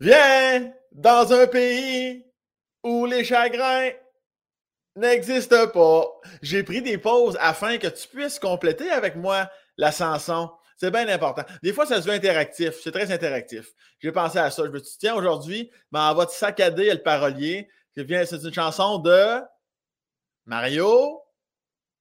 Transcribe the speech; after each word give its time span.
Viens 0.00 0.72
dans 0.92 1.30
un 1.32 1.46
pays 1.46 2.24
où 2.82 3.04
les 3.04 3.22
chagrins 3.22 3.90
n'existent 4.96 5.68
pas. 5.68 6.06
J'ai 6.40 6.62
pris 6.62 6.80
des 6.80 6.96
pauses 6.96 7.36
afin 7.38 7.76
que 7.76 7.86
tu 7.86 8.08
puisses 8.08 8.38
compléter 8.38 8.90
avec 8.90 9.16
moi 9.16 9.50
la 9.76 9.92
chanson. 9.92 10.50
C'est 10.78 10.90
bien 10.90 11.06
important. 11.08 11.42
Des 11.62 11.74
fois, 11.74 11.84
ça 11.84 12.00
se 12.00 12.08
veut 12.08 12.14
interactif. 12.14 12.80
C'est 12.82 12.92
très 12.92 13.12
interactif. 13.12 13.66
J'ai 13.98 14.12
pensé 14.12 14.38
à 14.38 14.50
ça. 14.50 14.64
Je 14.64 14.70
me 14.70 14.78
suis 14.78 14.92
dit, 14.92 14.98
tiens, 15.00 15.14
aujourd'hui, 15.14 15.70
ben, 15.92 16.10
on 16.10 16.14
va 16.14 16.24
te 16.24 16.32
saccader 16.32 16.90
le 16.90 17.02
parolier. 17.02 17.68
C'est 17.94 18.02
une 18.02 18.54
chanson 18.54 18.98
de 18.98 19.42
Mario 20.46 21.20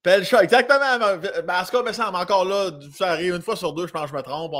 Pelcha. 0.01 0.43
Exactement. 0.43 0.97
Cas, 0.97 1.83
me 1.83 1.91
semble 1.91 2.15
encore 2.15 2.45
là, 2.45 2.71
ça 2.93 3.11
arrive 3.11 3.35
une 3.35 3.41
fois 3.41 3.55
sur 3.55 3.73
deux, 3.73 3.87
je 3.87 3.91
pense 3.91 4.03
que 4.03 4.11
je 4.11 4.15
me 4.15 4.21
trompe. 4.21 4.53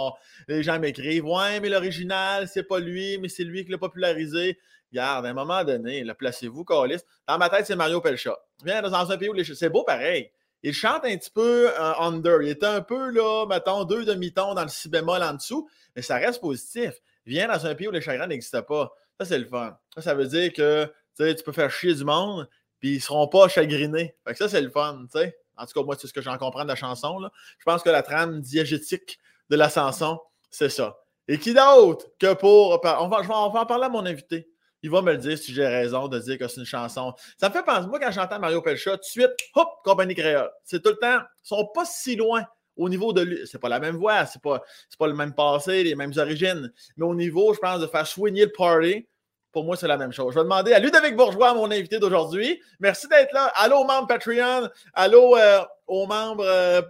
les 0.48 0.64
gens 0.64 0.80
m'écrivent 0.80 1.26
Ouais, 1.26 1.60
mais 1.60 1.70
l'original, 1.70 2.48
c'est 2.48 2.64
pas 2.64 2.80
lui, 2.80 3.18
mais 3.20 3.30
c'est 3.30 3.44
lui 3.44 3.64
qui 3.64 3.72
l'a 3.72 3.78
popularisé. 3.78 4.60
Regarde, 4.92 5.26
à 5.26 5.30
un 5.30 5.34
moment 5.34 5.64
donné, 5.64 6.04
le 6.04 6.14
placez-vous, 6.14 6.66
Calis. 6.66 7.00
Dans 7.28 7.38
ma 7.38 7.50
tête, 7.50 7.66
c'est 7.68 7.76
Mario 7.76 8.02
Pelcha. 8.02 8.38
Viens 8.66 8.82
dans 8.82 9.12
un 9.12 9.18
pays 9.18 9.30
où 9.30 9.34
les... 9.34 9.44
c'est 9.44 9.70
beau 9.70 9.84
pareil. 9.84 10.32
Il 10.62 10.74
chante 10.74 11.06
un 11.06 11.16
petit 11.16 11.32
peu 11.32 11.70
euh, 11.70 11.94
under. 12.00 12.42
Il 12.42 12.50
est 12.50 12.64
un 12.64 12.82
peu, 12.82 13.12
là, 13.12 13.46
mettons, 13.46 13.86
deux 13.86 14.04
demi-tons 14.04 14.56
dans 14.56 14.64
le 14.64 14.68
si 14.68 14.90
bémol 14.90 15.24
en 15.24 15.36
dessous, 15.36 15.70
mais 15.96 16.02
ça 16.02 16.16
reste 16.16 16.42
positif. 16.42 16.96
Viens 17.26 17.48
dans 17.48 17.66
un 17.66 17.76
pays 17.76 17.88
où 17.88 17.92
les 17.92 18.02
chagrins 18.02 18.28
n'existent 18.28 18.64
pas. 18.64 18.92
Ça, 19.20 19.26
c'est 19.26 19.40
le 19.40 19.46
fun. 19.46 19.78
Ça, 19.96 20.02
ça 20.02 20.14
veut 20.16 20.26
dire 20.26 20.52
que 20.52 20.92
tu 21.18 21.44
peux 21.44 21.52
faire 21.52 21.72
chier 21.72 21.94
du 21.94 22.04
monde, 22.04 22.48
puis 22.80 22.96
ils 22.96 23.02
seront 23.02 23.28
pas 23.28 23.48
chagrinés. 23.48 24.16
Fait 24.26 24.32
que 24.32 24.38
ça, 24.38 24.50
c'est 24.50 24.62
le 24.62 24.70
fun. 24.70 25.06
sais. 25.12 25.38
En 25.58 25.66
tout 25.66 25.74
cas, 25.74 25.86
moi, 25.86 25.96
c'est 26.00 26.08
ce 26.08 26.14
que 26.14 26.22
j'en 26.22 26.38
comprends 26.38 26.64
de 26.64 26.70
la 26.70 26.76
chanson. 26.76 27.20
Là. 27.20 27.32
Je 27.58 27.66
pense 27.66 27.84
que 27.84 27.90
la 27.90 28.02
trame 28.02 28.40
diégétique 28.42 29.20
de 29.50 29.56
la 29.56 29.70
chanson, 29.70 30.20
c'est 30.50 30.70
ça. 30.70 30.98
Et 31.28 31.38
qui 31.38 31.54
d'autre 31.54 32.08
que 32.20 32.34
pour. 32.34 32.80
On 32.84 33.08
va, 33.08 33.22
on 33.22 33.50
va 33.50 33.62
en 33.62 33.66
parler 33.66 33.86
à 33.86 33.90
mon 33.90 34.06
invité 34.06 34.50
il 34.82 34.90
va 34.90 35.02
me 35.02 35.12
le 35.12 35.18
dire 35.18 35.38
si 35.38 35.54
j'ai 35.54 35.68
raison 35.68 36.08
de 36.08 36.20
dire 36.20 36.38
que 36.38 36.48
c'est 36.48 36.60
une 36.60 36.66
chanson. 36.66 37.14
Ça 37.38 37.50
me 37.50 37.54
fait 37.54 37.64
penser, 37.64 37.88
moi, 37.88 38.00
quand 38.00 38.12
j'entends 38.12 38.40
Mario 38.40 38.62
Pelcha, 38.62 38.92
tout 38.92 38.98
de 38.98 39.04
suite, 39.04 39.32
hop, 39.56 39.68
compagnie 39.84 40.16
créole. 40.16 40.50
C'est 40.64 40.82
tout 40.82 40.90
le 40.90 40.98
temps, 40.98 41.20
ils 41.20 41.48
sont 41.48 41.70
pas 41.74 41.86
si 41.86 42.16
loin 42.16 42.44
au 42.78 42.88
niveau 42.88 43.12
de 43.12 43.22
lui. 43.22 43.40
C'est 43.46 43.60
pas 43.60 43.70
la 43.70 43.80
même 43.80 43.98
voix, 43.98 44.26
c'est 44.26 44.42
pas, 44.42 44.62
pas 44.98 45.08
le 45.08 45.14
même 45.14 45.34
passé, 45.34 45.84
les 45.84 45.96
mêmes 45.96 46.14
origines. 46.18 46.72
Mais 46.98 47.06
au 47.06 47.16
niveau, 47.16 47.54
je 47.54 47.60
pense, 47.60 47.82
de 47.82 47.88
faire 47.88 48.08
soigner 48.08 48.46
le 48.46 48.52
party, 48.52 49.08
pour 49.52 49.64
moi, 49.64 49.76
c'est 49.76 49.88
la 49.88 49.98
même 49.98 50.12
chose. 50.12 50.34
Je 50.34 50.40
vais 50.40 50.44
demander 50.44 50.74
à 50.74 50.80
Ludovic 50.80 51.16
Bourgeois, 51.16 51.54
mon 51.54 51.72
invité 51.72 52.00
d'aujourd'hui. 52.00 52.62
Merci 52.80 53.08
d'être 53.08 53.34
là. 53.34 53.52
Allô 53.56 53.78
aux 53.78 53.86
membres 53.86 54.08
Patreon. 54.08 54.70
Allô 54.94 55.36
euh, 55.38 55.62
aux 55.88 56.06
membres, 56.06 56.46
euh, 56.46 56.82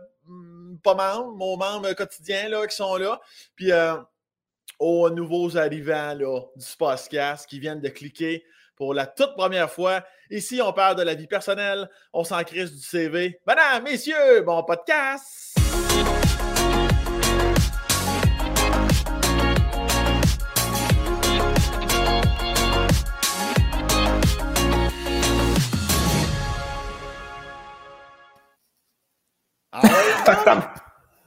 pas 0.84 0.96
membres, 0.96 1.46
aux 1.46 1.58
membres 1.58 1.94
quotidiens 1.94 2.50
là, 2.50 2.68
qui 2.68 2.76
sont 2.76 2.98
là. 2.98 3.20
Puis, 3.56 3.72
euh, 3.72 3.96
aux 4.78 5.10
nouveaux 5.10 5.58
arrivants 5.58 6.16
du 6.16 6.66
podcast 6.78 7.48
qui 7.48 7.60
viennent 7.60 7.82
de 7.82 7.90
cliquer 7.90 8.44
pour 8.76 8.94
la 8.94 9.06
toute 9.06 9.36
première 9.36 9.70
fois. 9.70 10.04
Ici, 10.32 10.62
on 10.62 10.72
parle 10.72 10.96
de 10.96 11.04
la 11.04 11.14
vie 11.14 11.28
personnelle, 11.28 11.90
on 12.14 12.24
s'en 12.24 12.44
crise 12.44 12.72
du 12.72 12.82
CV. 12.82 13.40
Madame, 13.46 13.84
messieurs, 13.84 14.42
bon 14.42 14.64
podcast! 14.64 15.58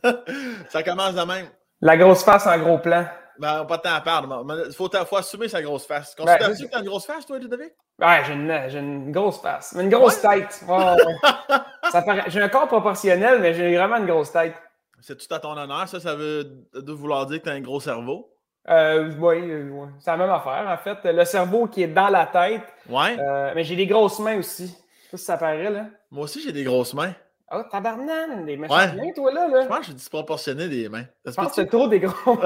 Ça 0.68 0.82
commence 0.82 1.14
de 1.14 1.22
même. 1.22 1.46
La 1.80 1.96
grosse 1.96 2.24
face 2.24 2.46
en 2.46 2.58
gros 2.58 2.78
plan. 2.78 3.06
Ben, 3.38 3.64
pas 3.64 3.76
de 3.76 3.82
temps 3.82 3.94
à 3.94 4.00
perdre. 4.00 4.44
Il 4.68 4.74
faut, 4.74 4.90
faut, 5.06 5.16
assumer 5.16 5.48
sa 5.48 5.62
grosse 5.62 5.86
face. 5.86 6.14
Ben, 6.16 6.24
Considères-tu 6.24 6.64
que 6.64 6.70
tu 6.70 6.76
as 6.76 6.80
une 6.80 6.86
grosse 6.86 7.06
face, 7.06 7.26
toi, 7.26 7.38
Ludovic? 7.38 7.72
Ouais, 7.98 8.22
j'ai 8.26 8.34
une, 8.34 8.50
une, 8.50 9.12
grosse 9.12 9.40
face. 9.40 9.74
Mais 9.74 9.84
une 9.84 9.90
grosse 9.90 10.20
tête. 10.20 10.64
J'ai 12.28 12.40
un 12.40 12.48
corps 12.48 12.68
proportionnel, 12.68 13.40
mais 13.40 13.52
j'ai 13.52 13.76
vraiment 13.76 13.96
une 13.96 14.06
grosse 14.06 14.32
tête. 14.32 14.54
C'est 15.00 15.18
tout 15.18 15.34
à 15.34 15.38
ton 15.40 15.56
honneur. 15.56 15.88
Ça, 15.88 16.00
ça 16.00 16.14
veut 16.14 16.46
vouloir 16.74 17.26
dire 17.26 17.38
que 17.38 17.44
tu 17.44 17.50
as 17.50 17.52
un 17.52 17.60
gros 17.60 17.80
cerveau? 17.80 18.32
Euh, 18.68 19.10
oui, 19.18 19.40
ouais. 19.52 19.88
c'est 19.98 20.10
la 20.10 20.16
même 20.16 20.30
affaire. 20.30 20.64
En 20.68 20.76
fait, 20.78 20.98
le 21.04 21.24
cerveau 21.24 21.66
qui 21.66 21.82
est 21.82 21.88
dans 21.88 22.08
la 22.08 22.26
tête. 22.26 22.62
Ouais. 22.88 23.16
Euh, 23.18 23.52
mais 23.54 23.64
j'ai 23.64 23.76
des 23.76 23.86
grosses 23.86 24.20
mains 24.20 24.38
aussi. 24.38 24.74
Ça 25.14 25.36
paraît, 25.36 25.70
là. 25.70 25.86
Moi 26.10 26.24
aussi, 26.24 26.40
j'ai 26.40 26.52
des 26.52 26.64
grosses 26.64 26.94
mains. 26.94 27.12
Oh, 27.54 27.62
tabarnane, 27.70 28.46
des 28.46 28.56
méchantes 28.56 28.94
mains, 28.94 29.12
toi, 29.14 29.32
là, 29.32 29.46
là. 29.46 29.62
Je 29.62 29.66
pense 29.68 29.76
que 29.78 29.82
je 29.82 29.88
suis 29.88 29.96
disproportionné 29.96 30.68
des 30.68 30.88
mains. 30.88 31.04
Je 31.24 31.32
pense 31.32 31.48
que 31.48 31.54
c'est 31.54 31.66
trop 31.66 31.86
des 31.86 32.00
gros 32.00 32.38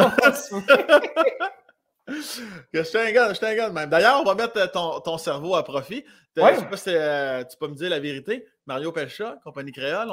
Je 2.09 2.83
suis 2.83 2.99
un 2.99 3.11
gars, 3.11 3.29
je 3.31 3.35
suis 3.35 3.47
un 3.47 3.55
gars 3.55 3.69
de 3.69 3.75
même. 3.75 3.91
D'ailleurs, 3.91 4.21
on 4.21 4.25
va 4.25 4.35
mettre 4.35 4.57
euh, 4.59 4.67
ton, 4.67 5.01
ton 5.01 5.19
cerveau 5.19 5.57
à 5.57 5.65
profit. 5.65 6.05
Ouais. 6.37 6.55
Je 6.55 6.61
sais 6.61 6.67
pas 6.67 6.77
si 6.77 6.91
euh, 6.91 7.43
tu 7.45 7.57
peux 7.57 7.67
me 7.69 7.75
dire 7.75 7.91
la 7.91 7.99
vérité. 7.99 8.47
Mario 8.67 8.93
Pelcha, 8.93 9.37
compagnie 9.43 9.73
créole. 9.73 10.09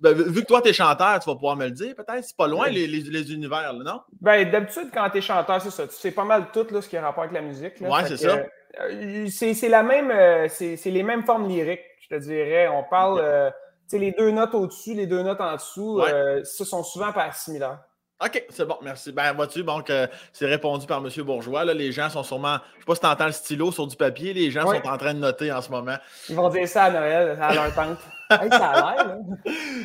ben, 0.00 0.12
vu 0.14 0.42
que 0.42 0.46
toi, 0.46 0.62
tu 0.62 0.68
es 0.70 0.72
chanteur, 0.72 1.18
tu 1.20 1.28
vas 1.28 1.34
pouvoir 1.34 1.56
me 1.56 1.66
le 1.66 1.70
dire, 1.72 1.94
peut-être. 1.94 2.24
C'est 2.24 2.36
pas 2.36 2.48
loin, 2.48 2.68
les, 2.68 2.86
les, 2.86 3.00
les, 3.00 3.32
univers, 3.32 3.72
là, 3.72 3.84
non? 3.84 4.00
Ben, 4.20 4.48
d'habitude, 4.50 4.90
quand 4.92 5.08
tu 5.10 5.18
es 5.18 5.20
chanteur, 5.20 5.60
c'est 5.60 5.70
ça. 5.70 5.86
Tu 5.86 5.94
sais 5.94 6.10
pas 6.10 6.24
mal 6.24 6.46
tout 6.52 6.66
là, 6.70 6.80
ce 6.80 6.88
qui 6.88 6.96
a 6.96 7.02
rapport 7.02 7.24
avec 7.24 7.34
la 7.34 7.42
musique. 7.42 7.74
Ouais, 7.80 8.04
c'est 8.06 8.16
ça. 8.16 8.44
Euh, 8.80 9.26
c'est 9.28 9.68
la 9.68 9.82
même, 9.82 10.48
c'est 10.48 10.78
les 10.86 11.02
mêmes 11.02 11.24
formes 11.24 11.48
lyriques, 11.48 11.84
je 12.00 12.08
te 12.16 12.20
dirais. 12.20 12.68
On 12.68 12.84
parle 12.84 13.52
les 13.92 14.12
deux 14.12 14.30
notes 14.30 14.54
au-dessus, 14.54 14.94
les 14.94 15.06
deux 15.06 15.22
notes 15.22 15.40
en 15.40 15.54
dessous, 15.54 16.00
euh, 16.00 16.42
ce 16.44 16.64
sont 16.64 16.82
souvent 16.82 17.12
pas 17.12 17.30
similaires. 17.32 17.80
OK, 18.24 18.46
c'est 18.48 18.64
bon, 18.64 18.78
merci. 18.80 19.12
Ben, 19.12 19.34
vois-tu, 19.34 19.62
donc, 19.62 19.92
c'est 20.32 20.46
répondu 20.46 20.86
par 20.86 21.04
M. 21.04 21.10
Bourgeois. 21.22 21.66
Là, 21.66 21.74
les 21.74 21.92
gens 21.92 22.08
sont 22.08 22.22
sûrement, 22.22 22.56
je 22.72 22.76
ne 22.76 22.80
sais 22.80 22.86
pas 22.86 22.94
si 22.94 23.00
tu 23.00 23.06
entends 23.06 23.26
le 23.26 23.32
stylo 23.32 23.72
sur 23.72 23.86
du 23.86 23.94
papier, 23.94 24.32
les 24.32 24.50
gens 24.50 24.62
sont 24.62 24.88
en 24.88 24.96
train 24.96 25.12
de 25.12 25.18
noter 25.18 25.52
en 25.52 25.60
ce 25.60 25.70
moment. 25.70 25.96
Ils 26.30 26.36
vont 26.36 26.48
dire 26.48 26.66
ça 26.66 26.84
à 26.84 26.90
Noël, 26.90 27.38
à 27.38 27.54
leur 27.54 27.74
tante. 27.74 27.98
ça 28.30 28.66
a 28.70 28.94
l'air, 28.96 29.18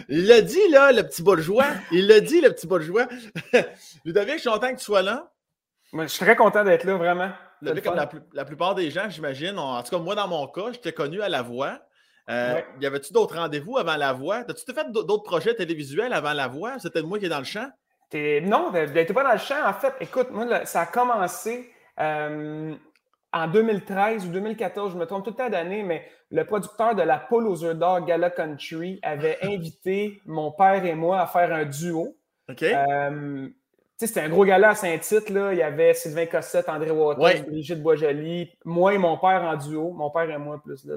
Il 0.07 0.27
l'a 0.27 0.41
dit, 0.41 0.67
là, 0.69 0.93
le 0.93 1.03
petit 1.03 1.21
bourgeois. 1.21 1.65
Il 1.91 2.07
l'a 2.07 2.21
dit, 2.21 2.39
le 2.39 2.51
petit 2.51 2.67
bourgeois. 2.67 3.05
Ludovic, 4.05 4.35
je 4.35 4.39
suis 4.39 4.49
content 4.49 4.71
que 4.71 4.79
tu 4.79 4.85
sois 4.85 5.01
là. 5.01 5.29
Moi, 5.91 6.05
je 6.05 6.11
suis 6.11 6.23
très 6.23 6.37
content 6.37 6.63
d'être 6.63 6.85
là, 6.85 6.95
vraiment. 6.95 7.29
comme 7.83 7.95
la, 7.95 8.09
la, 8.33 8.45
plupart 8.45 8.75
des 8.75 8.89
gens, 8.91 9.09
j'imagine, 9.09 9.59
en 9.59 9.83
tout 9.83 9.91
cas, 9.91 9.97
moi, 9.97 10.15
dans 10.15 10.27
mon 10.27 10.47
cas, 10.47 10.71
j'étais 10.71 10.93
connu 10.93 11.21
à 11.21 11.27
la 11.27 11.41
voix. 11.41 11.79
Euh, 12.29 12.61
y 12.79 12.85
avait-tu 12.85 13.13
d'autres 13.13 13.35
rendez-vous 13.35 13.77
avant 13.77 13.95
la 13.95 14.13
voix? 14.13 14.43
As-tu 14.47 14.73
fait 14.73 14.91
d'autres 14.91 15.23
projets 15.23 15.55
télévisuels 15.55 16.13
avant 16.13 16.33
la 16.33 16.47
voix? 16.47 16.79
C'était 16.79 17.01
moi 17.01 17.19
qui 17.19 17.25
est 17.25 17.29
dans 17.29 17.39
le 17.39 17.45
champ? 17.45 17.69
Non, 18.13 18.71
tu 18.73 18.93
n'étais 18.93 19.13
pas 19.13 19.23
dans 19.23 19.31
le 19.31 19.37
champ. 19.37 19.65
En 19.65 19.73
fait, 19.73 19.93
écoute, 20.01 20.31
moi, 20.31 20.65
ça 20.65 20.81
a 20.81 20.85
commencé 20.85 21.71
euh, 21.99 22.75
en 23.33 23.47
2013 23.47 24.25
ou 24.25 24.29
2014, 24.29 24.93
je 24.93 24.97
me 24.97 25.05
trompe 25.05 25.23
tout 25.23 25.31
le 25.31 25.35
temps 25.37 25.49
d'année, 25.49 25.83
mais 25.83 26.05
le 26.29 26.45
producteur 26.45 26.95
de 26.95 27.01
la 27.01 27.17
Paul 27.17 27.47
aux 27.47 27.63
œufs 27.63 27.75
d'or 27.75 28.05
Gala 28.05 28.29
Country 28.29 28.99
avait 29.03 29.37
invité 29.43 30.21
mon 30.25 30.51
père 30.51 30.85
et 30.85 30.95
moi 30.95 31.21
à 31.21 31.27
faire 31.27 31.53
un 31.53 31.65
duo. 31.65 32.17
OK. 32.49 32.63
Euh, 32.63 33.47
c'était 34.07 34.21
un 34.21 34.29
gros 34.29 34.45
gala 34.45 34.69
à 34.69 34.75
Saint-Tite. 34.75 35.29
Il 35.29 35.57
y 35.57 35.61
avait 35.61 35.93
Sylvain 35.93 36.25
Cossette, 36.25 36.69
André 36.69 36.91
Waters, 36.91 37.43
Brigitte 37.47 37.81
Boisjoli, 37.81 38.51
moi 38.65 38.93
et 38.93 38.97
mon 38.97 39.17
père 39.17 39.43
en 39.43 39.55
duo. 39.55 39.91
Mon 39.91 40.09
père 40.09 40.29
et 40.29 40.37
moi 40.37 40.61
plus, 40.63 40.85
là, 40.85 40.95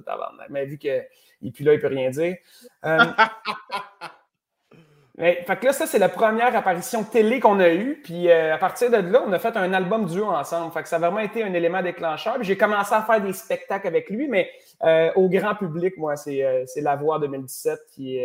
Mais 0.50 0.64
vu 0.64 0.78
qu'il 0.78 1.04
n'est 1.42 1.50
plus 1.50 1.64
là, 1.64 1.74
il 1.74 1.76
ne 1.76 1.80
peut 1.80 1.88
rien 1.88 2.10
dire. 2.10 2.36
Euh, 2.84 2.98
mais, 5.18 5.44
fait 5.46 5.56
que 5.56 5.66
là, 5.66 5.72
ça, 5.72 5.86
c'est 5.86 5.98
la 5.98 6.08
première 6.08 6.54
apparition 6.56 7.04
télé 7.04 7.40
qu'on 7.40 7.60
a 7.60 7.70
eue. 7.70 8.00
Puis 8.02 8.30
euh, 8.30 8.54
à 8.54 8.58
partir 8.58 8.90
de 8.90 8.96
là, 8.96 9.22
on 9.26 9.32
a 9.32 9.38
fait 9.38 9.56
un 9.56 9.72
album 9.72 10.06
duo 10.06 10.26
ensemble. 10.26 10.72
Fait 10.72 10.82
que 10.82 10.88
ça 10.88 10.96
a 10.96 10.98
vraiment 10.98 11.20
été 11.20 11.42
un 11.42 11.52
élément 11.52 11.82
déclencheur. 11.82 12.42
J'ai 12.42 12.56
commencé 12.56 12.94
à 12.94 13.02
faire 13.02 13.20
des 13.20 13.32
spectacles 13.32 13.86
avec 13.86 14.08
lui, 14.08 14.28
mais 14.28 14.50
euh, 14.82 15.10
au 15.14 15.28
grand 15.28 15.54
public, 15.54 15.96
moi, 15.98 16.16
c'est 16.16 16.64
La 16.76 16.96
Voix 16.96 17.18
2017 17.18 17.80
qui, 17.92 18.20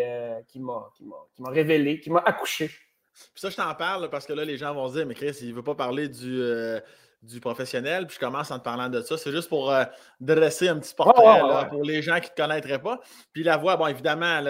qui 0.48 0.60
m'a 0.60 1.50
révélé, 1.50 2.00
qui 2.00 2.12
m'a 2.12 2.24
accouché. 2.26 2.70
Puis 3.34 3.42
ça, 3.42 3.50
je 3.50 3.56
t'en 3.56 3.74
parle 3.76 4.10
parce 4.10 4.26
que 4.26 4.34
là, 4.34 4.46
les 4.46 4.58
gens 4.58 4.74
vont 4.74 4.88
se 4.88 4.94
dire, 4.94 5.06
mais 5.06 5.16
Chris, 5.16 5.38
il 5.42 5.50
ne 5.50 5.56
veut 5.56 5.64
pas 5.64 5.76
parler 5.76 6.08
du, 6.08 6.42
euh, 6.42 6.80
du 7.22 7.40
professionnel. 7.40 8.08
Puis 8.08 8.16
je 8.16 8.20
commence 8.20 8.52
en 8.52 8.60
te 8.60 8.64
parlant 8.64 8.90
de 8.90 9.02
ça. 9.02 9.18
C'est 9.18 9.32
juste 9.32 9.50
pour 9.50 9.72
euh, 9.72 9.84
dresser 10.20 10.70
un 10.70 10.78
petit 10.78 10.94
portrait 10.94 11.42
pour 11.70 11.84
les 11.84 12.02
gens 12.02 12.20
qui 12.20 12.30
ne 12.30 12.36
te 12.36 12.42
connaîtraient 12.42 12.82
pas. 12.82 13.00
Puis 13.34 13.44
la 13.44 13.58
voix, 13.58 13.78
bon, 13.78 13.88
évidemment, 13.88 14.42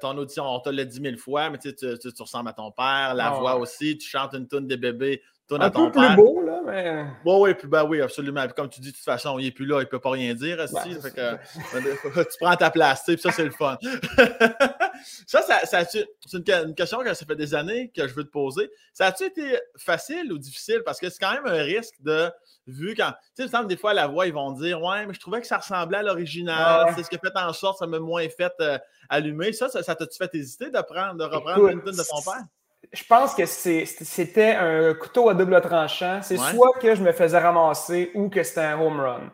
ton 0.00 0.16
audition, 0.16 0.44
on 0.44 0.60
te 0.60 0.70
l'a 0.70 0.84
dit 0.84 1.00
mille 1.00 1.18
fois, 1.18 1.50
mais 1.50 1.58
tu, 1.58 1.74
tu, 1.74 1.98
tu, 1.98 2.22
ressembles 2.22 2.48
à 2.48 2.52
ton 2.52 2.70
père. 2.70 3.14
La 3.14 3.30
voix 3.30 3.56
aussi, 3.56 3.98
tu 3.98 4.08
chantes 4.08 4.34
une 4.34 4.48
tune 4.48 4.66
des 4.66 4.76
bébés 4.76 5.22
un 5.50 5.70
peu 5.70 5.90
plus 5.90 6.16
beau, 6.16 6.42
là, 6.42 6.60
mais. 6.64 7.06
Bon, 7.24 7.42
oui, 7.42 7.54
puis, 7.54 7.68
ben, 7.68 7.84
oui, 7.84 8.00
absolument. 8.00 8.46
comme 8.48 8.68
tu 8.68 8.80
dis, 8.80 8.90
de 8.90 8.96
toute 8.96 9.04
façon, 9.04 9.38
il 9.38 9.44
n'est 9.44 9.50
plus 9.50 9.66
là, 9.66 9.76
il 9.76 9.84
ne 9.84 9.88
peut 9.88 9.98
pas 9.98 10.10
rien 10.10 10.34
dire. 10.34 10.58
fait 10.58 11.10
que, 11.10 12.22
tu 12.22 12.38
prends 12.40 12.56
ta 12.56 12.70
place, 12.70 13.02
puis 13.06 13.18
ça, 13.18 13.30
c'est 13.30 13.44
le 13.44 13.50
fun. 13.50 13.76
ça, 15.26 15.42
ça, 15.42 15.66
ça 15.66 15.84
c'est 15.84 16.06
une, 16.32 16.44
une, 16.68 16.74
question 16.74 16.98
que 17.00 17.12
ça 17.12 17.26
fait 17.26 17.36
des 17.36 17.54
années 17.54 17.92
que 17.94 18.08
je 18.08 18.14
veux 18.14 18.24
te 18.24 18.30
poser. 18.30 18.70
Ça 18.92 19.06
a-tu 19.06 19.24
été 19.24 19.58
facile 19.76 20.32
ou 20.32 20.38
difficile? 20.38 20.82
Parce 20.84 20.98
que 20.98 21.10
c'est 21.10 21.18
quand 21.18 21.32
même 21.32 21.46
un 21.46 21.62
risque 21.62 22.00
de. 22.00 22.30
Vu 22.66 22.94
quand. 22.94 23.10
Tu 23.10 23.18
sais, 23.34 23.42
il 23.42 23.44
me 23.44 23.50
semble 23.50 23.66
des 23.68 23.76
fois, 23.76 23.90
à 23.90 23.94
la 23.94 24.06
voix, 24.06 24.26
ils 24.26 24.32
vont 24.32 24.52
dire 24.52 24.80
Ouais, 24.80 25.04
mais 25.04 25.12
je 25.12 25.20
trouvais 25.20 25.42
que 25.42 25.46
ça 25.46 25.58
ressemblait 25.58 25.98
à 25.98 26.02
l'original. 26.02 26.94
C'est 26.96 27.02
ce 27.02 27.10
qui 27.10 27.16
a 27.16 27.18
fait 27.18 27.36
en 27.36 27.52
sorte, 27.52 27.78
ça 27.78 27.86
m'a 27.86 27.98
moins 27.98 28.26
fait 28.30 28.52
euh, 28.60 28.78
allumer. 29.10 29.52
Ça, 29.52 29.68
ça 29.68 29.94
t'a-tu 29.94 30.16
fait 30.16 30.34
hésiter 30.34 30.70
de, 30.70 30.80
prendre, 30.80 31.16
de 31.16 31.24
reprendre 31.24 31.68
une 31.68 31.82
tune 31.82 31.92
de 31.92 32.08
ton 32.08 32.22
père? 32.22 32.44
Je 32.92 33.04
pense 33.04 33.34
que 33.34 33.46
c'était 33.46 34.54
un 34.54 34.94
couteau 34.94 35.28
à 35.28 35.34
double 35.34 35.60
tranchant. 35.60 36.20
C'est 36.22 36.36
soit 36.36 36.72
que 36.80 36.94
je 36.94 37.02
me 37.02 37.12
faisais 37.12 37.38
ramasser 37.38 38.10
ou 38.14 38.28
que 38.28 38.42
c'était 38.42 38.62
un 38.62 38.80
home 38.80 39.00
run. 39.00 39.30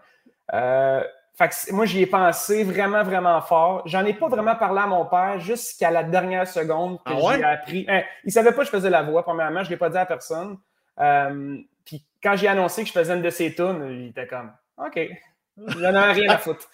Euh, 0.54 1.02
moi, 1.70 1.86
j'y 1.86 2.02
ai 2.02 2.06
pensé 2.06 2.64
vraiment, 2.64 3.02
vraiment 3.02 3.40
fort. 3.40 3.82
J'en 3.86 4.04
ai 4.04 4.12
pas 4.12 4.28
vraiment 4.28 4.56
parlé 4.56 4.80
à 4.80 4.86
mon 4.86 5.06
père 5.06 5.40
jusqu'à 5.40 5.90
la 5.90 6.02
dernière 6.02 6.46
seconde 6.46 6.98
que 7.02 7.12
ah 7.12 7.36
j'ai 7.36 7.44
appris. 7.44 7.86
Hein, 7.88 8.02
il 8.24 8.32
savait 8.32 8.52
pas 8.52 8.58
que 8.58 8.66
je 8.66 8.70
faisais 8.70 8.90
la 8.90 9.02
voix, 9.02 9.22
premièrement. 9.22 9.64
Je 9.64 9.70
l'ai 9.70 9.76
pas 9.76 9.88
dit 9.88 9.96
à 9.96 10.06
personne. 10.06 10.58
Euh, 10.98 11.58
puis 11.84 12.04
quand 12.22 12.36
j'ai 12.36 12.48
annoncé 12.48 12.82
que 12.82 12.88
je 12.88 12.92
faisais 12.92 13.14
une 13.14 13.22
de 13.22 13.30
ses 13.30 13.54
tunes, 13.54 13.86
il 13.90 14.08
était 14.08 14.26
comme 14.26 14.52
OK. 14.76 14.98
Il 15.68 15.80
n'en 15.80 15.94
a 15.94 16.12
rien 16.12 16.30
à 16.30 16.38
foutre. 16.38 16.68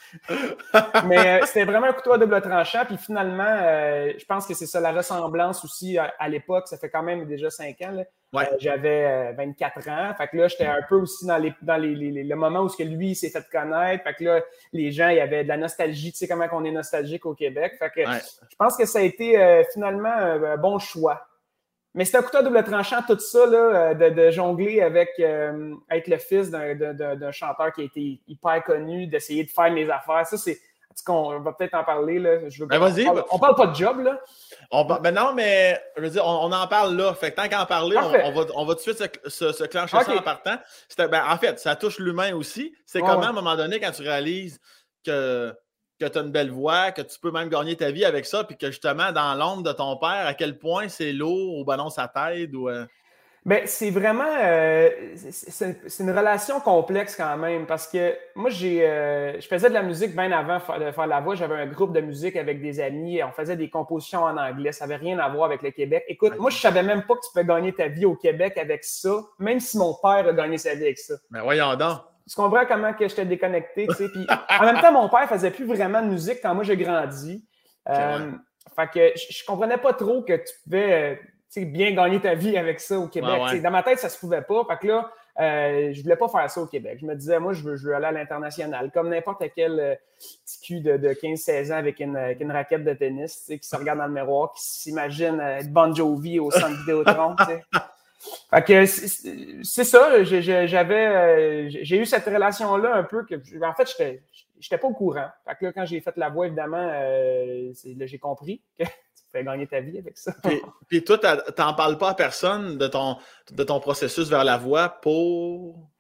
Mais 1.07 1.41
euh, 1.43 1.47
c'était 1.47 1.65
vraiment 1.65 1.89
un 1.89 1.93
couteau 1.93 2.13
à 2.13 2.19
double 2.19 2.41
tranchant. 2.41 2.85
Puis 2.87 2.97
finalement, 2.97 3.45
euh, 3.47 4.13
je 4.19 4.25
pense 4.25 4.47
que 4.47 4.55
c'est 4.55 4.67
ça, 4.67 4.81
la 4.81 4.93
ressemblance 4.93 5.65
aussi 5.65 5.99
à, 5.99 6.29
l'époque. 6.29 6.69
Ça 6.69 6.77
fait 6.77 6.91
quand 6.91 7.03
même 7.03 7.27
déjà 7.27 7.51
cinq 7.51 7.81
ans. 7.83 8.05
Euh, 8.35 8.45
j'avais 8.59 9.33
24 9.33 9.89
ans. 9.89 10.15
Fait 10.17 10.29
que 10.29 10.37
là, 10.37 10.49
j'étais 10.49 10.67
un 10.67 10.83
peu 10.89 10.97
aussi 10.97 11.27
dans, 11.27 11.39
les, 11.39 11.55
dans 11.63 11.77
les, 11.77 11.95
le 11.95 12.37
moment 12.37 12.61
où 12.61 12.69
que 12.69 12.83
lui 12.83 13.15
s'est 13.15 13.31
fait 13.31 13.45
connaître. 13.51 14.05
Fait 14.05 14.15
que 14.15 14.25
là, 14.25 14.41
les 14.73 14.93
gens, 14.93 15.09
il 15.09 15.17
y 15.17 15.21
avait 15.21 15.43
de 15.43 15.49
la 15.49 15.57
nostalgie. 15.57 16.13
Tu 16.13 16.19
sais 16.19 16.29
comment 16.29 16.47
on 16.53 16.65
est 16.65 16.73
nostalgique 16.73 17.27
au 17.27 17.35
Québec. 17.35 17.75
Fait 17.79 17.91
que 17.91 18.03
je 18.05 18.57
pense 18.59 18.77
que 18.77 18.85
ça 18.85 18.99
a 19.01 19.03
été 19.03 19.65
finalement 19.73 20.15
un 20.15 20.57
bon 20.57 20.79
choix. 20.79 21.27
Mais 21.97 22.05
c'est 22.05 22.19
un 22.19 22.23
couteau 22.23 22.39
à 22.39 22.43
double 22.43 22.63
tranchant, 22.63 23.01
tout 23.07 23.19
ça, 23.19 23.47
là, 23.47 23.91
euh, 23.91 24.11
de, 24.11 24.31
jongler 24.31 24.83
avec 24.83 25.09
euh, 25.19 25.75
être 25.91 26.09
le 26.09 26.19
fils 26.19 26.51
d'un 26.51 27.33
chanteur 27.33 27.73
qui 27.73 27.81
a 27.81 27.85
été 27.85 28.21
hyper 28.29 28.63
connu, 28.65 29.07
d'essayer 29.07 29.43
de 29.45 29.51
faire 29.51 29.73
mes 29.73 29.89
affaires. 29.91 30.27
Ça, 30.27 30.37
c'est. 30.37 30.61
On 31.09 31.41
va 31.41 31.53
peut-être 31.53 31.75
en 31.75 31.85
parler. 31.85 32.19
Là. 32.19 32.49
Je 32.49 32.65
ben, 32.65 32.81
on, 32.81 33.05
parle, 33.05 33.25
on 33.31 33.39
parle 33.39 33.55
pas 33.55 33.67
de 33.67 33.75
job, 33.75 34.01
là. 34.01 34.19
On, 34.71 34.85
ben 34.85 35.11
non, 35.13 35.35
mais 35.35 35.79
je 35.97 36.03
veux 36.03 36.09
dire, 36.09 36.27
on, 36.27 36.51
en 36.51 36.67
parle 36.69 36.97
là. 36.97 37.13
Fait 37.13 37.33
que 37.33 37.37
tant 37.37 37.49
qu'à 37.49 37.63
en 37.63 37.67
parler, 37.67 37.99
on, 37.99 38.33
va, 38.33 38.47
on 38.55 38.65
va 38.65 38.75
tout 38.75 38.91
de 38.91 38.95
suite 38.95 39.21
se, 39.27 39.53
se, 39.53 39.65
clencher 39.65 39.99
ça 39.99 40.15
en 40.15 40.23
partant. 40.23 40.57
Ben, 40.99 41.23
en 41.29 41.37
fait, 41.37 41.59
ça 41.59 41.77
touche 41.77 41.99
l'humain 41.99 42.35
aussi. 42.35 42.75
C'est 42.87 43.01
comment, 43.01 43.23
à 43.23 43.29
un 43.29 43.33
moment 43.33 43.57
donné, 43.57 43.79
quand 43.79 43.91
tu 43.91 44.03
réalises 44.03 44.59
que 45.05 45.55
que 45.99 46.07
tu 46.07 46.19
as 46.19 46.23
une 46.23 46.31
belle 46.31 46.51
voix, 46.51 46.93
que 46.93 47.03
tu 47.03 47.19
peux 47.19 47.31
même 47.31 47.49
gagner 47.49 47.77
ta 47.77 47.91
vie 47.91 48.05
avec 48.05 48.27
ça, 48.27 48.45
puis 48.45 48.57
que 48.57 48.67
justement, 48.67 49.13
dans 49.13 49.35
l'ombre 49.35 49.63
de 49.63 49.73
ton 49.73 49.97
père, 49.97 50.27
à 50.27 50.35
quel 50.35 50.59
point 50.59 50.89
c'est 50.89 51.13
lourd 51.13 51.59
ou 51.59 51.65
ben 51.65 51.77
non, 51.77 51.91
ça 51.91 52.09
t'aide 52.09 52.55
ou. 52.55 52.69
Euh? 52.69 52.87
Ben, 53.47 53.63
c'est 53.67 53.91
vraiment. 53.91 54.25
Euh, 54.43 54.91
c'est 55.15 56.01
une 56.01 56.11
relation 56.11 56.59
complexe 56.59 57.15
quand 57.15 57.37
même 57.37 57.65
parce 57.65 57.87
que 57.87 58.17
moi, 58.35 58.51
j'ai, 58.51 58.85
euh, 58.85 59.41
je 59.41 59.47
faisais 59.47 59.69
de 59.69 59.75
la 59.75 59.85
musique 59.85 60.17
bien 60.17 60.33
avant 60.33 60.57
de 60.57 60.91
faire 60.91 61.07
la 61.07 61.21
voix. 61.21 61.37
J'avais 61.37 61.55
un 61.55 61.67
groupe 61.67 61.93
de 61.93 62.01
musique 62.01 62.35
avec 62.35 62.61
des 62.61 62.81
amis. 62.81 63.23
On 63.23 63.31
faisait 63.31 63.57
des 63.57 63.71
compositions 63.71 64.25
en 64.25 64.37
anglais. 64.37 64.73
Ça 64.73 64.85
n'avait 64.85 64.97
rien 64.97 65.21
à 65.21 65.29
voir 65.29 65.45
avec 65.45 65.63
le 65.63 65.71
Québec. 65.71 66.05
Écoute, 66.09 66.37
moi, 66.41 66.51
je 66.51 66.59
savais 66.59 66.83
même 66.83 67.05
pas 67.05 67.15
que 67.15 67.21
tu 67.21 67.31
peux 67.33 67.45
gagner 67.45 67.73
ta 67.73 67.87
vie 67.87 68.05
au 68.05 68.17
Québec 68.17 68.59
avec 68.59 68.83
ça, 68.83 69.17
même 69.39 69.61
si 69.61 69.79
mon 69.79 69.95
père 69.95 70.27
a 70.27 70.33
gagné 70.33 70.59
sa 70.59 70.75
vie 70.75 70.83
avec 70.83 70.99
ça. 70.99 71.15
Ben, 71.31 71.43
voyons 71.43 71.77
donc 71.77 72.01
tu 72.29 72.35
comprends 72.35 72.67
comment 72.67 72.93
que 72.93 73.07
j'étais 73.09 73.25
déconnecté, 73.25 73.87
tu 73.87 73.95
sais? 73.95 74.09
Puis 74.09 74.27
en 74.61 74.65
même 74.65 74.81
temps, 74.81 74.93
mon 74.93 75.09
père 75.09 75.29
faisait 75.29 75.51
plus 75.51 75.65
vraiment 75.65 76.03
de 76.03 76.09
musique 76.09 76.39
quand 76.43 76.55
moi 76.55 76.65
j'ai 76.65 76.77
grandi. 76.77 77.45
Euh, 77.89 78.33
fait 78.75 78.89
que 78.89 79.19
je, 79.19 79.45
comprenais 79.45 79.79
pas 79.79 79.93
trop 79.93 80.23
que 80.23 80.35
tu 80.35 80.53
pouvais 80.65 81.19
euh, 81.61 81.65
bien 81.65 81.93
gagner 81.93 82.21
ta 82.21 82.35
vie 82.35 82.57
avec 82.57 82.81
ça 82.81 82.99
au 82.99 83.09
Québec. 83.09 83.63
Dans 83.63 83.71
ma 83.71 83.83
tête, 83.83 83.99
ça 83.99 84.09
se 84.09 84.19
pouvait 84.19 84.43
pas. 84.43 84.65
Fait 84.69 84.77
que 84.79 84.87
là, 84.89 85.11
euh, 85.39 85.93
je 85.93 86.03
voulais 86.03 86.17
pas 86.17 86.29
faire 86.29 86.51
ça 86.51 86.61
au 86.61 86.67
Québec. 86.67 86.99
Je 87.01 87.07
me 87.07 87.15
disais, 87.15 87.39
moi, 87.39 87.53
je 87.53 87.63
veux, 87.63 87.77
je 87.77 87.89
veux 87.89 87.95
aller 87.95 88.07
à 88.07 88.13
l'international, 88.13 88.91
comme 88.93 89.09
n'importe 89.09 89.43
quel 89.55 89.79
euh, 89.79 89.95
petit 90.45 90.61
cul 90.61 90.81
de, 90.81 90.97
de 90.97 91.09
15-16 91.11 91.73
ans 91.73 91.77
avec 91.77 92.01
une, 92.01 92.17
avec 92.17 92.41
une, 92.41 92.51
raquette 92.51 92.85
de 92.85 92.93
tennis, 92.93 93.45
qui 93.47 93.59
se 93.67 93.77
regarde 93.77 93.99
dans 93.99 94.07
le 94.07 94.13
miroir, 94.13 94.53
qui 94.53 94.63
s'imagine 94.63 95.41
être 95.41 95.71
Bon 95.73 95.95
Jovi 95.95 96.39
au 96.39 96.51
centre 96.51 96.79
Vidéotron. 96.81 97.37
Fait 98.51 98.63
que 98.65 98.87
c'est 98.87 99.85
ça, 99.85 100.25
j'avais 100.25 101.07
euh, 101.07 101.69
j'ai 101.69 101.99
eu 101.99 102.07
cette 102.07 102.25
relation-là 102.25 102.95
un 102.95 103.03
peu 103.03 103.25
que 103.25 103.35
en 103.65 103.75
fait, 103.75 103.89
j'étais 103.89 104.23
j'étais 104.59 104.79
pas 104.79 104.89
au 104.89 104.95
courant. 104.95 105.29
Fait 105.47 105.55
que 105.57 105.65
là, 105.67 105.73
quand 105.73 105.85
j'ai 105.85 106.01
fait 106.01 106.17
la 106.17 106.29
voix, 106.29 106.47
évidemment, 106.47 106.91
euh, 106.93 107.73
j'ai 107.83 108.19
compris 108.19 108.63
que 108.79 108.85
tu 108.85 109.23
fais 109.31 109.45
gagner 109.45 109.67
ta 109.67 109.81
vie 109.81 109.99
avec 109.99 110.17
ça. 110.17 110.33
Puis, 110.43 110.63
puis 110.89 111.05
toi, 111.05 111.19
t'en 111.19 111.75
parles 111.75 111.99
pas 111.99 112.11
à 112.11 112.15
personne 112.15 112.79
de 112.79 112.87
ton, 112.87 113.19
de 113.51 113.65
ton 113.65 113.81
processus 113.81 114.29
vers 114.29 114.45
la 114.45 114.57
voix 114.57 114.89
pour? 114.89 115.91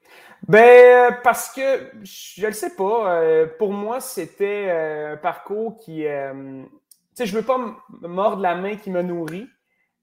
Ben, 0.49 1.19
parce 1.25 1.53
que 1.53 1.91
je 2.03 2.47
le 2.47 2.53
sais 2.53 2.75
pas. 2.77 3.21
Euh, 3.21 3.47
pour 3.59 3.73
moi, 3.73 4.01
c'était 4.01 4.71
un 4.71 5.17
parcours 5.17 5.79
qui. 5.79 6.05
tu 6.05 6.69
sais, 7.15 7.27
je 7.27 7.37
veux 7.37 7.45
pas 7.45 7.59
me 7.59 8.09
mordre 8.09 8.43
la 8.43 8.55
main 8.55 8.77
qui 8.77 8.91
me 8.91 9.03
nourrit. 9.03 9.49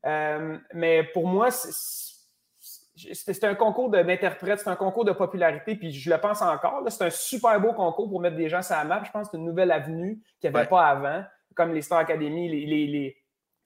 Mais 0.03 1.03
pour 1.13 1.27
moi, 1.27 1.49
c'est 2.95 3.43
un 3.43 3.55
concours 3.55 3.89
d'interprète, 3.89 4.59
c'est 4.59 4.69
un 4.69 4.75
concours 4.75 5.05
de 5.05 5.11
popularité, 5.11 5.75
puis 5.75 5.91
je 5.91 6.09
le 6.09 6.17
pense 6.19 6.41
encore. 6.41 6.83
C'est 6.89 7.03
un 7.03 7.09
super 7.09 7.59
beau 7.59 7.73
concours 7.73 8.09
pour 8.09 8.19
mettre 8.19 8.35
des 8.35 8.49
gens 8.49 8.61
sur 8.61 8.75
la 8.75 8.83
map. 8.83 9.03
Je 9.03 9.11
pense 9.11 9.27
que 9.27 9.31
c'est 9.31 9.37
une 9.37 9.45
nouvelle 9.45 9.71
avenue 9.71 10.21
qu'il 10.39 10.51
n'y 10.51 10.57
avait 10.57 10.67
pas 10.67 10.87
avant, 10.87 11.23
comme 11.55 11.73
les 11.73 11.81
Star 11.81 11.99
Academy, 11.99 12.49
les, 12.49 12.87
les, 12.87 13.17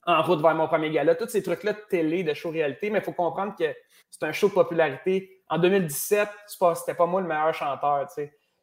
En 0.05 0.21
route 0.21 0.41
vers 0.41 0.55
mon 0.55 0.67
premier 0.67 0.91
gala, 0.91 1.15
tous 1.15 1.29
ces 1.29 1.43
trucs-là 1.43 1.73
de 1.73 1.81
télé, 1.89 2.23
de 2.23 2.33
show 2.33 2.49
réalité, 2.49 2.89
mais 2.89 2.99
il 2.99 3.03
faut 3.03 3.13
comprendre 3.13 3.55
que 3.57 3.75
c'est 4.09 4.23
un 4.23 4.31
show 4.31 4.47
de 4.47 4.53
popularité. 4.53 5.41
En 5.49 5.57
2017, 5.57 6.29
c'était 6.47 6.93
pas 6.93 7.05
moi 7.05 7.21
le 7.21 7.27
meilleur 7.27 7.53
chanteur. 7.53 8.07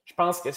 Je 0.05 0.15
pense 0.15 0.41
que 0.41 0.51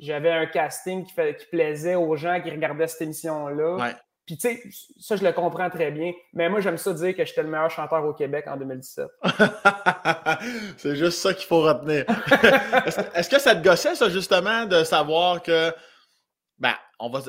j'avais 0.00 0.30
un 0.30 0.46
casting 0.46 1.04
qui, 1.04 1.14
qui, 1.14 1.46
plaisait 1.46 1.94
aux 1.96 2.16
gens 2.16 2.40
qui 2.40 2.50
regardaient 2.50 2.86
cette 2.86 3.02
émission-là. 3.02 3.94
Puis, 4.26 4.38
tu 4.38 4.48
sais, 4.48 4.62
ça, 4.98 5.16
je 5.16 5.24
le 5.24 5.32
comprends 5.32 5.68
très 5.68 5.90
bien. 5.90 6.12
Mais 6.32 6.48
moi, 6.48 6.60
j'aime 6.60 6.78
ça 6.78 6.94
dire 6.94 7.14
que 7.14 7.24
j'étais 7.24 7.42
le 7.42 7.48
meilleur 7.48 7.70
chanteur 7.70 8.02
au 8.04 8.14
Québec 8.14 8.46
en 8.46 8.56
2017. 8.56 9.06
c'est 10.78 10.96
juste 10.96 11.18
ça 11.18 11.34
qu'il 11.34 11.46
faut 11.46 11.60
retenir. 11.60 12.04
Est-ce 13.14 13.28
que 13.28 13.38
ça 13.38 13.54
te 13.54 13.62
gossait, 13.62 13.94
ça, 13.94 14.08
justement, 14.08 14.64
de 14.64 14.82
savoir 14.82 15.42
que, 15.42 15.74
ben, 16.58 16.72
on 16.98 17.10
va, 17.10 17.20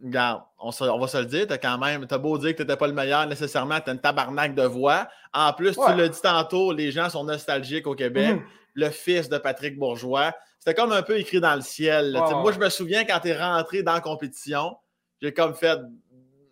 regarde, 0.00 0.42
on, 0.58 0.70
va 0.70 1.08
se 1.08 1.18
le 1.18 1.24
dire, 1.24 1.46
t'as 1.48 1.58
quand 1.58 1.78
même, 1.78 2.06
t'as 2.06 2.18
beau 2.18 2.38
dire 2.38 2.52
que 2.52 2.58
t'étais 2.58 2.76
pas 2.76 2.86
le 2.86 2.92
meilleur 2.92 3.26
nécessairement, 3.26 3.80
t'as 3.80 3.92
une 3.92 4.00
tabarnak 4.00 4.54
de 4.54 4.62
voix. 4.62 5.08
En 5.32 5.52
plus, 5.52 5.72
tu 5.72 5.96
l'as 5.96 6.08
dit 6.08 6.20
tantôt, 6.20 6.72
les 6.72 6.92
gens 6.92 7.10
sont 7.10 7.24
nostalgiques 7.24 7.88
au 7.88 7.96
Québec. 7.96 8.36
Mhm. 8.36 8.42
Le 8.74 8.90
fils 8.90 9.28
de 9.28 9.38
Patrick 9.38 9.78
Bourgeois. 9.78 10.32
C'était 10.58 10.74
comme 10.74 10.92
un 10.92 11.02
peu 11.02 11.18
écrit 11.18 11.40
dans 11.40 11.54
le 11.54 11.60
ciel. 11.60 12.12
moi, 12.12 12.52
je 12.52 12.58
me 12.58 12.68
souviens 12.68 13.04
quand 13.04 13.20
t'es 13.20 13.36
rentré 13.36 13.82
dans 13.82 13.92
la 13.92 14.00
compétition, 14.00 14.76
j'ai 15.20 15.32
comme 15.32 15.54
fait 15.54 15.78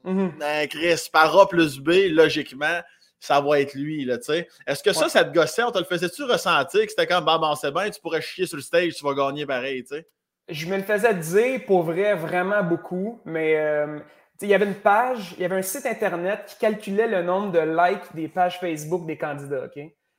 Mm-hmm. 0.05 0.39
Ben, 0.39 0.69
Chris, 0.69 1.09
par 1.13 1.39
A 1.39 1.49
plus 1.49 1.79
B, 1.79 1.91
logiquement, 2.11 2.81
ça 3.21 3.41
va 3.41 3.61
être 3.61 3.75
lui. 3.75 4.09
Est-ce 4.11 4.83
que 4.83 4.93
ça, 4.93 5.09
ça 5.09 5.25
te 5.25 5.33
gossait? 5.33 5.63
On 5.63 5.71
te 5.71 5.79
le 5.79 5.85
faisait-tu 5.85 6.25
ressentir 6.25 6.83
que 6.83 6.91
c'était 6.91 7.07
comme, 7.07 7.25
bah, 7.25 7.39
bon, 7.39 7.55
c'est 7.55 7.71
bien, 7.71 7.89
tu 7.89 8.01
pourrais 8.01 8.21
chier 8.21 8.47
sur 8.47 8.57
le 8.57 8.63
stage, 8.63 8.95
tu 8.95 9.05
vas 9.05 9.15
gagner 9.15 9.47
pareil, 9.47 9.85
tu 9.85 9.95
sais? 9.95 10.07
Je 10.49 10.67
me 10.67 10.77
le 10.77 10.83
faisais 10.83 11.15
dire 11.15 11.65
pour 11.67 11.85
vrai 11.85 12.15
vraiment 12.15 12.65
beaucoup, 12.65 13.21
mais 13.25 13.57
euh, 13.57 14.01
il 14.41 14.49
y 14.49 14.55
avait 14.55 14.67
une 14.67 14.75
page, 14.75 15.35
il 15.37 15.43
y 15.43 15.45
avait 15.45 15.57
un 15.57 15.63
site 15.63 15.87
internet 15.87 16.41
qui 16.47 16.59
calculait 16.59 17.07
le 17.07 17.23
nombre 17.23 17.53
de 17.53 17.61
likes 17.61 18.15
des 18.15 18.27
pages 18.27 18.59
Facebook 18.59 19.07
des 19.07 19.17
candidats, 19.17 19.67
OK? 19.67 19.77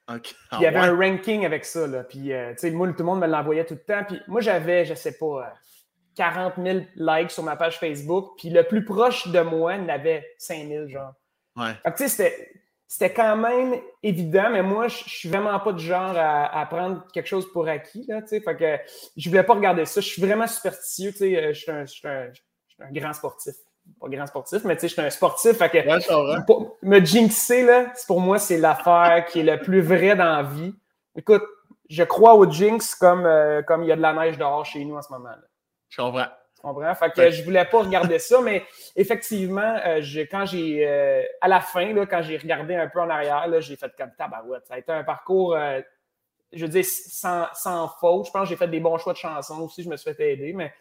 il 0.10 0.62
y 0.62 0.66
avait 0.66 0.80
ah 0.80 0.84
un 0.84 0.98
ranking 0.98 1.46
avec 1.46 1.66
ça, 1.66 1.88
là. 1.88 2.04
Puis, 2.04 2.34
euh, 2.34 2.54
moi, 2.72 2.88
tout 2.90 2.96
le 3.00 3.04
monde 3.04 3.22
me 3.22 3.28
l'envoyait 3.28 3.66
tout 3.66 3.76
le 3.76 3.80
temps. 3.80 4.04
Puis 4.08 4.20
moi, 4.28 4.42
j'avais, 4.42 4.86
je 4.86 4.94
sais 4.94 5.18
pas, 5.18 5.54
40 6.16 6.54
000 6.64 6.80
likes 6.96 7.32
sur 7.32 7.44
ma 7.44 7.56
page 7.56 7.80
Facebook, 7.80 8.34
puis 8.38 8.50
le 8.50 8.64
plus 8.64 8.86
proche 8.86 9.28
de 9.28 9.40
moi 9.42 9.78
n'avait 9.78 10.26
5 10.38 10.68
000, 10.68 10.88
genre. 10.88 11.14
Ouais. 11.56 11.74
tu 11.96 12.08
sais, 12.08 12.54
c'était 12.88 13.14
quand 13.14 13.36
même 13.36 13.76
évident, 14.04 14.50
mais 14.52 14.62
moi, 14.62 14.88
je 14.88 14.98
suis 14.98 15.30
vraiment 15.30 15.60
pas 15.60 15.74
du 15.74 15.84
genre 15.84 16.14
à, 16.16 16.66
prendre 16.70 17.06
quelque 17.12 17.28
chose 17.28 17.52
pour 17.52 17.68
acquis, 17.68 18.06
là, 18.08 18.22
tu 18.22 18.30
sais. 18.30 18.42
Fait 18.42 18.56
que 18.56 18.78
je 19.18 19.30
voulais 19.30 19.44
pas 19.44 19.54
regarder 19.54 19.86
ça. 19.86 20.00
Je 20.00 20.08
suis 20.08 20.22
vraiment 20.22 20.48
superstitieux, 20.48 21.12
tu 21.12 21.18
sais. 21.18 21.38
Euh, 21.38 21.54
je 21.54 21.86
suis 21.88 22.08
un, 22.08 22.28
un, 22.80 22.92
grand 22.92 23.14
sportif. 23.14 23.56
Pas 24.00 24.10
grand 24.10 24.28
sportif, 24.28 24.64
mais 24.64 24.76
tu 24.76 24.82
sais, 24.82 24.88
je 24.90 24.94
suis 24.94 25.02
un 25.02 25.10
sportif. 25.10 25.54
Fait 25.54 25.70
que 25.70 26.86
me 26.86 27.04
jinxer, 27.04 27.64
là, 27.64 27.92
pour 28.08 28.22
moi, 28.22 28.38
c'est 28.38 28.58
l'affaire 28.58 29.26
qui 29.28 29.40
est 29.40 29.44
le 29.44 29.60
plus 29.60 29.82
vrai 29.82 30.16
dans 30.16 30.26
la 30.26 30.44
vie. 30.44 30.74
Écoute, 31.16 31.44
je 31.90 32.04
crois 32.04 32.36
au 32.36 32.50
jinx 32.50 32.96
comme, 32.96 33.26
euh, 33.26 33.62
comme 33.64 33.84
il 33.84 33.88
y 33.88 33.92
a 33.92 33.96
de 33.96 34.02
la 34.02 34.14
neige 34.14 34.38
dehors 34.38 34.66
chez 34.66 34.84
nous 34.86 34.96
en 34.96 35.02
ce 35.02 35.12
moment. 35.12 35.30
Là. 35.30 35.44
Je 35.94 36.02
comprends. 36.02 36.26
Je 36.56 36.62
comprends. 36.62 36.96
Fait 36.96 37.12
que 37.12 37.30
je 37.30 37.44
voulais 37.44 37.66
pas 37.66 37.80
regarder 37.80 38.18
ça, 38.18 38.42
mais 38.42 38.64
effectivement, 38.96 39.78
euh, 39.86 40.02
quand 40.32 40.46
j'ai 40.46 40.88
euh, 40.88 41.22
à 41.40 41.48
la 41.48 41.62
fin, 41.62 41.94
là, 41.94 42.06
quand 42.08 42.24
j'ai 42.24 42.38
regardé 42.38 42.76
un 42.76 42.88
peu 42.88 43.00
en 43.00 43.10
arrière, 43.10 43.46
j'ai 43.62 43.76
fait 43.76 43.92
comme 43.96 44.12
tabarouette. 44.18 44.66
Ça 44.66 44.74
a 44.74 44.78
été 44.80 44.92
un 44.92 45.04
parcours, 45.04 45.56
euh, 45.56 45.82
je 46.52 46.66
veux 46.66 46.72
dire, 46.72 46.86
sans, 46.86 47.46
sans, 47.54 47.88
faute. 48.00 48.26
Je 48.26 48.32
pense 48.32 48.44
que 48.44 48.50
j'ai 48.50 48.56
fait 48.56 48.68
des 48.68 48.80
bons 48.80 48.98
choix 48.98 49.14
de 49.14 49.20
chansons 49.20 49.62
aussi, 49.62 49.84
je 49.84 49.90
me 49.90 49.98
suis 49.98 50.14
fait 50.14 50.34
aider, 50.34 50.54
mais 50.54 50.74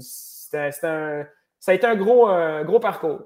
c'était 0.00 0.86
un, 0.86 1.26
ça 1.58 1.72
a 1.72 1.74
été 1.74 1.86
un 1.86 1.96
gros, 1.96 2.28
gros 2.64 2.80
parcours. 2.80 3.20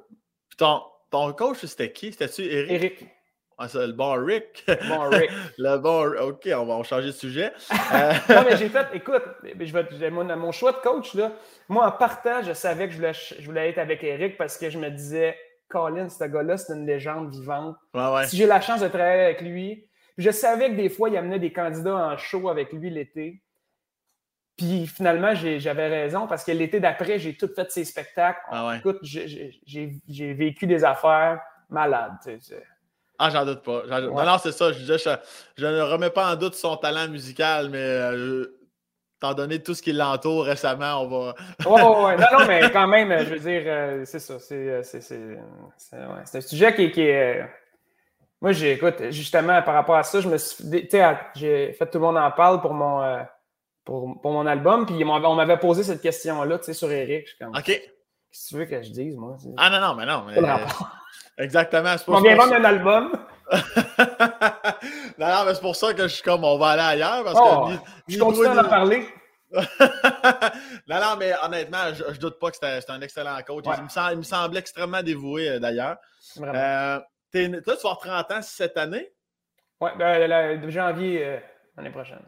Ton, 0.56 0.82
ton 1.10 1.32
coach, 1.32 1.64
c'était 1.64 1.90
qui? 1.90 2.12
C'était-tu 2.12 2.42
Eric? 2.42 2.70
Eric. 2.70 3.15
Ah, 3.58 3.68
c'est 3.68 3.86
le 3.86 3.92
bon 3.92 4.12
Rick. 4.22 4.64
Bon 4.88 5.08
Rick. 5.08 5.30
le 5.56 5.78
bon 5.78 6.04
OK, 6.28 6.48
on 6.54 6.66
va 6.66 6.82
changer 6.82 7.06
de 7.06 7.12
sujet. 7.12 7.52
Euh, 7.72 8.12
non, 8.28 8.44
mais 8.44 8.56
j'ai 8.56 8.68
fait, 8.68 8.86
écoute, 8.92 9.22
je 9.42 9.72
vais, 9.72 10.10
mon, 10.10 10.24
mon, 10.36 10.52
choix 10.52 10.72
de 10.72 10.76
coach, 10.78 11.14
là, 11.14 11.32
moi, 11.68 11.86
en 11.86 11.92
partant, 11.92 12.42
je 12.42 12.52
savais 12.52 12.86
que 12.86 12.92
je 12.92 12.98
voulais, 12.98 13.12
je 13.14 13.46
voulais 13.46 13.70
être 13.70 13.78
avec 13.78 14.04
Eric 14.04 14.36
parce 14.36 14.58
que 14.58 14.68
je 14.68 14.78
me 14.78 14.90
disais, 14.90 15.38
Colin, 15.68 16.08
ce 16.10 16.24
gars-là, 16.24 16.58
c'est 16.58 16.74
une 16.74 16.86
légende 16.86 17.30
vivante. 17.30 17.76
Ouais, 17.94 18.12
ouais. 18.12 18.26
Si 18.26 18.36
j'ai 18.36 18.46
la 18.46 18.60
chance 18.60 18.80
de 18.80 18.88
travailler 18.88 19.22
avec 19.22 19.40
lui, 19.40 19.88
je 20.18 20.30
savais 20.30 20.70
que 20.70 20.76
des 20.76 20.90
fois, 20.90 21.08
il 21.08 21.16
amenait 21.16 21.38
des 21.38 21.52
candidats 21.52 21.96
en 21.96 22.16
show 22.18 22.48
avec 22.50 22.72
lui 22.72 22.90
l'été. 22.90 23.42
Puis 24.56 24.86
finalement, 24.86 25.34
j'avais 25.34 25.88
raison 25.88 26.26
parce 26.26 26.44
que 26.44 26.52
l'été 26.52 26.80
d'après, 26.80 27.18
j'ai 27.18 27.36
tout 27.36 27.48
fait 27.54 27.70
ses 27.70 27.84
spectacles. 27.84 28.40
Ah 28.48 28.68
ouais. 28.68 28.78
Écoute, 28.78 28.98
j'ai 29.02 30.32
vécu 30.34 30.66
des 30.66 30.84
affaires 30.84 31.40
malades. 31.68 32.14
Tu 32.22 32.40
sais. 32.40 32.62
Ah, 33.18 33.30
j'en 33.30 33.44
doute 33.44 33.62
pas. 33.62 33.82
Non, 33.88 34.24
non, 34.24 34.38
c'est 34.38 34.52
ça. 34.52 34.72
Je, 34.72 34.84
je, 35.56 35.66
ne 35.66 35.80
remets 35.80 36.10
pas 36.10 36.32
en 36.32 36.36
doute 36.36 36.54
son 36.54 36.76
talent 36.76 37.08
musical, 37.08 37.70
mais 37.70 37.78
euh, 37.78 38.44
étant 39.16 39.34
donné 39.34 39.62
tout 39.62 39.74
ce 39.74 39.82
qui 39.82 39.92
l'entoure 39.92 40.44
récemment, 40.44 41.02
on 41.02 41.08
va. 41.08 41.34
Oui, 41.64 41.80
oui, 41.80 42.16
Non, 42.20 42.38
non, 42.38 42.46
mais 42.46 42.70
quand 42.72 42.86
même, 42.86 43.16
je 43.24 43.34
veux 43.34 43.38
dire, 43.38 43.62
euh, 43.66 44.02
c'est 44.04 44.18
ça. 44.18 44.34
Euh, 44.52 44.82
c'est 44.82 46.38
un 46.38 46.40
sujet 46.40 46.74
qui, 46.74 46.90
qui 46.90 47.02
est. 47.02 47.44
Moi, 48.42 48.52
j'écoute, 48.52 49.10
justement, 49.10 49.62
par 49.62 49.74
rapport 49.74 49.96
à 49.96 50.02
ça, 50.02 50.20
je 50.20 50.28
me 50.28 50.36
suis. 50.36 50.64
Tu 50.70 50.88
sais, 50.90 51.16
j'ai 51.34 51.72
fait 51.72 51.86
Tout 51.86 51.98
le 51.98 52.04
monde 52.04 52.18
en 52.18 52.30
parle 52.30 52.60
pour 52.60 52.74
mon, 52.74 53.24
pour, 53.84 54.20
pour, 54.20 54.32
mon 54.32 54.46
album, 54.46 54.84
puis 54.84 55.02
on 55.04 55.34
m'avait 55.34 55.58
posé 55.58 55.82
cette 55.82 56.02
question-là, 56.02 56.58
tu 56.58 56.64
sais, 56.66 56.74
sur 56.74 56.90
Eric. 56.90 57.28
Comme, 57.40 57.56
OK. 57.56 57.64
Qu'est-ce 57.64 58.44
que 58.44 58.48
tu 58.48 58.56
veux 58.56 58.64
que 58.66 58.82
je 58.82 58.90
dise, 58.90 59.16
moi? 59.16 59.36
Ah, 59.56 59.70
non, 59.70 59.80
non, 59.80 59.94
mais 59.94 60.04
non. 60.04 60.24
Mais... 60.26 60.36
Exactement. 61.38 61.94
On 62.08 62.20
vient 62.20 62.36
vendre 62.36 62.54
un 62.54 62.64
album. 62.64 63.12
non, 65.18 65.26
non, 65.28 65.44
mais 65.46 65.54
c'est 65.54 65.60
pour 65.60 65.76
ça 65.76 65.94
que 65.94 66.02
je 66.02 66.14
suis 66.14 66.22
comme, 66.22 66.44
on 66.44 66.58
va 66.58 66.68
aller 66.68 67.02
ailleurs. 67.02 67.24
Parce 67.24 67.38
oh, 67.40 67.68
que 67.68 68.12
je 68.12 68.18
continue 68.18 68.46
à 68.46 68.64
en 68.64 68.68
parler. 68.68 69.06
non, 69.52 71.00
non, 71.00 71.16
mais 71.18 71.32
honnêtement, 71.42 71.94
je, 71.94 72.04
ne 72.04 72.18
doute 72.18 72.38
pas 72.38 72.50
que 72.50 72.56
c'était 72.56 72.90
un 72.90 73.00
excellent 73.00 73.38
coach. 73.46 73.64
Il, 74.12 74.18
me 74.18 74.22
semblait 74.22 74.60
extrêmement 74.60 75.02
dévoué 75.02 75.48
euh, 75.48 75.58
d'ailleurs. 75.60 75.96
Euh, 76.40 76.98
toi, 77.32 77.76
tu 77.76 77.82
vas 77.82 77.90
avoir 77.90 77.98
30 77.98 78.32
ans 78.32 78.42
cette 78.42 78.76
année? 78.76 79.12
Oui, 79.80 79.90
ben, 79.98 80.70
janvier 80.70 81.24
euh, 81.24 81.38
l'année 81.76 81.90
prochaine. 81.90 82.22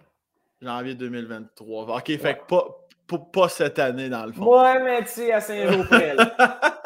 Janvier 0.61 0.95
2023. 0.95 1.97
OK, 1.97 2.19
fait 2.19 2.39
que 2.39 2.45
pas, 2.47 3.19
pas, 3.33 3.49
cette 3.49 3.79
année 3.79 4.09
dans 4.09 4.27
le 4.27 4.33
fond. 4.33 4.63
Ouais, 4.63 4.83
mais 4.83 5.03
tu 5.03 5.09
sais, 5.09 5.33
à 5.33 5.41
Saint-Jean 5.41 5.85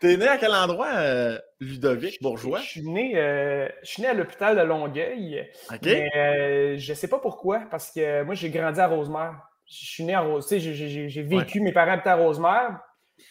T'es 0.00 0.16
né 0.16 0.28
à 0.28 0.38
quel 0.38 0.52
endroit, 0.52 0.90
euh, 0.94 1.38
Ludovic 1.60 2.22
Bourgeois? 2.22 2.60
Je 2.60 2.66
suis 2.66 2.88
né, 2.88 3.12
euh, 3.16 3.68
je 3.82 3.90
suis 3.90 4.02
né 4.02 4.08
à 4.08 4.14
l'hôpital 4.14 4.56
de 4.56 4.62
Longueuil. 4.62 5.48
OK. 5.70 5.78
Mais 5.82 6.08
euh, 6.16 6.76
je 6.78 6.94
sais 6.94 7.08
pas 7.08 7.18
pourquoi, 7.18 7.62
parce 7.70 7.90
que 7.90 8.22
moi, 8.22 8.34
j'ai 8.34 8.50
grandi 8.50 8.78
à 8.78 8.86
Rosemère. 8.86 9.34
Je 9.66 9.86
suis 9.86 10.04
né 10.04 10.14
à 10.14 10.20
Rosemère. 10.20 10.60
J'ai 10.60 11.22
vécu, 11.22 11.60
mes 11.60 11.72
parents 11.72 11.92
habitaient 11.92 12.10
à 12.10 12.16
Rosemère. 12.16 12.80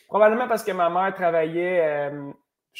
Probablement 0.08 0.48
parce 0.48 0.64
que 0.64 0.72
ma 0.72 0.90
mère 0.90 1.14
travaillait. 1.16 2.12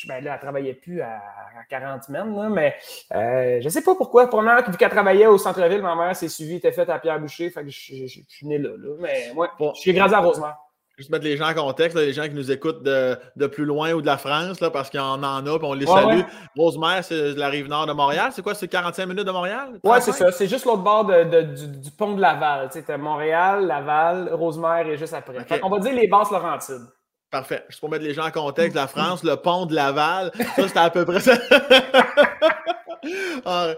ben 0.08 0.24
là, 0.24 0.34
elle 0.34 0.40
travaillait 0.40 0.74
plus 0.74 1.02
à, 1.02 1.22
40 1.70 2.04
semaines, 2.04 2.36
là, 2.36 2.50
mais 2.50 2.76
je 3.12 3.64
ne 3.64 3.70
sais 3.70 3.84
pas 3.84 3.96
pourquoi. 3.96 4.28
Probablement, 4.28 4.70
vu 4.70 4.78
qu'elle 4.78 4.90
travaillait 4.90 5.28
au 5.28 5.38
centre-ville, 5.38 5.82
ma 5.82 5.96
mère 5.96 6.16
s'est 6.16 6.28
suivie, 6.28 6.56
était 6.56 6.74
faite 6.74 6.90
à 6.90 7.00
Pierre 7.00 7.22
Boucher, 7.22 7.50
fait 7.50 7.64
que 7.64 7.70
je, 7.70 8.06
suis 8.06 8.28
né 8.44 8.58
là, 8.58 8.72
là. 8.78 8.96
Mais 9.00 9.32
moi, 9.34 9.50
j'ai 9.82 9.94
grandi 9.94 10.14
à 10.14 10.20
Rosemère 10.20 10.58
juste 10.98 11.12
mettre 11.12 11.26
les 11.26 11.38
gens 11.38 11.50
en 11.50 11.54
contexte, 11.54 11.96
les 11.96 12.12
gens 12.12 12.24
qui 12.24 12.34
nous 12.34 12.52
écoutent 12.52 12.82
de, 12.82 13.48
plus 13.48 13.66
loin 13.66 13.94
ou 13.94 14.02
de 14.02 14.06
la 14.08 14.18
France, 14.18 14.60
là, 14.60 14.72
parce 14.72 14.92
y 14.94 15.00
en 15.00 15.22
a, 15.22 15.42
puis 15.42 15.60
on 15.62 15.74
les 15.74 15.86
salue. 15.86 16.22
Rosemère, 16.58 17.04
c'est 17.04 17.34
la 17.36 17.50
rive 17.50 17.68
nord 17.68 17.86
de 17.86 17.94
Montréal. 17.94 18.32
C'est 18.34 18.42
quoi, 18.42 18.56
c'est 18.56 18.68
45 18.68 19.06
minutes 19.06 19.26
de 19.26 19.32
Montréal? 19.32 19.80
Oui, 19.84 19.98
c'est 20.02 20.12
ça. 20.12 20.32
C'est 20.32 20.48
juste 20.48 20.66
l'autre 20.66 20.84
bord 20.84 21.06
du, 21.06 21.92
pont 21.98 22.16
de 22.16 22.22
Laval. 22.22 22.70
Sais, 22.72 22.98
Montréal, 22.98 23.68
Laval, 23.68 24.34
Rosemère 24.34 24.88
et 24.88 24.98
juste 24.98 25.14
après. 25.14 25.46
On 25.62 25.70
va 25.70 25.80
dire 25.80 25.94
les 25.94 26.08
basses 26.08 26.32
Laurentides. 26.32 26.88
Parfait. 27.30 27.66
Juste 27.68 27.82
pour 27.82 27.90
mettre 27.90 28.06
les 28.06 28.14
gens 28.14 28.26
en 28.26 28.32
contexte, 28.32 28.76
la 28.76 28.88
France, 28.88 29.24
le 29.24 29.36
pont 29.36 29.66
de 29.66 29.76
Laval, 29.76 30.32
ça, 30.56 30.68
c'était 30.68 30.80
à 30.80 30.90
peu 30.90 31.06
près 31.06 31.20
ça. 31.20 31.34
Ah, 33.46 33.74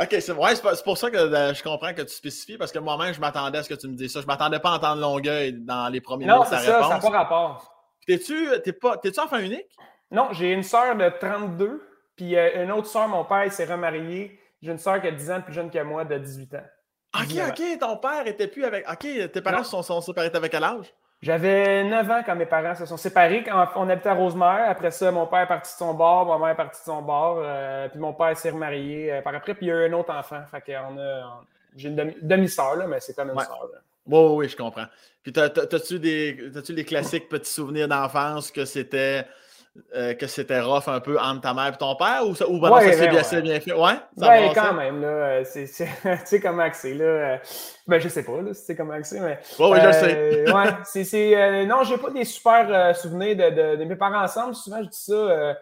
ok, 0.00 0.08
c'est 0.20 0.32
ouais, 0.32 0.52
pour 0.84 0.98
ça 0.98 1.10
que 1.10 1.16
euh, 1.16 1.54
je 1.54 1.62
comprends 1.62 1.94
que 1.94 2.02
tu 2.02 2.14
spécifies, 2.14 2.58
parce 2.58 2.72
que 2.72 2.78
moi-même, 2.78 3.14
je 3.14 3.20
m'attendais 3.20 3.58
à 3.58 3.62
ce 3.62 3.68
que 3.68 3.74
tu 3.74 3.88
me 3.88 3.94
dises 3.94 4.12
ça. 4.12 4.20
Je 4.20 4.26
m'attendais 4.26 4.58
pas 4.58 4.70
à 4.70 4.76
entendre 4.76 5.00
Longueuil 5.00 5.52
dans 5.52 5.88
les 5.88 6.00
premiers 6.00 6.26
mots 6.26 6.44
de 6.44 6.50
ta 6.50 6.58
ça, 6.58 6.72
réponse. 6.72 6.82
Non, 6.82 6.88
ça 6.88 6.94
n'a 6.94 7.10
pas 7.10 7.18
rapport. 7.18 7.74
T'es-tu 8.06 8.48
t'es 8.62 9.18
enfant 9.18 9.38
unique? 9.38 9.68
Non, 10.10 10.28
j'ai 10.32 10.52
une 10.52 10.62
sœur 10.62 10.94
de 10.96 11.08
32, 11.08 11.82
puis 12.16 12.36
euh, 12.36 12.64
une 12.64 12.72
autre 12.72 12.86
sœur, 12.86 13.08
mon 13.08 13.24
père, 13.24 13.50
s'est 13.52 13.64
remarié. 13.64 14.38
J'ai 14.62 14.72
une 14.72 14.78
sœur 14.78 15.00
qui 15.00 15.08
a 15.08 15.10
10 15.10 15.30
ans 15.30 15.40
plus 15.40 15.54
jeune 15.54 15.70
que 15.70 15.82
moi, 15.82 16.04
de 16.04 16.18
18 16.18 16.54
ans. 16.54 16.66
Ok, 17.16 17.36
ok, 17.48 17.78
ton 17.78 17.96
père 17.96 18.26
était 18.26 18.48
plus 18.48 18.64
avec. 18.64 18.88
Ok, 18.90 19.06
tes 19.32 19.40
parents 19.40 19.64
sont, 19.64 19.82
sont 19.82 20.00
séparés 20.00 20.30
avec 20.32 20.50
quel 20.50 20.64
âge? 20.64 20.92
J'avais 21.24 21.84
9 21.84 22.10
ans 22.10 22.22
quand 22.24 22.36
mes 22.36 22.44
parents 22.44 22.74
se 22.74 22.84
sont 22.84 22.98
séparés. 22.98 23.42
Quand 23.42 23.66
on 23.76 23.88
habitait 23.88 24.10
à 24.10 24.14
Rosemère. 24.14 24.68
Après 24.68 24.90
ça, 24.90 25.10
mon 25.10 25.26
père 25.26 25.40
est 25.40 25.46
parti 25.46 25.72
de 25.72 25.78
son 25.78 25.94
bord, 25.94 26.26
ma 26.26 26.38
mère 26.38 26.52
est 26.52 26.56
partie 26.56 26.80
de 26.80 26.84
son 26.84 27.00
bord. 27.00 27.40
Euh, 27.42 27.88
puis 27.88 27.98
mon 27.98 28.12
père 28.12 28.36
s'est 28.36 28.50
remarié 28.50 29.10
euh, 29.10 29.22
par 29.22 29.34
après. 29.34 29.54
Puis 29.54 29.64
il 29.64 29.68
y 29.70 29.72
a 29.72 29.86
eu 29.86 29.88
un 29.88 29.92
autre 29.94 30.12
enfant. 30.12 30.42
Fait 30.50 30.60
qu'on 30.60 30.98
a, 30.98 31.42
j'ai 31.74 31.88
une 31.88 32.14
demi-sœur, 32.20 32.86
mais 32.86 33.00
c'est 33.00 33.14
comme 33.16 33.30
une 33.30 33.40
sœur. 33.40 33.70
Oui, 34.06 34.18
oui, 34.18 34.34
oui, 34.36 34.48
je 34.50 34.56
comprends. 34.56 34.84
Puis, 35.22 35.32
as-tu 35.38 35.98
des, 35.98 36.50
des 36.68 36.84
classiques 36.84 37.30
petits 37.30 37.50
souvenirs 37.50 37.88
d'enfance 37.88 38.50
que 38.50 38.66
c'était 38.66 39.24
euh, 39.92 40.14
que 40.14 40.28
c'était 40.28 40.60
rough 40.60 40.86
un 40.86 41.00
peu 41.00 41.18
entre 41.18 41.40
ta 41.40 41.52
mère 41.52 41.74
et 41.74 41.76
ton 41.76 41.96
père 41.96 42.24
ou, 42.24 42.36
ça, 42.36 42.48
ou 42.48 42.64
ça 42.64 42.80
s'est 42.92 43.08
bien, 43.08 43.40
bien, 43.40 43.60
fait? 43.60 43.72
Ouais, 43.72 43.94
ouais 44.16 44.52
quand 44.54 44.72
même. 44.72 45.00
Là, 45.00 45.08
euh, 45.08 45.44
c'est, 45.44 45.64
tu 45.66 45.86
sais 46.24 46.40
comment 46.40 46.68
c'est. 46.72 46.94
Là, 46.94 47.04
euh, 47.04 47.36
ben, 47.88 47.98
je 47.98 48.08
sais 48.08 48.22
pas 48.22 48.40
là, 48.40 48.54
c'est 48.54 48.76
comment 48.76 49.02
c'est, 49.02 49.18
mais. 49.18 49.40
Oui, 49.58 49.66
oui, 49.72 49.78
je 49.82 49.90
sais. 49.90 50.52
ouais, 50.52 50.70
c'est, 50.84 51.02
c'est, 51.02 51.66
non, 51.66 51.82
j'ai 51.82 51.98
pas 51.98 52.10
des 52.10 52.24
super 52.24 52.94
souvenirs 52.94 53.36
de, 53.36 53.76
de, 53.76 53.84
mes 53.84 53.96
parents 53.96 54.22
ensemble. 54.22 54.54
Souvent, 54.54 54.80
je 54.80 54.88
dis 54.88 55.02
ça. 55.02 55.56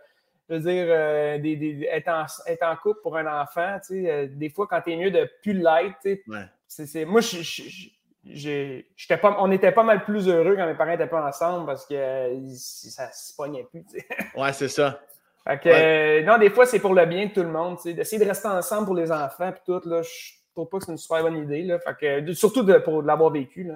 je 0.50 0.54
veux 0.56 0.60
dire, 0.60 1.40
des, 1.40 1.56
des, 1.56 1.88
être, 1.90 2.08
en, 2.08 2.26
être, 2.46 2.62
en, 2.64 2.76
couple 2.76 3.00
pour 3.02 3.16
un 3.16 3.40
enfant, 3.40 3.78
tu 3.78 4.04
sais, 4.04 4.26
des 4.26 4.50
fois, 4.50 4.66
quand 4.68 4.82
t'es 4.82 4.94
mieux 4.94 5.10
de 5.10 5.26
plus 5.42 5.54
l'être, 5.54 5.96
tu 6.02 6.16
sais. 6.16 6.22
Ouais. 6.28 6.44
C'est, 6.68 7.06
moi, 7.06 7.22
je 7.22 7.38
pas, 9.20 9.36
on 9.40 9.50
était 9.50 9.72
pas 9.72 9.82
mal 9.82 10.04
plus 10.04 10.28
heureux 10.28 10.54
quand 10.56 10.66
mes 10.66 10.74
parents 10.74 10.90
n'étaient 10.90 11.06
pas 11.06 11.26
ensemble 11.26 11.66
parce 11.66 11.86
que 11.86 12.30
ça 12.54 13.10
se 13.12 13.34
pognait 13.34 13.64
plus. 13.64 13.84
Ouais, 14.36 14.52
c'est 14.52 14.68
ça. 14.68 15.00
Fait 15.44 16.22
non, 16.24 16.38
des 16.38 16.50
fois, 16.50 16.66
c'est 16.66 16.78
pour 16.78 16.94
le 16.94 17.04
bien 17.06 17.26
de 17.26 17.32
tout 17.32 17.42
le 17.42 17.48
monde. 17.48 17.78
D'essayer 17.84 18.22
de 18.22 18.28
rester 18.28 18.48
ensemble 18.48 18.86
pour 18.86 18.94
les 18.94 19.10
enfants 19.10 19.48
et 19.48 19.54
tout, 19.66 19.80
là, 19.88 20.02
je 20.02 20.32
trouve 20.54 20.68
pas 20.68 20.78
que 20.78 20.84
c'est 20.84 20.92
une 20.92 20.98
super 20.98 21.22
bonne 21.22 21.36
idée. 21.36 21.62
Là, 21.62 21.78
fait 21.80 22.24
que, 22.24 22.32
surtout 22.32 22.62
de, 22.62 22.74
pour 22.74 23.02
l'avoir 23.02 23.30
vécu. 23.30 23.64
Là, 23.64 23.74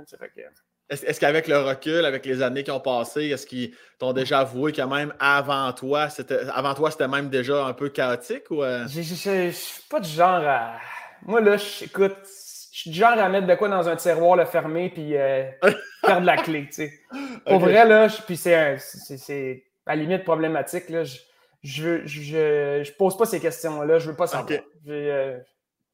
Est-ce, 0.88 1.18
qu'avec 1.18 1.48
le 1.48 1.58
recul, 1.58 2.04
avec 2.04 2.24
les 2.24 2.40
années 2.40 2.62
qui 2.62 2.70
ont 2.70 2.80
passé, 2.80 3.24
est-ce 3.24 3.46
qu'ils 3.46 3.72
t'ont 3.98 4.12
déjà 4.12 4.40
avoué 4.40 4.72
que 4.72 4.82
même 4.82 5.12
avant 5.18 5.72
toi, 5.72 6.08
c'était 6.08 6.38
avant 6.54 6.74
toi, 6.74 6.92
c'était 6.92 7.08
même 7.08 7.30
déjà 7.30 7.66
un 7.66 7.72
peu 7.72 7.88
chaotique? 7.88 8.48
Ou 8.50 8.62
euh? 8.62 8.86
Je 8.86 9.50
suis 9.50 9.82
pas 9.90 9.98
du 9.98 10.08
genre 10.08 10.44
à. 10.46 10.74
Moi, 11.22 11.40
là, 11.40 11.56
écoute, 11.82 12.16
je 12.76 12.82
suis 12.82 12.90
du 12.90 12.98
genre 12.98 13.18
à 13.18 13.30
mettre 13.30 13.46
de 13.46 13.54
quoi 13.54 13.70
dans 13.70 13.88
un 13.88 13.96
tiroir, 13.96 14.36
le 14.36 14.44
fermer, 14.44 14.90
puis 14.90 15.16
euh, 15.16 15.50
perdre 16.02 16.26
la 16.26 16.36
clé, 16.36 16.66
tu 16.66 16.72
sais. 16.72 16.92
Pour 17.46 17.58
vrai, 17.58 17.86
là, 17.86 18.08
puis 18.26 18.36
c'est 18.36 18.54
à 18.54 18.76
la 19.86 19.96
limite 19.96 20.24
problématique, 20.24 20.90
là. 20.90 21.02
Je, 21.02 21.16
je, 21.62 22.06
je, 22.06 22.82
je, 22.84 22.92
pose 22.92 23.16
pas 23.16 23.24
ces 23.24 23.40
questions-là, 23.40 23.98
je 23.98 24.10
veux 24.10 24.16
pas 24.16 24.26
savoir. 24.26 24.60
Euh, 24.88 25.38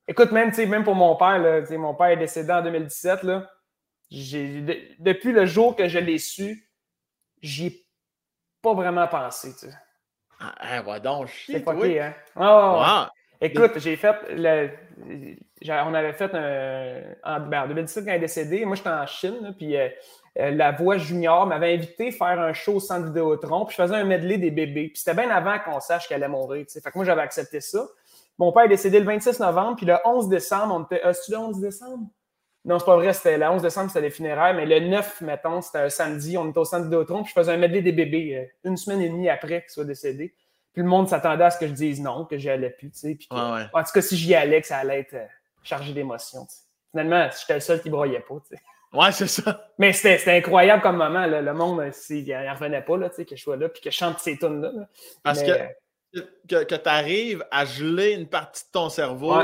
écoute, 0.09 0.33
même, 0.33 0.51
même 0.69 0.83
pour 0.83 0.97
mon 0.97 1.15
père, 1.15 1.39
là, 1.39 1.61
mon 1.79 1.95
père 1.95 2.09
est 2.09 2.17
décédé 2.17 2.51
en 2.51 2.62
2017, 2.62 3.23
là. 3.23 3.49
depuis 4.11 5.31
le 5.31 5.47
jour 5.47 5.77
que 5.77 5.87
je 5.87 6.01
l'ai 6.01 6.19
su, 6.19 6.69
j'y 7.43 7.67
ai 7.69 7.87
pas 8.61 8.75
vraiment 8.75 9.07
pensé, 9.07 9.53
tu 9.53 9.69
sais. 9.69 9.75
Ah, 10.41 10.55
hein, 10.61 10.85
ouais, 10.85 10.99
donc, 10.99 11.31
C'est 11.47 11.61
pas 11.61 11.75
hein? 11.75 12.15
Oh, 12.35 13.07
Écoute, 13.42 13.72
j'ai 13.78 13.96
fait. 13.96 14.14
Le, 14.30 14.70
on 15.68 15.94
avait 15.94 16.12
fait 16.12 16.32
un. 16.32 17.02
En, 17.25 17.40
ben, 17.40 17.64
en 17.64 17.68
2017, 17.68 18.04
quand 18.04 18.12
il 18.12 18.16
est 18.16 18.20
décédé, 18.20 18.64
moi, 18.64 18.76
j'étais 18.76 18.88
en 18.88 19.06
Chine, 19.06 19.54
puis 19.58 19.76
euh, 19.76 19.88
euh, 20.38 20.52
La 20.52 20.70
Voix 20.70 20.96
Junior 20.96 21.44
m'avait 21.46 21.75
invité 21.75 22.08
à 22.08 22.12
faire 22.12 22.40
un 22.40 22.52
show 22.52 22.78
sans 22.78 23.02
Vidéotron, 23.02 23.66
puis 23.66 23.76
je 23.76 23.82
faisais 23.82 23.96
un 23.96 24.04
medley 24.04 24.38
des 24.38 24.52
bébés. 24.52 24.88
Puis 24.88 24.99
c'était 24.99 25.20
bien 25.20 25.28
avant 25.28 25.58
qu'on 25.58 25.80
sache 25.80 26.06
qu'elle 26.06 26.22
allait 26.22 26.30
mourir, 26.30 26.64
tu 26.66 26.72
sais. 26.72 26.80
Fait 26.80 26.92
que 26.92 26.99
moi, 26.99 27.04
j'avais 27.04 27.22
accepté 27.22 27.61
ça. 27.61 27.84
Mon 28.38 28.52
père 28.52 28.64
est 28.64 28.68
décédé 28.68 29.00
le 29.00 29.06
26 29.06 29.40
novembre, 29.40 29.76
puis 29.76 29.87
le 29.87 29.96
11 30.04 30.28
décembre, 30.28 30.75
on 30.75 30.84
était. 30.84 31.04
Euh, 31.04 31.12
c'est 31.12 31.32
le 31.32 31.38
11 31.38 31.61
décembre? 31.61 32.06
Non, 32.64 32.78
c'est 32.78 32.84
pas 32.84 32.96
vrai, 32.96 33.12
c'était 33.12 33.38
le 33.38 33.46
11 33.49 33.61
décembre, 33.61 33.88
c'était 33.88 34.02
les 34.02 34.11
funérailles, 34.11 34.54
mais 34.54 34.66
le 34.66 34.88
9, 34.88 35.22
mettons, 35.22 35.61
c'était 35.61 35.78
un 35.78 35.88
samedi, 35.88 36.38
on 36.38 36.49
était 36.49 36.58
au 36.58 36.64
centre 36.64 36.84
Vidéotron, 36.84 37.25
puis 37.25 37.32
je 37.34 37.40
faisais 37.40 37.52
un 37.52 37.56
medley 37.56 37.82
des 37.82 37.90
bébés 37.90 38.52
une 38.62 38.76
semaine 38.76 39.00
et 39.00 39.08
demie 39.08 39.28
après 39.28 39.62
qu'il 39.62 39.70
soit 39.70 39.84
décédé. 39.84 40.32
Puis 40.73 40.83
le 40.83 40.88
monde 40.88 41.09
s'attendait 41.09 41.45
à 41.45 41.50
ce 41.50 41.59
que 41.59 41.67
je 41.67 41.73
dise 41.73 42.00
non, 42.00 42.25
que 42.25 42.38
j'y 42.38 42.49
allais 42.49 42.71
plus, 42.71 42.91
tu 42.91 42.99
sais. 42.99 43.14
Puis 43.14 43.29
En 43.31 43.59
tout 43.59 43.93
cas, 43.93 44.02
si 44.02 44.17
j'y 44.17 44.35
allais, 44.35 44.61
que 44.61 44.67
ça 44.67 44.79
allait 44.79 45.00
être 45.00 45.14
euh, 45.14 45.26
chargé 45.62 45.93
d'émotions. 45.93 46.47
Finalement, 46.91 47.29
j'étais 47.38 47.55
le 47.55 47.61
seul 47.61 47.83
qui 47.83 47.91
broyait 47.91 48.21
pas, 48.21 48.37
tu 48.49 48.57
sais. 48.57 48.62
Ouais, 48.93 49.11
c'est 49.12 49.26
ça. 49.26 49.71
Mais 49.79 49.93
c'était 49.93 50.37
incroyable 50.37 50.83
comme 50.83 50.97
moment. 50.97 51.26
Là. 51.26 51.41
Le 51.41 51.55
monde, 51.55 51.83
il 52.11 52.26
n'en 52.29 52.55
revenait 52.55 52.83
pas 52.83 52.97
là, 52.99 53.09
que 53.09 53.25
je 53.31 53.43
sois 53.43 53.57
là 53.57 53.69
puis 53.69 53.81
que 53.81 53.91
je 53.91 53.97
chante 53.97 54.19
ces 54.19 54.37
tunes-là. 54.37 54.71
Parce 55.23 55.43
que, 55.43 55.52
que, 56.49 56.64
que 56.64 56.75
tu 56.75 56.88
arrives 56.88 57.45
à 57.50 57.64
geler 57.64 58.12
une 58.12 58.29
partie 58.29 58.64
de 58.64 58.71
ton 58.71 58.91
cerveau. 58.91 59.35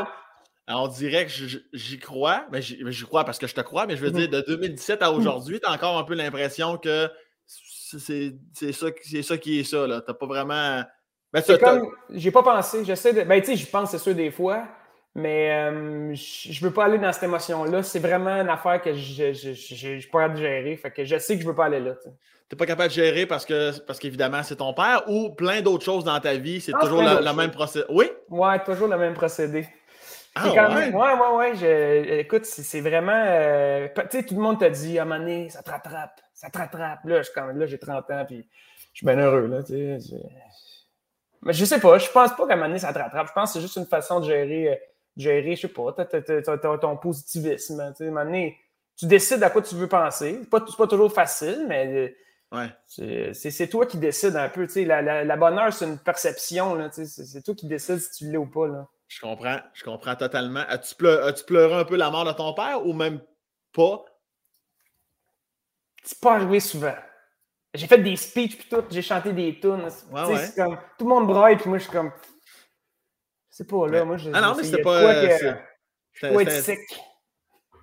on 0.67 0.89
dirait 0.89 1.27
que 1.27 1.33
j'y 1.73 1.99
crois, 1.99 2.45
mais 2.53 2.61
j'y 2.61 3.05
crois 3.05 3.25
parce 3.25 3.39
que 3.39 3.47
je 3.47 3.55
te 3.55 3.63
crois, 3.63 3.87
mais 3.87 3.97
je 3.97 4.05
veux 4.05 4.11
mm-hmm. 4.11 4.29
dire, 4.29 4.29
de 4.29 4.41
2017 4.47 5.03
à 5.03 5.13
aujourd'hui, 5.13 5.61
tu 5.61 5.67
as 5.67 5.73
encore 5.73 5.97
un 5.97 6.05
peu 6.05 6.15
l'impression 6.15 6.77
que 6.77 7.11
c'est 7.47 8.35
ça, 8.73 8.89
ça 9.23 9.39
qui 9.39 9.61
est 9.61 9.65
ça. 9.65 9.85
Tu 9.85 9.91
n'as 9.91 10.01
pas 10.01 10.27
vraiment. 10.27 10.85
Ben, 11.33 11.43
c'est 11.45 11.59
comme. 11.59 11.91
J'ai 12.11 12.31
pas 12.31 12.43
pensé. 12.43 12.85
J'essaie 12.85 13.13
de. 13.13 13.23
Ben, 13.23 13.41
tu 13.41 13.49
sais, 13.49 13.57
je 13.57 13.71
pense, 13.71 13.91
c'est 13.91 13.99
sûr, 13.99 14.15
des 14.15 14.31
fois. 14.31 14.65
Mais 15.15 15.51
euh, 15.51 16.15
je 16.15 16.65
veux 16.65 16.73
pas 16.73 16.85
aller 16.85 16.99
dans 16.99 17.13
cette 17.13 17.25
émotion-là. 17.25 17.83
C'est 17.83 17.99
vraiment 17.99 18.41
une 18.41 18.49
affaire 18.49 18.81
que 18.81 18.95
je 18.95 19.33
suis 19.33 20.09
pas 20.13 20.21
capable 20.21 20.35
de 20.35 20.41
gérer. 20.41 20.77
Fait 20.77 20.91
que 20.91 21.05
je 21.05 21.19
sais 21.19 21.37
que 21.37 21.43
je 21.43 21.49
veux 21.49 21.55
pas 21.55 21.65
aller 21.67 21.81
là. 21.81 21.95
Tu 22.03 22.09
n'es 22.55 22.59
pas 22.59 22.67
capable 22.67 22.89
de 22.89 22.95
gérer 22.95 23.27
parce 23.27 23.45
que 23.45 23.79
parce 23.81 23.99
qu'évidemment, 23.99 24.43
c'est 24.43 24.57
ton 24.57 24.73
père 24.73 25.03
ou 25.09 25.31
plein 25.31 25.61
d'autres 25.61 25.85
choses 25.85 26.05
dans 26.05 26.19
ta 26.21 26.35
vie, 26.35 26.61
c'est 26.61 26.73
toujours 26.73 27.03
le 27.03 27.33
même 27.35 27.51
procédé. 27.51 27.85
Oui? 27.91 28.11
Ouais, 28.29 28.63
toujours 28.63 28.89
le 28.89 28.97
même 28.97 29.15
procédé. 29.15 29.67
Ah, 30.35 30.53
quand 30.55 30.69
ouais? 30.69 30.91
Même, 30.91 30.95
ouais, 30.95 31.13
ouais, 31.15 31.61
ouais. 31.61 32.21
écoute, 32.21 32.45
c'est 32.45 32.81
vraiment. 32.81 33.25
Euh, 33.27 33.89
tu 34.11 34.19
sais, 34.19 34.23
tout 34.25 34.35
le 34.35 34.41
monde 34.41 34.61
t'a 34.61 34.71
dit, 34.71 34.99
à 34.99 35.03
un 35.03 35.05
moment 35.05 35.21
donné, 35.21 35.49
ça 35.49 35.63
te 35.63 35.71
rattrape, 35.71 36.21
ça 36.33 36.49
te 36.49 36.59
rattrape. 36.59 37.01
Là, 37.05 37.67
j'ai 37.67 37.79
30 37.79 38.11
ans, 38.11 38.25
puis 38.27 38.47
je 38.93 38.99
suis 38.99 39.07
bien 39.07 39.19
heureux, 39.19 39.47
là. 39.47 39.63
Mais 41.43 41.53
je 41.53 41.65
sais 41.65 41.81
pas, 41.81 41.99
je 41.99 42.11
pense 42.11 42.35
pas 42.35 42.47
qu'à 42.47 42.55
un 42.55 42.57
moment 42.57 42.69
donné, 42.69 42.79
ça 42.79 42.93
te 42.93 42.99
rattrape. 42.99 43.29
Je 43.29 43.33
pense 43.33 43.51
que 43.51 43.55
c'est 43.55 43.61
juste 43.61 43.77
une 43.77 43.87
façon 43.87 44.21
de 44.21 44.27
gérer, 44.27 44.73
euh, 44.73 44.77
gérer 45.17 45.57
je 45.57 45.63
sais 45.63 45.69
pas, 45.69 45.93
ton 46.79 46.97
positivisme. 46.97 47.81
À 47.81 47.87
un 47.87 48.05
moment 48.07 48.25
donné, 48.25 48.59
tu 48.97 49.07
décides 49.07 49.43
à 49.43 49.51
quoi 49.51 49.63
tu 49.63 49.75
veux 49.77 49.89
penser. 49.89 50.39
C'est 50.41 50.51
pas, 50.51 50.61
pas 50.61 50.87
toujours 50.87 51.13
facile, 51.13 51.65
mais. 51.69 52.13
Euh, 52.53 52.59
ouais. 52.59 53.33
C'est 53.33 53.69
toi 53.69 53.87
qui 53.87 53.99
décides 53.99 54.37
un 54.37 54.49
peu. 54.49 54.67
La, 54.77 55.03
la, 55.03 55.25
la 55.25 55.37
bonheur, 55.37 55.73
c'est 55.73 55.87
une 55.87 55.99
perception. 55.99 56.91
C'est 56.93 57.43
toi 57.43 57.55
qui 57.55 57.67
décides 57.67 57.99
si 57.99 58.11
tu 58.19 58.31
l'es 58.31 58.39
ou 58.39 58.47
pas. 58.47 58.67
Là. 58.67 58.89
Je 59.09 59.21
comprends, 59.21 59.59
je 59.73 59.85
comprends 59.85 60.17
totalement. 60.17 60.65
As-tu 60.69 60.95
pleuré, 60.95 61.75
un 61.75 61.85
peu 61.85 61.97
la 61.97 62.11
mort 62.11 62.25
de 62.25 62.33
ton 62.33 62.53
père 62.53 62.87
ou 62.87 62.93
même 62.93 63.21
pas? 63.73 64.05
C'est 66.05 66.21
pas 66.21 66.35
arrivé 66.35 66.61
souvent. 66.61 66.95
J'ai 67.75 67.87
fait 67.87 67.99
des 67.99 68.17
speeches 68.17 68.57
puis 68.57 68.69
tout, 68.71 68.83
j'ai 68.91 69.03
chanté 69.03 69.33
des 69.33 69.59
tunes. 69.61 69.89
Ouais, 70.11 70.51
Comme, 70.57 70.79
tout 70.99 71.05
le 71.05 71.11
monde 71.11 71.27
braille 71.27 71.57
puis 71.57 71.69
moi 71.69 71.79
je 71.79 71.85
suis 71.85 71.93
comme. 71.93 72.11
C'est 73.51 73.69
pas 73.69 73.87
là, 73.89 74.05
moi 74.05 74.17
je. 74.17 74.31
Ah 74.33 74.41
non, 74.41 74.55
mais 74.57 74.65
c'était 74.65 74.83
pas. 74.83 75.03
Euh, 75.03 75.55
je 76.13 76.27
être 76.27 76.51
sec. 76.51 76.79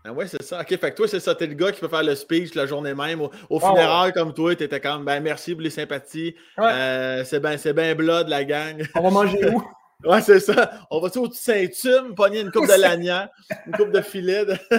Ah 0.08 0.14
ouais, 0.14 0.28
c'est 0.28 0.44
ça. 0.44 0.62
OK, 0.62 0.68
fait 0.68 0.92
que 0.92 0.96
toi, 0.96 1.08
c'est 1.08 1.20
ça. 1.20 1.34
T'es 1.34 1.48
le 1.48 1.56
gars 1.56 1.72
qui 1.72 1.82
peut 1.82 1.88
faire 1.88 2.04
le 2.04 2.14
speech 2.14 2.54
la 2.54 2.68
journée 2.68 2.94
même. 2.94 3.22
Au, 3.22 3.32
au 3.50 3.60
funérail, 3.60 4.14
comme 4.14 4.36
toi, 4.36 4.56
t'étais 4.56 4.80
comme, 4.80 5.04
ben 5.04 5.20
merci 5.20 5.54
pour 5.54 5.64
les 5.64 5.72
sympathies. 5.72 6.36
Euh, 6.60 7.24
c'est 7.26 7.40
bien 7.40 7.56
ben 7.74 7.98
blood, 7.98 8.28
la 8.28 8.44
gang. 8.44 8.86
On 8.94 9.02
va 9.02 9.10
manger 9.10 9.50
où? 9.54 9.64
Ouais, 10.04 10.22
c'est 10.22 10.40
ça. 10.40 10.72
On 10.92 11.00
va-tu 11.00 11.20
au 11.20 11.32
Saint-Tume, 11.32 12.16
pogner 12.16 12.42
une 12.42 12.52
coupe 12.52 12.68
de 12.68 12.74
lanière, 12.82 13.30
une 13.66 13.74
coupe 13.74 13.92
de 13.92 14.02
filet. 14.02 14.44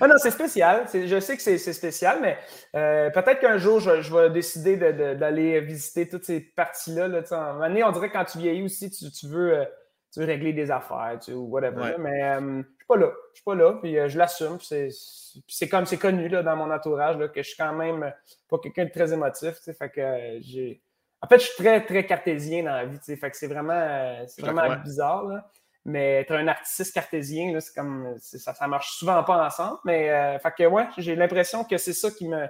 ah 0.00 0.08
non, 0.08 0.16
c'est 0.18 0.30
spécial. 0.30 0.86
Je 0.92 1.20
sais 1.20 1.36
que 1.36 1.42
c'est 1.42 1.58
spécial, 1.58 2.18
mais 2.20 2.36
euh, 2.74 3.10
peut-être 3.10 3.40
qu'un 3.40 3.58
jour, 3.58 3.80
je, 3.80 4.14
vais 4.14 4.30
décider 4.30 4.76
d'aller 4.76 5.60
visiter 5.60 6.08
toutes 6.08 6.24
ces 6.24 6.40
parties-là. 6.40 7.08
Là, 7.08 7.22
on 7.30 7.92
dirait 7.92 8.08
que 8.08 8.12
quand 8.12 8.24
tu 8.24 8.38
vieillis 8.38 8.64
aussi, 8.64 8.90
tu, 8.90 9.28
veux, 9.28 9.58
euh, 9.58 9.64
tu 10.12 10.20
veux 10.20 10.26
régler 10.26 10.52
des 10.52 10.70
affaires 10.70 11.18
ou 11.28 11.48
whatever. 11.48 11.94
Mais 11.98 12.22
euh, 12.24 12.40
je 12.40 12.44
ne 12.44 12.62
suis 12.62 12.86
pas 12.88 12.96
là. 12.96 13.12
Je 13.32 13.36
suis 13.36 13.44
pas 13.44 13.54
là, 13.54 13.72
puis 13.80 13.96
je 14.08 14.18
l'assume. 14.18 14.58
C'est 14.60 15.68
comme 15.68 15.86
c'est 15.86 15.98
connu 15.98 16.28
là, 16.28 16.42
dans 16.42 16.56
mon 16.56 16.70
entourage 16.70 17.16
là, 17.18 17.28
que 17.28 17.42
je 17.42 17.48
suis 17.48 17.56
quand 17.56 17.72
même 17.72 18.12
pas 18.48 18.58
quelqu'un 18.58 18.84
de 18.84 18.90
très 18.90 19.12
émotif. 19.12 19.54
Fait 19.78 19.90
que 19.90 20.38
j'ai 20.40 20.82
en 21.22 21.28
fait, 21.28 21.38
je 21.38 21.44
suis 21.46 21.56
très, 21.56 21.84
très 21.84 22.06
cartésien 22.06 22.62
dans 22.62 22.72
la 22.72 22.86
vie. 22.86 22.98
Fait 22.98 23.30
que 23.30 23.36
c'est 23.36 23.46
vraiment, 23.46 23.72
euh, 23.72 24.24
vraiment 24.38 24.76
bizarre. 24.76 25.24
Là. 25.24 25.50
Mais 25.84 26.20
être 26.20 26.32
un 26.32 26.48
artiste 26.48 26.92
cartésien, 26.92 27.58
c'est 27.60 27.74
comme 27.74 28.16
ça, 28.18 28.54
ça 28.54 28.66
marche 28.66 28.96
souvent 28.96 29.22
pas 29.24 29.46
ensemble. 29.46 29.78
Mais 29.84 30.10
euh, 30.10 30.38
fait 30.38 30.52
que 30.58 30.64
ouais, 30.64 30.86
j'ai 30.98 31.14
l'impression 31.14 31.64
que 31.64 31.78
c'est 31.78 31.92
ça 31.92 32.10
qui 32.10 32.28
me. 32.28 32.46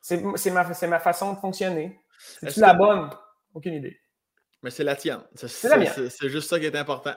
C'est 0.00 0.50
ma, 0.50 0.64
ma 0.64 0.98
façon 0.98 1.34
de 1.34 1.38
fonctionner. 1.38 2.00
C'est 2.42 2.56
la 2.56 2.74
bonne? 2.74 3.10
Aucune 3.54 3.74
idée. 3.74 4.00
Mais 4.62 4.70
c'est 4.70 4.84
la 4.84 4.94
tienne. 4.94 5.20
C'est 5.34 6.28
juste 6.28 6.50
ça 6.50 6.58
qui 6.58 6.66
est 6.66 6.76
important. 6.76 7.14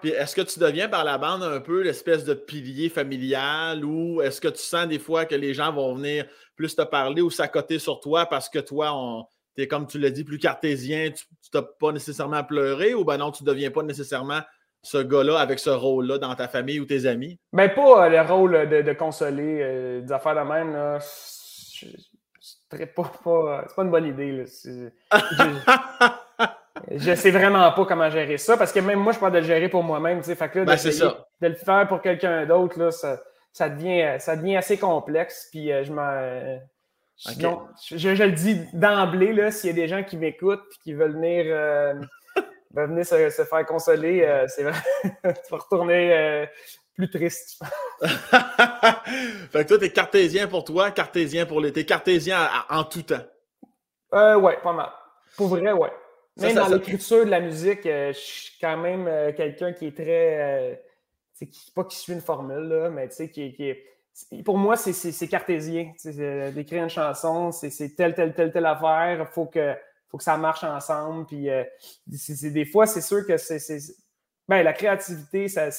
Puis 0.00 0.10
est-ce 0.10 0.34
que 0.34 0.42
tu 0.42 0.58
deviens 0.58 0.88
par 0.88 1.04
la 1.04 1.18
bande 1.18 1.42
un 1.42 1.60
peu 1.60 1.82
l'espèce 1.82 2.24
de 2.24 2.32
pilier 2.32 2.88
familial 2.88 3.84
ou 3.84 4.22
est-ce 4.22 4.40
que 4.40 4.48
tu 4.48 4.62
sens 4.62 4.86
des 4.88 4.98
fois 4.98 5.26
que 5.26 5.34
les 5.34 5.52
gens 5.52 5.72
vont 5.72 5.94
venir 5.94 6.26
plus 6.54 6.74
te 6.74 6.82
parler 6.82 7.20
ou 7.20 7.30
s'accoter 7.30 7.78
sur 7.78 8.00
toi 8.00 8.24
parce 8.26 8.48
que 8.48 8.58
toi, 8.58 8.92
on, 8.94 9.26
tu 9.56 9.62
es, 9.62 9.68
comme 9.68 9.86
tu 9.86 9.98
l'as 9.98 10.10
dit, 10.10 10.24
plus 10.24 10.38
cartésien, 10.38 11.10
tu 11.10 11.24
n'as 11.54 11.62
pas 11.62 11.92
nécessairement 11.92 12.44
pleuré 12.44 12.94
ou 12.94 13.04
ben 13.04 13.16
non, 13.16 13.32
tu 13.32 13.42
ne 13.44 13.48
deviens 13.48 13.70
pas 13.70 13.82
nécessairement 13.82 14.40
ce 14.86 14.98
gars-là 14.98 15.40
avec 15.40 15.58
ce 15.58 15.70
rôle-là 15.70 16.18
dans 16.18 16.34
ta 16.36 16.46
famille 16.46 16.78
ou 16.78 16.84
tes 16.84 17.06
amis? 17.06 17.40
Ben, 17.52 17.68
pas 17.68 18.06
euh, 18.06 18.08
le 18.08 18.20
rôle 18.20 18.68
de, 18.68 18.92
consoler 18.92 19.58
euh, 19.60 20.00
des 20.00 20.12
affaires 20.12 20.36
de 20.36 20.48
même. 20.48 20.72
Là. 20.72 20.98
C'est 21.00 22.94
pas, 22.94 23.10
pas, 23.24 23.64
pas 23.74 23.82
une 23.82 23.90
bonne 23.90 24.06
idée. 24.06 24.44
je, 26.90 27.10
ne 27.10 27.14
sais 27.16 27.30
vraiment 27.32 27.72
pas 27.72 27.84
comment 27.84 28.10
gérer 28.10 28.38
ça 28.38 28.56
parce 28.56 28.72
que 28.72 28.78
même 28.78 29.00
moi, 29.00 29.12
je 29.12 29.18
parle 29.18 29.32
de 29.32 29.38
le 29.38 29.44
gérer 29.44 29.68
pour 29.68 29.82
moi-même. 29.82 30.22
Fait 30.22 30.48
que 30.48 30.64
ben, 30.64 30.76
de 31.40 31.48
le 31.48 31.54
faire 31.54 31.88
pour 31.88 32.00
quelqu'un 32.00 32.46
d'autre, 32.46 32.90
ça, 32.90 33.20
ça, 33.52 33.68
devient, 33.68 34.20
ça 34.20 34.36
devient 34.36 34.56
assez 34.56 34.78
complexe. 34.78 35.48
Puis 35.50 35.72
euh, 35.72 35.82
je 35.82 35.92
m'en 35.92 36.60
je, 37.18 38.24
le 38.24 38.32
dis 38.32 38.60
d'emblée, 38.74 39.50
s'il 39.50 39.70
y 39.70 39.72
a 39.72 39.76
des 39.76 39.88
gens 39.88 40.04
qui 40.04 40.16
m'écoutent 40.16 40.64
et 40.72 40.82
qui 40.82 40.92
veulent 40.92 41.14
venir, 41.14 41.46
euh, 41.48 41.94
venir 42.74 43.06
se, 43.06 43.30
faire 43.30 43.66
consoler, 43.66 44.22
euh, 44.22 44.46
c'est 44.48 44.64
vrai, 44.64 44.78
tu 45.02 45.50
vas 45.50 45.56
retourner 45.56 46.12
euh, 46.14 46.46
plus 46.94 47.10
triste. 47.10 47.62
fait 48.00 49.64
que 49.64 49.68
toi, 49.68 49.78
t'es 49.78 49.90
cartésien 49.90 50.46
pour 50.46 50.64
toi, 50.64 50.90
cartésien 50.90 51.46
pour 51.46 51.60
l'été, 51.60 51.86
cartésien 51.86 52.48
en, 52.68 52.84
tout 52.84 53.02
temps. 53.02 53.24
Euh, 54.12 54.36
ouais, 54.36 54.58
pas 54.62 54.72
mal. 54.72 54.90
Pour 55.36 55.48
vrai, 55.48 55.72
ouais. 55.72 55.92
Même 56.36 56.54
dans 56.54 56.68
l'écriture 56.68 57.24
de 57.24 57.30
la 57.30 57.40
musique, 57.40 57.84
je 57.84 58.12
suis 58.12 58.58
quand 58.60 58.76
même 58.76 59.32
quelqu'un 59.34 59.72
qui 59.72 59.86
est 59.86 59.96
très. 59.96 60.84
pas 61.74 61.84
qui 61.84 61.96
suit 61.96 62.12
une 62.12 62.20
formule, 62.20 62.68
là, 62.68 62.90
mais 62.90 63.08
tu 63.08 63.14
sais, 63.14 63.30
qui, 63.30 63.54
qui 63.54 63.70
est 63.70 63.95
pour 64.44 64.58
moi, 64.58 64.76
c'est 64.76 65.28
cartésien. 65.28 65.92
Euh, 66.06 66.50
d'écrire 66.50 66.82
une 66.82 66.90
chanson, 66.90 67.52
c'est 67.52 67.94
telle, 67.96 68.14
telle, 68.14 68.34
telle, 68.34 68.52
telle 68.52 68.66
affaire. 68.66 69.18
Il 69.20 69.26
faut 69.26 69.46
que, 69.46 69.74
faut 70.08 70.18
que 70.18 70.24
ça 70.24 70.36
marche 70.36 70.64
ensemble. 70.64 71.26
Puis, 71.26 71.50
euh, 71.50 71.64
des 72.06 72.64
fois, 72.64 72.86
c'est 72.86 73.00
sûr 73.00 73.26
que 73.26 73.36
c'est. 73.36 73.78
Ben, 74.48 74.62
la 74.62 74.72
créativité, 74.72 75.48
ça, 75.48 75.70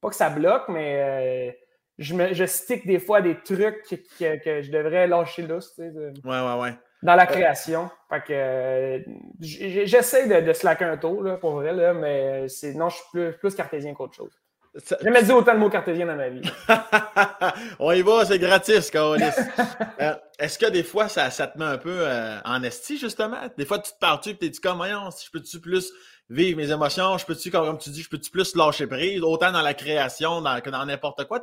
pas 0.00 0.08
que 0.08 0.14
ça 0.14 0.30
bloque, 0.30 0.68
mais 0.68 1.50
euh, 1.50 1.52
je, 1.98 2.14
me, 2.14 2.32
je 2.32 2.46
stick 2.46 2.86
des 2.86 2.98
fois 2.98 3.20
des 3.20 3.38
trucs 3.42 3.82
que, 3.84 4.62
je 4.62 4.70
devrais 4.70 5.06
lâcher 5.06 5.46
là. 5.46 5.58
ouais, 5.78 5.84
ouais, 6.24 6.60
ouais. 6.60 6.74
Dans 7.02 7.16
la 7.16 7.26
création. 7.26 7.90
Fait 8.08 8.22
que 8.24 9.04
j'essaie 9.40 10.26
de, 10.26 10.46
de 10.46 10.52
slacker 10.52 10.84
un 10.84 10.96
tour, 10.96 11.22
là, 11.22 11.36
pour 11.36 11.52
vrai, 11.52 11.72
là, 11.72 11.92
mais 11.92 12.46
non, 12.74 12.88
je 12.88 12.96
suis 12.96 13.04
plus, 13.12 13.32
plus 13.38 13.54
cartésien 13.54 13.92
qu'autre 13.92 14.14
chose. 14.14 14.41
J'ai 14.74 14.96
jamais 15.02 15.22
dit 15.22 15.32
autant 15.32 15.52
le 15.52 15.58
mot 15.58 15.68
cartésien 15.68 16.06
dans 16.06 16.16
ma 16.16 16.30
vie. 16.30 16.40
On 17.78 17.92
y 17.92 18.00
va, 18.00 18.24
c'est 18.24 18.38
gratis, 18.38 18.90
Carolis. 18.90 19.24
euh, 20.00 20.14
Est-ce 20.38 20.58
que 20.58 20.70
des 20.70 20.82
fois, 20.82 21.08
ça, 21.08 21.30
ça, 21.30 21.46
te 21.46 21.58
met 21.58 21.66
un 21.66 21.76
peu 21.76 21.94
euh, 21.94 22.38
en 22.44 22.62
esti, 22.62 22.96
justement? 22.96 23.36
Des 23.58 23.66
fois, 23.66 23.78
tu 23.80 23.92
te 23.92 23.98
parles-tu 23.98 24.30
et 24.30 24.38
tu 24.38 24.48
dis 24.48 24.60
comme, 24.60 24.82
je 24.82 25.30
peux-tu 25.30 25.60
plus 25.60 25.92
vivre 26.30 26.56
mes 26.56 26.70
émotions? 26.70 27.18
Je 27.18 27.26
peux-tu, 27.26 27.50
comme, 27.50 27.76
tu 27.76 27.90
dis, 27.90 28.02
je 28.02 28.08
peux-tu 28.08 28.30
plus 28.30 28.56
lâcher 28.56 28.86
prise, 28.86 29.22
autant 29.22 29.52
dans 29.52 29.60
la 29.60 29.74
création 29.74 30.40
dans, 30.40 30.58
que 30.62 30.70
dans 30.70 30.86
n'importe 30.86 31.26
quoi? 31.26 31.42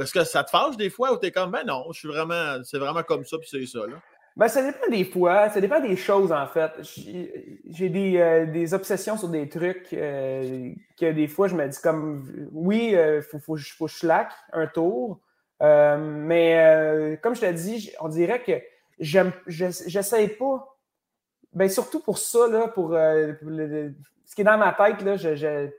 Est-ce 0.00 0.12
que 0.12 0.24
ça 0.24 0.42
te 0.42 0.50
fâche 0.50 0.76
des 0.76 0.90
fois 0.90 1.12
ou 1.12 1.18
tu 1.18 1.26
es 1.26 1.30
comme, 1.30 1.52
ben 1.52 1.64
non, 1.64 1.86
je 1.92 2.00
suis 2.00 2.08
vraiment, 2.08 2.58
c'est 2.64 2.78
vraiment 2.78 3.04
comme 3.04 3.24
ça 3.24 3.38
puis 3.38 3.48
c'est 3.48 3.66
ça, 3.66 3.86
là? 3.86 4.02
Ben, 4.36 4.48
ça 4.48 4.62
dépend 4.62 4.88
des 4.90 5.04
fois, 5.04 5.48
ça 5.48 5.60
dépend 5.60 5.80
des 5.80 5.94
choses 5.94 6.32
en 6.32 6.46
fait. 6.48 6.72
J'ai 6.82 7.88
des, 7.88 8.16
euh, 8.18 8.46
des, 8.46 8.74
obsessions 8.74 9.16
sur 9.16 9.28
des 9.28 9.48
trucs 9.48 9.92
euh, 9.92 10.72
que 10.98 11.12
des 11.12 11.28
fois 11.28 11.46
je 11.46 11.54
me 11.54 11.68
dis 11.68 11.78
comme 11.80 12.48
oui, 12.52 12.88
il 12.90 12.96
euh, 12.96 13.22
faut, 13.22 13.38
faut, 13.38 13.56
faut, 13.56 13.84
que 13.84 13.90
je 13.90 13.96
slack 13.96 14.32
un 14.52 14.66
tour. 14.66 15.20
mais 15.60 17.18
comme 17.22 17.36
je 17.36 17.42
te 17.42 17.52
dis, 17.52 17.92
on 18.00 18.08
dirait 18.08 18.42
que 18.42 18.60
j'essaie 18.98 20.28
pas. 20.28 20.76
Ben 21.52 21.68
surtout 21.68 22.00
pour 22.00 22.18
ça, 22.18 22.48
là, 22.48 22.66
pour, 22.66 22.90
ce 22.90 24.34
qui 24.34 24.40
est 24.40 24.44
dans 24.44 24.58
ma 24.58 24.72
tête, 24.72 25.00
là, 25.02 25.16
je, 25.16 25.70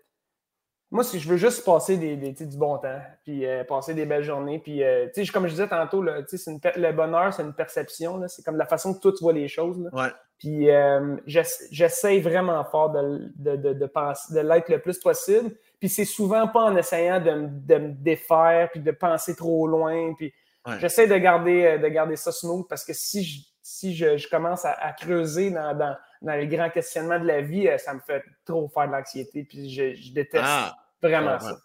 moi, 0.92 1.04
si 1.04 1.20
je 1.20 1.28
veux 1.28 1.38
juste 1.38 1.66
passer 1.66 1.98
des, 1.98 2.16
du 2.16 2.58
bon 2.58 2.78
temps, 2.78 3.02
puis 3.24 3.46
euh, 3.46 3.64
passer 3.64 3.94
des 3.94 4.06
belles 4.06 4.24
journées, 4.24 4.60
puis, 4.60 4.84
euh, 4.84 5.08
comme 5.34 5.48
je 5.48 5.52
disais 5.52 5.68
tantôt, 5.68 6.02
là, 6.02 6.20
une, 6.20 6.60
le 6.76 6.92
bonheur, 6.92 7.34
c'est 7.34 7.42
une 7.42 7.54
perception, 7.54 8.22
c'est 8.28 8.44
comme 8.44 8.58
la 8.58 8.68
façon 8.68 8.94
que 8.94 9.00
toi, 9.00 9.12
tu 9.12 9.24
vois 9.24 9.34
les 9.34 9.48
choses. 9.48 9.80
Là. 9.80 10.14
Puis, 10.38 10.70
euh, 10.70 11.16
j'essaie 11.26 12.20
vraiment 12.20 12.64
fort 12.66 12.92
de, 12.92 13.32
de, 13.36 13.56
de, 13.56 13.74
de 13.74 14.40
l'être 14.40 14.70
le 14.70 14.80
plus 14.80 15.00
possible. 15.00 15.52
Puis, 15.80 15.90
c'est 15.90 16.06
souvent 16.06 16.48
pas 16.48 16.62
en 16.62 16.76
essayant 16.76 17.20
de, 17.20 17.32
me 17.32 17.92
défaire, 17.92 18.70
puis 18.72 18.80
de 18.80 18.92
penser 18.92 19.36
trop 19.36 19.68
loin. 19.68 20.14
Puis, 20.16 20.34
j'essaie 20.80 21.08
de 21.08 21.18
garder, 21.18 21.80
de 21.80 21.88
garder 21.88 22.16
ça 22.16 22.32
smooth 22.32 22.68
parce 22.68 22.86
que 22.86 22.94
si 22.94 23.24
je, 23.24 23.42
si 23.62 23.96
je, 23.96 24.30
commence 24.30 24.64
à, 24.64 24.94
creuser 24.94 25.50
dans, 25.50 25.76
dans, 25.76 25.96
dans, 26.22 26.34
les 26.34 26.48
grands 26.48 26.70
questionnements 26.70 27.20
de 27.20 27.26
la 27.26 27.42
vie, 27.42 27.70
ça 27.78 27.94
me 27.94 28.00
fait 28.00 28.24
trop 28.46 28.68
faire 28.70 28.88
de 28.88 28.94
l'anxiété. 28.94 29.44
Puis, 29.44 29.70
je, 29.70 30.14
déteste. 30.14 30.44
Ah. 30.46 30.76
Vraiment 31.02 31.40
ça. 31.40 31.58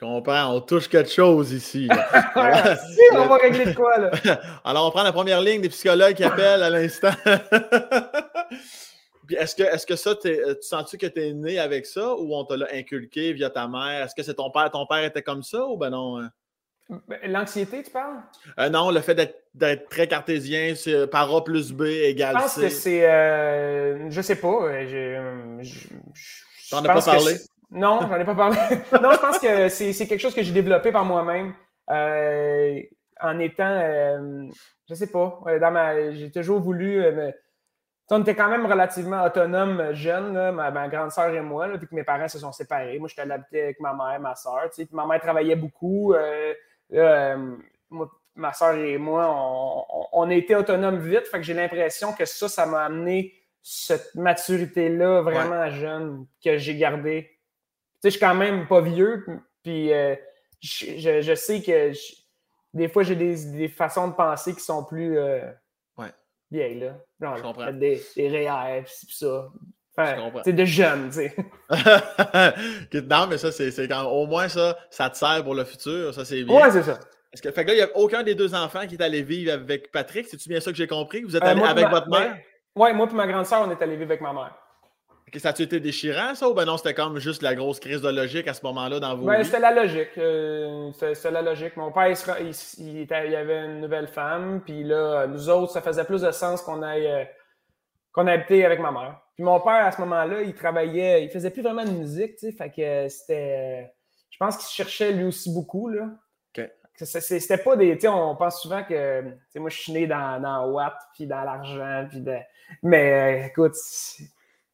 comprends, 0.00 0.54
on 0.54 0.60
touche 0.60 0.88
quelque 0.88 1.10
chose 1.10 1.52
ici. 1.52 1.88
si, 2.34 3.02
on 3.12 3.26
va 3.26 3.36
régler 3.36 3.66
de 3.66 3.74
quoi, 3.74 3.98
là? 3.98 4.10
Alors, 4.64 4.88
on 4.88 4.90
prend 4.90 5.04
la 5.04 5.12
première 5.12 5.40
ligne 5.40 5.60
des 5.60 5.68
psychologues 5.68 6.14
qui 6.14 6.24
appellent 6.24 6.62
à 6.62 6.70
l'instant. 6.70 7.12
Est-ce 9.30 9.54
que, 9.54 9.62
est 9.62 9.86
que 9.86 9.96
ça, 9.96 10.10
euh, 10.10 10.54
tu 10.54 10.62
sens-tu 10.62 10.98
que 10.98 11.06
tu 11.06 11.22
es 11.22 11.32
né 11.32 11.58
avec 11.58 11.86
ça 11.86 12.14
ou 12.16 12.34
on 12.34 12.44
te 12.44 12.52
l'a 12.54 12.66
inculqué 12.72 13.32
via 13.32 13.48
ta 13.48 13.66
mère? 13.68 14.04
Est-ce 14.04 14.14
que 14.14 14.22
c'est 14.22 14.34
ton 14.34 14.50
père? 14.50 14.70
Ton 14.70 14.86
père 14.86 15.04
était 15.04 15.22
comme 15.22 15.42
ça 15.42 15.64
ou 15.64 15.76
ben 15.76 15.90
non? 15.90 16.18
Hein? 16.18 16.30
Ben, 16.88 17.18
l'anxiété, 17.26 17.82
tu 17.82 17.90
parles? 17.90 18.22
Euh, 18.58 18.68
non, 18.68 18.90
le 18.90 19.00
fait 19.00 19.14
d'être 19.54 19.88
très 19.88 20.06
cartésien, 20.08 20.74
c'est 20.74 21.06
par 21.06 21.34
A 21.34 21.42
plus 21.42 21.72
B 21.72 21.82
égale 21.82 22.34
C. 22.34 22.38
Je 22.38 22.42
pense 22.42 22.54
que 22.56 22.68
c'est. 22.68 23.10
Euh, 23.10 24.10
je 24.10 24.20
sais 24.20 24.36
pas. 24.36 24.68
T'en 26.70 26.84
as 26.84 26.94
pas 26.94 27.02
parlé? 27.02 27.36
Non, 27.70 28.00
j'en 28.02 28.16
ai 28.16 28.24
pas 28.24 28.34
parlé. 28.34 28.56
non, 29.02 29.12
je 29.12 29.18
pense 29.18 29.38
que 29.38 29.68
c'est 29.68 30.06
quelque 30.06 30.20
chose 30.20 30.34
que 30.34 30.42
j'ai 30.42 30.52
développé 30.52 30.92
par 30.92 31.04
moi-même. 31.04 31.54
Euh, 31.90 32.80
en 33.20 33.38
étant, 33.38 33.64
euh, 33.64 34.46
je 34.88 34.94
sais 34.94 35.10
pas, 35.10 35.40
j'ai 36.10 36.30
toujours 36.30 36.60
voulu. 36.60 37.02
Euh, 37.02 37.30
on 38.10 38.20
était 38.20 38.34
quand 38.34 38.50
même 38.50 38.66
relativement 38.66 39.24
autonome 39.24 39.94
jeune, 39.94 40.50
ma, 40.50 40.88
grande 40.88 41.10
sœur 41.10 41.30
et 41.30 41.40
moi, 41.40 41.66
puis 41.78 41.86
que 41.86 41.94
mes 41.94 42.04
parents 42.04 42.28
se 42.28 42.38
sont 42.38 42.52
séparés. 42.52 42.98
Moi, 42.98 43.08
j'étais 43.08 43.22
habité 43.30 43.62
avec 43.62 43.80
ma 43.80 43.94
mère, 43.94 44.20
ma 44.20 44.34
sœur. 44.34 44.68
ma 44.90 45.06
mère 45.06 45.20
travaillait 45.20 45.56
beaucoup. 45.56 46.14
Ma 48.34 48.52
sœur 48.52 48.74
et 48.76 48.98
moi, 48.98 49.28
on, 49.30 50.06
on, 50.12 50.30
a 50.30 50.34
été 50.34 50.54
autonomes 50.56 51.00
vite. 51.00 51.26
Fait 51.26 51.38
que 51.38 51.42
j'ai 51.42 51.54
l'impression 51.54 52.12
que 52.12 52.24
ça, 52.24 52.48
ça 52.48 52.66
m'a 52.66 52.84
amené 52.84 53.34
cette 53.62 54.14
maturité-là 54.14 55.22
vraiment 55.22 55.70
jeune 55.70 56.26
que 56.44 56.58
j'ai 56.58 56.76
gardée 56.76 57.32
sais, 58.02 58.10
je 58.10 58.16
suis 58.16 58.20
quand 58.20 58.34
même 58.34 58.66
pas 58.66 58.80
vieux, 58.80 59.24
puis 59.62 59.92
euh, 59.92 60.16
je, 60.60 61.34
sais 61.34 61.62
que 61.62 61.92
des 62.74 62.88
fois, 62.88 63.04
j'ai 63.04 63.14
des, 63.14 63.68
façons 63.68 64.08
de 64.08 64.14
penser 64.14 64.54
qui 64.54 64.60
sont 64.60 64.84
plus 64.84 65.16
euh, 65.16 65.50
vieilles, 66.50 66.80
là. 66.80 66.98
Genre, 67.20 67.36
je 67.36 67.42
comprends. 67.42 67.72
Des, 67.72 68.02
des 68.16 68.28
réels, 68.28 68.84
pis 68.84 69.16
ça. 69.16 69.48
C'est 70.44 70.52
de 70.52 70.64
jeunes, 70.64 71.10
tu 71.10 71.16
sais. 71.16 71.36
non, 73.10 73.26
mais 73.28 73.38
ça, 73.38 73.52
c'est 73.52 73.88
quand 73.88 74.04
au 74.04 74.26
moins 74.26 74.48
ça, 74.48 74.76
ça 74.90 75.10
te 75.10 75.16
sert 75.16 75.42
pour 75.44 75.54
le 75.54 75.64
futur, 75.64 76.14
ça 76.14 76.24
c'est 76.24 76.42
bien. 76.44 76.56
Ouais, 76.56 76.70
c'est 76.70 76.82
ça. 76.82 76.98
Est-ce 77.32 77.42
que, 77.42 77.50
fait 77.50 77.64
que 77.64 77.68
là, 77.68 77.74
il 77.74 77.78
n'y 77.78 77.82
a 77.82 77.96
aucun 77.96 78.22
des 78.22 78.34
deux 78.34 78.54
enfants 78.54 78.86
qui 78.86 78.94
est 78.94 79.02
allé 79.02 79.22
vivre 79.22 79.52
avec 79.52 79.90
Patrick, 79.92 80.26
c'est-tu 80.28 80.48
bien 80.48 80.60
ça 80.60 80.70
que 80.70 80.76
j'ai 80.76 80.86
compris? 80.86 81.22
Vous 81.22 81.36
êtes 81.36 81.42
euh, 81.44 81.48
allé 81.48 81.62
avec 81.62 81.88
votre 81.88 82.08
mère? 82.08 82.36
Oui, 82.74 82.92
moi 82.94 83.08
et 83.10 83.14
ma 83.14 83.26
grande 83.26 83.46
sœur, 83.46 83.66
on 83.66 83.70
est 83.70 83.82
allé 83.82 83.96
vivre 83.96 84.10
avec 84.10 84.20
ma 84.20 84.32
mère 84.32 84.52
ça 85.38 85.50
a-tu 85.50 85.62
été 85.62 85.80
déchirant, 85.80 86.34
ça, 86.34 86.48
ou 86.48 86.54
ben 86.54 86.64
non, 86.64 86.76
c'était 86.76 86.94
comme 86.94 87.18
juste 87.18 87.42
la 87.42 87.54
grosse 87.54 87.80
crise 87.80 88.02
de 88.02 88.08
logique 88.08 88.48
à 88.48 88.54
ce 88.54 88.64
moment-là 88.66 89.00
dans 89.00 89.16
vos 89.16 89.26
ben, 89.26 89.42
C'était 89.44 89.60
la 89.60 89.72
logique. 89.72 90.18
Euh, 90.18 90.90
c'était 90.92 91.30
la 91.30 91.42
logique. 91.42 91.76
Mon 91.76 91.90
père, 91.90 92.08
il, 92.08 92.52
il, 92.78 93.06
y 93.06 93.36
avait 93.36 93.64
une 93.64 93.80
nouvelle 93.80 94.08
femme, 94.08 94.60
puis 94.64 94.84
là, 94.84 95.26
nous 95.26 95.48
autres, 95.48 95.72
ça 95.72 95.80
faisait 95.80 96.04
plus 96.04 96.22
de 96.22 96.30
sens 96.30 96.62
qu'on 96.62 96.82
aille 96.82 97.06
euh, 97.06 97.24
qu'on 98.12 98.26
habitait 98.26 98.64
avec 98.64 98.80
ma 98.80 98.92
mère. 98.92 99.21
Puis 99.34 99.44
mon 99.44 99.60
père, 99.60 99.86
à 99.86 99.92
ce 99.92 100.00
moment-là, 100.02 100.42
il 100.42 100.54
travaillait, 100.54 101.24
il 101.24 101.30
faisait 101.30 101.50
plus 101.50 101.62
vraiment 101.62 101.84
de 101.84 101.90
musique, 101.90 102.36
tu 102.36 102.46
sais, 102.46 102.52
fait 102.52 102.70
que 102.70 103.08
c'était... 103.08 103.92
Je 104.30 104.36
pense 104.38 104.56
qu'il 104.56 104.68
cherchait 104.68 105.12
lui 105.12 105.24
aussi 105.24 105.52
beaucoup, 105.52 105.88
là. 105.88 106.08
C'était 106.94 107.58
pas 107.58 107.74
des... 107.74 107.94
Tu 107.94 108.02
sais, 108.02 108.08
on 108.08 108.36
pense 108.36 108.60
souvent 108.60 108.84
que... 108.84 109.22
Tu 109.22 109.34
sais, 109.50 109.58
moi, 109.58 109.70
je 109.70 109.78
suis 109.78 109.92
né 109.92 110.06
dans, 110.06 110.40
dans 110.40 110.70
Watt, 110.70 110.94
puis 111.14 111.26
dans 111.26 111.42
l'argent, 111.42 112.06
puis 112.08 112.20
de... 112.20 112.36
Mais, 112.82 113.42
euh, 113.42 113.46
écoute 113.46 113.74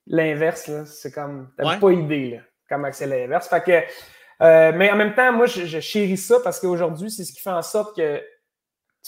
l'inverse, 0.09 0.71
c'est 0.87 1.12
comme. 1.12 1.51
T'as 1.57 1.79
pas 1.79 1.92
idée, 1.92 2.31
là, 2.31 2.38
comment 2.68 2.88
c'est 2.92 3.07
l'inverse. 3.07 3.49
Fait 3.49 3.62
que. 3.62 3.83
Euh, 4.40 4.73
mais 4.75 4.90
en 4.90 4.97
même 4.97 5.14
temps, 5.14 5.33
moi, 5.33 5.47
je, 5.47 5.81
chéris 5.81 6.16
ça 6.16 6.37
parce 6.42 6.61
qu'aujourd'hui, 6.61 7.11
c'est 7.11 7.25
ce 7.25 7.33
qui 7.33 7.40
fait 7.40 7.51
en 7.51 7.62
sorte 7.62 7.97
que 7.97 8.23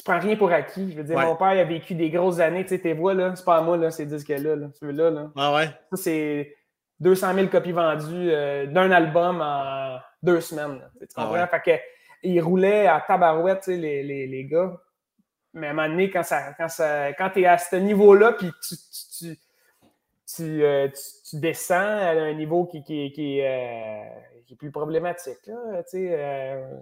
tu 0.00 0.04
prends 0.04 0.18
rien 0.18 0.34
pour 0.34 0.50
acquis. 0.50 0.90
Je 0.92 0.96
veux 0.96 1.04
dire, 1.04 1.18
mon 1.18 1.36
père 1.36 1.48
a 1.48 1.64
vécu 1.64 1.94
des 1.94 2.08
grosses 2.08 2.40
années. 2.40 2.62
Tu 2.62 2.70
sais, 2.70 2.78
tes 2.78 2.94
voix, 2.94 3.12
là, 3.12 3.34
c'est 3.36 3.44
pas 3.44 3.58
à 3.58 3.60
moi, 3.60 3.76
là, 3.76 3.90
ces 3.90 4.06
disques-là. 4.06 4.56
Là, 4.56 4.68
là 4.80 5.10
là. 5.10 5.30
Ah 5.36 5.54
ouais? 5.54 5.66
Ça, 5.90 5.96
c'est 5.96 6.56
200 7.00 7.34
000 7.34 7.46
copies 7.48 7.72
vendues 7.72 8.30
euh, 8.30 8.66
d'un 8.66 8.90
album 8.90 9.42
en 9.42 9.98
deux 10.22 10.40
semaines. 10.40 10.80
tu 10.98 11.06
ah 11.16 11.24
comprends? 11.24 11.46
Fait 11.48 11.60
que, 11.60 11.82
ils 12.22 12.40
roulaient 12.40 12.86
à 12.86 13.04
tabarouette, 13.06 13.60
tu 13.60 13.72
sais, 13.72 13.76
les, 13.76 14.02
les, 14.02 14.26
les, 14.26 14.44
gars. 14.46 14.72
Mais 15.52 15.66
à 15.66 15.70
un 15.70 15.74
moment 15.74 15.88
donné, 15.88 16.10
quand, 16.10 16.22
ça, 16.22 16.54
quand, 16.56 16.68
ça, 16.68 17.12
quand 17.12 17.30
tu 17.30 17.42
es 17.42 17.46
à 17.46 17.58
ce 17.58 17.76
niveau-là, 17.76 18.32
puis 18.32 18.50
tu, 18.66 18.76
tu 20.34 20.64
euh, 20.64 20.88
tu, 21.28 21.38
descends 21.38 21.74
à 21.74 22.12
un 22.12 22.32
niveau 22.32 22.64
qui, 22.64 22.82
qui, 22.84 23.40
euh, 23.42 24.02
est 24.52 24.56
plus 24.56 24.70
problématique. 24.70 25.38
Euh, 25.48 25.82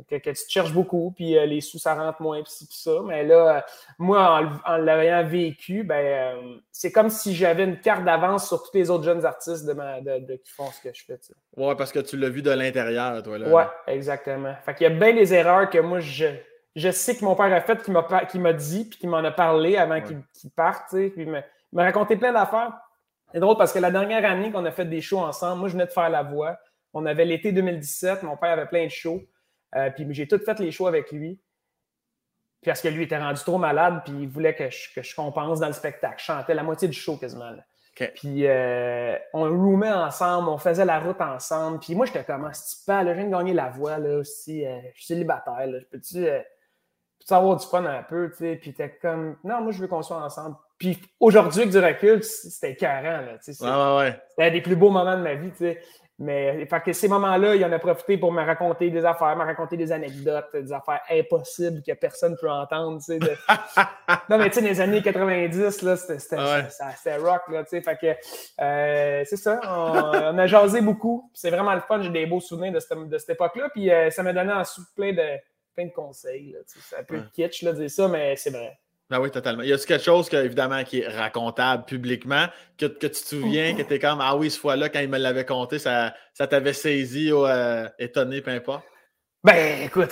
que, 0.08 0.16
tu 0.16 0.32
te 0.32 0.50
cherches 0.50 0.72
beaucoup, 0.72 1.12
puis 1.14 1.32
les 1.32 1.60
sous, 1.60 1.78
ça 1.78 1.94
rentre 1.94 2.20
moins, 2.22 2.42
puis 2.42 2.52
ça. 2.70 3.00
Mais 3.04 3.24
là, 3.24 3.64
moi, 3.98 4.40
en, 4.64 4.76
l'ayant 4.76 5.26
vécu, 5.26 5.82
ben, 5.82 6.36
c'est 6.72 6.92
comme 6.92 7.10
si 7.10 7.34
j'avais 7.34 7.64
une 7.64 7.80
carte 7.80 8.04
d'avance 8.04 8.48
sur 8.48 8.62
tous 8.62 8.76
les 8.76 8.90
autres 8.90 9.04
jeunes 9.04 9.24
artistes 9.24 9.66
de, 9.66 10.36
qui 10.36 10.50
font 10.50 10.70
ce 10.70 10.80
que 10.80 10.94
je 10.94 11.04
fais. 11.04 11.18
Oui, 11.56 11.74
parce 11.76 11.92
que 11.92 12.00
tu 12.00 12.16
l'as 12.16 12.28
vu 12.28 12.42
de 12.42 12.50
l'intérieur, 12.50 13.22
toi. 13.22 13.36
Oui, 13.38 13.62
exactement. 13.86 14.54
Fait 14.64 14.74
qu'il 14.74 14.84
y 14.84 14.90
a 14.90 14.94
bien 14.94 15.14
des 15.14 15.34
erreurs 15.34 15.70
que 15.70 15.78
moi, 15.78 16.00
je, 16.00 16.26
je 16.76 16.90
sais 16.90 17.16
que 17.16 17.24
mon 17.24 17.34
père 17.34 17.52
a 17.52 17.60
faites, 17.60 17.82
qui 17.82 18.38
m'a 18.38 18.52
dit, 18.52 18.84
puis 18.84 18.98
qui 18.98 19.06
m'en 19.06 19.18
a 19.18 19.30
parlé 19.30 19.76
avant 19.76 20.00
qu'il 20.00 20.50
parte, 20.56 20.90
puis 20.90 21.12
il 21.16 21.30
m'a 21.72 21.82
raconté 21.82 22.16
plein 22.16 22.32
d'affaires 22.32 22.72
c'est 23.32 23.40
drôle 23.40 23.56
parce 23.56 23.72
que 23.72 23.78
la 23.78 23.90
dernière 23.90 24.24
année 24.24 24.50
qu'on 24.50 24.64
a 24.64 24.70
fait 24.70 24.86
des 24.86 25.00
shows 25.00 25.18
ensemble, 25.18 25.60
moi, 25.60 25.68
je 25.68 25.74
venais 25.74 25.86
de 25.86 25.90
faire 25.90 26.08
la 26.08 26.22
voix. 26.22 26.56
On 26.94 27.06
avait 27.06 27.24
l'été 27.24 27.52
2017, 27.52 28.22
mon 28.22 28.36
père 28.36 28.50
avait 28.50 28.66
plein 28.66 28.84
de 28.84 28.90
shows. 28.90 29.22
Euh, 29.74 29.90
puis 29.90 30.06
j'ai 30.10 30.26
tout 30.26 30.38
fait 30.38 30.58
les 30.58 30.70
shows 30.70 30.86
avec 30.86 31.12
lui. 31.12 31.40
Puis 32.60 32.70
parce 32.70 32.80
que 32.80 32.88
lui 32.88 33.04
était 33.04 33.18
rendu 33.18 33.40
trop 33.40 33.58
malade, 33.58 34.02
puis 34.04 34.14
il 34.20 34.28
voulait 34.28 34.54
que 34.54 34.68
je, 34.70 34.92
que 34.94 35.02
je 35.02 35.14
compense 35.14 35.60
dans 35.60 35.68
le 35.68 35.72
spectacle. 35.72 36.16
Je 36.18 36.24
chantais 36.24 36.54
la 36.54 36.62
moitié 36.62 36.88
du 36.88 36.98
show 36.98 37.16
quasiment. 37.16 37.52
Puis 38.14 38.46
euh, 38.46 39.16
on 39.32 39.42
roomait 39.42 39.92
ensemble, 39.92 40.48
on 40.48 40.58
faisait 40.58 40.84
la 40.84 41.00
route 41.00 41.20
ensemble. 41.20 41.80
Puis 41.80 41.94
moi, 41.94 42.06
j'étais 42.06 42.24
comme, 42.24 42.44
ah, 42.44 42.52
c'est 42.52 42.86
pas, 42.86 43.02
là, 43.02 43.12
je 43.12 43.18
viens 43.18 43.28
de 43.28 43.32
gagner 43.32 43.52
la 43.52 43.68
voix, 43.68 43.98
là, 43.98 44.18
aussi. 44.18 44.64
Euh, 44.64 44.78
je 44.94 44.98
suis 44.98 45.06
célibataire, 45.06 45.66
là. 45.66 45.78
Je 45.80 45.84
peux-tu 45.86 46.26
peux 47.28 47.34
avoir 47.34 47.56
du 47.56 47.66
fun 47.66 47.84
un 47.84 48.02
peu, 48.02 48.30
tu 48.30 48.38
sais? 48.38 48.56
Puis 48.56 48.72
t'es 48.72 48.90
comme, 49.00 49.36
non, 49.44 49.60
moi, 49.60 49.72
je 49.72 49.78
veux 49.78 49.86
qu'on 49.86 50.02
soit 50.02 50.22
ensemble. 50.22 50.56
Puis 50.78 50.98
aujourd'hui, 51.20 51.62
avec 51.62 51.72
du 51.72 51.78
recul, 51.78 52.24
c'était 52.24 52.74
carré. 52.74 53.26
Là, 53.26 53.36
ouais, 53.36 53.66
ouais, 53.66 53.96
ouais. 53.98 54.22
C'était 54.30 54.50
des 54.50 54.60
plus 54.60 54.76
beaux 54.76 54.90
moments 54.90 55.16
de 55.16 55.22
ma 55.22 55.34
vie. 55.34 55.50
tu 55.50 55.58
sais. 55.58 55.82
Mais 56.20 56.66
fait 56.66 56.80
que 56.80 56.92
ces 56.92 57.06
moments-là, 57.06 57.54
il 57.54 57.64
en 57.64 57.70
a 57.70 57.78
profité 57.78 58.18
pour 58.18 58.32
me 58.32 58.44
raconter 58.44 58.90
des 58.90 59.04
affaires, 59.04 59.36
me 59.36 59.44
raconter 59.44 59.76
des 59.76 59.92
anecdotes, 59.92 60.46
des 60.52 60.72
affaires 60.72 61.00
impossibles 61.08 61.80
que 61.80 61.92
personne 61.92 62.32
ne 62.32 62.36
peut 62.36 62.50
entendre. 62.50 63.00
Non, 64.30 64.36
mais 64.36 64.50
tu 64.50 64.56
sais, 64.56 64.60
les 64.62 64.80
années 64.80 65.00
90, 65.00 65.82
là, 65.82 65.96
c'était 65.96 67.16
rock. 67.16 67.42
Là, 67.48 67.62
tu 67.62 67.70
sais, 67.70 67.82
fait 67.82 67.96
que 67.96 68.06
euh, 68.60 69.22
c'est 69.24 69.36
ça, 69.36 69.60
on, 69.64 70.38
a 70.38 70.46
jasé 70.46 70.80
beaucoup. 70.80 71.30
C'est 71.34 71.50
vraiment 71.50 71.74
le 71.74 71.80
fun. 71.80 72.00
J'ai 72.02 72.10
des 72.10 72.26
beaux 72.26 72.40
souvenirs 72.40 72.72
de 72.72 72.80
cette, 72.80 72.98
de 72.98 73.18
cette 73.18 73.30
époque-là. 73.30 73.68
Puis 73.70 73.90
euh, 73.90 74.10
ça 74.10 74.22
m'a 74.22 74.32
donné 74.32 74.52
ensuite 74.52 74.86
plein 74.96 75.12
de, 75.12 75.38
plein 75.74 75.86
de 75.86 75.92
conseils. 75.92 76.56
C'est 76.66 76.98
un 76.98 77.04
peu 77.04 77.22
kitsch 77.32 77.64
de 77.64 77.72
dire 77.72 77.90
ça, 77.90 78.08
mais 78.08 78.34
c'est 78.36 78.50
vrai. 78.50 78.76
Ah 79.10 79.20
oui, 79.22 79.30
totalement. 79.30 79.62
Il 79.62 79.70
y 79.70 79.72
a 79.72 79.78
quelque 79.78 80.02
chose 80.02 80.32
évidemment, 80.34 80.84
qui 80.84 81.00
est 81.00 81.08
racontable 81.08 81.84
publiquement, 81.86 82.46
que, 82.76 82.86
que 82.86 83.06
tu 83.06 83.22
te 83.22 83.26
souviens, 83.26 83.74
que 83.74 83.82
tu 83.82 83.94
es 83.94 83.98
comme 83.98 84.20
Ah 84.20 84.36
oui, 84.36 84.50
ce 84.50 84.60
fois-là, 84.60 84.90
quand 84.90 85.00
il 85.00 85.08
me 85.08 85.18
l'avait 85.18 85.46
compté, 85.46 85.78
ça, 85.78 86.14
ça 86.34 86.46
t'avait 86.46 86.74
saisi 86.74 87.32
ou 87.32 87.46
euh, 87.46 87.88
étonné, 87.98 88.42
peu 88.42 88.50
importe? 88.50 88.84
Ben 89.42 89.82
écoute, 89.82 90.10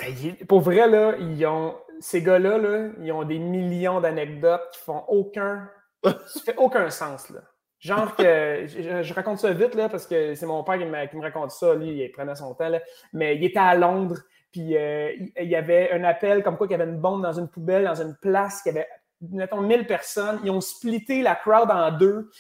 pour 0.49 0.61
vrai, 0.61 0.89
là, 0.89 1.15
ils 1.19 1.45
ont, 1.47 1.77
ces 2.01 2.23
gars-là, 2.23 2.57
là, 2.57 2.89
ils 3.01 3.13
ont 3.13 3.25
des 3.25 3.39
millions 3.39 4.01
d'anecdotes 4.01 4.63
qui 4.73 4.81
font 4.81 5.03
aucun. 5.09 5.69
ça 6.05 6.41
fait 6.45 6.57
aucun 6.57 6.89
sens. 6.89 7.29
Là. 7.31 7.41
Genre 7.81 8.17
que 8.17 8.67
je, 8.67 9.13
raconte 9.13 9.39
ça 9.39 9.53
vite 9.53 9.75
là, 9.75 9.91
parce 9.91 10.07
que 10.07 10.35
c'est 10.35 10.47
mon 10.47 10.65
père 10.65 10.79
qui 10.79 10.87
me, 10.87 11.07
qui 11.07 11.17
me, 11.17 11.23
raconte 11.23 11.51
ça, 11.51 11.75
lui, 11.75 12.03
il 12.03 12.11
prenait 12.13 12.35
son 12.35 12.55
temps, 12.55 12.71
là. 12.71 12.81
mais 13.13 13.37
il 13.37 13.45
était 13.45 13.59
à 13.59 13.75
Londres 13.75 14.23
puis 14.53 14.77
euh, 14.77 15.13
il 15.41 15.49
y 15.49 15.57
avait 15.57 15.93
un 15.93 16.05
appel 16.05 16.43
comme 16.43 16.57
quoi 16.57 16.67
qu'il 16.67 16.79
y 16.79 16.81
avait 16.81 16.91
une 16.91 17.01
bombe 17.01 17.23
dans 17.23 17.33
une 17.33 17.49
poubelle, 17.49 17.85
dans 17.85 18.01
une 18.01 18.17
place, 18.17 18.63
qu'il 18.63 18.75
y 18.75 18.79
avait, 18.79 18.89
mettons, 19.21 19.61
1000 19.61 19.87
personnes. 19.87 20.41
Ils 20.45 20.51
ont 20.51 20.61
splitté 20.61 21.23
la 21.23 21.35
crowd 21.35 21.71
en 21.71 21.91
deux. 21.91 22.31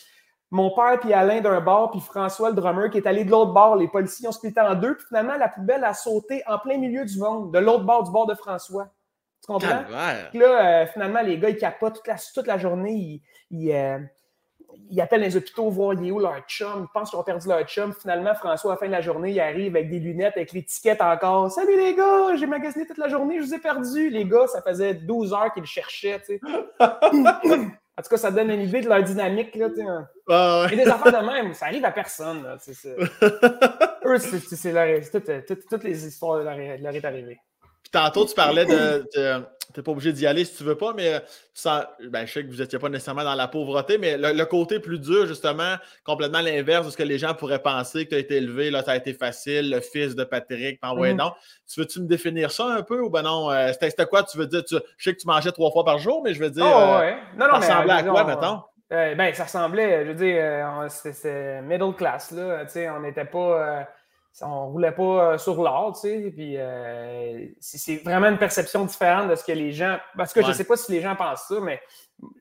Mon 0.51 0.71
père 0.75 1.01
puis 1.01 1.13
Alain 1.13 1.41
d'un 1.41 1.61
bord, 1.61 1.91
puis 1.91 2.01
François, 2.01 2.51
le 2.51 2.55
drummer, 2.55 2.89
qui 2.91 2.99
est 2.99 3.07
allé 3.07 3.25
de 3.25 3.31
l'autre 3.31 3.53
bord. 3.53 3.77
Les 3.77 3.89
policiers 3.89 4.29
ont 4.29 4.33
splitté 4.33 4.61
en 4.61 4.75
deux. 4.75 4.97
Puis 4.97 5.07
finalement, 5.09 5.37
la 5.37 5.49
poubelle 5.49 5.85
a 5.85 5.93
sauté 5.93 6.43
en 6.47 6.59
plein 6.59 6.79
milieu 6.79 7.05
du 7.05 7.19
monde, 7.19 7.53
de 7.53 7.59
l'autre 7.59 7.85
bord 7.85 8.05
du 8.05 8.13
bord 8.13 8.27
de 8.27 8.35
François. 8.35 8.89
Tu 9.43 9.53
comprends? 9.53 9.85
Puis 10.31 10.39
là, 10.39 10.83
euh, 10.83 10.87
finalement, 10.87 11.21
les 11.21 11.39
gars, 11.39 11.51
ils 11.51 11.57
capotent 11.57 11.97
toute 11.97 12.07
la, 12.07 12.17
toute 12.35 12.47
la 12.47 12.59
journée. 12.59 13.23
Ils, 13.51 13.73
euh, 13.73 13.99
ils 14.91 15.01
appellent 15.01 15.21
les 15.21 15.37
hôpitaux 15.37 15.71
voir 15.71 15.95
il 15.95 16.09
est 16.09 16.11
où 16.11 16.19
leur 16.19 16.41
chum. 16.47 16.87
Ils 16.89 16.93
pensent 16.93 17.11
qu'ils 17.11 17.19
ont 17.19 17.25
perdu 17.25 17.49
leur 17.49 17.63
chum. 17.65 17.93
Finalement, 17.93 18.35
François, 18.35 18.73
à 18.73 18.75
la 18.75 18.79
fin 18.79 18.87
de 18.87 18.93
la 18.93 19.01
journée, 19.01 19.33
il 19.33 19.41
arrive 19.41 19.77
avec 19.77 19.91
des 19.91 19.99
lunettes, 19.99 20.35
avec 20.37 20.53
l'étiquette 20.53 21.01
encore. 21.01 21.51
Salut 21.51 21.77
les 21.77 21.95
gars, 21.95 22.37
j'ai 22.37 22.47
magasiné 22.47 22.87
toute 22.87 22.99
la 22.99 23.09
journée, 23.09 23.39
je 23.41 23.47
vous 23.47 23.55
ai 23.55 23.59
perdu. 23.59 24.11
Les 24.11 24.25
gars, 24.25 24.47
ça 24.47 24.63
faisait 24.63 24.95
12 24.95 25.33
heures 25.33 25.53
qu'ils 25.53 25.63
le 25.63 25.67
cherchaient. 25.67 26.21
Tu 26.27 26.39
sais. 26.39 26.41
en 26.81 28.03
tout 28.03 28.09
cas, 28.11 28.17
ça 28.17 28.31
donne 28.31 28.51
une 28.51 28.63
idée 28.63 28.81
de 28.81 28.89
leur 28.89 29.03
dynamique. 29.03 29.55
Là, 29.55 29.71
tu 29.71 29.77
sais. 29.77 29.83
ah 30.29 30.67
Et 30.71 30.77
des 30.77 30.89
affaires 30.89 31.21
de 31.21 31.27
même, 31.27 31.55
ça 31.55 31.67
arrive 31.67 31.85
à 31.85 31.93
personne. 31.93 32.43
Là, 32.43 32.57
eux, 34.05 34.19
c'est 34.19 35.67
toutes 35.69 35.85
les 35.85 36.07
histoires 36.07 36.39
de 36.39 36.45
leur, 36.45 36.59
est 36.95 37.05
arrivée. 37.05 37.39
Puis 37.87 37.93
tantôt, 37.93 38.27
tu 38.27 38.35
parlais 38.35 38.65
de. 38.65 39.09
tu 39.15 39.21
n'es 39.21 39.83
pas 39.85 39.93
obligé 39.93 40.13
d'y 40.13 40.27
aller 40.27 40.45
si 40.45 40.57
tu 40.57 40.65
veux 40.65 40.75
pas, 40.75 40.93
mais 40.93 41.23
ben, 42.11 42.27
je 42.27 42.33
sais 42.33 42.43
que 42.43 42.51
vous 42.51 42.57
n'étiez 42.57 42.81
pas 42.81 42.89
nécessairement 42.89 43.23
dans 43.23 43.37
la 43.37 43.47
pauvreté, 43.47 43.97
mais 43.97 44.17
le, 44.19 44.45
côté 44.45 44.81
plus 44.81 44.99
dur, 44.99 45.27
justement, 45.27 45.77
complètement 46.03 46.41
l'inverse 46.41 46.87
de 46.87 46.91
ce 46.91 46.97
que 46.97 47.05
les 47.05 47.19
gens 47.19 47.33
pourraient 47.35 47.63
penser 47.63 48.05
que 48.05 48.11
tu 48.11 48.17
as 48.17 48.19
été 48.19 48.37
élevé, 48.39 48.73
là, 48.73 48.83
ça 48.83 48.91
a 48.91 48.97
été 48.97 49.15
facile, 49.15 49.71
le 49.71 49.81
fils 49.81 50.17
de 50.17 50.25
Patrick, 50.25 50.81
ben 50.83 50.95
ouais, 50.95 51.13
mm-hmm. 51.13 51.17
non. 51.17 51.33
Tu 51.73 51.79
veux-tu 51.79 52.01
me 52.01 52.09
définir 52.09 52.51
ça 52.51 52.67
un 52.67 52.83
peu 52.83 53.01
ou 53.01 53.09
ben 53.09 53.23
non? 53.23 53.53
Euh, 53.53 53.71
c'était 53.81 54.07
quoi? 54.07 54.25
Tu 54.25 54.37
veux 54.37 54.49
dire, 54.49 54.63
je 54.69 54.79
sais 54.99 55.15
que 55.15 55.21
tu 55.21 55.29
mangeais 55.29 55.53
trois 55.53 55.71
fois 55.71 55.85
par 55.85 55.99
jour, 55.99 56.23
mais 56.25 56.35
je 56.35 56.41
veux 56.41 56.51
dire. 56.51 56.67
Oh, 56.67 56.99
ouais. 56.99 57.17
Non, 57.37 57.47
non, 57.47 57.61
ça 57.61 57.83
ressemblait 57.83 57.93
à 57.93 58.03
quoi, 58.03 58.25
mettons? 58.25 58.63
Euh, 58.93 59.15
ben, 59.15 59.33
ça 59.33 59.45
ressemblait, 59.45 60.07
je 60.07 60.11
veux 60.11 60.15
dire, 60.15 60.89
c'était 60.89 61.63
middle 61.63 61.95
class, 61.95 62.33
là. 62.33 62.65
Tu 62.65 62.73
sais, 62.73 62.91
on 62.91 62.99
n'était 62.99 63.25
pas 63.25 63.87
on 64.43 64.69
roulait 64.69 64.93
pas 64.93 65.33
euh, 65.33 65.39
sur 65.39 65.63
l'or, 65.63 65.93
tu 65.95 66.09
sais, 66.09 66.31
puis 66.31 66.57
euh, 66.57 67.47
c'est 67.61 67.97
vraiment 67.97 68.29
une 68.29 68.39
perception 68.39 68.85
différente 68.85 69.31
de 69.31 69.35
ce 69.35 69.45
que 69.45 69.53
les 69.53 69.73
gens. 69.73 69.99
Parce 70.17 70.33
que 70.33 70.43
je 70.43 70.53
sais 70.53 70.65
pas 70.65 70.77
si 70.77 70.93
les 70.93 71.01
gens 71.01 71.17
pensent 71.17 71.47
ça, 71.49 71.61
mais 71.61 71.81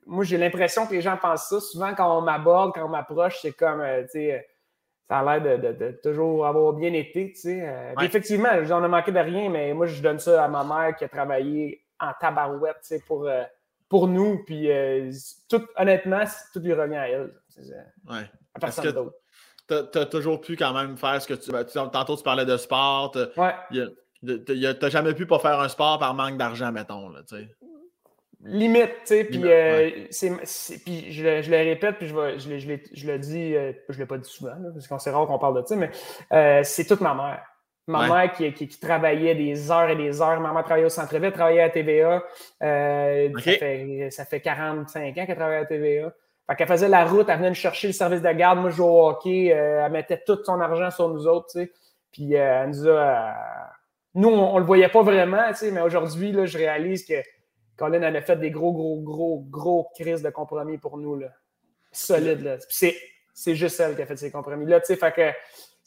moi 0.04 0.24
j'ai 0.24 0.36
l'impression 0.36 0.86
que 0.86 0.92
les 0.92 1.00
gens 1.00 1.16
pensent 1.16 1.48
ça. 1.48 1.60
Souvent, 1.60 1.94
quand 1.94 2.18
on 2.18 2.20
m'aborde, 2.20 2.72
quand 2.74 2.84
on 2.84 2.88
m'approche, 2.88 3.38
c'est 3.40 3.52
comme, 3.52 3.80
euh, 3.80 4.02
tu 4.02 4.10
sais, 4.10 4.46
ça 5.08 5.20
a 5.20 5.38
l'air 5.38 5.60
de, 5.60 6.00
toujours 6.02 6.46
avoir 6.46 6.72
bien 6.72 6.92
été, 6.92 7.32
tu 7.32 7.40
sais. 7.40 7.94
Effectivement, 8.02 8.48
j'en 8.64 8.84
ai 8.84 8.88
manqué 8.88 9.12
de 9.12 9.20
rien, 9.20 9.48
mais 9.48 9.72
moi 9.72 9.86
je 9.86 10.02
donne 10.02 10.18
ça 10.18 10.44
à 10.44 10.48
ma 10.48 10.64
mère 10.64 10.96
qui 10.96 11.04
a 11.04 11.08
travaillé 11.08 11.84
en 12.00 12.12
tabarouette, 12.20 12.78
tu 12.80 12.88
sais, 12.88 13.02
pour, 13.06 13.28
pour 13.88 14.08
nous, 14.08 14.42
puis 14.44 14.68
tout, 15.48 15.64
honnêtement, 15.76 16.24
tout 16.52 16.58
lui 16.58 16.72
revient 16.72 16.96
à 16.96 17.08
elle. 17.08 17.34
Ouais. 18.08 18.24
À 18.52 18.58
personne 18.58 18.90
d'autre 18.90 19.14
tu 19.68 19.98
as, 19.98 20.06
toujours 20.06 20.40
pu 20.40 20.56
quand 20.56 20.72
même 20.72 20.96
faire 20.96 21.20
ce 21.20 21.26
que 21.26 21.34
tu. 21.34 21.50
Ben, 21.50 21.64
tantôt, 21.64 22.16
tu 22.16 22.22
parlais 22.22 22.44
de 22.44 22.56
sport. 22.56 23.16
Ouais. 23.36 23.54
Tu 23.70 23.82
n'as 24.22 24.88
jamais 24.88 25.14
pu 25.14 25.26
pas 25.26 25.38
faire 25.38 25.60
un 25.60 25.68
sport 25.68 25.98
par 25.98 26.14
manque 26.14 26.36
d'argent, 26.36 26.72
mettons. 26.72 27.08
Là, 27.08 27.22
Limite, 28.44 28.90
tu 29.00 29.06
sais. 29.06 29.24
Puis, 29.24 29.42
euh, 29.44 29.90
je, 30.12 31.42
je, 31.42 31.50
le 31.50 31.56
répète, 31.56 31.96
puis 31.96 32.06
je, 32.06 32.14
je, 32.38 32.58
je, 32.58 32.76
je 32.92 33.06
le 33.06 33.18
dis, 33.18 33.56
euh, 33.56 33.72
je 33.88 33.98
l'ai 33.98 34.06
pas 34.06 34.18
dit 34.18 34.28
souvent, 34.28 34.54
parce 34.72 34.86
qu'on 34.86 34.98
c'est 34.98 35.10
rare 35.10 35.26
qu'on 35.26 35.38
parle 35.38 35.60
de 35.62 35.66
ça, 35.66 35.74
mais 35.74 35.90
euh, 36.32 36.60
c'est 36.62 36.84
toute 36.84 37.00
ma 37.00 37.14
mère. 37.14 37.42
Ma 37.88 38.08
mère 38.08 38.32
qui, 38.32 38.52
qui, 38.52 38.66
qui, 38.66 38.80
travaillait 38.80 39.36
des 39.36 39.70
heures 39.70 39.88
et 39.88 39.94
des 39.94 40.20
heures. 40.20 40.40
Ma 40.40 40.52
mère 40.52 40.64
travaillait 40.64 40.86
au 40.86 40.90
centre-ville, 40.90 41.30
travaillait 41.30 41.62
à 41.62 41.70
TVA. 41.70 42.22
ça, 42.60 43.40
fait, 43.40 44.08
ça 44.10 44.24
fait 44.24 44.40
45 44.40 45.16
ans 45.16 45.26
qu'elle 45.26 45.36
travaille 45.36 45.58
à 45.58 45.64
TVA. 45.66 46.12
Fait 46.46 46.54
qu'elle 46.54 46.68
faisait 46.68 46.88
la 46.88 47.04
route, 47.04 47.28
elle 47.28 47.38
venait 47.38 47.48
nous 47.48 47.54
chercher 47.54 47.88
le 47.88 47.92
service 47.92 48.22
de 48.22 48.30
garde. 48.30 48.60
Moi, 48.60 48.70
je 48.70 48.76
jouais 48.76 48.86
au 48.86 49.08
hockey. 49.08 49.52
Euh, 49.52 49.84
elle 49.84 49.92
mettait 49.92 50.22
tout 50.24 50.38
son 50.44 50.60
argent 50.60 50.90
sur 50.90 51.08
nous 51.08 51.26
autres, 51.26 51.46
tu 51.50 51.60
sais. 51.60 51.72
Puis 52.12 52.36
euh, 52.36 52.62
elle 52.62 52.70
nous 52.70 52.88
a. 52.88 52.90
Euh, 52.90 53.32
nous, 54.14 54.28
on, 54.28 54.54
ne 54.54 54.60
le 54.60 54.64
voyait 54.64 54.88
pas 54.88 55.02
vraiment, 55.02 55.48
tu 55.48 55.56
sais, 55.56 55.70
mais 55.70 55.82
aujourd'hui, 55.82 56.32
je 56.46 56.56
réalise 56.56 57.04
que 57.04 57.14
Colin 57.76 58.02
avait 58.02 58.22
fait 58.22 58.36
des 58.36 58.50
gros, 58.50 58.72
gros, 58.72 59.00
gros, 59.02 59.44
gros 59.50 59.88
crises 59.94 60.22
de 60.22 60.30
compromis 60.30 60.78
pour 60.78 60.96
nous, 60.96 61.16
là. 61.16 61.28
Solide, 61.92 62.42
là. 62.42 62.56
c'est 62.68 63.54
juste 63.54 63.78
elle 63.80 63.94
qui 63.94 64.02
a 64.02 64.06
fait 64.06 64.16
ces 64.16 64.30
compromis-là, 64.30 64.80
tu 64.80 64.86
sais. 64.86 64.96
Fait 64.96 65.12
que 65.12 65.30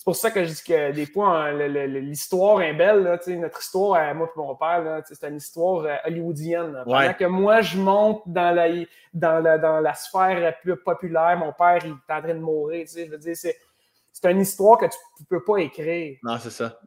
pour 0.10 0.16
ça 0.16 0.32
que 0.32 0.44
je 0.44 0.50
dis 0.50 0.64
que 0.64 0.92
des 0.92 1.06
fois, 1.06 1.38
hein, 1.38 1.68
l'histoire 1.86 2.64
est 2.64 2.74
belle. 2.74 3.04
Là, 3.04 3.20
notre 3.28 3.60
histoire, 3.60 4.16
moi 4.16 4.28
et 4.36 4.40
mon 4.40 4.56
père, 4.56 5.04
c'est 5.06 5.24
une 5.28 5.38
histoire 5.38 5.86
euh, 5.86 5.96
hollywoodienne. 6.04 6.82
Pendant 6.84 7.14
que 7.14 7.26
moi, 7.26 7.62
je 7.62 7.78
monte 7.78 8.24
dans 8.26 8.56
la, 8.56 8.70
dans 9.14 9.40
la, 9.40 9.60
dans 9.60 9.80
la 9.80 9.94
sphère 9.94 10.60
plus 10.62 10.76
populaire, 10.78 11.38
mon 11.38 11.54
père, 11.54 11.78
il 11.86 11.92
est 11.92 12.14
en 12.14 12.22
train 12.24 12.34
de 12.34 12.40
mourir. 12.40 12.88
Je 12.92 13.04
veux 13.04 13.20
dire, 13.20 13.36
c'est 13.36 14.32
une 14.32 14.42
histoire 14.42 14.80
que 14.80 14.86
tu 14.86 14.98
ne 15.20 15.26
peux 15.26 15.44
pas 15.44 15.58
écrire. 15.58 16.18
Non, 16.24 16.40
c'est 16.40 16.50
ça. 16.50 16.80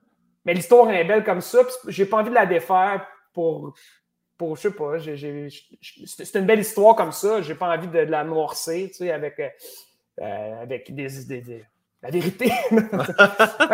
Mais 0.45 0.55
l'histoire 0.55 0.91
est 0.91 1.05
belle 1.05 1.23
comme 1.23 1.43
ça. 1.43 1.61
J'ai 1.87 2.07
pas 2.07 2.17
envie 2.17 2.31
de 2.31 2.35
la 2.35 2.47
défaire 2.47 3.07
pour. 3.33 3.73
pour 4.37 4.57
je 4.57 4.63
sais 4.63 4.73
pas. 4.73 4.95
C'est 4.99 6.41
une 6.41 6.47
belle 6.47 6.59
histoire 6.59 6.97
comme 6.97 7.13
ça. 7.13 7.41
J'ai 7.41 7.55
pas 7.55 7.73
envie 7.73 7.87
de, 7.87 8.01
la 8.01 8.25
noircer 8.25 8.91
avec, 9.13 9.39
euh, 9.39 9.49
euh, 10.23 10.63
avec 10.63 10.93
des, 10.93 11.25
des 11.25 11.65
la 12.03 12.11
vérité. 12.11 12.51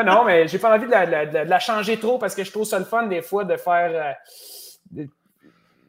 non, 0.04 0.24
mais 0.24 0.46
j'ai 0.48 0.58
pas 0.58 0.74
envie 0.74 0.86
de 0.86 0.90
la, 1.48 1.58
changer 1.58 1.98
trop 1.98 2.18
parce 2.18 2.34
que 2.34 2.44
je 2.44 2.50
trouve 2.50 2.64
ça 2.64 2.78
le 2.78 2.84
fun 2.84 3.06
des 3.06 3.22
fois 3.22 3.44
de 3.44 3.56
faire 3.56 4.16
euh, 4.94 5.04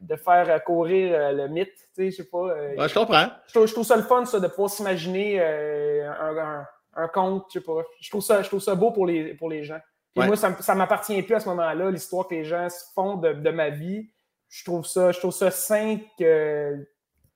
de, 0.02 0.16
faire 0.16 0.50
euh, 0.50 0.60
courir 0.60 1.14
euh, 1.14 1.32
le 1.34 1.48
mythe. 1.50 1.76
Tu 1.76 1.84
sais, 1.94 2.12
je 2.12 2.16
sais 2.18 2.30
pas. 2.30 2.88
je 2.88 2.94
comprends. 2.94 3.28
Je 3.48 3.72
trouve, 3.74 3.84
ça 3.84 3.98
le 3.98 4.04
fun, 4.04 4.26
ça, 4.26 4.40
de 4.40 4.48
pouvoir 4.48 4.70
s'imaginer 4.70 5.42
un, 5.42 6.66
un, 6.96 7.08
conte. 7.10 7.46
Je 7.50 7.60
sais 7.60 7.66
pas. 7.66 7.82
Je 8.00 8.10
trouve 8.10 8.24
ça, 8.24 8.42
je 8.42 8.48
trouve 8.48 8.62
ça 8.62 8.74
beau 8.74 8.92
pour 8.92 9.06
les, 9.06 9.34
pour 9.34 9.50
les 9.50 9.64
gens. 9.64 9.80
Et 10.16 10.26
moi, 10.26 10.36
ça, 10.36 10.56
ça 10.62 10.76
m'appartient 10.76 11.22
plus 11.22 11.36
à 11.36 11.40
ce 11.40 11.50
moment-là, 11.50 11.92
l'histoire 11.92 12.28
que 12.28 12.36
les 12.36 12.44
gens 12.44 12.68
se 12.70 12.84
font 12.94 13.18
de, 13.18 13.50
ma 13.52 13.70
vie. 13.70 14.10
Je 14.50 14.64
trouve 14.64 14.86
ça, 14.86 15.12
je 15.12 15.20
trouve 15.20 15.32
ça 15.32 15.52
sain 15.52 16.00
que 16.18 16.88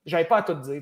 j'avais 0.06 0.26
pas 0.26 0.38
à 0.38 0.42
tout 0.44 0.54
dire. 0.56 0.82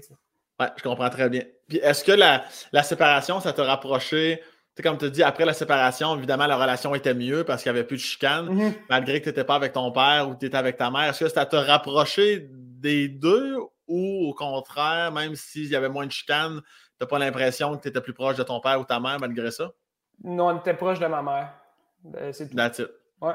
Oui, 0.59 0.65
je 0.77 0.83
comprends 0.83 1.09
très 1.09 1.29
bien. 1.29 1.43
Puis 1.71 1.79
est-ce 1.81 2.03
que 2.03 2.11
la, 2.11 2.43
séparation, 2.83 3.39
ça 3.39 3.53
t'a 3.53 3.63
rapproché? 3.63 4.43
Tu 4.75 4.83
comme 4.83 4.97
tu 4.97 5.09
dis, 5.09 5.23
après 5.23 5.45
la 5.45 5.53
séparation, 5.53 6.17
évidemment, 6.17 6.45
la 6.47 6.57
relation 6.57 6.93
était 6.95 7.13
mieux 7.13 7.45
parce 7.45 7.63
qu'il 7.63 7.71
n'y 7.71 7.77
avait 7.77 7.87
plus 7.87 7.95
de 7.95 8.01
chicane, 8.01 8.49
mm-hmm. 8.49 8.73
malgré 8.89 9.19
que 9.21 9.23
tu 9.23 9.29
n'étais 9.29 9.45
pas 9.45 9.55
avec 9.55 9.71
ton 9.71 9.89
père 9.93 10.27
ou 10.27 10.33
que 10.33 10.39
tu 10.39 10.47
étais 10.47 10.57
avec 10.57 10.75
ta 10.75 10.91
mère. 10.91 11.03
Est-ce 11.03 11.23
que 11.23 11.29
ça 11.29 11.45
t'a 11.45 11.61
rapproché 11.61 12.49
des 12.51 13.07
deux 13.07 13.55
ou 13.87 14.27
au 14.27 14.33
contraire, 14.33 15.13
même 15.13 15.33
s'il 15.35 15.67
y 15.67 15.75
avait 15.77 15.87
moins 15.87 16.05
de 16.05 16.11
chicane, 16.11 16.59
tu 16.59 16.97
n'as 16.99 17.07
pas 17.07 17.19
l'impression 17.19 17.77
que 17.77 17.83
tu 17.83 17.87
étais 17.87 18.01
plus 18.01 18.13
proche 18.13 18.35
de 18.35 18.43
ton 18.43 18.59
père 18.59 18.81
ou 18.81 18.83
ta 18.83 18.99
mère 18.99 19.17
malgré 19.17 19.49
ça? 19.49 19.71
Non, 20.21 20.47
on 20.47 20.57
était 20.57 20.73
proche 20.73 20.99
de 20.99 21.07
ma 21.07 21.21
mère. 21.21 21.53
Ben, 22.03 22.33
c'est 22.33 22.49
tout. 22.49 22.87
Ouais. 23.21 23.33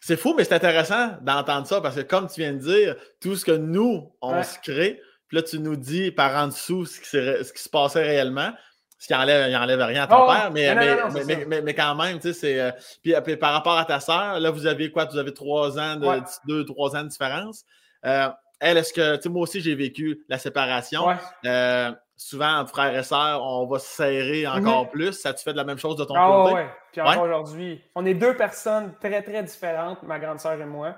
C'est 0.00 0.16
fou, 0.16 0.32
mais 0.36 0.44
c'est 0.44 0.54
intéressant 0.54 1.16
d'entendre 1.22 1.66
ça 1.66 1.80
parce 1.80 1.96
que, 1.96 2.02
comme 2.02 2.28
tu 2.28 2.40
viens 2.40 2.52
de 2.52 2.58
dire, 2.58 2.94
tout 3.20 3.34
ce 3.34 3.44
que 3.44 3.50
nous, 3.50 4.12
on 4.22 4.44
se 4.44 4.60
crée, 4.60 5.00
puis 5.34 5.42
là, 5.42 5.42
tu 5.42 5.58
nous 5.58 5.76
dis 5.76 6.12
par 6.12 6.32
en 6.36 6.46
dessous 6.46 6.86
ce 6.86 7.00
qui, 7.00 7.08
ce 7.08 7.52
qui 7.52 7.62
se 7.62 7.68
passait 7.68 8.02
réellement. 8.02 8.52
Ce 8.98 9.08
qui 9.08 9.14
enlève, 9.14 9.50
il 9.50 9.56
enlève 9.56 9.80
rien 9.80 10.04
à 10.04 10.06
ton 10.06 10.22
oh, 10.22 10.26
père, 10.28 10.50
mais, 10.52 11.44
mais, 11.46 11.60
mais, 11.60 11.74
quand 11.74 11.94
même, 11.96 12.18
tu 12.20 12.28
sais, 12.28 12.32
c'est. 12.32 12.60
Euh, 12.60 12.70
puis, 13.02 13.36
par 13.36 13.52
rapport 13.52 13.76
à 13.76 13.84
ta 13.84 14.00
sœur, 14.00 14.40
là, 14.40 14.50
vous 14.50 14.66
avez 14.66 14.90
quoi? 14.90 15.04
Vous 15.06 15.18
avez 15.18 15.34
trois 15.34 15.78
ans 15.78 15.96
de 15.96 16.22
deux, 16.46 16.64
trois 16.64 16.96
ans 16.96 17.02
de 17.02 17.08
différence. 17.08 17.64
Euh, 18.06 18.28
elle, 18.60 18.78
est-ce 18.78 18.94
que, 18.94 19.16
tu 19.16 19.22
sais, 19.22 19.28
moi 19.28 19.42
aussi, 19.42 19.60
j'ai 19.60 19.74
vécu 19.74 20.24
la 20.28 20.38
séparation. 20.38 21.06
Euh, 21.44 21.92
souvent, 22.16 22.60
entre 22.60 22.70
frères 22.70 22.96
et 22.96 23.02
sœurs, 23.02 23.42
on 23.42 23.66
va 23.66 23.78
se 23.78 23.88
serrer 23.88 24.46
mhm. 24.46 24.66
encore 24.66 24.88
plus. 24.88 25.12
Ça, 25.12 25.34
tu 25.34 25.42
fais 25.42 25.52
de 25.52 25.58
la 25.58 25.64
même 25.64 25.78
chose 25.78 25.96
de 25.96 26.04
ton 26.04 26.14
ah, 26.16 26.44
côté? 26.44 26.54
Oui, 26.54 26.68
Puis 26.92 27.00
encore 27.02 27.24
aujourd'hui, 27.24 27.82
on 27.96 28.06
est 28.06 28.14
deux 28.14 28.36
personnes 28.36 28.94
très, 29.00 29.20
très 29.20 29.42
différentes, 29.42 30.02
ma 30.04 30.18
grande 30.18 30.38
sœur 30.38 30.58
et 30.58 30.66
moi. 30.66 30.94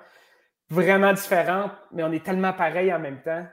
Vraiment 0.69 1.13
différentes, 1.13 1.73
mais 1.93 2.05
on 2.05 2.13
est 2.13 2.25
tellement 2.25 2.53
pareils 2.53 2.93
en 2.93 3.01
même 3.01 3.23
temps. 3.23 3.47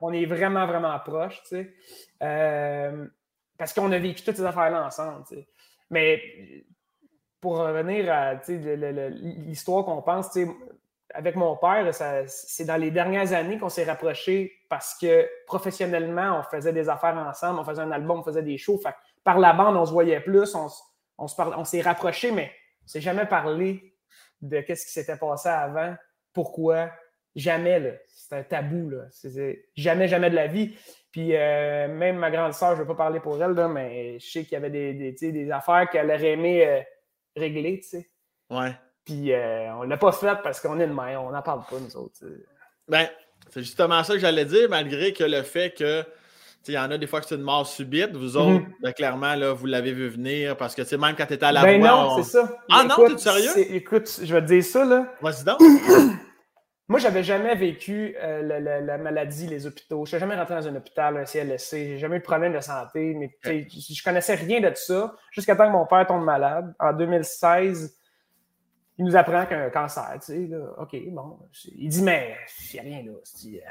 On 0.00 0.12
est 0.12 0.26
vraiment, 0.26 0.66
vraiment 0.66 0.98
proches, 1.00 1.42
tu. 1.48 1.74
Euh, 2.22 3.06
parce 3.56 3.72
qu'on 3.72 3.90
a 3.92 3.98
vécu 3.98 4.22
toutes 4.22 4.36
ces 4.36 4.44
affaires-là 4.44 4.84
ensemble. 4.84 5.24
Mais 5.90 6.20
pour 7.40 7.58
revenir 7.58 8.12
à 8.12 8.34
l'histoire 8.44 9.84
qu'on 9.84 10.02
pense, 10.02 10.36
avec 11.14 11.36
mon 11.36 11.56
père, 11.56 11.88
c'est 12.26 12.64
dans 12.64 12.76
les 12.76 12.90
dernières 12.90 13.32
années 13.32 13.58
qu'on 13.58 13.68
s'est 13.68 13.84
rapprochés 13.84 14.52
parce 14.68 14.96
que 15.00 15.28
professionnellement, 15.46 16.40
on 16.40 16.42
faisait 16.42 16.72
des 16.72 16.88
affaires 16.88 17.16
ensemble, 17.16 17.60
on 17.60 17.64
faisait 17.64 17.82
un 17.82 17.92
album, 17.92 18.20
on 18.20 18.22
faisait 18.24 18.42
des 18.42 18.58
shows. 18.58 18.80
par 19.22 19.38
la 19.38 19.52
bande, 19.52 19.76
on 19.76 19.86
se 19.86 19.92
voyait 19.92 20.20
plus, 20.20 20.56
on, 21.18 21.64
s'est 21.64 21.80
rapprochés, 21.80 22.32
mais 22.32 22.50
on 22.80 22.84
ne 22.84 22.88
s'est 22.88 23.00
jamais 23.00 23.26
parlé 23.26 23.94
de 24.42 24.60
qu'est-ce 24.60 24.86
qui 24.86 24.92
s'était 24.92 25.16
passé 25.16 25.48
avant, 25.48 25.94
pourquoi, 26.32 26.90
jamais. 27.36 27.78
Là 27.78 27.90
c'est 28.28 28.36
un 28.36 28.42
tabou. 28.42 28.90
Là. 28.90 29.04
jamais, 29.76 30.08
jamais 30.08 30.30
de 30.30 30.34
la 30.34 30.46
vie. 30.46 30.74
Puis 31.10 31.36
euh, 31.36 31.88
même 31.88 32.16
ma 32.16 32.30
grande 32.30 32.54
sœur, 32.54 32.70
je 32.70 32.76
ne 32.76 32.80
veux 32.80 32.88
pas 32.88 33.04
parler 33.04 33.20
pour 33.20 33.40
elle, 33.42 33.52
là, 33.52 33.68
mais 33.68 34.18
je 34.18 34.26
sais 34.26 34.42
qu'il 34.44 34.52
y 34.52 34.56
avait 34.56 34.70
des, 34.70 35.12
des, 35.12 35.50
affaires 35.50 35.88
qu'elle 35.90 36.10
aurait 36.10 36.32
aimé 36.32 36.66
euh, 36.66 36.80
régler. 37.36 37.80
sais. 37.82 38.10
Ouais. 38.50 38.74
Puis 39.04 39.32
euh, 39.32 39.74
on 39.76 39.84
ne 39.84 39.90
l'a 39.90 39.96
pas 39.96 40.12
fait 40.12 40.36
parce 40.42 40.60
qu'on 40.60 40.80
est 40.80 40.86
de 40.86 40.92
on 40.92 41.30
n'en 41.30 41.42
parle 41.42 41.60
pas, 41.70 41.76
nous 41.78 41.96
autres. 41.96 42.18
Ben, 42.88 43.06
c'est 43.50 43.60
justement 43.60 44.02
ça 44.02 44.14
que 44.14 44.18
j'allais 44.18 44.44
dire, 44.44 44.68
malgré 44.68 45.12
que 45.12 45.24
le 45.24 45.42
fait 45.42 45.72
que 45.76 46.04
il 46.66 46.72
y 46.72 46.78
en 46.78 46.90
a 46.90 46.96
des 46.96 47.06
fois 47.06 47.20
que 47.20 47.26
c'est 47.26 47.34
une 47.34 47.42
mort 47.42 47.66
subite. 47.66 48.16
Vous 48.16 48.38
autres, 48.38 48.64
mm-hmm. 48.64 48.82
ben, 48.82 48.92
clairement, 48.94 49.34
là, 49.34 49.52
vous 49.52 49.66
l'avez 49.66 49.92
vu 49.92 50.08
venir 50.08 50.56
parce 50.56 50.74
que 50.74 50.96
même 50.96 51.14
quand 51.14 51.26
tu 51.26 51.34
étais 51.34 51.44
à 51.44 51.52
la 51.52 51.62
ben 51.62 51.78
non, 51.78 52.22
c'est 52.22 52.30
ça. 52.38 52.56
Ah 52.70 52.84
non, 52.84 53.06
t'es 53.06 53.18
sérieux? 53.18 53.50
Écoute, 53.56 54.10
je 54.22 54.34
vais 54.34 54.40
te 54.40 54.46
dire 54.46 54.64
ça. 54.64 54.82
là. 54.86 55.12
Vas-y 55.20 55.44
donc. 55.44 55.60
Moi, 56.86 56.98
j'avais 56.98 57.22
jamais 57.22 57.54
vécu 57.54 58.14
euh, 58.22 58.60
la, 58.60 58.98
maladie, 58.98 59.46
les 59.46 59.66
hôpitaux. 59.66 60.04
Je 60.04 60.10
suis 60.10 60.18
jamais 60.18 60.36
rentré 60.36 60.54
dans 60.54 60.68
un 60.68 60.76
hôpital, 60.76 61.16
un 61.16 61.24
CLSC. 61.24 61.70
J'ai 61.70 61.98
jamais 61.98 62.16
eu 62.16 62.18
de 62.18 62.24
problème 62.24 62.52
de 62.52 62.60
santé. 62.60 63.14
Mais 63.14 63.30
je, 63.42 64.04
connaissais 64.04 64.34
rien 64.34 64.60
de 64.60 64.70
ça 64.74 65.14
jusqu'à 65.30 65.56
temps 65.56 65.66
que 65.66 65.72
mon 65.72 65.86
père 65.86 66.06
tombe 66.06 66.24
malade. 66.24 66.74
En 66.78 66.92
2016, 66.92 67.98
il 68.98 69.04
nous 69.06 69.16
apprend 69.16 69.46
qu'il 69.46 69.56
a 69.56 69.64
un 69.64 69.70
cancer. 69.70 70.12
Tu 70.24 70.48
sais, 70.48 70.50
OK, 70.78 70.94
bon. 71.08 71.38
Il 71.74 71.88
dit, 71.88 72.02
mais 72.02 72.36
il 72.72 72.74
n'y 72.74 72.80
a 72.80 72.82
rien 72.82 73.02
là. 73.10 73.18
Il, 73.42 73.62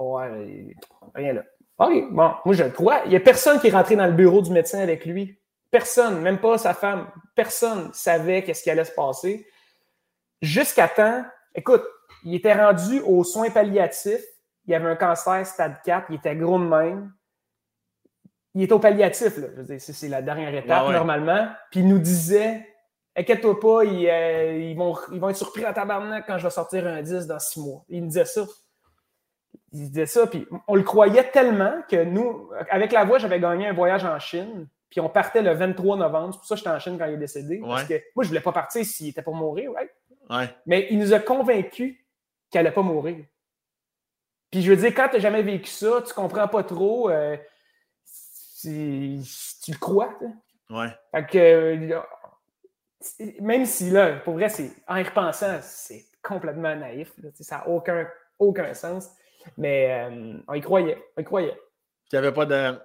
euh, 0.00 0.72
rien 1.14 1.32
là. 1.32 1.42
OK, 1.78 2.10
bon. 2.10 2.32
Moi, 2.44 2.54
je 2.54 2.64
le 2.64 2.70
crois. 2.70 3.00
Il 3.06 3.10
n'y 3.10 3.16
a 3.16 3.20
personne 3.20 3.60
qui 3.60 3.68
est 3.68 3.72
rentré 3.72 3.96
dans 3.96 4.06
le 4.06 4.12
bureau 4.12 4.42
du 4.42 4.50
médecin 4.50 4.80
avec 4.80 5.06
lui 5.06 5.38
Personne, 5.72 6.20
même 6.20 6.38
pas 6.38 6.58
sa 6.58 6.74
femme, 6.74 7.10
personne 7.34 7.88
savait 7.94 8.44
qu'est-ce 8.44 8.62
qui 8.62 8.68
allait 8.68 8.84
se 8.84 8.92
passer. 8.92 9.46
Jusqu'à 10.42 10.86
temps, 10.86 11.24
écoute, 11.54 11.82
il 12.24 12.34
était 12.34 12.54
rendu 12.54 13.00
aux 13.00 13.24
soins 13.24 13.50
palliatifs. 13.50 14.24
Il 14.66 14.74
avait 14.74 14.88
un 14.88 14.96
cancer 14.96 15.44
stade 15.46 15.76
4, 15.84 16.06
il 16.10 16.16
était 16.16 16.36
gros 16.36 16.58
de 16.58 16.64
même. 16.64 17.12
Il 18.54 18.62
était 18.62 18.72
au 18.72 18.78
palliatif, 18.78 19.38
là. 19.38 19.78
c'est 19.78 20.08
la 20.08 20.22
dernière 20.22 20.54
étape, 20.54 20.88
normalement. 20.90 21.48
Puis 21.70 21.80
il 21.80 21.88
nous 21.88 21.98
disait 21.98 22.66
Inquiète-toi 23.14 23.60
pas, 23.60 23.84
ils, 23.84 24.08
euh, 24.08 24.58
ils, 24.58 24.76
vont, 24.76 24.96
ils 25.12 25.20
vont 25.20 25.28
être 25.28 25.36
surpris 25.36 25.64
à 25.64 25.72
tabarnak 25.74 26.26
quand 26.26 26.38
je 26.38 26.44
vais 26.44 26.50
sortir 26.50 26.86
un 26.86 27.02
10 27.02 27.26
dans 27.26 27.38
six 27.38 27.60
mois. 27.60 27.84
Il 27.88 28.02
nous 28.02 28.06
disait 28.06 28.24
ça. 28.24 28.46
Il 29.72 29.90
disait 29.90 30.06
ça, 30.06 30.26
puis 30.26 30.46
on 30.66 30.74
le 30.74 30.82
croyait 30.82 31.30
tellement 31.30 31.74
que 31.88 32.04
nous, 32.04 32.50
avec 32.70 32.92
la 32.92 33.04
voix, 33.04 33.18
j'avais 33.18 33.40
gagné 33.40 33.66
un 33.68 33.72
voyage 33.72 34.04
en 34.04 34.18
Chine, 34.18 34.66
puis 34.90 35.00
on 35.00 35.08
partait 35.08 35.42
le 35.42 35.52
23 35.52 35.96
novembre. 35.96 36.34
C'est 36.34 36.38
pour 36.38 36.46
ça 36.46 36.54
que 36.54 36.58
j'étais 36.58 36.70
en 36.70 36.78
Chine 36.78 36.98
quand 36.98 37.06
il 37.06 37.14
est 37.14 37.18
décédé. 37.18 37.60
Parce 37.64 37.84
que 37.84 37.94
moi, 38.14 38.22
je 38.22 38.28
voulais 38.28 38.40
pas 38.40 38.52
partir 38.52 38.84
s'il 38.84 39.08
était 39.08 39.22
pour 39.22 39.34
mourir, 39.34 39.72
ouais. 39.72 39.90
Mais 40.66 40.86
il 40.90 40.98
nous 40.98 41.12
a 41.12 41.18
convaincus 41.18 41.96
qu'il 42.52 42.58
allait 42.60 42.70
pas 42.70 42.82
mourir. 42.82 43.24
Puis 44.50 44.62
je 44.62 44.70
veux 44.70 44.76
dire, 44.76 44.94
quand 44.94 45.08
tu 45.08 45.14
n'as 45.14 45.20
jamais 45.22 45.42
vécu 45.42 45.70
ça, 45.70 46.02
tu 46.06 46.12
comprends 46.12 46.46
pas 46.46 46.62
trop. 46.62 47.08
Euh, 47.10 47.36
tu 48.60 49.18
le 49.70 49.78
crois. 49.78 50.14
Ouais. 50.70 50.88
Fait 51.10 51.26
que, 51.26 52.02
même 53.40 53.64
si 53.64 53.90
là, 53.90 54.20
pour 54.20 54.34
vrai, 54.34 54.50
c'est 54.50 54.70
en 54.86 54.96
y 54.96 55.02
repensant, 55.02 55.58
c'est 55.62 56.04
complètement 56.22 56.76
naïf. 56.76 57.12
ça 57.40 57.58
n'a 57.58 57.68
aucun, 57.68 58.06
aucun 58.38 58.74
sens. 58.74 59.10
Mais 59.56 60.08
euh, 60.10 60.38
on 60.46 60.54
y 60.54 60.60
croyait. 60.60 61.02
On 61.16 61.22
y 61.22 61.24
croyait. 61.24 61.58
Il 62.12 62.14
n'y 62.14 62.18
avait 62.18 62.32
pas 62.32 62.46
de. 62.46 62.78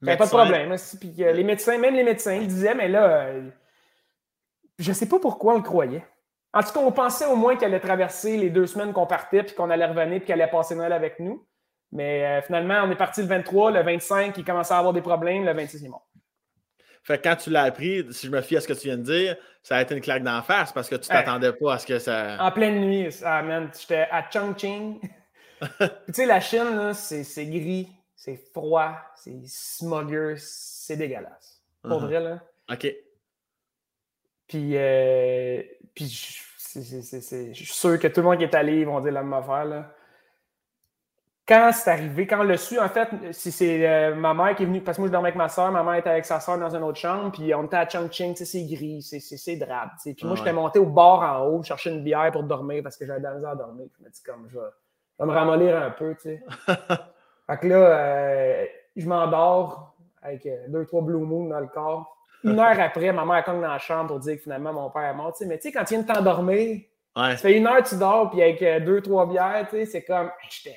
Il 0.00 0.04
n'y 0.04 0.10
avait 0.10 0.18
pas 0.18 0.24
de 0.26 0.30
problème. 0.30 0.76
Puis, 0.98 1.10
les 1.10 1.44
médecins, 1.44 1.76
même 1.76 1.94
les 1.94 2.04
médecins, 2.04 2.34
ils 2.34 2.46
disaient, 2.46 2.74
mais 2.74 2.88
là, 2.88 3.26
euh, 3.26 3.50
je 4.78 4.88
ne 4.88 4.94
sais 4.94 5.08
pas 5.08 5.18
pourquoi 5.18 5.54
on 5.54 5.56
le 5.58 5.62
croyait. 5.62 6.06
En 6.52 6.62
tout 6.62 6.72
cas, 6.72 6.80
on 6.80 6.92
pensait 6.92 7.26
au 7.26 7.36
moins 7.36 7.56
qu'elle 7.56 7.72
allait 7.72 7.80
traverser 7.80 8.36
les 8.36 8.50
deux 8.50 8.66
semaines 8.66 8.92
qu'on 8.92 9.06
partait, 9.06 9.42
puis 9.42 9.54
qu'on 9.54 9.70
allait 9.70 9.86
revenir, 9.86 10.18
puis 10.18 10.26
qu'elle 10.26 10.40
allait 10.40 10.50
passer 10.50 10.74
Noël 10.74 10.92
avec 10.92 11.20
nous. 11.20 11.46
Mais 11.92 12.24
euh, 12.24 12.42
finalement, 12.42 12.82
on 12.84 12.90
est 12.90 12.96
parti 12.96 13.20
le 13.22 13.28
23, 13.28 13.72
le 13.72 13.82
25, 13.82 14.36
il 14.36 14.44
commençait 14.44 14.74
à 14.74 14.78
avoir 14.78 14.92
des 14.92 15.02
problèmes, 15.02 15.44
le 15.44 15.52
26, 15.52 15.80
il 15.80 15.86
est 15.86 15.88
mort. 15.88 16.06
Fait 17.02 17.18
que 17.18 17.22
quand 17.22 17.36
tu 17.36 17.50
l'as 17.50 17.62
appris, 17.62 18.04
si 18.12 18.26
je 18.26 18.32
me 18.32 18.40
fie 18.40 18.56
à 18.56 18.60
ce 18.60 18.68
que 18.68 18.72
tu 18.74 18.88
viens 18.88 18.98
de 18.98 19.02
dire, 19.02 19.36
ça 19.62 19.76
a 19.76 19.82
été 19.82 19.94
une 19.94 20.00
claque 20.00 20.22
d'en 20.22 20.42
face 20.42 20.72
parce 20.72 20.88
que 20.88 20.96
tu 20.96 21.08
t'attendais 21.08 21.52
pas 21.52 21.74
à 21.74 21.78
ce 21.78 21.86
que 21.86 21.98
ça. 21.98 22.36
En 22.38 22.52
pleine 22.52 22.80
nuit, 22.80 23.08
ah 23.24 23.42
man, 23.42 23.70
j'étais 23.78 24.06
à 24.10 24.28
Chongqing. 24.30 25.00
tu 25.60 25.88
sais, 26.12 26.26
la 26.26 26.40
Chine, 26.40 26.92
c'est 26.94 27.46
gris, 27.46 27.88
c'est 28.14 28.36
froid, 28.52 28.96
c'est 29.16 29.34
smogger, 29.46 30.34
c'est 30.36 30.96
dégueulasse. 30.96 31.62
Pour 31.82 32.02
uh-huh. 32.02 32.06
vrai, 32.06 32.20
là. 32.20 32.42
OK. 32.70 32.94
Puis, 34.50 34.72
euh, 34.74 35.62
puis 35.94 36.04
je 36.04 37.52
suis 37.54 37.66
sûr 37.66 37.98
que 37.98 38.08
tout 38.08 38.20
le 38.20 38.26
monde 38.26 38.38
qui 38.38 38.44
est 38.44 38.54
allé, 38.54 38.80
ils 38.80 38.86
vont 38.86 39.00
dire 39.00 39.12
la 39.12 39.22
même 39.22 39.32
affaire, 39.32 39.64
là 39.64 39.94
quand 41.50 41.72
c'est 41.72 41.90
arrivé, 41.90 42.28
quand 42.28 42.38
on 42.38 42.44
l'a 42.44 42.56
su, 42.56 42.78
en 42.78 42.88
fait, 42.88 43.08
c'est 43.32 43.84
euh, 43.84 44.14
ma 44.14 44.32
mère 44.34 44.54
qui 44.54 44.62
est 44.62 44.66
venue, 44.66 44.82
parce 44.82 44.96
que 44.96 45.02
moi 45.02 45.08
je 45.08 45.12
dormais 45.12 45.30
avec 45.30 45.36
ma 45.36 45.48
soeur, 45.48 45.72
ma 45.72 45.82
mère 45.82 45.94
était 45.94 46.10
avec 46.10 46.24
sa 46.24 46.38
soeur 46.38 46.56
dans 46.58 46.76
une 46.76 46.84
autre 46.84 46.98
chambre, 46.98 47.32
puis 47.32 47.52
on 47.56 47.64
était 47.64 47.76
à 47.76 47.88
Chongqing, 47.88 48.36
c'est 48.36 48.64
gris, 48.66 49.02
c'est 49.02 49.56
drabe. 49.56 49.88
Puis 50.00 50.16
moi, 50.22 50.36
j'étais 50.36 50.52
monté 50.52 50.78
au 50.78 50.86
bar 50.86 51.22
en 51.22 51.48
haut, 51.48 51.60
chercher 51.64 51.90
une 51.90 52.04
bière 52.04 52.30
pour 52.30 52.44
dormir 52.44 52.84
parce 52.84 52.96
que 52.96 53.04
j'avais 53.04 53.18
de 53.18 53.24
la 53.24 53.34
misère 53.34 53.50
à 53.50 53.56
dormir. 53.56 53.86
Je 53.98 54.04
me 54.04 54.10
dis 54.10 54.22
comme, 54.22 54.48
je 54.48 54.58
vais, 54.58 55.26
me 55.26 55.32
ramollir 55.32 55.76
un 55.76 55.90
peu, 55.90 56.14
tu 56.14 56.22
sais. 56.22 56.44
fait 56.68 57.58
que 57.58 57.66
là, 57.66 57.76
euh, 57.76 58.66
je 58.94 59.08
m'endors 59.08 59.96
avec 60.22 60.48
deux, 60.68 60.86
trois 60.86 61.02
Blue 61.02 61.18
Moon 61.18 61.48
dans 61.48 61.58
le 61.58 61.66
corps. 61.66 62.16
Une 62.44 62.58
heure 62.58 62.80
après, 62.80 63.12
ma 63.12 63.24
mère 63.24 63.44
cogne 63.44 63.60
dans 63.60 63.68
la 63.68 63.78
chambre 63.78 64.08
pour 64.08 64.20
dire 64.20 64.36
que 64.36 64.42
finalement 64.42 64.72
mon 64.72 64.90
père 64.90 65.10
est 65.10 65.14
mort. 65.14 65.36
Mais 65.46 65.58
tu 65.58 65.64
sais, 65.64 65.72
quand 65.72 65.84
tu 65.84 65.94
viens 65.94 66.02
de 66.02 66.06
t'endormir, 66.06 66.80
ça 67.14 67.36
fait 67.36 67.56
une 67.56 67.66
heure 67.66 67.82
que 67.82 67.88
tu 67.88 67.96
dors, 67.96 68.30
puis 68.30 68.42
avec 68.42 68.84
deux, 68.84 69.00
trois 69.02 69.26
bières, 69.26 69.68
c'est 69.70 70.04
comme, 70.04 70.30
j'étais 70.48 70.76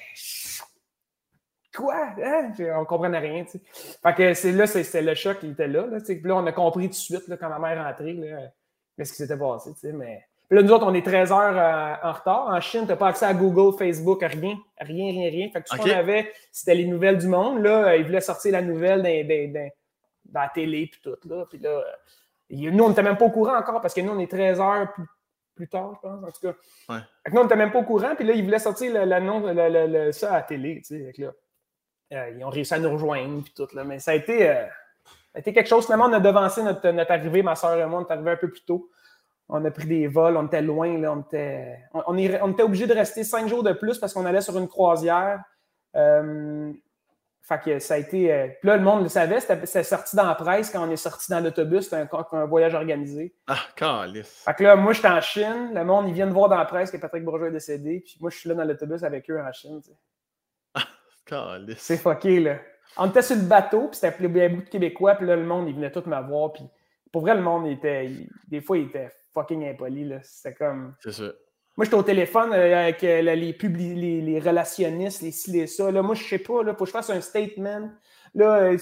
Quoi? 1.75 1.95
Hein? 2.23 2.51
On 2.77 2.85
comprenait 2.85 3.19
rien. 3.19 3.43
T'sais. 3.45 3.59
Fait 4.03 4.13
que 4.13 4.33
c'est 4.33 4.51
là, 4.51 4.67
c'était 4.67 5.01
le 5.01 5.15
choc 5.15 5.39
qui 5.39 5.49
était 5.49 5.67
là. 5.67 5.87
Là, 5.87 5.97
puis 6.05 6.21
là, 6.23 6.35
on 6.35 6.45
a 6.45 6.51
compris 6.51 6.85
tout 6.85 6.91
de 6.91 6.95
suite 6.95 7.27
là, 7.27 7.37
quand 7.37 7.49
ma 7.49 7.59
mère 7.59 7.79
est 7.79 7.83
rentrée 7.83 8.13
là, 8.13 9.05
ce 9.05 9.11
qui 9.11 9.17
s'était 9.17 9.37
passé. 9.37 9.71
Mais... 9.93 10.23
Puis 10.47 10.57
là, 10.57 10.63
nous 10.63 10.71
autres, 10.71 10.85
on 10.85 10.93
est 10.93 11.05
13 11.05 11.31
heures 11.31 11.57
euh, 11.57 12.07
en 12.07 12.11
retard. 12.11 12.47
En 12.47 12.61
Chine, 12.61 12.81
tu 12.81 12.89
n'as 12.89 12.95
pas 12.95 13.07
accès 13.07 13.25
à 13.25 13.33
Google, 13.33 13.75
Facebook, 13.75 14.21
rien. 14.21 14.59
Rien, 14.79 15.11
rien, 15.11 15.29
rien. 15.31 15.49
Fait 15.51 15.63
que 15.63 15.69
tout 15.69 15.75
ce 15.75 15.81
qu'on 15.81 15.97
avait, 15.97 16.31
c'était 16.51 16.75
les 16.75 16.85
nouvelles 16.85 17.17
du 17.17 17.27
monde. 17.27 17.63
Là, 17.63 17.87
euh, 17.87 17.97
ils 17.97 18.05
voulaient 18.05 18.21
sortir 18.21 18.51
la 18.51 18.61
nouvelle 18.61 19.01
dans, 19.01 19.69
dans 20.33 20.41
la 20.41 20.49
télé 20.49 20.87
puis 20.91 20.99
tout. 21.01 21.17
Là. 21.29 21.45
Puis 21.49 21.59
là, 21.59 21.69
euh, 21.69 22.71
nous, 22.71 22.83
on 22.83 22.89
n'était 22.89 23.03
même 23.03 23.17
pas 23.17 23.25
au 23.25 23.31
courant 23.31 23.57
encore 23.57 23.81
parce 23.81 23.93
que 23.93 24.01
nous, 24.01 24.11
on 24.11 24.19
est 24.19 24.29
13 24.29 24.59
heures 24.59 24.93
plus, 24.93 25.05
plus 25.55 25.67
tard, 25.69 25.93
je 25.95 26.07
pense, 26.07 26.23
en 26.23 26.31
tout 26.31 26.41
cas. 26.41 26.93
Ouais. 26.93 27.01
Fait 27.23 27.29
que 27.29 27.35
nous, 27.35 27.41
on 27.41 27.43
n'était 27.43 27.55
même 27.55 27.71
pas 27.71 27.79
au 27.79 27.83
courant. 27.83 28.15
Puis 28.15 28.25
là, 28.25 28.33
ils 28.33 28.43
voulaient 28.43 28.59
sortir 28.59 29.05
l'annonce, 29.05 29.45
ça 30.15 30.31
à 30.31 30.33
la 30.37 30.41
télé. 30.41 30.81
Tu 30.85 30.97
sais, 30.97 31.13
là. 31.17 31.31
Euh, 32.13 32.31
ils 32.35 32.43
ont 32.43 32.49
réussi 32.49 32.73
à 32.73 32.79
nous 32.79 32.91
rejoindre, 32.91 33.43
puis 33.43 33.53
tout. 33.55 33.67
Là. 33.73 33.83
Mais 33.83 33.99
ça 33.99 34.11
a, 34.11 34.15
été, 34.15 34.49
euh, 34.49 34.65
été 35.35 35.53
quelque 35.53 35.67
chose. 35.67 35.85
Finalement, 35.85 36.05
on 36.05 36.13
a 36.13 36.19
devancé 36.19 36.61
notre, 36.61 36.87
notre 36.91 37.11
arrivée, 37.11 37.41
ma 37.41 37.55
soeur 37.55 37.77
et 37.77 37.85
moi, 37.85 37.99
on 37.99 38.05
est 38.07 38.11
arrivé 38.11 38.31
un 38.31 38.37
peu 38.37 38.49
plus 38.49 38.63
tôt. 38.63 38.89
On 39.49 39.63
a 39.65 39.71
pris 39.71 39.87
des 39.87 40.07
vols, 40.07 40.37
on 40.37 40.45
était 40.45 40.61
loin, 40.61 40.97
là, 40.97 41.11
on 41.11 41.21
était, 41.21 41.79
on, 41.93 42.15
était 42.51 42.63
obligé 42.63 42.87
de 42.87 42.93
rester 42.93 43.23
cinq 43.23 43.47
jours 43.47 43.61
de 43.61 43.73
plus 43.73 43.97
parce 43.97 44.13
qu'on 44.13 44.25
allait 44.25 44.41
sur 44.41 44.57
une 44.57 44.67
croisière. 44.67 45.43
Euh, 45.95 46.71
fait 47.45 47.59
que 47.59 47.79
ça 47.79 47.95
a 47.95 47.97
été. 47.97 48.55
puis 48.61 48.69
là, 48.69 48.77
le 48.77 48.83
monde 48.83 49.03
le 49.03 49.09
savait, 49.09 49.41
c'était 49.41 49.83
sorti 49.83 50.15
dans 50.15 50.25
la 50.25 50.35
presse 50.35 50.69
quand 50.71 50.87
on 50.87 50.89
est 50.89 50.95
sorti 50.95 51.29
dans 51.29 51.41
l'autobus, 51.41 51.83
c'était 51.83 52.07
un, 52.31 52.45
voyage 52.45 52.73
organisé. 52.73 53.35
Ah, 53.47 53.59
calice. 53.75 54.43
Fait 54.45 54.53
que 54.53 54.63
là, 54.63 54.77
moi, 54.77 54.93
j'étais 54.93 55.09
en 55.09 55.19
Chine, 55.19 55.71
le 55.73 55.83
monde, 55.83 56.07
ils 56.07 56.13
viennent 56.13 56.31
voir 56.31 56.47
dans 56.47 56.57
la 56.57 56.63
presse 56.63 56.89
que 56.89 56.95
Patrick 56.95 57.25
Bourgeois 57.25 57.49
est 57.49 57.51
décédé, 57.51 57.99
puis 57.99 58.15
moi, 58.21 58.29
je 58.29 58.37
suis 58.37 58.47
là 58.47 58.55
dans 58.55 58.63
l'autobus 58.63 59.03
avec 59.03 59.29
eux 59.29 59.41
en 59.41 59.51
Chine. 59.51 59.81
C'est 61.77 61.97
fucké, 61.97 62.39
là. 62.39 62.59
On 62.95 63.09
était 63.09 63.21
sur 63.21 63.35
le 63.35 63.41
bateau, 63.41 63.89
puis 63.89 63.99
c'était 63.99 64.15
un 64.23 64.49
bout 64.49 64.63
de 64.63 64.69
Québécois, 64.69 65.15
puis 65.15 65.27
là, 65.27 65.35
le 65.35 65.43
monde, 65.43 65.67
il 65.67 65.75
venait 65.75 65.91
tout 65.91 66.03
me 66.05 66.21
voir, 66.21 66.53
puis 66.53 66.63
pour 67.11 67.23
vrai, 67.23 67.35
le 67.35 67.41
monde, 67.41 67.67
était, 67.67 68.09
des 68.47 68.61
fois, 68.61 68.77
il 68.77 68.85
était 68.85 69.11
fucking 69.33 69.67
impoli, 69.67 70.05
là. 70.05 70.19
C'était 70.23 70.55
comme... 70.55 70.95
C'est 71.01 71.11
ça. 71.11 71.25
Moi, 71.75 71.85
j'étais 71.85 71.95
au 71.95 72.03
téléphone 72.03 72.53
euh, 72.53 72.83
avec 72.83 73.03
euh, 73.03 73.21
les, 73.21 73.35
les, 73.35 74.21
les, 74.21 74.39
relationnistes, 74.39 75.23
les 75.23 75.31
ci, 75.31 75.51
les 75.51 75.65
ça. 75.65 75.91
Là, 75.91 76.03
moi, 76.03 76.13
je 76.13 76.23
sais 76.23 76.37
pas, 76.37 76.63
là, 76.63 76.73
faut 76.73 76.83
que 76.83 76.87
je 76.87 76.91
fasse 76.91 77.09
un 77.09 77.21
statement. 77.21 77.89
Là, 78.35 78.57
euh, 78.57 78.77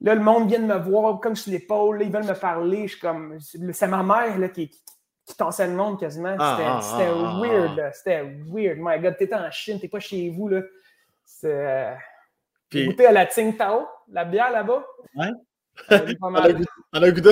là, 0.00 0.14
le 0.14 0.20
monde 0.20 0.48
vient 0.48 0.60
de 0.60 0.66
me 0.66 0.78
voir 0.78 1.18
comme 1.18 1.34
sur 1.34 1.50
l'épaule, 1.50 2.02
ils 2.02 2.12
veulent 2.12 2.24
me 2.24 2.38
parler. 2.38 2.86
Je 2.86 2.92
suis 2.92 3.00
comme... 3.00 3.38
C'est 3.40 3.88
ma 3.88 4.04
mère, 4.04 4.38
là, 4.38 4.48
qui, 4.48 4.68
qui 4.68 5.36
t'enseigne 5.36 5.72
le 5.72 5.76
monde 5.76 5.98
quasiment. 5.98 6.36
Ah, 6.38 6.80
c'était 6.80 7.10
ah, 7.10 7.36
ah, 7.36 7.40
weird, 7.40 7.90
C'était 7.92 8.22
weird. 8.46 8.78
My 8.80 9.00
God, 9.00 9.16
t'étais 9.16 9.34
en 9.34 9.50
Chine, 9.50 9.80
t'es 9.80 9.88
pas 9.88 10.00
chez 10.00 10.30
vous, 10.30 10.48
là. 10.48 10.62
C'est. 11.24 11.96
Puis... 12.70 12.86
goûté 12.86 13.06
à 13.06 13.12
la 13.12 13.26
Tsingtao, 13.26 13.88
la 14.08 14.24
bière 14.24 14.52
là-bas. 14.52 14.86
Ouais. 15.16 15.30
On 16.22 16.34
a 16.34 17.10
goûté. 17.10 17.30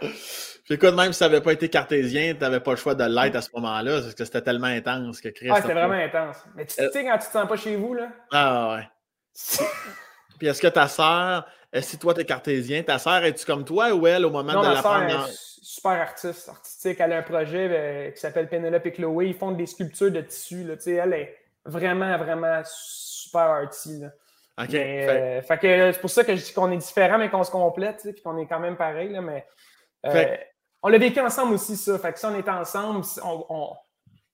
Puis 0.70 0.76
écoute, 0.76 0.94
même 0.94 1.12
si 1.12 1.18
ça 1.18 1.28
n'avait 1.28 1.40
pas 1.40 1.52
été 1.52 1.68
cartésien, 1.68 2.32
tu 2.32 2.38
n'avais 2.38 2.60
pas 2.60 2.70
le 2.70 2.76
choix 2.76 2.94
de 2.94 3.02
l'être 3.02 3.34
à 3.34 3.42
ce 3.42 3.50
moment-là, 3.56 4.02
parce 4.02 4.14
que 4.14 4.24
c'était 4.24 4.40
tellement 4.40 4.68
intense 4.68 5.20
que 5.20 5.28
Christ. 5.28 5.50
Ah, 5.52 5.60
c'était 5.60 5.74
vraiment 5.74 5.94
intense. 5.94 6.36
Mais 6.54 6.64
tu 6.64 6.74
sais, 6.74 6.88
quand 6.92 7.18
tu 7.18 7.26
te 7.26 7.32
sens 7.32 7.48
pas 7.48 7.56
chez 7.56 7.74
vous, 7.74 7.92
là. 7.92 8.06
Ah, 8.30 8.76
ouais. 8.76 8.88
Puis 10.38 10.46
est-ce 10.46 10.62
que 10.62 10.68
ta 10.68 10.86
sœur, 10.86 11.44
si 11.80 11.98
toi 11.98 12.14
tu 12.14 12.20
es 12.20 12.24
cartésien, 12.24 12.84
ta 12.84 13.00
sœur, 13.00 13.24
es-tu 13.24 13.44
comme 13.44 13.64
toi 13.64 13.92
ou 13.92 14.06
elle 14.06 14.24
au 14.24 14.30
moment 14.30 14.62
de 14.62 14.68
la 14.68 14.80
prendre 14.80 15.08
dans... 15.08 15.26
super 15.28 16.02
artiste, 16.02 16.48
artistique. 16.48 17.00
Elle 17.00 17.14
a 17.14 17.18
un 17.18 17.22
projet 17.22 17.68
euh, 17.68 18.10
qui 18.12 18.20
s'appelle 18.20 18.48
Penelope 18.48 18.86
et 18.86 18.92
Chloé. 18.92 19.26
Ils 19.26 19.34
font 19.34 19.50
des 19.50 19.66
sculptures 19.66 20.12
de 20.12 20.20
tissu. 20.20 20.62
Là. 20.62 20.74
Elle 20.86 21.14
est 21.14 21.36
vraiment, 21.64 22.16
vraiment 22.16 22.62
super 22.64 23.40
arty. 23.40 24.02
OK. 24.56 24.74
Euh, 24.74 25.42
fait... 25.42 25.58
que 25.58 25.92
c'est 25.92 26.00
pour 26.00 26.10
ça 26.10 26.22
que 26.22 26.36
je 26.36 26.44
dis 26.44 26.52
qu'on 26.52 26.70
est 26.70 26.76
différent, 26.76 27.18
mais 27.18 27.28
qu'on 27.28 27.42
se 27.42 27.50
complète, 27.50 28.02
puis 28.04 28.22
qu'on 28.22 28.38
est 28.38 28.46
quand 28.46 28.60
même 28.60 28.76
pareil. 28.76 29.08
Là, 29.08 29.20
mais 29.20 29.44
euh, 30.06 30.36
on 30.82 30.88
l'a 30.88 30.98
vécu 30.98 31.20
ensemble 31.20 31.54
aussi, 31.54 31.76
ça. 31.76 31.98
Fait 31.98 32.12
que 32.12 32.18
si 32.18 32.26
on 32.26 32.36
est 32.36 32.48
ensemble, 32.48 33.04
on, 33.24 33.74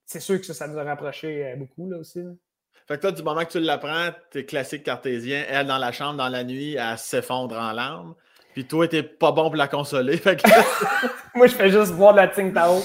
c'est 0.05 0.21
sûr 0.21 0.39
que 0.39 0.47
ça, 0.47 0.55
ça 0.55 0.69
nous 0.69 0.79
a 0.79 0.85
rapprochés 0.85 1.45
euh, 1.45 1.57
beaucoup 1.57 1.89
là, 1.91 1.99
aussi. 1.99 2.23
Fait 2.87 2.97
que 2.97 3.01
toi, 3.01 3.13
du 3.13 3.23
moment 3.23 3.45
que 3.45 3.51
tu 3.51 3.61
l'apprends, 3.61 4.11
t'es 4.31 4.45
classique 4.45 4.85
cartésien, 4.85 5.45
elle 5.49 5.67
dans 5.67 5.79
la 5.79 5.91
chambre, 5.91 6.19
dans 6.19 6.29
la 6.29 6.45
nuit, 6.45 6.77
elle 6.77 6.97
s'effondre 6.99 7.57
en 7.57 7.73
larmes. 7.73 8.15
Puis 8.57 8.65
toi, 8.65 8.87
t'es 8.89 9.03
pas 9.03 9.33
bon 9.33 9.49
pour 9.49 9.57
la 9.57 9.69
consoler. 9.69 10.19
Moi, 11.35 11.47
je 11.49 11.55
fais 11.55 11.69
juste 11.69 11.93
boire 11.93 12.13
de 12.13 12.19
la 12.19 12.29
Tsingtao. 12.29 12.81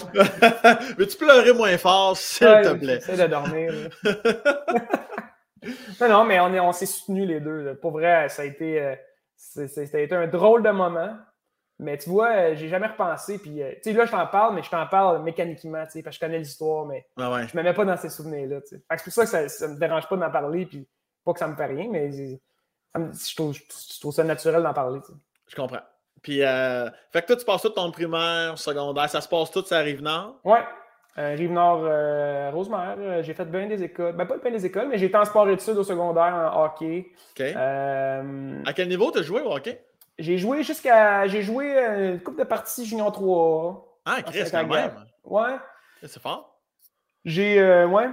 Mais 0.98 1.06
tu 1.08 1.18
pleurer 1.18 1.54
moins 1.54 1.78
fort, 1.78 2.18
s'il 2.18 2.48
te 2.48 2.74
plaît? 2.74 3.00
J'essaie 3.00 3.24
de 3.24 3.28
dormir. 3.28 3.72
non, 6.02 6.10
non, 6.10 6.24
mais 6.26 6.40
on, 6.40 6.68
on 6.68 6.72
s'est 6.74 6.88
soutenus 6.88 7.28
les 7.28 7.40
deux. 7.40 7.78
Pour 7.82 7.92
vrai, 7.92 8.28
ça 8.28 8.42
a, 8.42 8.46
été, 8.46 8.82
euh, 8.82 8.96
ça 9.38 9.62
a 9.94 10.00
été 10.00 10.16
un 10.16 10.28
drôle 10.28 10.64
de 10.64 10.72
moment. 10.72 11.16
Mais 11.82 11.98
tu 11.98 12.10
vois, 12.10 12.30
euh, 12.30 12.56
j'ai 12.56 12.70
jamais 12.70 12.88
repensé. 12.88 13.40
Puis, 13.40 13.62
euh, 13.62 13.72
tu 13.76 13.92
sais, 13.92 13.94
là, 13.94 14.06
je 14.06 14.12
t'en 14.12 14.28
parle, 14.28 14.54
mais 14.54 14.62
je 14.62 14.70
t'en 14.70 14.86
parle 14.86 15.24
mécaniquement, 15.24 15.84
tu 15.86 15.94
sais, 15.94 16.04
parce 16.04 16.16
que 16.18 16.26
je 16.26 16.28
connais 16.28 16.40
l'histoire, 16.40 16.86
mais 16.86 17.08
ah 17.18 17.32
ouais. 17.32 17.48
je 17.48 17.58
me 17.58 17.64
mets 17.64 17.74
pas 17.74 17.84
dans 17.84 17.98
ces 17.98 18.10
souvenirs-là. 18.10 18.60
C'est 18.64 18.84
pour 18.88 19.14
ça 19.14 19.26
que 19.26 19.48
ça, 19.50 19.68
ne 19.68 19.74
me 19.74 19.80
dérange 19.80 20.08
pas 20.08 20.16
d'en 20.16 20.30
parler, 20.30 20.68
puis 20.68 20.88
pas 21.26 21.34
que 21.34 21.40
ça 21.40 21.48
me 21.48 21.56
fait 21.56 21.66
rien, 21.66 21.88
mais 21.92 22.12
je 22.12 23.36
trouve, 23.36 23.54
je 23.54 24.00
trouve 24.00 24.14
ça 24.14 24.24
naturel 24.24 24.62
d'en 24.62 24.74
parler. 24.74 25.00
Je 25.48 25.56
comprends. 25.56 25.82
Puis, 26.22 26.44
euh, 26.44 26.88
fait 27.12 27.24
que 27.24 27.28
toi, 27.28 27.36
tu 27.36 27.46
passes 27.46 27.64
tout 27.64 27.70
ton 27.70 27.92
primaire, 27.92 28.60
secondaire, 28.60 29.10
ça 29.10 29.20
se 29.20 29.28
passe 29.28 29.50
tout, 29.50 29.64
ça 29.66 29.80
arrive 29.80 30.04
nord? 30.04 30.40
Ouais. 30.44 30.64
Euh, 31.18 31.36
Rive-Nord, 31.38 31.82
euh, 31.84 32.52
Rosemère, 32.52 32.96
euh, 32.98 33.22
j'ai 33.22 33.34
fait 33.34 33.44
bien 33.44 33.68
des 33.68 33.84
écoles. 33.84 34.16
Ben, 34.16 34.26
pas 34.26 34.38
bien 34.38 34.52
des 34.52 34.66
écoles, 34.66 34.88
mais 34.88 34.98
j'ai 34.98 35.08
été 35.08 35.18
en 35.18 35.26
sport 35.26 35.50
études 35.50 35.76
au 35.76 35.84
secondaire, 35.84 36.52
en 36.56 36.64
hockey. 36.64 37.12
OK. 37.32 37.42
À 37.56 38.74
quel 38.74 38.88
niveau 38.88 39.12
tu 39.12 39.20
as 39.20 39.22
joué 39.22 39.42
au 39.42 39.52
hockey? 39.52 39.84
J'ai 40.22 40.38
joué 40.38 40.64
jusqu'à. 40.64 41.28
J'ai 41.28 41.42
joué 41.42 41.78
euh, 41.78 42.14
une 42.14 42.20
couple 42.22 42.40
de 42.40 42.44
parties 42.46 42.86
Junior 42.86 43.12
3. 43.12 44.00
Ah, 44.06 44.22
Chris, 44.24 44.40
c'est 44.46 44.52
quand 44.52 44.68
même. 44.68 44.92
Ouais. 45.24 45.56
C'est 46.04 46.22
fort. 46.22 46.60
J'ai. 47.26 47.60
euh, 47.60 47.88
ouais. 47.88 48.08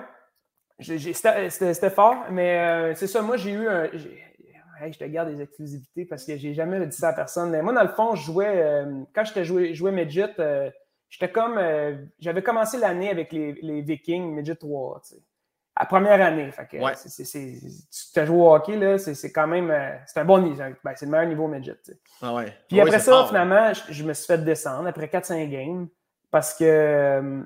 J'ai- 0.78 0.98
C'était 1.12 1.90
fort, 1.90 2.24
mais 2.30 2.58
euh, 2.58 2.94
c'est 2.94 3.06
ça. 3.06 3.20
Moi, 3.22 3.36
j'ai 3.36 3.50
eu 3.52 3.66
un. 3.68 3.84
Hey, 4.80 4.92
je 4.92 4.98
te 4.98 5.04
garde 5.04 5.34
des 5.34 5.42
exclusivités 5.42 6.04
parce 6.04 6.24
que 6.24 6.36
j'ai 6.36 6.54
jamais 6.54 6.84
dit 6.86 6.96
ça 6.96 7.08
à 7.08 7.12
personne. 7.12 7.50
Mais 7.50 7.62
moi, 7.62 7.72
dans 7.72 7.82
le 7.82 7.88
fond, 7.88 8.14
je 8.14 8.22
jouais. 8.22 8.46
euh, 8.62 9.02
quand 9.12 9.24
j'étais 9.24 9.44
joué, 9.44 9.74
jouais 9.74 9.90
Midget, 9.90 10.38
euh, 10.38 10.70
j'étais 11.08 11.32
comme. 11.32 11.58
euh, 11.58 11.96
J'avais 12.20 12.42
commencé 12.42 12.78
l'année 12.78 13.10
avec 13.10 13.32
les, 13.32 13.54
les 13.60 13.80
Vikings, 13.82 14.32
Midget 14.34 14.54
3, 14.54 15.00
tu 15.00 15.14
sais. 15.16 15.22
À 15.80 15.86
première 15.86 16.20
année. 16.20 16.50
Fait 16.50 16.66
que, 16.66 16.76
Ouais. 16.78 16.92
tu 16.94 18.18
as 18.20 18.24
joué 18.26 18.36
au 18.36 18.52
hockey, 18.52 18.98
c'est 18.98 19.30
quand 19.32 19.46
même. 19.46 19.70
euh, 19.70 19.92
c'est 20.06 20.18
un 20.18 20.24
bon 20.24 20.38
niveau. 20.42 20.60
Ben, 20.82 20.92
c'est 20.96 21.06
le 21.06 21.12
meilleur 21.12 21.28
niveau 21.28 21.46
Midget. 21.46 21.76
Ah 22.20 22.34
ouais. 22.34 22.52
Puis 22.68 22.78
Ouais, 22.78 22.82
après 22.82 22.98
ça, 22.98 23.12
fort, 23.12 23.28
finalement, 23.28 23.72
je, 23.72 23.92
je 23.92 24.02
me 24.04 24.12
suis 24.12 24.26
fait 24.26 24.38
descendre 24.44 24.88
après 24.88 25.06
4-5 25.06 25.48
games 25.48 25.86
parce 26.32 26.54
que. 26.54 26.64
euh, 26.64 27.42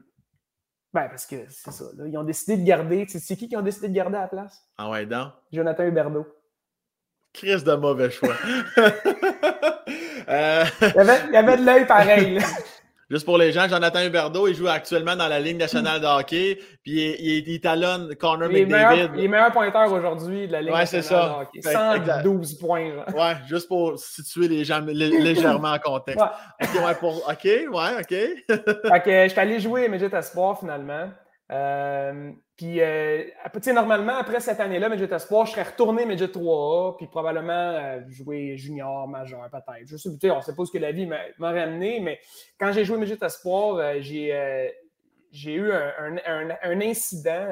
Ben, 0.94 1.08
parce 1.10 1.26
que 1.26 1.36
c'est 1.48 1.70
ça. 1.72 1.84
là, 1.96 2.04
ils 2.06 2.16
ont 2.16 2.24
décidé 2.24 2.56
de 2.56 2.64
garder. 2.66 3.04
tu 3.04 3.12
sais, 3.12 3.18
C'est 3.18 3.36
qui 3.36 3.48
qui 3.48 3.56
ont 3.56 3.62
décidé 3.62 3.88
de 3.88 3.94
garder 3.94 4.16
à 4.16 4.22
la 4.22 4.28
place? 4.28 4.62
Ah 4.78 4.88
ouais, 4.88 5.04
donc? 5.04 5.28
Jonathan 5.52 5.84
Huberdeau. 5.84 6.26
Chris 7.34 7.62
de 7.62 7.74
mauvais 7.74 8.10
choix. 8.10 8.34
Euh, 10.28 10.64
Il 10.80 10.86
y 10.96 11.00
avait, 11.00 11.20
il 11.26 11.32
y 11.32 11.36
avait 11.36 11.56
de 11.56 11.66
l'œil 11.66 11.84
pareil. 11.86 12.38
juste 13.12 13.24
pour 13.26 13.38
les 13.38 13.52
gens, 13.52 13.68
Jonathan 13.68 14.00
Huberdeau, 14.02 14.48
il 14.48 14.54
joue 14.54 14.66
actuellement 14.68 15.14
dans 15.14 15.28
la 15.28 15.38
Ligue 15.38 15.58
nationale 15.58 16.00
de 16.00 16.06
hockey, 16.06 16.58
puis 16.82 16.92
il, 16.92 17.14
il, 17.20 17.48
il 17.48 17.60
talonne 17.60 18.14
Connor 18.16 18.50
Il 18.50 18.56
est 18.58 18.64
meilleur, 18.66 18.90
McDavid. 18.90 19.18
il 19.18 19.24
est 19.24 19.28
meilleur 19.28 19.52
pointeur 19.52 19.92
aujourd'hui 19.92 20.46
de 20.48 20.52
la 20.52 20.62
Ligue 20.62 20.72
Ouais, 20.72 20.86
c'est 20.86 20.96
nationale 20.98 21.24
ça. 21.24 21.28
de 21.28 21.42
hockey. 21.42 21.60
Fait 21.62 21.74
que, 22.00 22.22
112 22.22 22.54
points. 22.58 22.90
Ouais, 23.14 23.36
juste 23.46 23.68
pour 23.68 23.98
situer 23.98 24.48
les 24.48 24.64
gens 24.64 24.80
lé- 24.80 25.10
légèrement 25.20 25.72
en 25.72 25.78
contexte. 25.78 26.20
Ouais. 26.20 26.66
Ok, 26.66 26.84
ouais, 26.86 26.94
pour... 26.96 27.16
ok, 27.28 27.44
ouais, 27.44 28.00
ok. 28.00 28.08
Fait 28.08 29.00
que 29.04 29.10
euh, 29.10 29.28
j'étais 29.28 29.40
allé 29.40 29.60
jouer 29.60 29.88
Midget 29.88 30.10
Espoir 30.16 30.58
finalement. 30.58 31.10
Euh, 31.50 32.32
puis, 32.56 32.80
euh, 32.80 33.24
normalement, 33.74 34.16
après 34.16 34.40
cette 34.40 34.60
année-là, 34.60 34.88
Midget 34.88 35.12
Espoir, 35.12 35.46
je 35.46 35.52
serais 35.52 35.64
retourné 35.64 36.06
Midget 36.06 36.28
3A, 36.28 36.96
puis 36.96 37.06
probablement 37.06 37.52
euh, 37.52 38.00
jouer 38.08 38.56
junior, 38.56 39.08
majeur, 39.08 39.48
peut-être. 39.50 39.86
Je 39.86 39.96
sais, 39.96 40.08
on 40.30 40.36
ne 40.36 40.42
sait 40.42 40.54
pas 40.54 40.64
ce 40.64 40.72
que 40.72 40.78
la 40.78 40.92
vie 40.92 41.06
m'a 41.06 41.18
ramené, 41.40 42.00
mais 42.00 42.20
quand 42.58 42.72
j'ai 42.72 42.84
joué 42.84 42.98
Midget 42.98 43.18
Espoir, 43.22 43.80
j'ai 44.00 44.32
eu 45.46 45.72
un, 45.72 46.80
incident. 46.80 47.48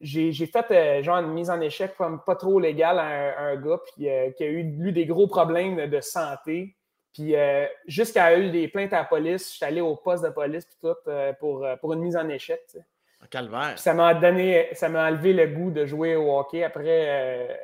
j'ai 0.00 0.32
fait 0.46 1.02
genre 1.02 1.18
une 1.18 1.32
mise 1.32 1.50
en 1.50 1.60
échec 1.60 1.94
comme 1.96 2.22
pas 2.24 2.36
trop 2.36 2.60
légale 2.60 2.98
à 2.98 3.40
un, 3.40 3.56
gars 3.56 3.80
puis, 3.84 4.08
qui 4.36 4.44
a 4.44 4.46
eu 4.46 4.62
lui 4.62 4.92
des 4.92 5.06
gros 5.06 5.26
problèmes 5.26 5.90
de 5.90 6.00
santé. 6.00 6.76
Puis 7.16 7.34
euh, 7.34 7.64
jusqu'à 7.86 8.38
eu 8.38 8.50
des 8.50 8.68
plaintes 8.68 8.92
à 8.92 8.98
la 8.98 9.04
police, 9.04 9.50
je 9.50 9.56
suis 9.56 9.64
allé 9.64 9.80
au 9.80 9.96
poste 9.96 10.22
de 10.22 10.28
police 10.28 10.66
puis 10.66 10.76
tout 10.82 10.94
euh, 11.08 11.32
pour, 11.40 11.64
euh, 11.64 11.74
pour 11.76 11.94
une 11.94 12.00
mise 12.00 12.14
en 12.14 12.28
échec. 12.28 12.60
tu 12.70 12.78
sais. 12.78 12.84
Calvaire. 13.30 13.70
Puis 13.70 13.80
ça 13.80 13.94
m'a 13.94 14.12
donné, 14.12 14.68
ça 14.74 14.90
m'a 14.90 15.08
enlevé 15.08 15.32
le 15.32 15.46
goût 15.46 15.70
de 15.70 15.86
jouer 15.86 16.14
au 16.14 16.38
hockey. 16.38 16.62
Après, 16.62 17.58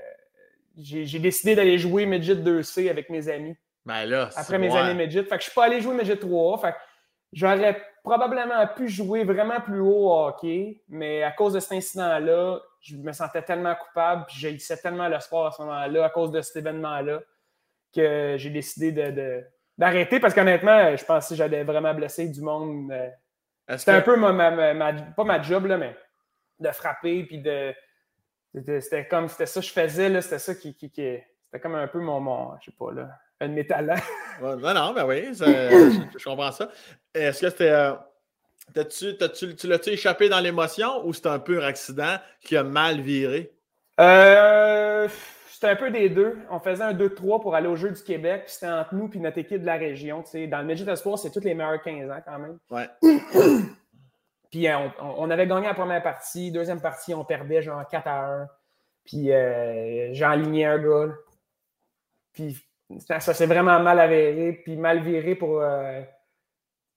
j'ai 0.76 1.18
décidé 1.18 1.54
d'aller 1.54 1.76
jouer 1.76 2.06
Midget 2.06 2.36
2C 2.36 2.88
avec 2.88 3.10
mes 3.10 3.28
amis. 3.28 3.54
Ben 3.84 4.06
là, 4.06 4.30
Après 4.34 4.58
mes 4.58 4.74
années 4.74 4.94
Midget. 4.94 5.24
Fait 5.24 5.36
que 5.36 5.42
je 5.42 5.50
suis 5.50 5.54
pas 5.54 5.66
allé 5.66 5.80
jouer 5.82 5.94
Midget 5.94 6.14
3A. 6.14 6.60
Fait 6.60 6.72
que 6.72 6.78
j'aurais 7.34 7.80
probablement 8.02 8.66
pu 8.74 8.88
jouer 8.88 9.22
vraiment 9.22 9.60
plus 9.60 9.80
haut 9.80 10.10
au 10.10 10.26
hockey, 10.26 10.82
mais 10.88 11.22
à 11.22 11.30
cause 11.30 11.52
de 11.52 11.60
cet 11.60 11.72
incident-là, 11.72 12.58
je 12.80 12.96
me 12.96 13.12
sentais 13.12 13.42
tellement 13.42 13.74
coupable, 13.74 14.24
puis 14.26 14.36
j'haïssais 14.40 14.78
tellement 14.78 15.08
le 15.08 15.20
sport 15.20 15.46
à 15.46 15.52
ce 15.52 15.62
moment-là, 15.62 16.06
à 16.06 16.10
cause 16.10 16.32
de 16.32 16.40
cet 16.40 16.56
événement-là, 16.56 17.20
que 17.94 18.36
j'ai 18.38 18.50
décidé 18.50 18.92
de- 18.92 19.44
d'arrêter 19.78 20.20
parce 20.20 20.34
qu'honnêtement, 20.34 20.96
je 20.96 21.04
pensais 21.04 21.34
que 21.34 21.38
j'allais 21.38 21.64
vraiment 21.64 21.94
blesser 21.94 22.28
du 22.28 22.40
monde. 22.40 22.90
euh, 22.92 23.08
C'était 23.78 23.92
un 23.92 24.00
peu 24.02 24.16
ma, 24.16 24.32
ma- 24.32 24.50
ma- 24.50 24.74
ma- 24.74 25.02
pas 25.02 25.24
ma 25.24 25.40
job, 25.42 25.66
là, 25.66 25.78
mais 25.78 25.96
de 26.60 26.70
frapper, 26.70 27.24
puis 27.24 27.38
de. 27.38 27.74
C'était 28.80 29.06
comme, 29.08 29.28
c'était 29.28 29.46
ça 29.46 29.60
que 29.60 29.66
je 29.66 29.72
faisais, 29.72 30.20
c'était 30.20 30.38
ça 30.38 30.54
qui. 30.54 30.74
qui- 30.76 30.90
qui- 30.90 31.18
c'était 31.46 31.60
comme 31.60 31.74
un 31.74 31.88
peu 31.88 32.00
mon, 32.00 32.20
mon, 32.20 32.52
je 32.60 32.66
sais 32.66 32.76
pas, 32.78 32.92
là, 32.92 33.08
un 33.40 33.48
de 33.48 33.54
mes 33.54 33.66
talents. 33.66 33.94
Non, 34.42 34.74
non, 34.74 34.92
ben 34.92 35.06
oui, 35.06 35.34
ça- 35.34 35.46
je, 35.70 36.18
je 36.18 36.24
comprends 36.24 36.52
ça. 36.52 36.68
Est-ce 37.14 37.40
que 37.40 37.50
c'était. 37.50 37.70
euh, 37.70 37.92
t'as-tu- 38.74 39.16
t'as-tu- 39.16 39.54
tu 39.56 39.66
l'as-tu 39.66 39.90
échappé 39.90 40.28
dans 40.28 40.40
l'émotion 40.40 41.04
ou 41.06 41.12
c'était 41.14 41.28
un 41.28 41.38
pur 41.38 41.64
accident 41.64 42.16
qui 42.40 42.56
a 42.56 42.62
mal 42.62 43.00
viré? 43.00 43.52
Euh, 44.00 45.08
c'était 45.62 45.74
un 45.74 45.76
peu 45.76 45.92
des 45.92 46.08
deux. 46.08 46.38
On 46.50 46.58
faisait 46.58 46.82
un 46.82 46.92
2-3 46.92 47.40
pour 47.40 47.54
aller 47.54 47.68
au 47.68 47.76
Jeu 47.76 47.92
du 47.92 48.02
Québec, 48.02 48.46
puis 48.46 48.54
c'était 48.54 48.66
entre 48.66 48.96
nous 48.96 49.06
puis 49.06 49.20
notre 49.20 49.38
équipe 49.38 49.60
de 49.60 49.66
la 49.66 49.76
région. 49.76 50.24
Dans 50.48 50.58
le 50.58 50.64
Midget 50.64 50.90
Espoir, 50.90 51.16
c'est 51.20 51.30
tous 51.30 51.44
les 51.44 51.54
meilleurs 51.54 51.80
15 51.80 52.10
ans 52.10 52.20
quand 52.24 52.38
même. 52.40 52.58
Ouais. 52.68 52.88
Puis 54.50 54.66
euh, 54.66 54.76
on, 55.00 55.14
on 55.18 55.30
avait 55.30 55.46
gagné 55.46 55.68
la 55.68 55.74
première 55.74 56.02
partie, 56.02 56.50
deuxième 56.50 56.80
partie, 56.80 57.14
on 57.14 57.24
perdait 57.24 57.62
genre 57.62 57.86
4 57.88 58.08
à 58.08 58.26
1. 58.42 58.48
Puis 59.04 59.30
euh, 59.30 60.12
j'ai 60.12 60.24
aligné 60.24 60.66
un 60.66 60.78
gars. 60.78 61.14
Puis 62.32 62.58
ça, 62.98 63.20
ça 63.20 63.32
s'est 63.32 63.46
vraiment 63.46 63.78
mal 63.78 64.00
avéré, 64.00 64.60
puis 64.64 64.76
mal 64.76 65.00
viré 65.00 65.36
pour, 65.36 65.60
euh, 65.60 66.02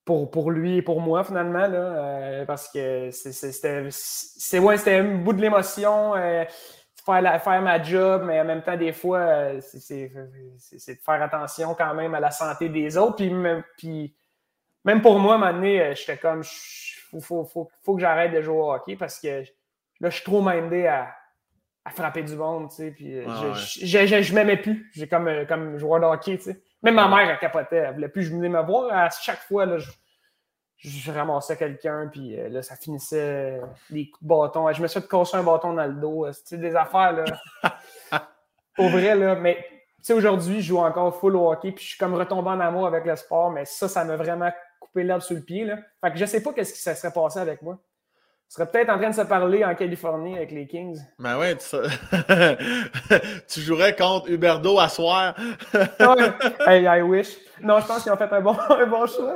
pour, 0.05 0.32
pour 0.32 0.49
lui 0.49 0.78
et 0.78 0.82
pour 0.82 1.01
moi 1.01 1.24
finalement. 1.24 1.68
Là, 1.68 1.78
euh, 1.78 2.45
parce 2.45 2.68
que 2.68 3.11
c'était 3.11 4.57
ouais, 4.57 4.78
c'était 4.78 4.95
un 4.95 5.18
bout 5.20 5.34
de 5.34 5.41
l'émotion. 5.41 6.16
Faire, 7.06 7.22
la- 7.22 7.39
faire 7.39 7.62
ma 7.62 7.82
job, 7.82 8.24
mais 8.26 8.39
en 8.41 8.45
même 8.45 8.62
temps, 8.64 8.76
des 8.78 8.91
fois, 8.93 9.20
euh, 9.20 9.60
c'est- 9.62 10.10
de 10.10 10.99
faire 11.03 11.22
attention 11.22 11.76
quand 11.76 11.93
même 11.93 12.16
à 12.16 12.20
la 12.20 12.32
santé 12.32 12.70
des 12.70 12.97
autres. 12.97 13.16
Puis, 13.18 13.30
même- 13.30 13.64
puis 13.78 14.16
même 14.84 15.01
pour 15.01 15.20
moi, 15.20 15.34
à 15.34 15.36
un 15.36 15.39
moment 15.39 15.53
donné, 15.53 15.82
euh, 15.82 15.95
j'étais 15.95 16.18
comme, 16.18 16.41
il 16.41 16.99
faut, 17.12 17.20
faut, 17.22 17.45
faut, 17.45 17.70
faut 17.84 17.95
que 17.95 18.01
j'arrête 18.01 18.34
de 18.34 18.41
jouer 18.41 18.56
au 18.58 18.72
hockey 18.74 18.95
parce 18.95 19.20
que 19.20 19.43
là, 19.99 20.10
je 20.10 20.16
suis 20.16 20.24
trop 20.24 20.41
mindé 20.41 20.88
à, 20.88 21.16
à 21.86 21.91
frapper 21.91 22.24
du 22.24 22.36
monde, 22.36 22.70
tu 22.70 22.76
sais. 22.78 22.91
Puis 22.91 23.18
euh, 23.20 23.26
Ouais, 23.26 23.34
je, 23.41 23.47
ouais. 23.47 23.88
je, 23.88 24.06
je, 24.08 24.22
je 24.24 24.34
m'aimais 24.34 24.58
plus. 24.58 24.89
J'ai 24.93 25.08
comme, 25.08 25.30
comme 25.47 25.78
joueur 25.78 25.99
de 26.01 26.06
hockey, 26.06 26.38
tu 26.38 26.43
sais. 26.45 26.62
Même 26.82 26.95
ma 26.95 27.08
mère, 27.08 27.30
elle 27.30 27.38
capotait. 27.39 27.78
Elle 27.78 27.93
voulait 27.93 28.10
plus 28.10 28.30
venir 28.32 28.49
me 28.49 28.62
voir. 28.62 28.91
À 28.91 29.10
chaque 29.10 29.39
fois, 29.39 29.66
là, 29.66 29.78
je, 30.78 31.12
ramassais 31.12 31.58
quelqu'un, 31.58 32.08
puis 32.08 32.40
euh, 32.40 32.50
là, 32.50 32.62
ça 32.62 32.76
finissait 32.76 33.60
euh, 33.60 33.66
des 33.90 34.10
coups 34.10 34.24
de 34.24 34.28
bâton. 34.28 34.72
Je 34.72 34.82
me 34.82 34.88
suis 34.88 35.00
fait 35.00 35.08
casser 35.08 35.38
un 35.38 35.44
bâton 35.44 35.74
dans 35.74 35.86
le 35.86 35.94
dos. 35.94 36.28
C'est 36.44 36.60
des 36.60 36.76
affaires, 36.76 37.14
là. 37.14 37.26
Pour 38.76 38.90
vrai, 38.90 39.16
là. 39.16 39.36
Mais, 39.36 39.66
tu 39.98 40.04
sais, 40.04 40.14
aujourd'hui, 40.14 40.62
je 40.62 40.68
joue 40.68 40.80
encore 40.80 41.18
full 41.18 41.36
au 41.36 41.52
hockey, 41.52 41.72
puis 41.72 41.84
je 41.84 41.90
suis 41.90 41.98
comme 41.98 42.14
retombé 42.14 42.50
en 42.50 42.60
amour 42.60 42.88
avec 42.88 43.06
le 43.06 43.16
sport, 43.16 43.52
mais 43.52 43.66
ça, 43.66 43.88
ça 43.88 44.04
m'a 44.04 44.16
vraiment 44.16 44.52
coupé 44.80 45.04
l'herbe 45.04 45.22
sur 45.22 45.36
le 45.36 45.42
pied, 45.42 45.66
là. 45.66 45.78
Fait 46.02 46.12
que 46.12 46.18
je 46.18 46.26
sais 46.26 46.44
pas 46.44 46.54
qu'est-ce 46.54 46.74
qui 46.74 46.82
se 46.82 46.94
serait 46.94 47.14
passé 47.14 47.40
avec 47.40 47.62
moi. 47.62 47.80
Je 48.50 48.54
serais 48.56 48.70
peut-être 48.72 48.89
en 48.89 48.98
train 48.98 49.10
de 49.10 49.16
se 49.16 49.22
parler 49.22 49.66
en 49.66 49.74
Californie 49.76 50.36
avec 50.36 50.52
les 50.52 50.68
Kings. 50.68 51.00
Ben 51.20 51.38
ouais, 51.39 51.58
tu, 51.58 51.76
tu 53.48 53.60
jouerais 53.62 53.96
contre 53.96 54.30
Huberdo 54.30 54.80
à 54.80 54.88
soir. 54.88 55.36
Ouais. 55.74 56.34
hey, 56.68 56.84
I 56.86 57.02
wish. 57.02 57.36
Non, 57.62 57.80
je 57.80 57.88
pense 57.88 58.04
qu'ils 58.04 58.12
ont 58.12 58.18
fait 58.18 58.32
un 58.32 58.41
bon, 58.41 58.56
un 58.70 58.86
bon 58.86 59.06
choix. 59.08 59.36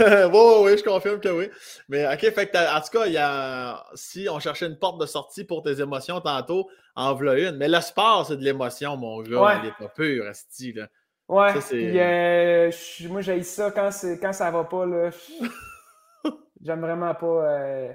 oui, 0.00 0.64
oui, 0.64 0.78
je 0.78 0.82
confirme 0.82 1.20
que 1.20 1.28
oui. 1.28 1.48
Mais 1.88 2.06
OK, 2.12 2.20
fait 2.32 2.50
que 2.50 2.76
en 2.76 2.80
tout 2.80 2.98
cas, 2.98 3.06
il 3.06 3.12
y 3.12 3.18
a, 3.18 3.84
si 3.94 4.26
on 4.30 4.40
cherchait 4.40 4.66
une 4.66 4.78
porte 4.78 5.00
de 5.00 5.06
sortie 5.06 5.44
pour 5.44 5.62
tes 5.62 5.80
émotions 5.80 6.20
tantôt, 6.20 6.68
en 6.96 7.14
voilà 7.14 7.38
une. 7.38 7.56
Mais 7.56 7.68
le 7.68 7.80
sport, 7.80 8.26
c'est 8.26 8.36
de 8.36 8.44
l'émotion, 8.44 8.96
mon 8.96 9.22
gars. 9.22 9.40
Ouais. 9.40 9.52
Il 9.62 9.68
est 9.68 9.78
pas 9.78 9.88
pur, 9.88 10.26
Asti. 10.26 10.74
Ouais. 11.28 11.52
Ça, 11.52 11.60
Puis, 11.70 11.98
euh, 11.98 12.70
moi, 13.08 13.20
j'ai 13.20 13.42
ça 13.44 13.70
quand, 13.70 13.90
quand 14.20 14.32
ça 14.32 14.50
va 14.50 14.64
pas. 14.64 14.84
là. 14.84 15.10
J'aime 16.64 16.80
vraiment 16.80 17.14
pas. 17.14 17.26
euh, 17.26 17.92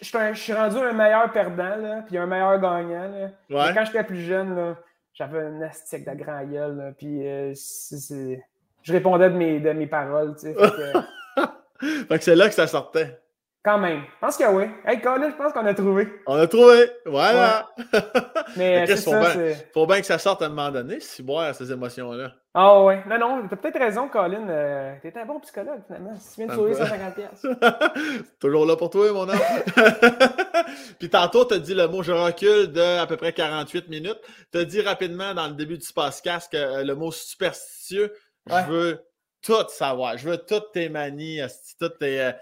Je 0.00 0.34
suis 0.34 0.52
rendu 0.52 0.76
un 0.78 0.92
meilleur 0.92 1.30
perdant, 1.32 1.76
là, 1.76 2.02
puis 2.06 2.16
un 2.18 2.26
meilleur 2.26 2.58
gagnant. 2.60 3.08
là. 3.08 3.28
Mais 3.48 3.56
Ouais. 3.56 3.74
Quand 3.74 3.84
j'étais 3.84 4.04
plus 4.04 4.20
jeune, 4.20 4.54
là, 4.54 4.76
j'avais 5.12 5.40
un 5.40 5.60
astique 5.62 6.08
de 6.08 6.14
grand 6.14 6.44
gueule. 6.44 6.76
là, 6.76 6.92
Puis 6.96 7.26
euh, 7.26 7.52
c'est- 7.54 7.96
c'est- 7.98 8.44
je 8.82 8.92
répondais 8.92 9.28
de 9.30 9.34
mes, 9.36 9.58
de 9.60 9.72
mes 9.72 9.86
paroles. 9.88 10.34
tu 10.36 10.42
sais, 10.42 10.54
fait 10.54 10.70
que- 10.70 11.46
Fait 12.08 12.18
que 12.18 12.24
c'est 12.24 12.36
là 12.36 12.48
que 12.48 12.54
ça 12.54 12.66
sortait. 12.66 13.18
Quand 13.66 13.78
même. 13.78 14.02
Je 14.02 14.20
pense 14.20 14.36
que 14.36 14.44
oui. 14.44 14.64
Hey, 14.86 15.00
Colin, 15.00 15.28
je 15.28 15.34
pense 15.34 15.52
qu'on 15.52 15.66
a 15.66 15.74
trouvé. 15.74 16.06
On 16.28 16.36
a 16.36 16.46
trouvé. 16.46 16.88
Voilà. 17.04 17.68
Mais 18.56 18.86
c'est 18.86 18.96
faut, 18.98 19.10
ça. 19.10 19.18
bien, 19.20 19.30
c'est- 19.32 19.70
faut 19.74 19.86
bien 19.88 19.98
que 20.00 20.06
ça 20.06 20.18
sorte 20.18 20.40
à 20.42 20.46
un 20.46 20.50
moment 20.50 20.70
donné, 20.70 21.00
si 21.00 21.20
boire 21.20 21.52
ces 21.52 21.72
émotions-là. 21.72 22.32
Ah 22.54 22.80
ouais. 22.84 23.02
Non, 23.08 23.18
non, 23.18 23.48
t'as 23.50 23.56
peut-être 23.56 23.80
raison, 23.80 24.08
Colin. 24.08 24.48
Euh, 24.48 24.94
T'es 25.02 25.12
un 25.18 25.26
bon 25.26 25.40
psychologue, 25.40 25.80
finalement. 25.84 26.14
Si 26.16 26.34
tu 26.36 26.36
viens 26.36 26.46
de 26.46 26.50
Ça 26.52 26.56
sauver 26.56 26.70
me- 26.70 26.76
150 26.76 27.14
pièces. 27.16 27.46
Toujours 28.38 28.66
là 28.66 28.76
pour 28.76 28.88
toi, 28.88 29.12
mon 29.12 29.28
homme. 29.28 29.38
Puis 30.98 31.10
tantôt, 31.10 31.44
tu 31.44 31.54
as 31.54 31.58
dit 31.58 31.74
le 31.74 31.88
mot 31.88 32.02
je 32.04 32.12
recule 32.12 32.70
de 32.72 32.98
à 33.00 33.06
peu 33.06 33.16
près 33.16 33.32
48 33.32 33.88
minutes. 33.88 34.20
Tu 34.52 34.58
as 34.58 34.64
dit 34.64 34.80
rapidement 34.80 35.34
dans 35.34 35.48
le 35.48 35.54
début 35.54 35.76
du 35.78 35.92
podcast 35.92 36.50
que 36.50 36.56
euh, 36.56 36.84
le 36.84 36.94
mot 36.94 37.10
superstitieux, 37.10 38.12
Ouais. 38.48 38.62
je 38.64 38.70
veux 38.72 39.00
tout 39.42 39.68
savoir. 39.68 40.16
Je 40.18 40.28
veux 40.28 40.38
toutes 40.38 40.70
tes 40.72 40.88
manies, 40.88 41.40
toutes 41.80 41.98
tes. 41.98 42.20
euh, 42.20 42.32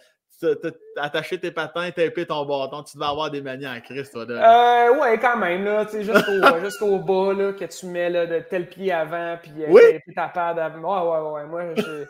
attacher 0.97 1.39
tes 1.41 1.51
patins, 1.51 1.91
taper 1.91 2.27
ton 2.27 2.45
bâton. 2.45 2.83
Tu 2.83 2.97
devais 2.97 3.07
avoir 3.09 3.31
des 3.31 3.41
manies 3.43 3.67
en 3.67 3.81
Christ, 3.81 4.13
toi. 4.13 4.23
Euh, 4.29 4.99
ouais, 5.01 5.19
quand 5.19 5.37
même, 5.37 5.65
là, 5.65 5.85
tu 5.87 5.93
sais, 5.93 6.03
jusqu'au 6.65 6.99
bas, 6.99 7.33
là, 7.35 7.53
que 7.53 7.65
tu 7.65 7.87
mets, 7.87 8.11
là, 8.11 8.27
de 8.27 8.41
tel 8.41 8.69
pied 8.69 8.93
avant, 8.93 9.39
puis 9.43 9.53
euh, 9.65 9.67
Oui. 9.71 9.83
ta 10.15 10.29
pad 10.29 10.59
avant. 10.59 11.07
Ouais, 11.11 11.21
ouais, 11.23 11.31
ouais, 11.43 11.47
moi, 11.47 11.75
je 11.77 12.05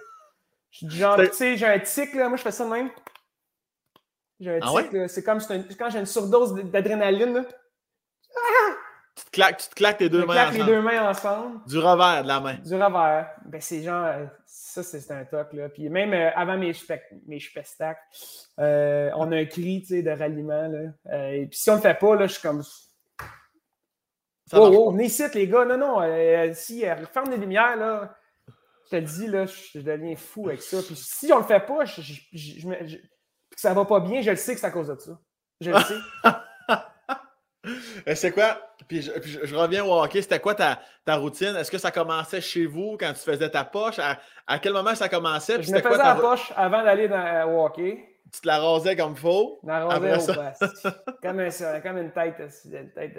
je 0.70 0.78
suis 0.78 0.86
du 0.86 0.96
genre, 0.96 1.16
tu 1.18 1.32
sais, 1.32 1.56
j'ai 1.56 1.66
un 1.66 1.78
tic, 1.78 2.14
là, 2.14 2.28
moi, 2.28 2.36
je 2.36 2.42
fais 2.42 2.50
ça 2.50 2.64
de 2.64 2.70
même. 2.70 2.90
J'ai 4.40 4.56
un 4.56 4.60
Ah 4.62 4.82
tic, 4.82 4.92
là, 4.92 5.06
c'est 5.08 5.22
comme 5.22 5.38
un- 5.48 5.62
quand 5.78 5.90
j'ai 5.90 6.00
une 6.00 6.06
surdose 6.06 6.54
d'adrénaline, 6.64 7.34
là, 7.34 7.42
Tu, 9.16 9.24
te 9.26 9.30
claques, 9.30 9.58
tu 9.58 9.68
te 9.68 9.74
claques 9.76 9.98
tes 9.98 10.06
je 10.06 10.10
deux 10.10 10.22
me 10.22 10.26
mains 10.26 10.32
claque 10.34 10.52
les 10.54 10.60
ensemble. 10.62 10.72
deux 10.74 10.82
mains 10.82 11.08
ensemble, 11.08 11.60
Du 11.66 11.78
revers 11.78 12.22
de 12.24 12.28
la 12.28 12.40
main. 12.40 12.54
du 12.54 12.74
revers. 12.74 13.28
Ben, 13.44 13.60
c'est 13.60 13.80
genre, 13.82 14.04
euh, 14.04 14.24
ça, 14.82 15.00
c'est 15.00 15.12
un 15.12 15.24
top, 15.24 15.52
là. 15.52 15.68
Puis 15.68 15.88
même 15.88 16.12
euh, 16.12 16.30
avant 16.34 16.56
mes, 16.58 16.72
mes 17.26 17.40
spectacles, 17.40 18.00
euh, 18.58 19.10
on 19.16 19.30
a 19.32 19.36
un 19.36 19.44
cri, 19.44 19.80
de 19.80 20.10
ralliement, 20.10 20.68
là. 20.68 20.92
Euh, 21.12 21.30
et 21.30 21.46
puis 21.46 21.58
si 21.58 21.70
on 21.70 21.76
le 21.76 21.80
fait 21.80 21.98
pas, 21.98 22.16
là, 22.16 22.26
je 22.26 22.32
suis 22.32 22.42
comme... 22.42 22.62
Ça 22.62 24.60
Oh, 24.60 24.70
oh, 24.74 24.90
venez 24.90 25.06
ici, 25.06 25.22
les 25.34 25.48
gars. 25.48 25.64
Non, 25.64 25.78
non, 25.78 26.54
si 26.54 26.82
ferme 27.12 27.30
les 27.30 27.38
lumières, 27.38 27.76
là, 27.76 28.14
je 28.84 28.90
te 28.90 28.96
le 28.96 29.02
dis, 29.02 29.26
là, 29.26 29.46
je, 29.46 29.80
deviens 29.80 30.16
fou 30.16 30.48
avec 30.48 30.60
ça. 30.60 30.82
Puis 30.82 30.96
si 30.96 31.32
on 31.32 31.38
le 31.38 31.44
fait 31.44 31.64
pas, 31.64 31.84
je, 31.86 32.02
je- 32.02 32.98
que 33.54 33.60
ça 33.60 33.72
va 33.72 33.84
pas 33.84 34.00
bien, 34.00 34.20
je 34.20 34.30
le 34.30 34.36
sais 34.36 34.54
que 34.54 34.60
c'est 34.60 34.66
à 34.66 34.70
cause 34.70 34.88
de 34.88 34.98
ça. 34.98 35.18
Je 35.60 35.70
le 35.70 35.78
sais. 35.78 35.94
Euh, 38.08 38.14
C'est 38.14 38.30
quoi? 38.32 38.58
Puis 38.88 39.02
je, 39.02 39.12
puis 39.12 39.30
je- 39.30 39.46
je 39.46 39.54
reviens 39.56 39.84
au 39.84 39.92
hockey. 40.02 40.20
C'était 40.22 40.40
quoi 40.40 40.54
ta, 40.54 40.80
ta 41.04 41.16
routine? 41.16 41.54
Est-ce 41.56 41.70
que 41.70 41.78
ça 41.78 41.90
commençait 41.90 42.40
chez 42.40 42.66
vous 42.66 42.96
quand 42.98 43.12
tu 43.12 43.20
faisais 43.20 43.48
ta 43.50 43.64
poche? 43.64 43.98
À, 43.98 44.18
à 44.46 44.58
quel 44.58 44.72
moment 44.72 44.94
ça 44.94 45.08
commençait? 45.08 45.54
Puis 45.58 45.66
je 45.68 45.72
me 45.72 45.78
faisais 45.78 45.88
quoi 45.88 45.96
la 45.98 46.04
ta 46.04 46.14
ro- 46.14 46.20
poche 46.20 46.52
avant 46.56 46.82
d'aller 46.82 47.08
dans, 47.08 47.16
euh, 47.24 47.44
au 47.46 47.64
hockey. 47.64 48.08
Tu 48.32 48.40
te 48.40 48.46
la 48.46 48.58
rasais 48.58 48.96
comme 48.96 49.14
la 49.64 49.84
rondelle 49.84 50.20
ça? 50.20 50.32
au. 50.32 50.34
Comme, 51.22 51.40
un- 51.40 51.80
comme 51.80 51.98
une 51.98 52.10
tête. 52.10 52.34
euh, 52.40 52.48
c'est 52.50 52.68
une 52.78 52.90
tête. 52.90 53.16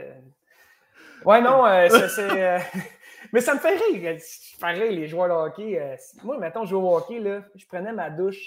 Ouais, 1.23 1.41
non, 1.41 1.65
euh, 1.65 1.87
c'est. 2.09 2.43
euh, 2.43 2.59
Mais 3.33 3.41
ça 3.41 3.55
me 3.55 3.59
fait 3.59 3.75
rire. 3.75 4.17
Pareil, 4.59 4.95
les 4.95 5.07
joueurs 5.07 5.27
de 5.29 5.33
hockey. 5.33 5.79
euh, 5.79 5.95
Moi, 6.23 6.37
mettons, 6.37 6.63
je 6.65 6.69
jouais 6.69 6.83
au 6.83 6.95
hockey, 6.97 7.19
là, 7.19 7.41
je 7.55 7.65
prenais 7.65 7.91
ma 7.91 8.09
douche, 8.11 8.37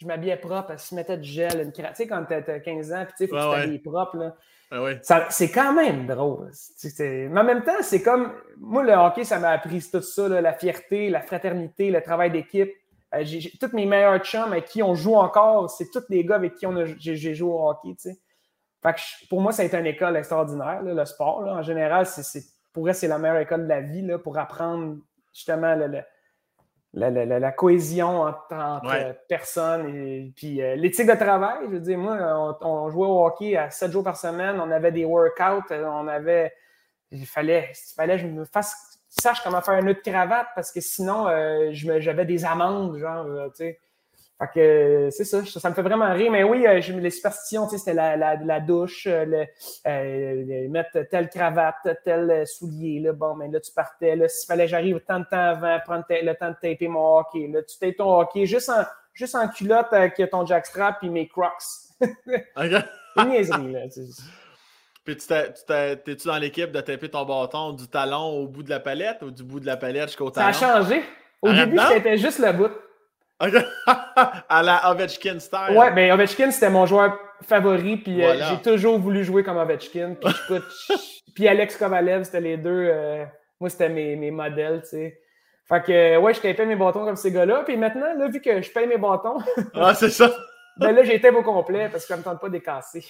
je 0.00 0.06
m'habillais 0.06 0.36
propre, 0.36 0.72
je 0.78 0.94
mettais 0.94 1.16
du 1.16 1.28
gel, 1.28 1.60
une 1.60 1.70
cra- 1.72 1.88
Tu 1.90 1.96
sais, 1.96 2.06
quand 2.06 2.24
t'as 2.28 2.40
t'as 2.42 2.60
15 2.60 2.92
ans, 2.92 3.04
puis 3.04 3.14
tu 3.16 3.24
sais, 3.24 3.26
faut 3.26 3.34
que 3.36 3.40
tu 3.40 3.48
ouais. 3.48 3.60
t'habilles 3.62 3.78
propre, 3.80 4.16
là. 4.18 4.36
Ah 4.72 5.26
c'est 5.30 5.50
quand 5.50 5.72
même 5.72 6.06
drôle. 6.06 6.50
Mais 7.02 7.40
en 7.40 7.44
même 7.44 7.62
temps, 7.62 7.82
c'est 7.82 8.02
comme. 8.02 8.32
Moi, 8.58 8.84
le 8.84 8.92
hockey, 8.92 9.24
ça 9.24 9.38
m'a 9.38 9.50
appris 9.50 9.84
tout 9.90 10.00
ça, 10.00 10.28
la 10.28 10.52
fierté, 10.52 11.10
la 11.10 11.22
fraternité, 11.22 11.90
le 11.90 12.00
travail 12.02 12.30
d'équipe. 12.30 12.70
Euh, 13.14 13.24
tous 13.60 13.74
mes 13.74 13.86
meilleurs 13.86 14.22
chums 14.22 14.52
avec 14.52 14.66
qui 14.66 14.82
on 14.82 14.94
joue 14.94 15.16
encore, 15.16 15.68
c'est 15.68 15.90
tous 15.90 16.04
les 16.08 16.24
gars 16.24 16.36
avec 16.36 16.54
qui 16.54 16.66
j'ai, 16.98 17.34
joué 17.34 17.50
au 17.50 17.68
hockey. 17.68 17.96
pour 19.28 19.40
moi, 19.40 19.50
ça 19.50 19.62
a 19.62 19.64
été 19.64 19.76
une 19.76 19.86
école 19.86 20.16
extraordinaire, 20.16 20.82
le 20.82 21.04
sport. 21.04 21.40
En 21.40 21.62
général, 21.62 22.06
pour 22.72 22.88
eux, 22.88 22.92
c'est 22.92 23.08
la 23.08 23.18
meilleure 23.18 23.38
école 23.38 23.64
de 23.64 23.68
la 23.68 23.80
vie 23.80 24.06
pour 24.22 24.38
apprendre 24.38 24.98
justement 25.34 25.74
le- 25.74 26.02
la, 26.92 27.10
la- 27.10 27.38
la- 27.38 27.52
cohésion 27.52 28.22
entre, 28.22 28.52
entre, 28.54 28.88
Ouais. 28.90 29.18
personnes 29.28 29.94
et 29.94 30.32
puis 30.34 30.60
euh, 30.60 30.74
l'éthique 30.76 31.06
de 31.06 31.14
travail. 31.14 31.58
Je 31.66 31.70
veux 31.72 31.80
dire, 31.80 31.98
moi, 31.98 32.16
on, 32.60 32.66
on 32.66 32.90
jouait 32.90 33.06
au 33.06 33.24
hockey 33.26 33.56
à 33.56 33.70
7 33.70 33.92
jours 33.92 34.02
par 34.04 34.16
semaine, 34.16 34.60
on 34.60 34.70
avait 34.70 34.90
des 34.92 35.04
workouts, 35.04 35.72
euh, 35.72 35.84
on 35.86 36.08
avait. 36.08 36.52
Il 37.12 37.26
fallait, 37.26 37.70
il 37.72 37.94
fallait 37.94 38.16
que 38.16 38.22
je 38.22 38.26
me 38.26 38.44
fasse 38.44 39.00
sache 39.08 39.42
comment 39.42 39.60
faire 39.60 39.74
un 39.74 39.82
nœud 39.82 39.94
de 39.94 39.98
cravate 40.00 40.46
parce 40.54 40.70
que 40.70 40.80
sinon, 40.80 41.26
euh, 41.28 41.70
j'avais 41.72 42.24
des 42.24 42.44
amendes, 42.44 42.96
genre, 42.98 43.24
tu 43.48 43.56
sais. 43.56 43.80
Fait 44.40 44.48
que 44.54 44.60
euh, 44.60 45.10
c'est 45.10 45.24
ça, 45.24 45.44
ça 45.44 45.68
me 45.68 45.74
fait 45.74 45.82
vraiment 45.82 46.10
rire. 46.14 46.32
Mais 46.32 46.42
oui, 46.44 46.66
euh, 46.66 46.80
les 46.80 47.10
superstitions, 47.10 47.66
tu 47.66 47.72
sais, 47.72 47.78
c'était 47.78 47.92
la, 47.94 48.16
la, 48.16 48.36
la 48.36 48.58
douche, 48.60 49.06
euh, 49.06 49.24
le, 49.26 49.46
euh, 49.86 50.68
mettre 50.70 50.98
telle 51.10 51.28
cravate, 51.28 51.76
tel 52.04 52.30
euh, 52.30 52.44
soulier, 52.46 53.00
là, 53.00 53.12
bon, 53.12 53.34
mais 53.34 53.48
là, 53.48 53.60
tu 53.60 53.70
partais, 53.70 54.16
là, 54.16 54.28
s'il 54.28 54.46
fallait 54.46 54.64
que 54.64 54.70
j'arrive 54.70 55.00
tant 55.06 55.20
de 55.20 55.24
temps 55.26 55.36
avant, 55.50 55.78
prendre 55.84 56.04
le 56.08 56.32
temps 56.34 56.48
de 56.48 56.54
taper 56.54 56.88
mon 56.88 57.18
hockey, 57.18 57.48
là, 57.52 57.62
tu 57.62 57.78
tapes 57.78 57.96
ton 57.98 58.18
hockey 58.18 58.46
juste 58.46 58.70
en, 58.70 58.82
juste 59.12 59.34
en 59.34 59.46
culotte 59.48 59.92
avec 59.92 60.20
ton 60.30 60.46
jackstrap 60.46 60.98
puis 61.00 61.10
mes 61.10 61.28
crocs. 61.28 61.52
OK. 62.00 62.04
Une 63.16 63.28
niaiserie, 63.28 63.72
là. 63.72 63.80
tu 63.88 64.06
sais. 64.06 64.22
Puis 65.04 65.16
tu 65.16 65.26
t'es- 65.26 65.52
tu 65.52 65.64
t'es- 65.66 65.96
t'es-tu 65.96 66.28
dans 66.28 66.38
l'équipe 66.38 66.70
de 66.72 66.80
taper 66.80 67.08
ton 67.08 67.24
bâton 67.24 67.72
du 67.72 67.88
talon 67.88 68.28
au 68.38 68.46
bout 68.46 68.62
de 68.62 68.70
la 68.70 68.80
palette 68.80 69.22
ou 69.22 69.30
du 69.30 69.42
bout 69.42 69.60
de 69.60 69.66
la 69.66 69.76
palette 69.76 70.08
jusqu'au 70.08 70.32
Ça 70.32 70.46
a 70.46 70.52
talon? 70.52 70.82
changé. 70.84 71.02
Au 71.42 71.52
début, 71.52 71.78
c'était 71.88 72.16
juste 72.18 72.38
le 72.38 72.52
bout. 72.52 72.70
À 74.48 74.62
la 74.62 74.90
Ovechkin 74.90 75.38
style. 75.38 75.76
Ouais, 75.76 75.90
ben 75.92 76.12
Ovechkin, 76.12 76.50
c'était 76.50 76.70
mon 76.70 76.86
joueur 76.86 77.18
favori, 77.42 77.96
puis 77.96 78.22
euh, 78.22 78.34
j'ai 78.48 78.58
toujours 78.70 78.98
voulu 78.98 79.24
jouer 79.24 79.42
comme 79.42 79.56
Ovechkin. 79.56 80.16
Puis, 81.34 81.48
Alex 81.48 81.76
Kovalev, 81.76 82.24
c'était 82.24 82.40
les 82.40 82.56
deux. 82.56 82.88
euh, 82.92 83.24
moi, 83.60 83.70
c'était 83.70 83.88
mes, 83.88 84.16
mes 84.16 84.30
modèles, 84.30 84.82
tu 84.82 84.88
sais. 84.88 85.18
Fait 85.66 85.82
que, 85.82 85.92
euh, 85.92 86.18
ouais, 86.18 86.34
je 86.34 86.40
tapais 86.40 86.66
mes 86.66 86.74
bâtons 86.76 87.04
comme 87.04 87.16
ces 87.16 87.30
gars-là. 87.30 87.62
Puis 87.64 87.76
maintenant, 87.76 88.12
là, 88.18 88.28
vu 88.28 88.40
que 88.40 88.60
je 88.60 88.70
paye 88.72 88.86
mes 88.88 88.98
bâtons, 88.98 89.38
Ah, 89.74 89.94
c'est 89.94 90.10
ça. 90.10 90.30
ben 90.76 90.92
là, 90.92 91.04
j'ai 91.04 91.20
tape 91.20 91.36
au 91.36 91.42
complet 91.42 91.88
parce 91.88 92.04
que 92.04 92.08
ça 92.08 92.16
me 92.16 92.22
tente 92.24 92.40
pas 92.40 92.48
de 92.48 92.54
les 92.54 92.60
casser. 92.60 93.04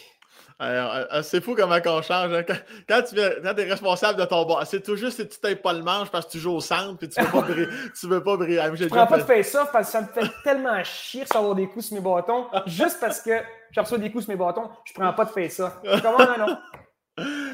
Alors, 0.59 0.93
euh, 1.12 1.22
c'est 1.22 1.43
fou 1.43 1.55
comment 1.55 1.78
on 1.87 2.03
change. 2.03 2.33
hein. 2.35 2.43
Quand, 2.47 2.55
quand 2.89 3.03
tu 3.03 3.18
es 3.18 3.70
responsable 3.70 4.18
de 4.20 4.24
ton 4.26 4.45
bas, 4.45 4.64
c'est 4.66 4.83
tout 4.83 4.95
juste 4.97 5.16
si 5.20 5.26
tu 5.28 5.39
tapes 5.41 5.62
pas 5.62 5.72
le 5.72 5.83
manche 5.83 6.11
parce 6.11 6.26
que 6.26 6.33
tu 6.33 6.39
joues 6.39 6.53
au 6.53 6.61
centre 6.61 6.99
puis 6.99 7.09
tu 7.09 7.18
veux 7.20 7.31
pas 7.31 7.41
briller. 7.41 7.66
tu 7.99 8.07
veux 8.07 8.22
pas 8.22 8.37
briller. 8.37 8.59
Ah, 8.59 8.70
Je 8.74 8.85
prends 8.87 9.07
pas 9.07 9.16
de 9.18 9.22
fait- 9.22 9.43
face-off 9.43 9.70
parce 9.72 9.87
que 9.87 9.93
ça 9.93 10.03
me 10.03 10.07
fait 10.09 10.31
tellement 10.45 10.83
chier 10.85 11.24
de 11.24 11.28
recevoir 11.33 11.55
des 11.55 11.66
coups 11.66 11.87
sur 11.87 11.95
mes 11.97 12.03
bâtons. 12.03 12.47
Juste 12.66 12.99
parce 13.01 13.22
que 13.22 13.31
je 13.70 13.81
reçois 13.81 13.99
des 13.99 14.11
coups 14.12 14.24
sur 14.24 14.33
mes 14.35 14.39
bâtons, 14.39 14.68
je 14.85 14.93
prends 14.93 15.12
pas 15.14 15.24
de 15.24 15.31
face-off. 15.31 15.72
Comment 16.03 16.18
non, 16.18 16.47
non? 16.47 16.59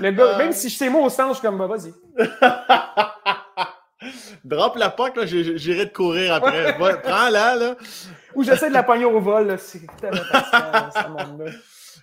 Le 0.01 0.11
gars, 0.11 0.37
même 0.39 0.53
si 0.53 0.69
je 0.69 0.77
sais 0.77 0.89
moi 0.89 1.03
au 1.03 1.09
centre, 1.09 1.35
je 1.35 1.39
suis 1.39 1.47
comme, 1.47 1.59
bah, 1.59 1.67
vas-y. 1.69 1.93
Drop 4.45 4.77
la 4.77 4.95
j'ai- 5.25 5.59
j'irai 5.59 5.89
te 5.89 5.95
courir 5.95 6.35
après. 6.35 6.77
Prends-la, 6.77 7.55
là. 7.57 7.75
Ou 8.35 8.45
j'essaie 8.45 8.69
de 8.69 8.75
la 8.75 8.83
pogner 8.83 9.07
au 9.07 9.19
vol, 9.21 9.57
c'est 9.59 9.81
tellement 10.01 10.23
fatigant, 10.31 10.91
ce 10.93 11.09
monde-là. 11.09 11.51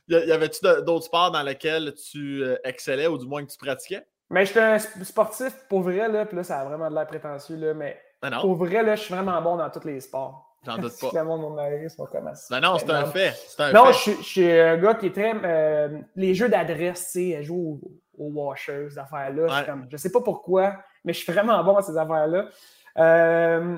Y, 0.10 0.32
avait-tu 0.32 0.60
d'autres 0.86 1.06
sports 1.06 1.32
dans 1.32 1.44
lesquels 1.44 1.94
tu 1.94 2.44
euh, 2.44 2.58
excellais 2.64 3.08
ou 3.08 3.18
du 3.18 3.26
moins 3.26 3.44
que 3.46 3.52
tu 3.52 3.58
pratiquais? 3.58 4.06
Mais 4.30 4.46
j'étais 4.46 4.60
un 4.62 4.76
sp- 4.78 5.04
sportif 5.04 5.54
pour 5.70 5.82
vrai, 5.82 6.08
là, 6.10 6.26
puis 6.26 6.36
là, 6.36 6.44
ça 6.44 6.60
a 6.60 6.66
vraiment 6.66 6.90
de 6.90 6.96
l'air 6.96 7.08
prétentieux, 7.08 7.56
là, 7.56 7.74
mais 7.74 8.00
Ben 8.22 8.32
pour 8.42 8.56
vrai, 8.56 8.82
là, 8.84 8.96
je 8.96 9.02
suis 9.04 9.14
vraiment 9.14 9.42
bon 9.42 9.58
dans 9.58 9.70
tous 9.70 9.86
les 9.86 10.00
sports. 10.00 10.58
j'en 10.66 10.78
doute 10.78 10.94
pas. 11.14 11.24
monde 11.24 11.42
mon 11.42 11.50
mari, 11.52 11.90
ça. 11.90 12.04
Ben 12.50 12.60
non, 12.62 12.78
c'est 12.80 12.90
un 12.90 13.06
fait. 13.06 13.34
C'est 13.48 13.62
un 13.62 13.72
Non, 13.72 13.86
fait. 13.86 13.94
je 13.94 13.98
suis- 14.00 14.16
je 14.18 14.24
suis 14.24 14.52
un 14.60 14.78
gars 14.78 14.96
qui 14.96 15.08
est 15.08 15.12
très. 15.16 15.34
euh, 15.44 16.00
les 16.16 16.34
jeux 16.36 16.50
d'adresse, 16.50 17.12
tu 17.12 17.32
sais, 17.32 17.44
jouer 17.44 17.58
au, 17.60 17.80
au 18.18 18.30
Washers, 18.32 18.88
ces 18.92 18.98
affaires-là. 19.00 19.64
c'est 19.66 19.72
Ouais. 19.72 19.80
Je 19.92 19.98
sais 19.98 20.12
pas 20.12 20.22
pourquoi, 20.22 20.78
mais 21.06 21.14
je 21.14 21.20
suis 21.20 21.32
vraiment 21.32 21.64
bon 21.64 21.76
à 21.78 21.82
ces 21.82 21.98
affaires-là. 21.98 22.48
Euh, 22.98 23.78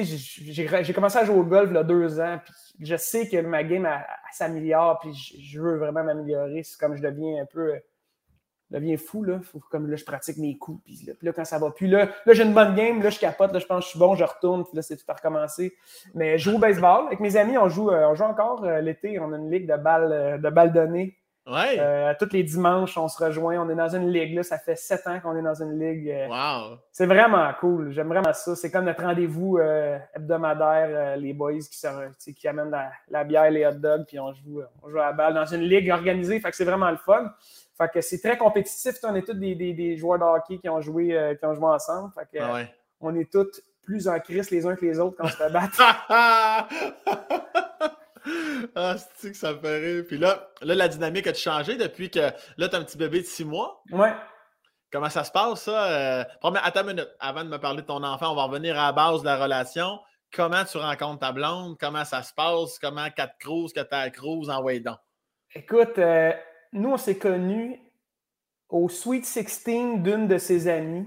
j'ai- 0.00 0.92
commencé 0.92 1.18
à 1.18 1.24
jouer 1.24 1.36
au 1.36 1.44
golf 1.44 1.70
il 1.70 1.74
y 1.74 1.78
a 1.78 1.84
deux 1.84 2.20
ans, 2.20 2.38
puis 2.44 2.86
je 2.86 2.96
sais 2.96 3.28
que 3.28 3.40
ma 3.40 3.62
game 3.64 3.88
s'améliore, 4.32 4.98
puis 5.00 5.12
je, 5.14 5.60
veux 5.60 5.76
vraiment 5.76 6.04
m'améliorer. 6.04 6.62
C'est 6.62 6.78
comme 6.78 6.96
je 6.96 7.02
deviens 7.02 7.42
un 7.42 7.46
peu. 7.46 7.74
je 8.70 8.76
deviens 8.76 8.96
fou, 8.96 9.22
là. 9.22 9.40
Faut, 9.42 9.60
comme 9.70 9.88
là, 9.90 9.96
je 9.96 10.04
pratique 10.04 10.38
mes 10.38 10.56
coups, 10.56 10.82
puis 10.84 11.08
là, 11.22 11.32
quand 11.32 11.44
ça 11.44 11.58
va 11.58 11.70
plus, 11.70 11.86
là, 11.86 12.08
là 12.26 12.32
j'ai 12.32 12.44
une 12.44 12.54
bonne 12.54 12.74
game, 12.74 13.02
là, 13.02 13.10
je 13.10 13.18
capote, 13.18 13.52
là, 13.52 13.58
je 13.58 13.66
pense 13.66 13.80
que 13.80 13.84
je 13.84 13.90
suis 13.90 13.98
bon, 13.98 14.14
je 14.14 14.24
retourne, 14.24 14.64
puis 14.64 14.74
là, 14.74 14.82
c'est 14.82 14.96
tout 14.96 15.04
à 15.08 15.14
recommencer. 15.14 15.74
Mais 16.14 16.38
je 16.38 16.50
joue 16.50 16.56
au 16.56 16.60
baseball. 16.60 17.06
Avec 17.06 17.20
mes 17.20 17.36
amis, 17.36 17.58
on 17.58 17.68
joue, 17.68 17.90
euh, 17.90 18.08
on 18.08 18.14
joue 18.14 18.24
encore 18.24 18.64
euh, 18.64 18.80
l'été. 18.80 19.18
On 19.18 19.32
a 19.32 19.36
une 19.36 19.50
ligue 19.50 19.70
de 19.70 19.76
balles, 19.76 20.12
euh, 20.12 20.38
de 20.38 20.50
balles 20.50 20.72
données. 20.72 21.16
Ouais. 21.44 21.76
Euh, 21.80 22.14
tous 22.20 22.28
les 22.32 22.44
dimanches, 22.44 22.96
on 22.96 23.08
se 23.08 23.22
rejoint. 23.22 23.58
On 23.58 23.68
est 23.68 23.74
dans 23.74 23.88
une 23.94 24.08
ligue. 24.10 24.34
Là, 24.36 24.44
ça 24.44 24.58
fait 24.58 24.76
sept 24.76 25.04
ans 25.08 25.18
qu'on 25.20 25.36
est 25.36 25.42
dans 25.42 25.60
une 25.60 25.76
ligue. 25.78 26.08
euh, 26.08 26.28
Wow. 26.28 26.78
C'est 26.92 27.06
vraiment 27.06 27.50
cool. 27.58 27.90
J'aime 27.90 28.06
vraiment 28.08 28.32
ça. 28.32 28.54
C'est 28.54 28.70
comme 28.70 28.84
notre 28.84 29.02
rendez-vous 29.02 29.58
euh, 29.58 29.98
hebdomadaire, 30.14 30.88
euh, 30.88 31.16
les 31.16 31.32
boys 31.32 31.58
qui, 31.58 31.76
se, 31.76 32.46
amènent 32.46 32.70
la, 32.70 32.92
la 33.08 33.24
bière, 33.24 33.50
les 33.50 33.66
hot 33.66 33.72
dogs, 33.72 34.04
puis 34.06 34.20
on 34.20 34.32
joue, 34.32 34.62
on 34.84 34.88
joue 34.88 34.98
à 35.00 35.06
la 35.06 35.12
balle 35.12 35.34
dans 35.34 35.46
une 35.46 35.62
ligue 35.62 35.90
organisée. 35.90 36.38
Fait 36.38 36.50
que 36.50 36.56
c'est 36.56 36.64
vraiment 36.64 36.90
le 36.92 36.96
fun. 36.98 37.32
Fait 37.76 37.88
que 37.90 38.00
c'est 38.00 38.20
très 38.20 38.36
compétitif. 38.38 38.94
On 39.02 39.14
est 39.16 39.22
tous 39.26 39.34
des, 39.34 39.56
des- 39.56 39.72
des 39.74 39.96
joueurs 39.96 40.20
de 40.20 40.24
hockey 40.24 40.58
qui 40.58 40.68
ont 40.68 40.80
joué, 40.80 41.36
qui 41.40 41.44
ont 41.46 41.54
joué 41.54 41.66
ensemble. 41.66 42.12
Fait 42.14 42.38
que, 42.38 42.42
Ah 42.44 42.54
ouais. 42.54 42.72
on 43.00 43.14
est 43.16 43.28
tous 43.32 43.60
plus 43.82 44.06
en 44.06 44.16
crise 44.20 44.48
les 44.52 44.64
uns 44.64 44.76
que 44.76 44.84
les 44.84 45.00
autres 45.00 45.16
quand 45.18 45.24
on 45.24 45.28
se 45.28 45.36
fait 45.36 45.50
battre. 45.50 45.82
ah, 48.74 48.96
c'est 49.16 49.32
que 49.32 49.36
ça 49.36 49.52
me 49.52 49.60
fait 49.60 49.78
rire? 49.78 50.04
Puis 50.06 50.18
là, 50.18 50.50
là, 50.62 50.74
la 50.74 50.88
dynamique 50.88 51.26
a 51.26 51.34
changé 51.34 51.76
depuis 51.76 52.10
que 52.10 52.30
là, 52.56 52.68
tu 52.68 52.76
as 52.76 52.78
un 52.78 52.84
petit 52.84 52.98
bébé 52.98 53.20
de 53.20 53.26
six 53.26 53.44
mois. 53.44 53.82
Ouais. 53.90 54.12
Comment 54.92 55.08
ça 55.08 55.24
se 55.24 55.32
passe, 55.32 55.62
ça? 55.62 55.86
Euh... 55.86 56.24
Attends 56.42 56.82
une 56.82 56.88
minute. 56.88 57.08
Avant 57.18 57.44
de 57.44 57.48
me 57.48 57.58
parler 57.58 57.82
de 57.82 57.86
ton 57.86 58.02
enfant, 58.04 58.32
on 58.32 58.34
va 58.34 58.44
revenir 58.44 58.78
à 58.78 58.86
la 58.86 58.92
base 58.92 59.20
de 59.20 59.26
la 59.26 59.36
relation. 59.36 59.98
Comment 60.34 60.64
tu 60.64 60.78
rencontres 60.78 61.20
ta 61.20 61.32
blonde? 61.32 61.76
Comment 61.78 62.04
ça 62.04 62.22
se 62.22 62.32
passe? 62.34 62.78
Comment 62.78 63.08
quatre 63.10 63.38
cruises 63.38 63.72
que 63.72 63.80
tu 63.80 63.94
as 63.94 64.10
cruise? 64.10 64.50
En 64.50 64.62
donc? 64.62 64.98
Écoute, 65.54 65.98
euh, 65.98 66.32
nous, 66.72 66.90
on 66.90 66.96
s'est 66.96 67.18
connus 67.18 67.78
au 68.68 68.88
Sweet 68.88 69.24
16 69.24 70.02
d'une 70.02 70.28
de 70.28 70.38
ses 70.38 70.68
amies. 70.68 71.06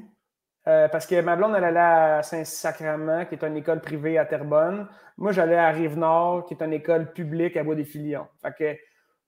Euh, 0.68 0.88
parce 0.88 1.05
que 1.05 1.22
ma 1.22 1.36
blonde, 1.36 1.53
elle 1.55 1.63
allait 1.63 1.80
à 1.80 2.24
Saint-Sacrement, 2.24 3.26
qui 3.26 3.36
est 3.36 3.43
une 3.43 3.57
école 3.57 3.82
privée 3.82 4.18
à 4.18 4.26
Terrebonne. 4.26 4.88
Moi, 5.18 5.32
j'allais 5.32 5.57
à 5.57 5.70
Rive-Nord, 5.70 6.45
qui 6.47 6.55
est 6.55 6.63
une 6.63 6.74
école 6.74 7.13
publique 7.13 7.55
à 7.55 7.63
Bois-des-Filions. 7.63 8.28
Fait 8.41 8.53
que 8.57 8.76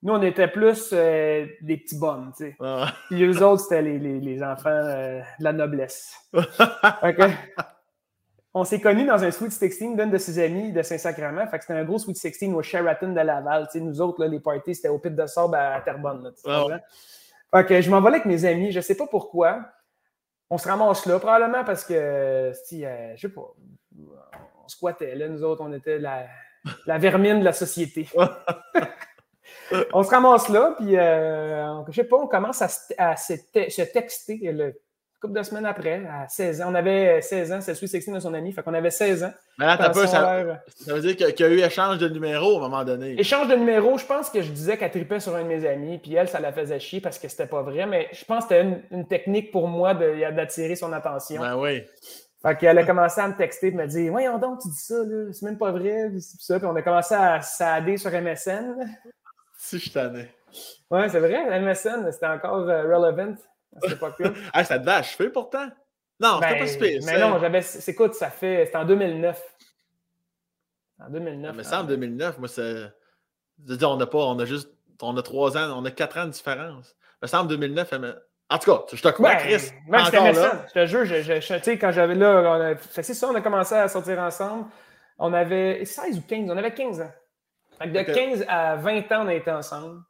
nous, 0.01 0.13
on 0.13 0.21
était 0.21 0.47
plus 0.47 0.89
euh, 0.93 1.45
des 1.61 1.77
petits 1.77 1.97
bums, 1.97 2.31
tu 2.35 2.45
sais. 2.45 2.55
Ah. 2.59 2.91
Puis 3.07 3.19
les 3.19 3.41
autres, 3.41 3.63
c'était 3.63 3.81
les, 3.83 4.43
enfants 4.43 4.69
euh, 4.69 5.19
de 5.39 5.43
la 5.43 5.53
noblesse. 5.53 6.15
on 8.53 8.63
s'est 8.63 8.81
connus 8.81 9.05
dans 9.05 9.23
un 9.23 9.29
Sweet 9.29 9.51
16 9.51 9.79
d'une 9.95 10.09
de 10.09 10.17
ses 10.17 10.43
amies 10.43 10.71
de 10.71 10.81
Saint-Sacrement. 10.81 11.45
Fait 11.47 11.59
que 11.59 11.65
c'était 11.65 11.79
un 11.79 11.83
gros 11.83 11.99
Sweet 11.99 12.17
16 12.17 12.53
au 12.53 12.63
Sheraton 12.63 13.13
de 13.13 13.21
Laval. 13.21 13.67
Tu 13.71 13.77
sais, 13.77 13.85
nous 13.85 14.01
autres, 14.01 14.21
là, 14.21 14.27
les 14.27 14.39
parties, 14.39 14.73
c'était 14.73 14.89
au 14.89 14.97
Pit 14.97 15.15
de 15.15 15.25
Sable 15.27 15.55
à 15.55 15.81
Terrebonne. 15.81 16.23
Là. 16.23 16.79
Fait 17.53 17.65
que 17.65 17.79
je 17.79 17.89
m'envolais 17.91 18.15
avec 18.15 18.25
mes 18.25 18.43
amis. 18.43 18.71
Je 18.71 18.81
sais 18.81 18.95
pas 18.95 19.07
pourquoi 19.07 19.61
on 20.49 20.57
se 20.57 20.67
ramasse 20.67 21.05
là, 21.05 21.19
probablement 21.19 21.63
parce 21.63 21.83
que, 21.83 22.51
si, 22.65 22.85
euh, 22.85 23.15
je 23.15 23.21
sais 23.21 23.33
pas, 23.33 23.53
on 24.63 24.67
squattait 24.67 25.15
là, 25.15 25.27
nous 25.27 25.43
autres, 25.43 25.61
on 25.63 25.73
était 25.73 25.99
la, 25.99 26.25
la 26.85 26.97
vermine 26.97 27.39
de 27.39 27.45
la 27.45 27.53
société. 27.53 28.07
on 29.93 30.03
se 30.03 30.09
ramasse 30.09 30.49
là, 30.49 30.75
puis, 30.77 30.97
euh, 30.97 31.83
je 31.89 31.93
sais 31.93 32.07
pas, 32.07 32.17
on 32.17 32.27
commence 32.27 32.61
à, 32.61 32.67
se, 33.15 33.83
texter 33.93 34.39
le, 34.51 34.79
couple 35.19 35.37
de 35.37 35.43
semaines 35.43 35.65
après, 35.65 36.05
à 36.05 36.27
16 36.27 36.61
ans. 36.61 36.65
On 36.69 36.75
avait 36.75 37.21
16 37.21 37.51
ans, 37.51 37.61
c'est 37.61 37.73
celui 37.73 37.87
sexy 37.87 38.11
de 38.11 38.19
son 38.19 38.33
ami, 38.33 38.51
fait 38.51 38.61
qu'on 38.61 38.73
avait 38.73 38.91
16 38.91 39.23
ans. 39.23 39.33
Mais 39.57 39.65
là, 39.65 39.89
peu, 39.89 40.05
ça, 40.05 40.43
ça, 40.75 40.93
veut 40.93 41.01
dire 41.01 41.15
qu'il 41.15 41.39
y 41.39 41.43
a 41.43 41.49
eu 41.49 41.59
échange 41.59 41.97
de 41.97 42.07
numéros 42.07 42.55
à 42.55 42.57
un 42.57 42.69
moment 42.69 42.83
donné. 42.83 43.19
Échange 43.19 43.47
de 43.47 43.55
numéros, 43.55 43.97
je 43.97 44.05
pense 44.05 44.29
que 44.29 44.41
je 44.41 44.51
disais 44.51 44.77
qu'elle 44.77 44.91
tripait 44.91 45.19
sur 45.19 45.35
un 45.35 45.43
de 45.43 45.47
mes 45.47 45.67
amis, 45.67 45.97
puis 45.97 46.13
elle, 46.13 46.29
ça 46.29 46.39
la 46.39 46.51
faisait 46.51 46.79
chier 46.79 47.01
parce 47.01 47.17
que 47.17 47.27
c'était 47.27 47.47
pas 47.47 47.61
vrai, 47.63 47.85
mais 47.85 48.07
je 48.11 48.23
pense 48.25 48.45
que 48.45 48.55
c'était 48.55 48.83
une, 48.91 49.07
technique 49.07 49.51
pour 49.51 49.67
moi 49.67 49.93
d'attirer 49.93 50.75
son 50.75 50.93
attention. 50.93 51.41
Ben 51.41 51.57
oui. 51.57 51.83
Fait 52.41 52.55
qu'elle 52.55 52.77
a 52.77 52.83
commencé 52.83 53.19
à 53.19 53.27
me 53.27 53.35
texter 53.35 53.67
et 53.67 53.71
me 53.71 53.87
dire 53.87 54.11
Voyons 54.11 54.37
donc, 54.37 54.61
tu 54.61 54.67
dis 54.67 54.77
ça, 54.77 54.95
là, 54.95 55.31
c'est 55.31 55.45
même 55.45 55.57
pas 55.57 55.71
vrai. 55.71 56.09
Puis, 56.11 56.21
ça. 56.21 56.59
puis 56.59 56.67
on 56.67 56.75
a 56.75 56.81
commencé 56.81 57.15
à 57.15 57.41
s'aider 57.41 57.97
sur 57.97 58.11
MSN. 58.11 58.75
Si 59.57 59.79
je 59.79 59.91
t'en 59.91 60.13
ai. 60.13 60.29
Ouais, 60.91 61.09
c'est 61.09 61.19
vrai, 61.19 61.59
MSN, 61.59 62.11
c'était 62.11 62.27
encore 62.27 62.69
euh, 62.69 62.83
relevant 62.83 63.35
à 63.77 63.81
cette 63.81 63.91
époque-là. 63.93 64.31
ah, 64.53 64.63
ça 64.63 64.79
te 64.79 64.85
va 64.85 64.97
achever 64.97 65.29
pourtant? 65.29 65.69
Non, 66.19 66.39
c'était 66.41 66.53
pas 66.53 66.59
ben, 66.59 66.67
super. 66.67 66.99
Mais 67.05 67.19
non, 67.19 67.39
j'avais. 67.39 67.61
Écoute, 67.87 68.13
ça 68.15 68.29
fait. 68.29 68.65
C'était 68.65 68.77
en 68.77 68.85
2009. 68.85 69.41
En 70.99 71.09
2009. 71.09 71.55
mais 71.55 71.63
ça, 71.63 71.81
en 71.81 71.83
2009, 71.83 72.39
moi, 72.39 72.47
c'est. 72.47 72.91
On 73.83 73.97
n'a 73.97 74.07
pas. 74.07 74.19
On 74.19 74.39
a 74.39 74.45
juste. 74.45 74.69
On 75.01 75.15
a 75.15 75.21
trois 75.21 75.55
ans, 75.57 75.79
on 75.79 75.85
a 75.85 75.91
quatre 75.91 76.17
ans 76.17 76.25
de 76.25 76.31
différence. 76.31 76.95
Mais 77.21 77.27
ça, 77.27 77.41
en 77.41 77.45
2009, 77.45 77.93
en 78.49 78.57
tout 78.57 78.71
cas, 78.71 78.85
je 78.93 79.01
te 79.01 79.09
crois, 79.09 79.33
ben, 79.33 79.39
Chris. 79.39 79.71
Ben, 79.87 80.05
encore 80.05 80.31
là. 80.31 80.65
Je 80.67 80.73
te 80.73 80.85
jure, 80.85 81.05
je, 81.05 81.21
je, 81.21 81.55
tu 81.55 81.63
sais, 81.63 81.77
quand 81.77 81.91
j'avais 81.91 82.15
là, 82.15 82.75
c'est 82.89 83.03
ça, 83.03 83.27
on 83.27 83.35
a 83.35 83.41
commencé 83.41 83.75
à 83.75 83.87
sortir 83.87 84.19
ensemble. 84.19 84.65
On 85.19 85.33
avait 85.33 85.83
16 85.83 86.19
ou 86.19 86.21
15, 86.21 86.49
on 86.49 86.57
avait 86.57 86.73
15 86.73 87.01
ans. 87.01 87.11
de 87.85 88.01
15 88.01 88.45
à 88.47 88.75
20 88.77 89.11
ans, 89.11 89.23
on 89.23 89.27
a 89.27 89.33
été 89.33 89.51
ensemble. 89.51 90.01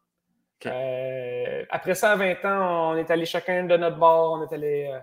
Euh, 0.66 1.64
après 1.70 1.96
ça, 1.96 2.12
à 2.12 2.16
20 2.16 2.46
ans, 2.46 2.92
on 2.92 2.98
est 2.98 3.10
allé 3.12 3.26
chacun 3.26 3.64
de 3.64 3.78
notre 3.78 3.98
bord, 3.98 4.34
on 4.34 4.44
est 4.44 4.54
allé 4.54 4.90
euh, 4.92 5.00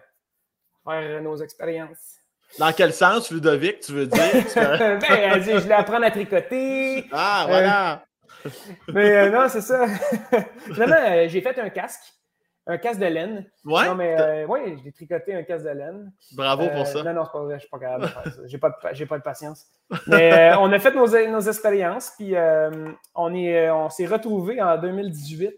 faire 0.84 1.22
nos 1.22 1.36
expériences. 1.36 2.18
Dans 2.58 2.72
quel 2.72 2.92
sens, 2.92 3.30
Ludovic, 3.30 3.80
tu 3.80 3.92
veux 3.92 4.06
dire? 4.06 4.22
ben, 4.54 5.00
elle 5.10 5.42
dit, 5.42 5.52
je 5.52 5.58
voulais 5.58 5.74
apprendre 5.74 6.04
à 6.04 6.10
tricoter. 6.10 7.06
Ah, 7.12 7.44
voilà! 7.48 8.04
Euh, 8.46 8.50
mais 8.92 9.30
non, 9.30 9.48
c'est 9.48 9.60
ça. 9.60 9.86
Finalement, 10.66 11.28
j'ai 11.28 11.40
fait 11.40 11.58
un 11.58 11.70
casque. 11.70 12.02
Un 12.66 12.78
casque 12.78 13.00
de 13.00 13.06
laine. 13.06 13.44
Ouais? 13.64 13.86
Non, 13.86 13.94
mais 13.94 14.46
oui, 14.48 14.78
j'ai 14.82 14.92
tricoté 14.92 15.34
un 15.34 15.42
casque 15.42 15.64
de 15.64 15.70
laine. 15.70 16.12
Bravo 16.32 16.68
pour 16.70 16.86
ça. 16.86 17.02
Non, 17.02 17.12
non, 17.12 17.24
c'est 17.24 17.32
pas 17.32 17.42
vrai, 17.42 17.54
je 17.56 17.60
suis 17.60 17.68
pas 17.68 17.78
capable 17.78 18.04
de 18.04 18.08
faire 18.08 18.24
ça. 18.24 18.42
J'ai 18.46 18.58
pas, 18.58 18.70
de, 18.70 19.04
pas 19.04 19.18
de 19.18 19.22
patience. 19.22 19.66
Mais 20.06 20.52
on 20.58 20.72
a 20.72 20.78
fait 20.78 20.94
nos, 20.94 21.06
nos 21.06 21.40
expériences, 21.40 22.12
puis 22.16 22.34
on 23.14 23.34
est, 23.34 23.70
on 23.70 23.90
s'est 23.90 24.06
retrouvés 24.06 24.62
en 24.62 24.78
2018 24.78 25.54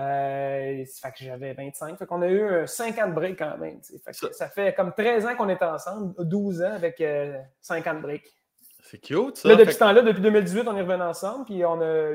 euh, 0.00 0.84
fait 0.86 1.10
que 1.10 1.24
j'avais 1.24 1.52
25. 1.52 1.98
Fait 1.98 2.06
qu'on 2.06 2.22
a 2.22 2.28
eu 2.28 2.66
5 2.66 2.98
ans 2.98 3.08
de 3.08 3.14
break 3.14 3.38
quand 3.38 3.58
même. 3.58 3.80
ça... 4.32 4.48
fait 4.48 4.74
comme 4.74 4.92
13 4.92 5.26
ans 5.26 5.36
qu'on 5.36 5.48
est 5.48 5.62
ensemble, 5.62 6.14
12 6.24 6.62
ans 6.62 6.72
avec 6.72 6.98
5 7.60 7.86
euh, 7.86 7.90
ans 7.90 7.94
de 7.94 8.00
break. 8.00 8.24
C'est 8.90 8.98
cute, 8.98 9.36
ça. 9.36 9.48
Là, 9.48 9.54
depuis 9.54 9.72
ce 9.72 9.78
temps-là, 9.78 10.02
depuis 10.02 10.20
2018, 10.20 10.66
on 10.66 10.76
est 10.76 10.80
revenu 10.80 11.02
ensemble, 11.02 11.44
puis 11.44 11.64
on 11.64 11.80
a, 11.80 12.10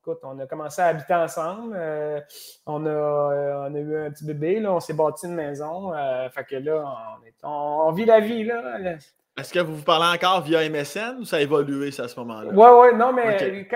écoute, 0.00 0.18
on 0.24 0.36
a 0.40 0.46
commencé 0.46 0.82
à 0.82 0.86
habiter 0.86 1.14
ensemble. 1.14 1.76
Euh, 1.78 2.18
on, 2.66 2.84
a, 2.84 3.68
on 3.68 3.74
a 3.74 3.78
eu 3.78 4.06
un 4.06 4.10
petit 4.10 4.24
bébé, 4.24 4.58
là, 4.58 4.72
on 4.72 4.80
s'est 4.80 4.94
bâti 4.94 5.26
une 5.26 5.36
maison. 5.36 5.92
fait 6.34 6.44
que 6.44 6.56
là, 6.56 6.84
on, 7.44 7.48
on, 7.86 7.92
vit 7.92 8.06
la 8.06 8.18
vie, 8.18 8.42
là. 8.42 8.78
Est-ce 9.38 9.52
que 9.52 9.60
vous 9.60 9.76
vous 9.76 9.84
parlez 9.84 10.16
encore 10.16 10.40
via 10.42 10.68
MSN 10.68 11.18
ou 11.20 11.24
ça 11.24 11.36
a 11.36 11.40
évolué 11.40 11.92
ça, 11.92 12.04
à 12.04 12.08
ce 12.08 12.18
moment-là? 12.18 12.50
Oui, 12.52 12.90
oui, 12.90 12.98
non, 12.98 13.12
mais 13.12 13.68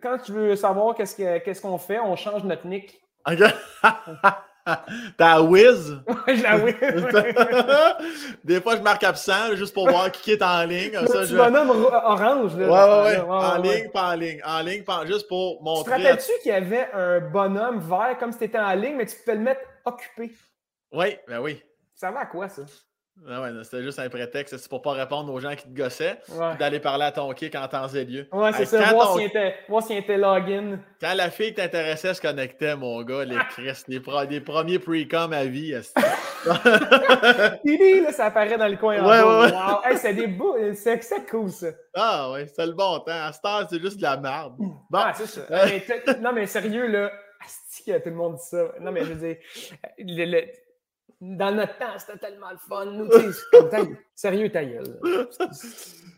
quand, 0.00 0.18
tu 0.18 0.30
veux 0.30 0.54
savoir 0.54 0.94
qu'est-ce 0.94 1.60
qu'on 1.60 1.78
fait, 1.78 1.98
on 1.98 2.14
change 2.14 2.44
notre 2.44 2.68
nick. 2.68 3.00
OK. 3.28 3.42
T'as 5.16 5.40
Wiz? 5.40 5.98
Oui, 6.06 6.14
j'ai 6.28 6.42
la 6.42 6.56
Wiz. 6.58 6.74
Des 8.44 8.60
fois, 8.60 8.76
je 8.76 8.82
marque 8.82 9.04
absent 9.04 9.54
juste 9.56 9.74
pour 9.74 9.88
voir 9.88 10.10
qui 10.10 10.32
est 10.32 10.42
en 10.42 10.64
ligne. 10.64 10.92
Comme 10.92 11.06
ça, 11.06 11.24
je... 11.24 11.36
bonhomme 11.36 11.70
orange. 11.70 12.52
Oui, 12.54 12.64
oui, 12.64 12.68
oui. 12.68 13.16
En 13.28 13.56
ligne, 13.58 13.90
pas 13.90 14.10
en 14.10 14.14
ligne. 14.14 14.40
En 14.44 14.60
ligne, 14.60 14.84
pas... 14.84 15.06
juste 15.06 15.28
pour 15.28 15.62
montrer. 15.62 15.84
Tu 15.84 16.02
te 16.02 16.06
rappelles-tu 16.06 16.32
qu'il 16.42 16.52
y 16.52 16.54
avait 16.54 16.88
un 16.92 17.20
bonhomme 17.20 17.80
vert 17.80 18.16
comme 18.18 18.32
si 18.32 18.38
tu 18.38 18.44
étais 18.44 18.58
en 18.58 18.74
ligne, 18.74 18.96
mais 18.96 19.06
tu 19.06 19.16
pouvais 19.16 19.36
le 19.36 19.42
mettre 19.42 19.60
occupé? 19.84 20.32
Oui, 20.92 21.16
ben 21.26 21.40
oui. 21.40 21.62
Ça 21.94 22.10
va 22.10 22.20
à 22.20 22.26
quoi, 22.26 22.48
ça? 22.48 22.62
Ah 23.26 23.42
ouais, 23.42 23.50
c'était 23.62 23.82
juste 23.82 23.98
un 23.98 24.08
prétexte. 24.08 24.56
C'est 24.56 24.68
pour 24.68 24.80
pas 24.80 24.92
répondre 24.92 25.32
aux 25.32 25.40
gens 25.40 25.54
qui 25.54 25.64
te 25.68 25.76
gossaient, 25.76 26.18
d'aller 26.58 26.80
parler 26.80 27.04
à 27.04 27.12
ton 27.12 27.32
kick 27.32 27.54
en 27.54 27.66
temps 27.68 27.88
et 27.88 28.04
lieu. 28.04 28.26
Ouais, 28.32 28.52
c'est 28.52 28.64
ça. 28.64 28.92
Moi, 28.92 29.06
s'il 29.14 29.26
était, 29.26 29.54
était 29.98 30.16
login. 30.16 30.78
Quand 31.00 31.14
la 31.14 31.30
fille 31.30 31.54
t'intéressait, 31.54 32.14
se 32.14 32.20
connectait, 32.20 32.76
mon 32.76 33.02
gars, 33.02 33.24
les 33.24 33.38
Chris, 33.50 33.82
les, 33.88 34.00
premiers 34.00 34.78
pre-com 34.78 35.32
à 35.32 35.44
vie. 35.44 35.74
Tidi, 37.66 38.00
là, 38.00 38.12
ça 38.12 38.26
apparaît 38.26 38.56
dans 38.56 38.68
le 38.68 38.76
coin 38.76 38.94
ouais, 38.94 39.20
en 39.20 39.40
ouais, 39.40 39.52
wow. 39.52 39.80
hey, 39.84 39.96
c'est 39.96 40.14
des 40.14 40.26
beaux. 40.26 40.56
C'est 40.74 41.00
cool, 41.28 41.50
ça. 41.50 41.68
Ah 41.94 42.30
ouais, 42.32 42.46
c'est 42.46 42.66
le 42.66 42.72
bon 42.72 42.98
temps. 43.00 43.12
À 43.12 43.32
cette 43.32 43.44
heure, 43.44 43.66
c'est 43.68 43.80
juste 43.80 43.98
de 43.98 44.02
la 44.02 44.16
merde. 44.16 44.54
Bon. 44.58 44.74
Ah, 44.92 45.12
c'est 45.14 45.26
ça. 45.26 45.42
non, 46.20 46.32
mais 46.32 46.46
sérieux, 46.46 46.86
là. 46.86 47.10
Asti, 47.44 47.92
tout 47.92 48.08
le 48.08 48.14
monde 48.14 48.36
dit 48.36 48.46
ça. 48.48 48.72
Non, 48.80 48.92
mais 48.92 49.04
je 49.04 49.12
veux 49.12 49.28
dire. 49.28 49.36
le 49.98 50.67
dans 51.20 51.54
notre 51.54 51.76
temps, 51.78 51.98
c'était 51.98 52.18
tellement 52.18 52.50
le 52.50 52.58
fun. 52.58 52.86
Nous, 52.86 53.08
sérieux, 54.14 54.50
ta 54.50 54.64
gueule. 54.64 54.98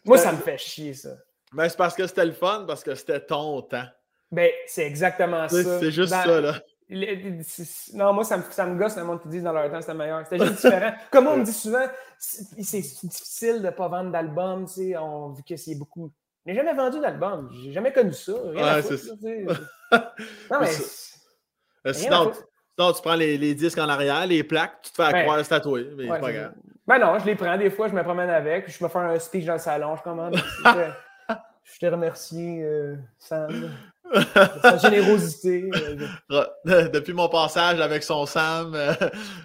Moi, 0.04 0.18
ça 0.18 0.32
me 0.32 0.38
fait 0.38 0.58
chier, 0.58 0.94
ça. 0.94 1.10
Mais 1.52 1.68
c'est 1.68 1.76
parce 1.76 1.94
que 1.94 2.06
c'était 2.06 2.26
le 2.26 2.32
fun, 2.32 2.64
parce 2.66 2.84
que 2.84 2.94
c'était 2.94 3.20
ton 3.20 3.62
temps. 3.62 3.86
Ben, 4.30 4.50
c'est 4.66 4.86
exactement 4.86 5.48
ça. 5.48 5.78
C'est 5.80 5.90
juste 5.90 6.12
ça, 6.12 6.40
là. 6.40 6.60
non, 7.94 8.12
moi, 8.12 8.24
ça 8.24 8.38
me, 8.38 8.42
ça 8.50 8.66
me 8.66 8.78
gosse 8.78 8.96
le 8.96 9.04
monde 9.04 9.20
qui 9.22 9.28
dit 9.28 9.42
dans 9.42 9.52
leur 9.52 9.70
temps 9.70 9.80
c'était 9.80 9.94
meilleur. 9.94 10.24
C'était 10.24 10.44
juste 10.44 10.62
différent. 10.62 10.92
Comme 11.10 11.26
on 11.26 11.36
me 11.38 11.44
dit 11.44 11.52
souvent, 11.52 11.86
c'est 12.18 12.80
difficile 12.80 13.58
de 13.58 13.66
ne 13.66 13.70
pas 13.70 13.88
vendre 13.88 14.10
d'albums, 14.12 14.66
tu 14.66 14.72
sais, 14.72 14.96
on, 14.96 15.30
vu 15.30 15.42
que 15.42 15.56
c'est 15.56 15.74
beaucoup. 15.74 16.12
Je 16.46 16.52
n'ai 16.52 16.56
jamais 16.56 16.74
vendu 16.74 17.00
d'album. 17.00 17.50
J'ai 17.62 17.72
jamais 17.72 17.92
connu 17.92 18.12
ça. 18.12 18.32
Rien 18.44 18.76
ouais, 18.76 18.82
c'est 18.82 18.96
ça. 18.96 19.14
non, 20.50 20.60
mais. 20.60 21.92
Sinon, 21.92 22.32
non, 22.80 22.92
tu 22.92 23.02
prends 23.02 23.14
les, 23.14 23.36
les, 23.36 23.54
disques 23.54 23.78
en 23.78 23.88
arrière, 23.88 24.26
les 24.26 24.42
plaques, 24.42 24.80
tu 24.82 24.90
te 24.90 24.96
fais 24.96 25.14
accroire 25.14 25.36
ouais. 25.36 25.44
tatouer, 25.44 25.88
mais 25.96 26.04
c'est 26.04 26.20
pas 26.20 26.32
grave. 26.32 26.52
Ben 26.86 26.98
non, 26.98 27.18
je 27.18 27.26
les 27.26 27.34
prends 27.34 27.56
des 27.56 27.70
fois, 27.70 27.88
je 27.88 27.94
me 27.94 28.02
promène 28.02 28.30
avec, 28.30 28.64
puis 28.64 28.74
je 28.76 28.82
me 28.82 28.88
fais 28.88 28.98
un 28.98 29.18
speech 29.18 29.44
dans 29.44 29.52
le 29.52 29.58
salon, 29.58 29.96
je 29.96 30.02
commande. 30.02 30.36
je 31.62 31.78
te 31.78 31.86
remercie, 31.86 32.62
euh, 32.62 32.96
Sam, 33.18 33.70
de 34.12 34.60
sa 34.62 34.76
générosité. 34.78 35.70
Euh, 36.30 36.88
depuis 36.88 37.12
mon 37.12 37.28
passage 37.28 37.80
avec 37.80 38.02
son 38.02 38.26
Sam, 38.26 38.74
euh, 38.74 38.92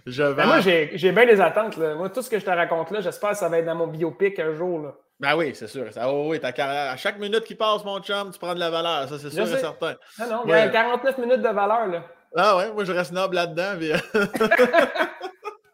je 0.05 0.23
vais. 0.23 0.33
Ben 0.33 0.45
moi, 0.47 0.59
j'ai 0.61 1.11
bien 1.11 1.25
des 1.25 1.39
attentes. 1.39 1.77
Là. 1.77 1.95
Moi, 1.95 2.09
tout 2.09 2.21
ce 2.21 2.29
que 2.29 2.39
je 2.39 2.45
te 2.45 2.49
raconte 2.49 2.91
là, 2.91 3.01
j'espère 3.01 3.31
que 3.31 3.37
ça 3.37 3.49
va 3.49 3.59
être 3.59 3.65
dans 3.65 3.75
mon 3.75 3.87
biopic 3.87 4.39
un 4.39 4.53
jour. 4.53 4.79
Là. 4.79 4.93
Ben 5.19 5.35
oui, 5.35 5.51
c'est 5.53 5.67
sûr. 5.67 5.93
Ça, 5.93 6.11
oh, 6.11 6.29
oui, 6.29 6.39
ta 6.39 6.51
carrière. 6.51 6.91
À 6.91 6.97
chaque 6.97 7.19
minute 7.19 7.43
qui 7.43 7.55
passe, 7.55 7.85
mon 7.85 7.99
chum, 7.99 8.31
tu 8.31 8.39
prends 8.39 8.53
de 8.53 8.59
la 8.59 8.69
valeur. 8.69 9.07
Ça, 9.07 9.17
c'est 9.17 9.29
sûr 9.29 9.43
et 9.43 9.59
certain. 9.59 9.95
Non, 10.19 10.43
non, 10.45 10.53
a 10.53 10.67
49 10.67 11.17
minutes 11.19 11.41
de 11.41 11.49
valeur. 11.49 11.87
Là. 11.87 12.03
Ah 12.35 12.57
ouais, 12.57 12.71
moi 12.73 12.83
je 12.83 12.91
reste 12.91 13.11
noble 13.11 13.35
là-dedans. 13.35 13.77
Puis, 13.77 13.91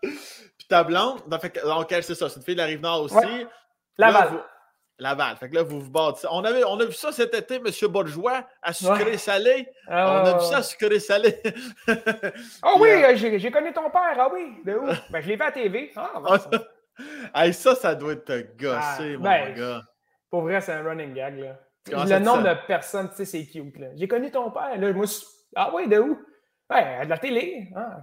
puis 0.58 0.68
ta 0.68 0.84
blonde, 0.84 1.22
donc 1.28 1.88
c'est 1.90 2.16
ça, 2.16 2.30
c'est 2.30 2.36
une 2.38 2.44
fille 2.44 2.56
de 2.56 2.62
la 2.62 2.66
Rive-Nord 2.66 3.04
aussi. 3.04 3.48
Laval. 3.98 4.44
Laval. 5.02 5.36
Fait 5.38 5.50
que 5.50 5.56
là, 5.56 5.64
vous 5.64 5.82
vous 5.82 5.90
bâtissez. 5.90 6.28
On, 6.30 6.44
avait, 6.44 6.64
on 6.64 6.80
a 6.80 6.86
vu 6.86 6.94
ça 6.94 7.12
cet 7.12 7.34
été, 7.34 7.56
M. 7.56 7.66
Bourgeois, 7.90 8.46
à 8.62 8.72
sucré-salé. 8.72 9.68
Ah, 9.88 10.22
on 10.22 10.28
a 10.28 10.38
vu 10.38 10.46
ça 10.46 10.58
à 10.58 10.64
sucré-salé. 10.64 11.42
Ah 12.62 12.74
oui, 12.80 12.90
euh, 12.90 13.16
j'ai 13.16 13.52
connu 13.52 13.74
ton 13.74 13.90
père. 13.90 14.16
Ah 14.16 14.30
oui, 14.32 14.58
de 14.64 14.76
où? 14.76 14.86
ben, 15.10 15.22
je 15.22 15.28
l'ai 15.28 15.36
vu 15.36 15.42
à 15.42 15.52
TV. 15.52 15.92
Ah, 15.96 16.22
ben, 17.34 17.52
ça, 17.52 17.74
ça 17.74 17.96
doit 17.96 18.16
te 18.16 18.46
gosser, 18.56 19.16
ah, 19.16 19.18
mon 19.18 19.24
ben, 19.24 19.54
gars. 19.56 19.82
Pour 20.30 20.42
vrai, 20.42 20.62
c'est 20.62 20.74
un 20.74 20.84
running 20.84 21.16
gag. 21.16 21.40
Là. 21.40 21.58
Le 21.88 22.20
nombre 22.20 22.44
de 22.44 22.68
personnes, 22.68 23.10
tu 23.10 23.16
sais, 23.18 23.26
c'est 23.26 23.46
cute. 23.48 23.74
J'ai 23.96 24.08
connu 24.08 24.30
ton 24.30 24.52
père. 24.52 24.78
Là, 24.78 24.94
moi, 24.94 25.06
ah 25.56 25.72
oui, 25.74 25.88
de 25.88 25.98
où? 25.98 26.20
Ouais, 26.72 27.04
de 27.04 27.10
la 27.10 27.18
télé. 27.18 27.68
Ah, 27.76 27.98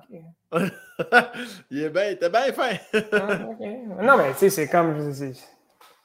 OK. 0.52 0.62
il 1.70 1.84
est 1.84 1.90
bien, 1.90 2.14
t'es 2.16 2.28
bien 2.28 2.52
fin. 2.52 2.76
ah, 3.12 4.02
Non, 4.02 4.16
mais 4.18 4.32
tu 4.32 4.38
sais, 4.38 4.50
c'est 4.50 4.68
comme. 4.68 4.98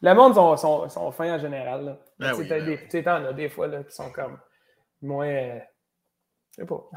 Le 0.01 0.13
monde 0.13 0.33
sont, 0.33 0.57
sont, 0.57 0.89
sont 0.89 1.11
fins 1.11 1.35
en 1.35 1.39
général. 1.39 1.85
Là. 1.85 1.97
Ben 2.19 2.33
oui, 2.35 2.47
ben 2.47 2.63
des, 2.63 2.79
oui. 2.93 3.03
t'en 3.03 3.25
as 3.25 3.33
des 3.33 3.49
fois 3.49 3.67
là, 3.67 3.83
qui 3.83 3.93
sont 3.93 4.11
comme 4.11 4.37
moins. 5.01 5.27
Euh, 5.27 5.59
je 6.57 6.61
sais 6.61 6.67
pas. 6.67 6.89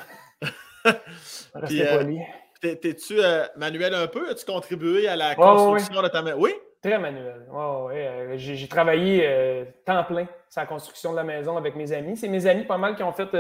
Restez 1.54 1.88
euh, 1.88 1.98
poli. 1.98 2.20
T'es-tu 2.60 3.20
euh, 3.20 3.46
manuel 3.56 3.94
un 3.94 4.06
peu? 4.06 4.30
As-tu 4.30 4.44
contribué 4.44 5.08
à 5.08 5.16
la 5.16 5.34
construction 5.34 6.02
de 6.02 6.08
ta 6.08 6.22
maison? 6.22 6.38
Oui? 6.38 6.54
Très 6.82 6.98
manuel. 6.98 7.46
Euh, 7.52 8.34
j'ai 8.36 8.68
travaillé 8.68 9.66
temps 9.84 10.04
plein 10.04 10.26
sur 10.48 10.60
la 10.60 10.66
construction 10.66 11.10
de 11.10 11.16
la 11.16 11.24
maison 11.24 11.56
avec 11.56 11.74
mes 11.74 11.92
amis. 11.92 12.16
C'est 12.16 12.28
mes 12.28 12.46
amis 12.46 12.64
pas 12.64 12.78
mal 12.78 12.94
qui 12.94 13.02
ont 13.02 13.12
fait 13.12 13.34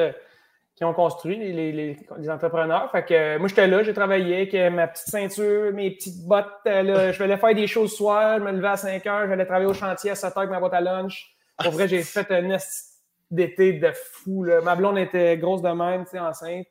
qui 0.76 0.84
ont 0.84 0.92
construit, 0.92 1.36
les, 1.38 1.72
les, 1.72 1.96
les 2.18 2.30
entrepreneurs. 2.30 2.90
Fait 2.92 3.04
que 3.04 3.14
euh, 3.14 3.38
moi, 3.38 3.48
j'étais 3.48 3.66
là, 3.66 3.82
j'ai 3.82 3.94
travaillé 3.94 4.36
avec 4.36 4.54
euh, 4.54 4.68
ma 4.68 4.86
petite 4.86 5.08
ceinture, 5.08 5.72
mes 5.72 5.90
petites 5.92 6.26
bottes. 6.26 6.46
Euh, 6.66 6.82
là, 6.82 7.12
je 7.12 7.22
voulais 7.22 7.38
faire 7.38 7.54
des 7.54 7.66
choses 7.66 7.92
le 7.92 7.96
soir, 7.96 8.38
je 8.38 8.44
me 8.44 8.52
levais 8.52 8.68
à 8.68 8.76
5 8.76 9.06
heures, 9.06 9.26
j'allais 9.26 9.46
travailler 9.46 9.70
au 9.70 9.74
chantier 9.74 10.10
à 10.10 10.14
7 10.14 10.32
heures 10.32 10.38
avec 10.38 10.50
ma 10.50 10.60
boîte 10.60 10.74
à 10.74 10.82
lunch. 10.82 11.34
Pour 11.62 11.72
vrai, 11.72 11.88
j'ai 11.88 12.02
fait 12.02 12.30
un 12.30 12.42
nest 12.42 12.92
d'été 13.30 13.72
de 13.72 13.90
fou. 13.94 14.44
Là. 14.44 14.60
Ma 14.60 14.76
blonde 14.76 14.98
était 14.98 15.38
grosse 15.38 15.62
de 15.62 15.70
même, 15.70 16.04
tu 16.04 16.10
sais, 16.10 16.18
enceinte. 16.18 16.66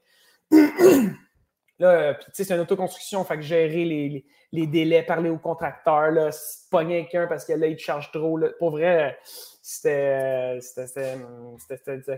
là, 1.79 2.13
puis 2.13 2.25
tu 2.25 2.31
sais, 2.33 2.43
c'est 2.43 2.53
une 2.53 2.61
autoconstruction, 2.61 3.23
fait 3.23 3.37
que 3.37 3.41
gérer 3.41 3.85
les, 3.85 4.25
les, 4.51 4.67
délais, 4.67 5.01
parler 5.01 5.31
aux 5.31 5.39
contracteurs, 5.39 6.11
là, 6.11 6.29
pogner 6.69 7.07
quelqu'un 7.07 7.25
parce 7.25 7.43
que 7.43 7.53
là, 7.53 7.65
il 7.65 7.75
te 7.75 7.81
charge 7.81 8.11
trop. 8.11 8.37
Là. 8.37 8.49
Pour 8.59 8.69
vrai, 8.69 9.17
c'était 9.63 10.59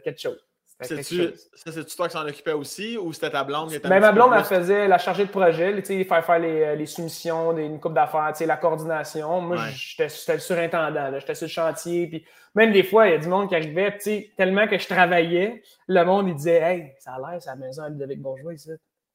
quelque 0.03 0.19
chose. 0.19 0.45
C'est-tu 0.79 1.95
toi 1.95 2.07
qui 2.07 2.13
s'en 2.13 2.27
occupais 2.27 2.51
aussi 2.51 2.97
ou 2.97 3.11
c'était 3.11 3.31
ta 3.31 3.43
blonde 3.43 3.69
qui 3.69 3.75
était 3.75 3.89
ben, 3.89 3.99
Ma 3.99 4.11
blonde, 4.11 4.31
elle 4.35 4.43
faisait 4.43 4.87
la 4.87 4.99
chargée 4.99 5.25
de 5.25 5.31
projet, 5.31 5.81
faire 5.81 6.23
faire 6.23 6.39
les, 6.39 6.61
euh, 6.61 6.75
les 6.75 6.85
soumissions, 6.85 7.53
des, 7.53 7.63
une 7.63 7.79
coupe 7.79 7.95
d'affaires, 7.95 8.31
la 8.39 8.57
coordination. 8.57 9.41
Moi, 9.41 9.57
j'étais 9.71 10.33
le 10.33 10.39
surintendant, 10.39 11.11
j'étais 11.19 11.33
sur 11.33 11.47
le 11.47 11.51
chantier. 11.51 12.07
Puis 12.07 12.25
même 12.53 12.71
des 12.71 12.83
fois, 12.83 13.07
il 13.07 13.13
y 13.13 13.15
a 13.15 13.17
du 13.17 13.27
monde 13.27 13.49
qui 13.49 13.55
arrivait, 13.55 13.97
tellement 14.37 14.67
que 14.67 14.77
je 14.77 14.87
travaillais, 14.87 15.63
le 15.87 16.03
monde, 16.03 16.27
il 16.27 16.35
disait 16.35 16.61
Hey, 16.61 16.93
ça 16.99 17.13
a 17.13 17.17
l'air, 17.17 17.41
c'est 17.41 17.49
la 17.49 17.55
maison 17.55 17.83
à 17.83 17.89
Ludovic 17.89 18.21
Bourgeois 18.21 18.53
ici. 18.53 18.69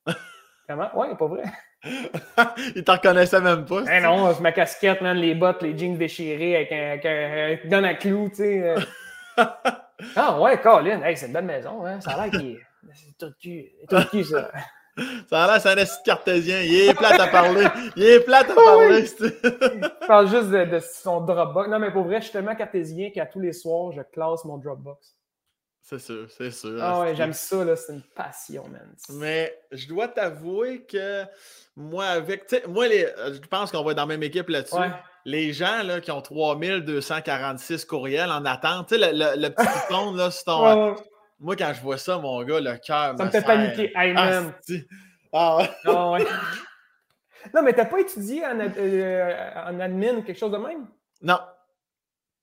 Comment? 0.69 0.91
Ouais, 0.97 1.17
pas 1.17 1.27
vrai. 1.27 1.45
il 2.75 2.83
t'en 2.83 2.95
reconnaissait 2.95 3.41
même 3.41 3.67
pas. 3.67 3.83
Eh 3.93 4.01
non, 4.01 4.35
ma 4.41 4.51
casquette, 4.51 5.01
man, 5.01 5.17
les 5.17 5.35
bottes, 5.37 5.63
les 5.63 5.79
jeans 5.79 5.97
déchirés 5.97 6.57
avec 6.57 6.73
un, 6.73 6.91
avec 6.93 7.65
un, 7.65 7.69
donne 7.69 7.85
à 7.85 7.95
clou, 7.95 8.29
tu 8.31 8.37
sais. 8.37 8.75
Ah 10.17 10.41
ouais, 10.41 10.61
Colin, 10.61 11.03
hey, 11.03 11.17
c'est 11.17 11.27
une 11.27 11.33
belle 11.33 11.45
maison, 11.45 11.85
hein? 11.85 12.01
Ça 12.01 12.13
a 12.13 12.27
l'air 12.27 12.31
qu'il 12.31 12.51
est. 12.53 12.61
C'est 12.95 13.19
tout 13.19 13.33
cul. 13.41 13.73
tout 13.89 13.97
cul, 14.11 14.25
ça. 14.25 14.51
Ça 15.29 15.45
a 15.45 15.47
l'air, 15.47 15.61
c'est 15.61 15.81
un 15.81 16.05
cartésien. 16.05 16.61
Il 16.61 16.89
est 16.89 16.95
plate 16.95 17.21
à 17.21 17.29
parler. 17.29 17.67
Il 17.97 18.03
est 18.03 18.21
plate 18.21 18.51
à 18.51 18.55
parler. 18.55 19.07
Je 19.07 20.07
parle 20.07 20.29
juste 20.29 20.51
de, 20.51 20.79
son 20.81 21.21
Dropbox. 21.21 21.69
Non, 21.69 21.79
mais 21.79 21.91
pour 21.91 22.05
vrai, 22.05 22.17
je 22.17 22.25
suis 22.25 22.33
tellement 22.33 22.55
cartésien 22.55 23.11
qu'à 23.11 23.27
tous 23.27 23.41
les 23.41 23.53
soirs, 23.53 23.93
je 23.93 24.03
classe 24.03 24.45
mon 24.45 24.59
Dropbox. 24.59 25.15
C'est 25.83 25.99
sûr, 25.99 26.27
c'est 26.31 26.51
sûr. 26.51 26.79
Ah 26.81 27.01
ouais, 27.01 27.15
j'aime 27.15 27.33
ça, 27.33 27.65
là. 27.65 27.77
C'est 27.77 27.93
une 27.93 28.03
passion, 28.03 28.69
man. 28.69 28.95
Mais 29.11 29.59
je 29.73 29.89
dois 29.89 30.09
t'avouer 30.09 30.85
que 30.85 31.25
moi, 31.77 32.07
avec. 32.07 32.45
Moi, 32.69 32.89
les, 32.89 33.09
je 33.33 33.47
pense 33.49 33.71
qu'on 33.71 33.83
va 33.83 33.91
être 33.91 33.97
dans 33.97 34.05
la 34.05 34.07
même 34.07 34.23
équipe 34.23 34.49
là-dessus. 34.49 34.77
Ouais 34.77 34.91
les 35.25 35.53
gens 35.53 35.83
là, 35.83 36.01
qui 36.01 36.11
ont 36.11 36.21
3246 36.21 37.85
courriels 37.85 38.31
en 38.31 38.45
attente, 38.45 38.89
tu 38.89 38.99
sais, 38.99 39.13
le, 39.13 39.41
le, 39.41 39.49
petit 39.51 39.67
bouton 39.89 40.15
là, 40.15 40.31
sur 40.31 40.45
ton. 40.45 40.97
Moi, 41.41 41.57
quand 41.57 41.73
je 41.75 41.83
vois 41.83 41.99
ça, 41.99 42.19
mon 42.19 42.43
gars, 42.45 42.61
le 42.61 42.77
cœur. 42.79 43.17
Ça 43.17 43.25
me, 43.25 43.31
fait 43.31 43.43
paniquer. 43.43 43.93
Hey, 43.97 44.15
ah, 44.17 44.43
ah, 45.33 45.57
ouais. 45.57 45.71
Ah, 45.87 46.11
ouais. 46.11 46.27
non, 47.55 47.63
mais 47.63 47.73
t'as 47.73 47.87
pas 47.87 47.99
étudié 47.99 48.47
en, 48.47 48.61
euh, 48.61 49.51
en 49.67 49.81
admin 49.81 50.23
quelque 50.23 50.39
chose 50.39 50.53
de 50.53 50.59
même? 50.59 50.87
Non. 51.21 51.41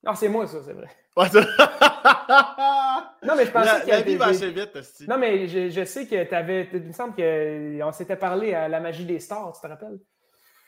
Non, 0.04 0.16
c'est 0.16 0.28
moi, 0.28 0.48
ça, 0.48 0.58
c'est 0.66 0.74
vrai. 0.74 0.90
non, 2.30 3.36
mais 3.36 3.46
je 3.46 3.52
pensais 3.52 3.82
que. 3.86 3.90
La 3.90 4.02
vie 4.02 4.16
va 4.16 4.28
assez 4.28 4.52
vite, 4.52 4.78
Non, 5.08 5.18
mais 5.18 5.48
je, 5.48 5.70
je 5.70 5.84
sais 5.84 6.06
que 6.06 6.24
tu 6.24 6.36
avais. 6.36 6.68
Il 6.74 6.82
me 6.82 6.94
semble 6.94 7.16
qu'on 7.16 7.92
s'était 7.92 8.16
parlé 8.16 8.54
à 8.54 8.68
la 8.68 8.80
magie 8.80 9.06
des 9.06 9.20
stars, 9.20 9.54
tu 9.54 9.62
te 9.62 9.68
rappelles? 9.68 10.00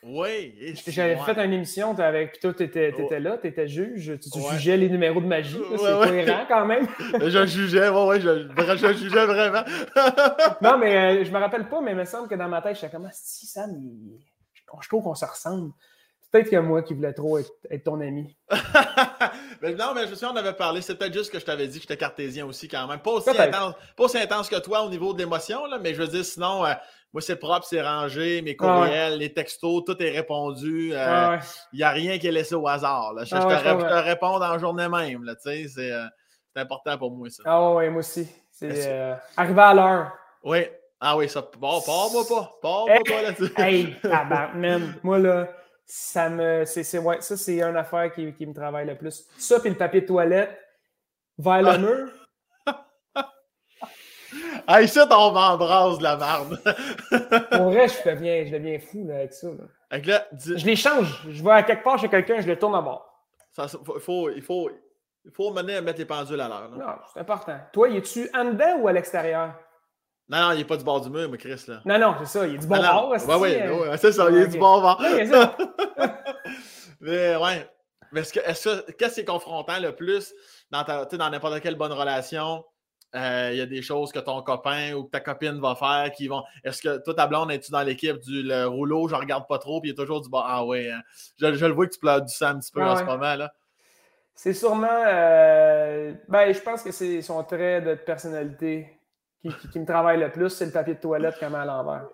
Oui. 0.04 0.74
J'avais 0.88 1.16
fait 1.18 1.46
une 1.46 1.54
émission 1.54 1.98
avec. 2.00 2.32
Puis 2.32 2.40
toi, 2.40 2.54
tu 2.56 2.64
étais, 2.64 2.92
là, 3.20 3.38
tu 3.38 3.48
étais 3.48 3.68
juge. 3.68 4.18
Tu, 4.20 4.40
jugeais 4.52 4.78
les 4.78 4.90
numéros 4.90 5.22
de 5.22 5.28
magie. 5.28 5.60
C'est 5.72 5.78
cohérent 5.78 6.46
quand 6.48 6.66
même. 6.66 6.88
je 7.22 7.46
jugeais, 7.46 7.90
ouais, 7.90 8.06
ouais, 8.06 8.20
je, 8.20 8.48
je 8.48 8.94
jugeais 8.94 9.26
vraiment. 9.26 9.64
non, 10.62 10.80
mais 10.80 11.22
euh, 11.22 11.24
je 11.24 11.32
me 11.32 11.38
rappelle 11.38 11.70
pas, 11.70 11.82
mais 11.82 11.92
il 11.92 11.98
me 11.98 12.06
semble 12.06 12.28
que 12.28 12.36
dans 12.36 12.50
ma 12.50 12.64
tête, 12.64 12.76
j'étais 12.76 12.90
comme 12.90 13.06
ah, 13.06 13.14
si 13.14 13.46
Sam, 13.46 13.70
je 14.82 14.88
trouve 14.88 15.04
qu'on 15.04 15.14
se 15.14 15.26
ressemble. 15.26 15.72
Peut-être 16.32 16.50
que 16.50 16.56
moi 16.56 16.82
qui 16.82 16.94
voulais 16.94 17.12
trop 17.12 17.38
être, 17.40 17.52
ton 17.84 18.00
ami. 18.00 18.38
mais 19.62 19.74
non, 19.74 19.94
mais 19.94 20.08
je 20.08 20.16
sais, 20.16 20.26
on 20.26 20.36
avait 20.36 20.54
parlé. 20.54 20.82
C'est 20.82 20.96
peut-être 20.96 21.14
juste 21.14 21.30
que 21.30 21.40
je 21.40 21.46
t'avais 21.46 21.68
dit 21.68 21.76
que 21.76 21.82
j'étais 21.82 21.98
cartésien 21.98 22.46
aussi 22.46 22.70
quand 22.70 22.88
même. 22.88 23.00
Pas 23.00 23.12
aussi, 23.12 23.30
intense, 23.30 23.74
pas 23.98 24.04
aussi 24.06 24.18
intense 24.18 24.48
que 24.48 24.58
toi 24.60 24.84
au 24.84 24.90
niveau 24.90 25.12
de 25.12 25.20
l'émotion, 25.20 25.64
mais 25.82 25.94
je 25.94 26.02
veux 26.02 26.08
dire, 26.08 26.24
sinon, 26.24 26.66
euh, 26.66 26.72
moi, 27.12 27.22
c'est 27.22 27.36
propre, 27.36 27.66
c'est 27.66 27.82
rangé, 27.82 28.42
mes 28.42 28.56
courriels, 28.56 29.18
les 29.18 29.34
textos, 29.34 29.84
tout 29.86 30.02
est 30.02 30.10
répondu. 30.12 30.92
Euh, 30.94 31.38
il 31.74 31.78
n'y 31.78 31.84
a 31.84 31.90
rien 31.90 32.18
qui 32.18 32.28
est 32.28 32.32
laissé 32.32 32.56
au 32.56 32.66
hasard. 32.66 33.14
Je, 33.26 33.36
ah 33.36 33.42
te, 33.42 33.94
réponds 34.06 34.38
la 34.38 34.58
journée 34.58 34.88
même. 34.88 35.28
Euh, 35.28 35.36
c'est 35.44 35.92
important 36.56 36.98
pour 36.98 37.12
moi, 37.12 37.30
ça. 37.30 37.44
Ah 37.46 37.74
oui, 37.74 37.90
moi 37.90 38.00
aussi. 38.00 38.30
C'est 38.52 39.18
arriver 39.36 39.62
à 39.62 39.74
l'heure. 39.74 40.12
Oui. 40.46 40.66
Ah 41.02 41.18
oui, 41.18 41.28
ça. 41.28 41.44
Bon, 41.58 41.82
pars-moi 41.82 42.24
pas. 42.30 42.58
Pars-moi 42.62 43.00
pas 43.06 43.22
là-dessus. 43.24 43.52
hey. 43.58 43.96
Moi, 45.04 45.18
là, 45.18 45.48
ça 45.94 46.30
me. 46.30 46.64
C'est, 46.64 46.98
ouais, 47.00 47.20
ça, 47.20 47.36
c'est 47.36 47.62
une 47.62 47.76
affaire 47.76 48.14
qui, 48.14 48.34
qui, 48.34 48.46
me 48.46 48.54
travaille 48.54 48.88
le 48.88 48.96
plus. 48.96 49.28
Ça, 49.38 49.60
puis 49.60 49.70
le 49.70 49.76
papier 49.76 50.00
de 50.00 50.06
toilette 50.06 50.58
vers 51.38 51.62
le 51.62 51.70
ah. 51.70 51.78
mur. 51.78 52.10
Ah, 54.68 54.82
ici, 54.82 55.00
on 55.00 55.32
m'embrasse 55.32 55.98
de 55.98 56.04
la 56.04 56.16
merde. 56.16 56.62
Pour 57.52 57.72
vrai, 57.72 57.88
je 57.90 58.10
deviens, 58.10 58.46
je 58.46 58.52
deviens 58.52 58.80
fou 58.80 59.06
là, 59.06 59.16
avec 59.16 59.34
ça. 59.34 59.48
Là. 59.48 60.34
Je 60.34 60.66
les 60.66 60.76
change. 60.78 61.28
Je 61.28 61.44
vais 61.44 61.52
à 61.52 61.64
quelque 61.64 61.84
part 61.84 62.00
chez 62.00 62.08
quelqu'un, 62.08 62.40
je 62.40 62.48
les 62.48 62.58
tourne 62.58 62.76
à 62.76 62.82
bord. 62.82 63.06
Ça, 63.52 63.68
faut, 63.68 64.30
il, 64.30 64.42
faut, 64.42 64.70
il 65.26 65.32
faut 65.32 65.52
mener 65.52 65.76
à 65.76 65.82
mettre 65.82 66.00
les 66.00 66.06
pendules 66.06 66.40
à 66.40 66.48
l'heure. 66.48 66.70
Non, 66.70 66.86
c'est 67.12 67.20
important. 67.20 67.58
Toi, 67.74 67.90
es 67.90 68.02
tu 68.02 68.30
en 68.34 68.46
dedans 68.46 68.78
ou 68.80 68.88
à 68.88 68.94
l'extérieur? 68.94 69.56
Non, 70.32 70.40
non, 70.40 70.52
il 70.54 70.60
n'est 70.60 70.64
pas 70.64 70.78
du 70.78 70.86
bord 70.86 71.02
du 71.02 71.10
mur, 71.10 71.30
mais 71.30 71.38
Chris. 71.38 71.62
Là. 71.68 71.82
Non, 71.84 72.00
non, 72.00 72.16
c'est 72.20 72.40
ça. 72.40 72.48
Il 72.48 72.56
est 72.56 72.60
du 72.60 72.68
bon 72.68 72.78
bord. 72.78 73.10
Oui, 73.12 73.20
oui, 73.28 73.90
ouais, 73.90 73.98
c'est 73.98 74.14
ça. 74.14 74.30
Il 74.32 74.38
est 74.38 74.48
du 74.48 74.58
bon 74.58 74.80
bord. 74.80 75.04
Oui, 75.04 75.28
ça. 75.28 75.58
mais 77.02 77.36
ouais. 77.36 77.70
Mais 78.14 78.22
est-ce 78.22 78.34
que, 78.34 78.40
est 78.40 78.98
qu'est-ce 78.98 79.16
qui 79.16 79.22
est 79.22 79.26
confrontant 79.26 79.80
le 79.80 79.94
plus 79.94 80.34
dans, 80.70 80.84
dans 80.84 81.30
n'importe 81.30 81.60
quelle 81.60 81.76
bonne 81.76 81.92
relation? 81.92 82.64
Euh, 83.14 83.50
il 83.52 83.58
y 83.58 83.62
a 83.62 83.66
des 83.66 83.82
choses 83.82 84.14
que 84.14 84.20
ton 84.20 84.42
copain 84.42 84.94
ou 84.94 85.04
que 85.04 85.10
ta 85.10 85.20
copine 85.20 85.60
va 85.60 85.76
faire 85.76 86.14
qui 86.14 86.30
vont. 86.30 86.44
Est-ce 86.64 86.82
que 86.82 87.04
toi, 87.04 87.14
ta 87.14 87.28
blonde, 87.28 87.52
es-tu 87.52 87.70
dans 87.70 87.82
l'équipe 87.82 88.18
du 88.20 88.42
le 88.42 88.68
rouleau, 88.68 89.10
je 89.10 89.16
regarde 89.16 89.46
pas 89.50 89.58
trop, 89.58 89.82
puis 89.82 89.90
il 89.90 89.94
y 89.94 89.96
a 89.96 90.02
toujours 90.02 90.22
du 90.22 90.30
bon. 90.30 90.42
Ah 90.42 90.66
ouais, 90.66 90.92
hein. 90.92 91.02
je, 91.42 91.54
je, 91.54 91.66
le 91.66 91.74
vois 91.74 91.88
que 91.88 91.92
tu 91.92 92.00
pleures 92.00 92.22
du 92.22 92.34
sang 92.34 92.48
un 92.48 92.60
petit 92.60 92.72
peu 92.72 92.82
en 92.82 92.96
ce 92.96 93.04
moment. 93.04 93.36
là. 93.36 93.52
C'est 94.34 94.54
sûrement. 94.54 95.04
Euh... 95.08 96.14
Ben, 96.30 96.54
je 96.54 96.60
pense 96.62 96.84
que 96.84 96.92
c'est 96.94 97.22
son 97.22 97.44
trait 97.44 97.82
de 97.82 97.96
personnalité 97.96 99.01
qui, 99.42 99.50
qui, 99.72 99.80
me 99.80 99.86
travaille 99.86 100.20
le 100.20 100.32
plus, 100.32 100.50
c'est 100.50 100.66
le 100.66 100.72
papier 100.72 100.96
de 100.96 101.00
toilette 101.00 101.40
comme 101.40 101.56
à 101.56 101.66
l'envers. 101.66 102.06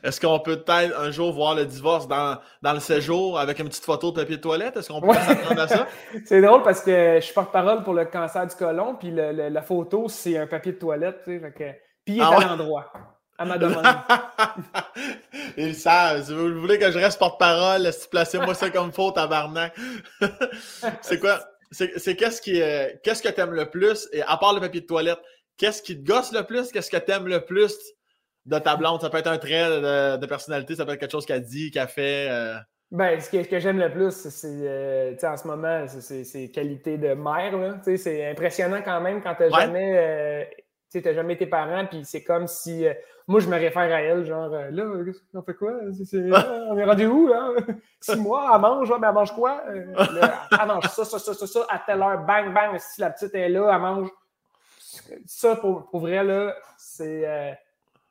Est-ce 0.04 0.22
qu'on 0.22 0.40
peut 0.40 0.62
peut-être 0.62 0.98
un 0.98 1.12
jour 1.12 1.34
voir 1.34 1.54
le 1.54 1.66
divorce 1.66 2.08
dans, 2.08 2.38
dans, 2.62 2.74
le 2.74 2.80
séjour 2.80 3.38
avec 3.38 3.60
une 3.60 3.68
petite 3.68 3.84
photo 3.84 4.12
de 4.12 4.22
papier 4.22 4.38
de 4.38 4.42
toilette? 4.42 4.78
Est-ce 4.78 4.88
qu'on 4.88 5.02
peut 5.02 5.14
s'attendre 5.14 5.62
à 5.62 5.68
ça? 5.68 5.88
c'est 6.26 6.42
drôle 6.42 6.64
parce 6.64 6.82
que 6.82 7.16
je 7.16 7.26
suis 7.26 7.34
porte-parole 7.34 7.84
pour 7.84 7.94
le 7.94 8.06
cancer 8.06 8.48
du 8.48 8.56
côlon, 8.56 8.96
puis 8.96 9.12
la 9.12 9.62
photo, 9.62 10.08
c'est 10.08 10.38
un 10.38 10.48
papier 10.48 10.74
de 10.74 10.78
toilette. 10.78 11.22
Tu 11.26 11.40
sais, 11.40 11.52
que, 11.52 11.72
puis 12.06 12.16
il 12.16 12.20
est 12.20 12.24
ah 12.24 12.38
à 12.38 12.48
l'endroit, 12.48 12.92
à 13.38 13.44
ma 13.44 13.58
demande. 13.58 13.86
Ils 15.58 15.76
savent. 15.76 16.24
Si 16.24 16.34
vous 16.34 16.62
voulez 16.62 16.80
que 16.80 16.90
je 16.90 16.98
reste 16.98 17.20
porte-parole, 17.20 17.90
placez-moi 18.10 18.54
ça 18.54 18.70
comme 18.70 18.94
faux, 18.94 19.12
tabarnak? 19.12 19.76
c'est 21.02 21.20
quoi? 21.20 21.38
C'est 21.72 22.16
qu'est-ce 22.16 22.42
qui, 22.42 22.62
qu'est-ce 23.04 23.22
que 23.22 23.30
tu 23.30 23.42
aimes 23.42 23.54
le 23.54 23.70
plus? 23.70 24.10
Et 24.12 24.22
à 24.24 24.38
part 24.38 24.54
le 24.54 24.60
papier 24.60 24.82
de 24.82 24.86
toilette, 24.86 25.20
qu'est-ce 25.58 25.82
qui 25.82 26.02
te 26.02 26.06
gosse 26.06 26.32
le 26.32 26.44
plus? 26.44 26.72
Qu'est-ce 26.72 26.90
que 26.90 26.98
tu 26.98 27.12
aimes 27.12 27.28
le 27.28 27.46
plus? 27.46 27.76
de 28.50 28.60
ta 28.60 28.76
blonde? 28.76 29.02
Ça 29.02 29.10
peut 29.10 29.18
être 29.18 29.28
un 29.28 29.38
trait 29.38 30.18
de, 30.18 30.26
personnalité, 30.26 30.76
ça 30.76 30.86
peut 30.86 30.94
être 30.94 31.00
quelque 31.00 31.12
chose 31.12 31.26
qu'elle 31.26 31.44
dit, 31.44 31.72
qu'elle 31.72 31.88
fait. 31.88 32.28
Euh. 32.30 32.56
Ben, 32.92 33.20
ce 33.20 33.30
que, 33.30 33.48
que 33.48 33.60
j'aime 33.60 33.78
le 33.78 33.92
plus, 33.92 34.12
c'est 34.12 34.48
euh, 34.48 35.16
en 35.24 35.38
ce 35.38 35.48
moment, 35.48 35.86
c'est 35.88 36.50
qualité 36.50 36.98
de 36.98 37.14
mère. 37.14 37.80
C'est 37.98 38.30
impressionnant 38.30 38.82
quand 38.84 39.00
même 39.02 39.22
quand 39.22 39.36
tu 39.36 39.44
n'as 39.44 39.50
jamais, 39.50 40.48
euh, 40.96 41.14
jamais 41.14 41.34
été 41.36 41.46
parent, 41.46 41.86
puis 41.86 42.02
c'est 42.04 42.24
comme 42.24 42.48
si. 42.48 42.88
Euh, 42.88 42.94
moi, 43.30 43.40
je 43.40 43.48
me 43.48 43.56
réfère 43.56 43.82
à 43.84 44.02
elle, 44.02 44.26
genre, 44.26 44.52
euh, 44.54 44.72
là, 44.72 44.86
on 45.34 45.42
fait 45.42 45.54
quoi? 45.54 45.74
on 46.70 46.78
est 46.78 46.84
rendu 46.84 47.06
où, 47.06 47.28
là? 47.28 47.52
Six 48.02 48.16
mois, 48.16 48.52
elle 48.54 48.62
mange, 48.62 48.90
mais 49.00 49.08
elle 49.08 49.14
mange 49.14 49.34
quoi? 49.34 49.64
elle 49.70 50.68
mange 50.68 50.86
ça, 50.86 51.06
ça, 51.06 51.20
ça, 51.20 51.34
ça, 51.34 51.48
ça, 51.48 51.66
à 51.70 51.80
telle 51.80 52.02
heure, 52.02 52.26
bang, 52.26 52.54
bang, 52.54 52.78
si 52.80 53.02
la 53.02 53.12
petite 53.12 53.36
est 53.36 53.50
là, 53.50 53.72
elle 53.72 53.82
mange. 53.82 54.10
Ça, 55.26 55.56
pour, 55.56 55.90
pour 55.90 56.02
vrai, 56.02 56.24
là, 56.24 56.56
c'est 56.78 57.58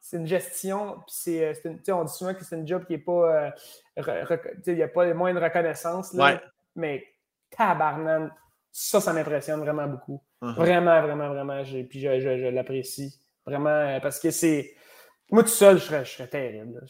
c'est 0.00 0.16
une 0.16 0.26
gestion, 0.26 0.94
puis 1.06 1.16
c'est, 1.16 1.92
on 1.92 2.04
dit 2.04 2.12
souvent 2.14 2.32
que 2.32 2.42
c'est 2.42 2.56
une 2.56 2.66
job 2.66 2.86
qui 2.86 2.94
n'est 2.94 2.98
pas. 2.98 3.52
il 3.96 4.74
n'y 4.74 4.82
a 4.82 4.88
pas 4.88 5.12
moins 5.12 5.34
de 5.34 5.40
reconnaissance, 5.40 6.14
là, 6.14 6.40
mais 6.76 7.04
tabarnan, 7.50 8.30
ça, 8.70 9.00
ça 9.00 9.12
m'impressionne 9.12 9.60
vraiment 9.60 9.86
beaucoup. 9.86 10.22
Uh-huh. 10.42 10.54
Vraiment, 10.54 11.02
vraiment, 11.02 11.28
vraiment. 11.28 11.62
puis 11.64 12.00
je, 12.00 12.20
je, 12.20 12.48
l'apprécie. 12.48 13.20
Vraiment, 13.44 13.70
euh, 13.70 14.00
parce 14.00 14.20
que 14.20 14.30
c'est. 14.30 14.74
Moi, 15.31 15.43
tout 15.43 15.49
seul, 15.51 15.79
je 15.79 15.85
serais, 15.85 16.05
je 16.05 16.11
serais 16.11 16.26
terrible. 16.26 16.81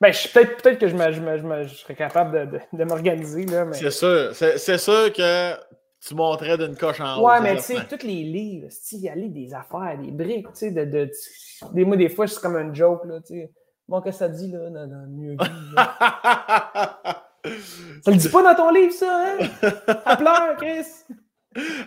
ben, 0.00 0.12
peut-être, 0.12 0.78
que 0.78 0.88
je, 0.88 0.94
me, 0.94 1.66
je, 1.66 1.74
serais 1.74 1.94
capable 1.94 2.50
de, 2.50 2.60
de, 2.72 2.84
m'organiser. 2.84 3.46
Mais... 3.46 3.72
C'est 3.72 3.90
sûr. 3.90 4.34
C'est, 4.34 4.78
sûr 4.78 5.12
que 5.12 5.54
tu 6.06 6.14
montrais 6.14 6.58
d'une 6.58 6.76
coche 6.76 7.00
en 7.00 7.18
haut. 7.18 7.28
Ouais, 7.28 7.40
mais 7.40 7.56
tu 7.56 7.62
sais, 7.62 7.76
tous 7.88 8.06
les 8.06 8.22
livres, 8.22 8.68
il 8.92 9.00
y 9.00 9.08
a 9.08 9.14
des 9.16 9.54
affaires, 9.54 9.98
des 9.98 10.10
briques, 10.10 10.52
tu 10.52 10.58
sais, 10.58 10.70
de, 10.70 10.84
de, 10.84 11.10
des, 11.72 11.84
moi, 11.84 11.96
des 11.96 12.08
fois, 12.08 12.26
c'est 12.26 12.40
comme 12.40 12.56
un 12.56 12.72
joke, 12.72 13.04
là, 13.06 13.20
tu 13.20 13.34
sais. 13.34 13.50
Bon, 13.88 14.02
qu'est-ce 14.02 14.18
que 14.18 14.24
ça 14.26 14.28
dit, 14.28 14.50
là, 14.52 14.68
dans, 14.68 14.86
dans 14.86 15.06
mieux 15.08 15.36
Ça 18.04 18.10
le 18.10 18.16
dit 18.16 18.28
pas 18.28 18.42
dans 18.42 18.54
ton 18.54 18.70
livre, 18.70 18.92
ça, 18.92 19.24
hein? 19.24 19.38
Ça 19.86 20.16
pleure, 20.16 20.56
Chris! 20.58 20.84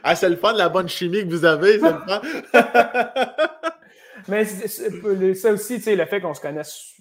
Ah, 0.03 0.15
c'est 0.15 0.29
le 0.29 0.37
fun, 0.37 0.53
la 0.53 0.69
bonne 0.69 0.89
chimie 0.89 1.23
que 1.23 1.29
vous 1.29 1.45
avez, 1.45 1.79
c'est 1.79 1.91
le 1.91 1.99
fun. 1.99 2.21
Mais 4.27 4.45
ça 4.45 5.51
aussi, 5.51 5.75
tu 5.75 5.81
sais, 5.81 5.95
le 5.95 6.05
fait 6.05 6.21
qu'on 6.21 6.33
se 6.33 6.41
connaisse 6.41 6.95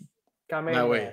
quand 0.49 0.63
même, 0.63 0.75
ben 0.75 0.93
euh, 0.93 1.11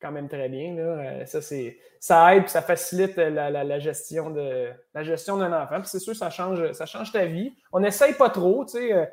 quand 0.00 0.12
même 0.12 0.28
très 0.28 0.48
bien, 0.48 0.74
là, 0.74 0.82
euh, 0.82 1.26
ça, 1.26 1.42
c'est, 1.42 1.78
ça 1.98 2.34
aide 2.34 2.48
ça 2.48 2.62
facilite 2.62 3.16
la, 3.16 3.50
la, 3.50 3.64
la, 3.64 3.78
gestion 3.78 4.30
de 4.30 4.70
la 4.94 5.02
gestion 5.02 5.36
d'un 5.36 5.52
enfant. 5.52 5.80
Puis 5.80 5.88
c'est 5.88 5.98
sûr, 5.98 6.16
ça 6.16 6.30
change, 6.30 6.72
ça 6.72 6.86
change 6.86 7.12
ta 7.12 7.24
vie. 7.24 7.52
On 7.72 7.80
n'essaye 7.80 8.14
pas 8.14 8.30
trop, 8.30 8.64
tu 8.64 8.72
sais. 8.72 9.10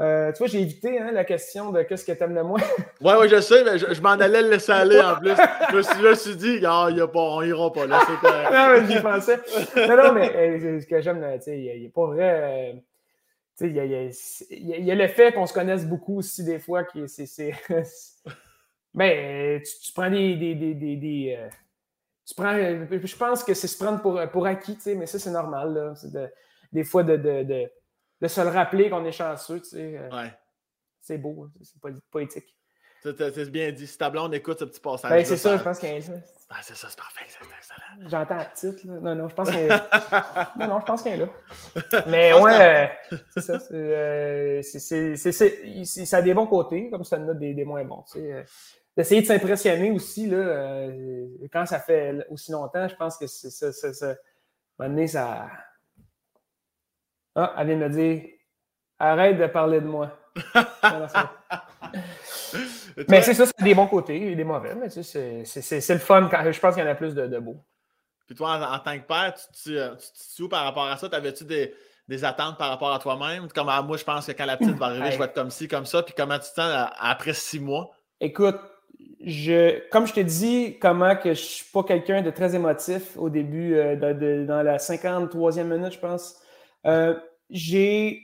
Euh, 0.00 0.32
tu 0.32 0.38
vois, 0.38 0.46
j'ai 0.46 0.62
évité 0.62 0.98
hein, 0.98 1.10
la 1.12 1.24
question 1.24 1.70
de 1.70 1.82
qu'est-ce 1.82 2.04
que 2.04 2.12
t'aimes 2.12 2.34
le 2.34 2.42
moins. 2.42 2.60
Oui, 3.02 3.12
oui, 3.20 3.28
je 3.28 3.40
sais, 3.40 3.62
mais 3.64 3.78
je, 3.78 4.00
m'en 4.00 4.10
allais 4.10 4.42
le 4.42 4.50
laisser 4.50 4.72
aller 4.72 5.00
en 5.00 5.16
plus. 5.16 5.34
je, 5.70 5.76
me 5.76 5.82
suis, 5.82 6.00
je 6.00 6.08
me 6.08 6.14
suis 6.14 6.36
dit, 6.36 6.60
ah, 6.64 6.88
y 6.90 7.00
a 7.00 7.06
pas, 7.06 7.20
on 7.20 7.42
ira 7.42 7.72
pas 7.72 7.86
là. 7.86 8.00
non, 8.52 8.80
mais 8.80 8.86
j'y 8.86 9.00
pensais. 9.00 9.38
Non, 9.76 9.96
non, 9.96 10.12
mais 10.12 10.34
euh, 10.34 10.80
ce 10.80 10.86
que 10.86 11.00
j'aime, 11.00 11.20
tu 11.38 11.42
sais, 11.42 11.58
il 11.58 11.80
n'y 11.80 11.86
a, 11.86 11.90
pas 11.90 12.06
vrai. 12.06 12.40
Euh, 12.42 12.72
il 13.60 13.72
y 13.72 13.80
a, 13.80 13.84
y, 13.84 14.84
y 14.84 14.90
a, 14.90 14.94
le 14.94 15.08
fait 15.08 15.32
qu'on 15.32 15.46
se 15.46 15.52
connaisse 15.52 15.86
beaucoup 15.86 16.18
aussi 16.18 16.44
des 16.44 16.58
fois 16.58 16.84
qui 16.84 17.08
c'est. 17.08 17.52
ben, 18.94 19.62
tu, 19.62 19.72
tu, 19.86 19.92
prends 19.92 20.10
des. 20.10 20.36
des, 20.36 20.54
des, 20.54 20.74
des, 20.74 21.48
tu 22.26 22.34
prends, 22.34 22.54
je 22.56 23.16
pense 23.16 23.44
que 23.44 23.54
c'est 23.54 23.66
se 23.66 23.76
prendre 23.76 24.00
pour, 24.00 24.20
pour 24.30 24.46
acquis, 24.46 24.78
mais 24.96 25.06
ça, 25.06 25.18
c'est 25.18 25.30
normal. 25.30 25.74
Là. 25.74 25.94
De, 26.04 26.32
des 26.72 26.84
fois, 26.84 27.02
de, 27.02 27.16
de 27.16 27.68
de 28.22 28.28
se 28.28 28.40
le 28.40 28.48
rappeler 28.48 28.88
qu'on 28.88 29.04
est 29.04 29.12
chanceux, 29.12 29.62
sais. 29.64 29.98
Euh, 29.98 30.08
ouais. 30.10 30.32
C'est 31.00 31.18
beau, 31.18 31.44
hein, 31.44 31.50
c'est 31.60 31.80
poétique. 32.08 32.56
C'est 33.02 33.50
bien 33.50 33.72
dit. 33.72 33.86
Si 33.86 33.98
ta 33.98 34.10
blonde 34.10 34.34
écoute 34.34 34.58
ce 34.58 34.64
petit 34.64 34.80
passage. 34.80 35.10
Ben, 35.10 35.24
c'est 35.24 35.36
ça, 35.36 35.56
je 35.56 35.62
pense 35.62 35.78
qu'il 35.78 35.92
y 35.92 35.96
a 35.96 36.00
ça. 36.00 36.12
Ah, 36.50 36.56
c'est 36.60 36.76
ça, 36.76 36.88
c'est 36.90 36.98
parfait, 36.98 37.24
c'est 37.28 37.38
excellent. 37.40 38.10
J'entends 38.10 38.36
le 38.36 38.54
titre, 38.54 38.86
là. 38.86 39.00
Non, 39.00 39.14
non, 39.14 39.28
je 39.28 39.34
pense 39.34 39.50
qu'il 39.50 39.58
est 39.58 39.68
Non, 40.58 40.68
non, 40.68 40.80
je 40.80 40.84
pense 40.84 41.02
qu'il 41.02 41.12
est 41.12 41.16
là. 41.16 41.28
Mais 42.08 42.34
ouais, 42.34 42.60
euh, 42.60 43.16
c'est 43.30 43.40
ça. 43.40 43.58
Euh, 43.72 44.60
c'est, 44.62 45.16
ça 45.16 46.16
a 46.18 46.22
des 46.22 46.34
bons 46.34 46.46
côtés, 46.46 46.90
comme 46.90 47.04
ça 47.04 47.18
en 47.18 47.28
a 47.28 47.34
des, 47.34 47.54
des 47.54 47.64
moins 47.64 47.84
bons. 47.84 48.04
Tu 48.12 48.20
sais. 48.20 48.44
D'essayer 48.94 49.22
de 49.22 49.26
s'impressionner 49.26 49.90
aussi, 49.90 50.26
là, 50.26 50.88
quand 51.50 51.64
ça 51.64 51.80
fait 51.80 52.26
aussi 52.28 52.52
longtemps, 52.52 52.86
je 52.86 52.96
pense 52.96 53.16
que 53.16 53.26
c'est 53.26 53.50
ça. 53.50 53.72
ça, 53.72 53.92
ça, 53.94 53.94
ça, 53.94 54.14
ça 54.78 55.48
ah, 57.34 57.54
elle 57.58 57.66
vient 57.66 57.76
de 57.76 57.84
me 57.84 57.88
dire 57.88 58.24
arrête 58.98 59.38
de 59.38 59.46
parler 59.46 59.80
de 59.80 59.86
moi. 59.86 60.18
mais 63.08 63.22
c'est 63.22 63.34
ça, 63.34 63.46
c'est 63.46 63.64
des 63.64 63.74
bons 63.74 63.86
côtés 63.86 64.32
et 64.32 64.34
des 64.34 64.44
mauvais, 64.44 64.74
mais 64.74 64.88
c'est 64.88 65.94
le 65.94 65.98
fun. 65.98 66.28
Quand, 66.30 66.50
je 66.50 66.60
pense 66.60 66.74
qu'il 66.74 66.84
y 66.84 66.86
en 66.86 66.90
a 66.90 66.94
plus 66.94 67.14
de, 67.14 67.26
de 67.26 67.38
beaux. 67.38 67.62
Puis 68.26 68.36
toi, 68.36 68.58
en, 68.72 68.78
tant 68.78 68.98
que 68.98 69.06
père, 69.06 69.34
tu 69.34 69.72
te 69.72 69.96
tu, 70.36 70.48
par 70.48 70.64
rapport 70.64 70.86
à 70.86 70.96
ça? 70.96 71.08
T'avais-tu 71.08 71.44
des, 71.44 71.74
des, 72.08 72.24
attentes 72.24 72.56
par 72.56 72.70
rapport 72.70 72.92
à 72.92 72.98
toi-même? 72.98 73.48
Comme 73.48 73.68
à 73.68 73.82
moi, 73.82 73.96
je 73.96 74.04
pense 74.04 74.26
que 74.26 74.32
quand 74.32 74.46
la 74.46 74.56
petite 74.56 74.76
va 74.76 74.86
arriver, 74.86 75.10
je 75.10 75.18
vais 75.18 75.24
être 75.24 75.34
comme 75.34 75.50
ci, 75.50 75.68
comme 75.68 75.86
ça. 75.86 76.02
Puis 76.02 76.14
comment 76.16 76.38
tu 76.38 76.48
te 76.48 76.54
sens 76.54 76.90
après 76.98 77.34
six 77.34 77.60
mois? 77.60 77.90
Écoute, 78.20 78.58
je, 79.24 79.88
comme 79.90 80.06
je 80.06 80.14
t'ai 80.14 80.24
dit, 80.24 80.78
comment 80.80 81.16
que 81.16 81.30
je 81.34 81.40
suis 81.40 81.70
pas 81.72 81.82
quelqu'un 81.82 82.22
de 82.22 82.30
très 82.30 82.54
émotif 82.54 83.16
au 83.16 83.28
début, 83.28 83.74
euh, 83.74 83.96
de, 83.96 84.44
dans 84.46 84.62
la 84.62 84.78
53e 84.78 85.64
minute, 85.64 85.92
je 85.92 85.98
pense. 85.98 86.40
Euh, 86.86 87.14
j'ai. 87.50 88.22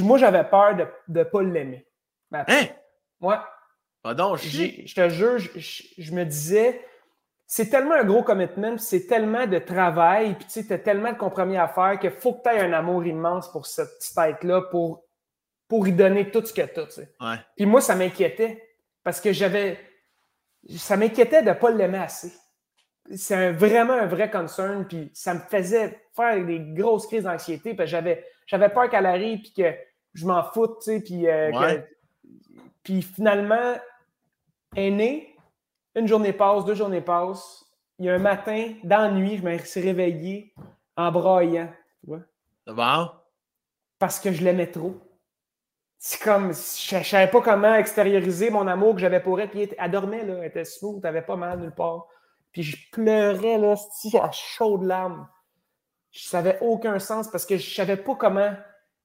Moi, 0.00 0.18
j'avais 0.18 0.44
peur 0.44 0.76
de 0.76 0.86
ne 1.08 1.24
pas 1.24 1.42
l'aimer. 1.42 1.86
Hein? 2.32 2.66
Ouais. 3.20 3.36
Ah 4.02 4.14
je 4.36 4.94
te 4.94 5.08
jure, 5.10 5.38
je, 5.38 6.12
me 6.12 6.24
disais, 6.24 6.80
c'est 7.46 7.68
tellement 7.68 7.94
un 7.94 8.04
gros 8.04 8.22
commitment, 8.22 8.78
c'est 8.78 9.06
tellement 9.06 9.46
de 9.46 9.58
travail, 9.58 10.34
puis 10.36 10.46
tu 10.46 10.62
sais, 10.62 10.72
as 10.72 10.78
tellement 10.78 11.12
de 11.12 11.18
compromis 11.18 11.58
à 11.58 11.68
faire 11.68 11.98
qu'il 11.98 12.10
faut 12.10 12.32
que 12.34 12.42
tu 12.42 12.48
aies 12.48 12.60
un 12.60 12.72
amour 12.72 13.04
immense 13.04 13.50
pour 13.52 13.66
cette 13.66 13.90
petite 13.98 14.14
tête-là, 14.14 14.62
pour, 14.70 15.04
pour 15.68 15.86
y 15.86 15.92
donner 15.92 16.30
tout 16.30 16.44
ce 16.44 16.54
que 16.54 16.62
tu 16.62 16.80
as. 16.80 16.98
Ouais. 16.98 17.36
Puis 17.56 17.66
moi, 17.66 17.82
ça 17.82 17.94
m'inquiétait, 17.94 18.62
parce 19.04 19.20
que 19.20 19.32
j'avais. 19.32 19.78
Ça 20.76 20.96
m'inquiétait 20.96 21.42
de 21.42 21.48
ne 21.48 21.54
pas 21.54 21.70
l'aimer 21.70 21.98
assez 21.98 22.32
c'est 23.14 23.52
vraiment 23.52 23.94
un 23.94 24.06
vrai 24.06 24.30
concern. 24.30 24.86
Puis 24.86 25.10
ça 25.14 25.34
me 25.34 25.40
faisait 25.40 26.00
faire 26.14 26.44
des 26.44 26.60
grosses 26.60 27.06
crises 27.06 27.24
d'anxiété. 27.24 27.74
Parce 27.74 27.90
j'avais, 27.90 28.24
j'avais 28.46 28.68
peur 28.68 28.88
qu'elle 28.88 29.06
arrive 29.06 29.40
puis 29.40 29.52
que 29.56 29.74
je 30.14 30.26
m'en 30.26 30.42
foute, 30.42 30.78
tu 30.82 30.92
sais. 30.92 31.00
Puis, 31.00 31.28
euh, 31.28 31.78
puis 32.82 33.02
finalement, 33.02 33.74
née. 34.76 35.36
Une 35.94 36.06
journée 36.06 36.32
passe, 36.32 36.64
deux 36.64 36.74
journées 36.74 37.00
passent. 37.00 37.64
Il 37.98 38.06
y 38.06 38.10
a 38.10 38.14
un 38.14 38.18
matin, 38.18 38.72
dans 38.84 39.02
la 39.02 39.10
nuit, 39.10 39.36
je 39.36 39.42
me 39.42 39.58
suis 39.58 39.80
réveillé 39.80 40.54
en 40.96 41.10
braillant. 41.10 41.68
Tu 42.00 42.06
vois? 42.06 42.20
Bon? 42.66 43.10
Parce 43.98 44.18
que 44.20 44.32
je 44.32 44.42
l'aimais 44.42 44.70
trop. 44.70 44.94
C'est 45.98 46.22
comme, 46.22 46.54
je 46.54 46.96
ne 46.96 47.02
savais 47.02 47.30
pas 47.30 47.42
comment 47.42 47.74
extérioriser 47.74 48.48
mon 48.48 48.66
amour 48.66 48.94
que 48.94 49.00
j'avais 49.00 49.20
pour 49.20 49.38
elle. 49.38 49.50
Puis 49.50 49.68
elle 49.76 49.90
dormait, 49.90 50.24
là, 50.24 50.38
elle 50.38 50.46
était 50.46 50.64
smooth, 50.64 50.96
elle 50.96 51.12
n'avait 51.12 51.26
pas 51.26 51.36
mal 51.36 51.60
nulle 51.60 51.74
part. 51.74 52.06
Puis 52.52 52.62
je 52.62 52.90
pleurais, 52.90 53.58
là, 53.58 53.74
à 54.22 54.30
chaudes 54.32 54.84
larmes. 54.84 55.28
Je 56.10 56.26
savais 56.26 56.58
aucun 56.62 56.98
sens 56.98 57.28
parce 57.28 57.44
que 57.44 57.56
je 57.58 57.74
savais 57.74 57.98
pas 57.98 58.14
comment. 58.14 58.54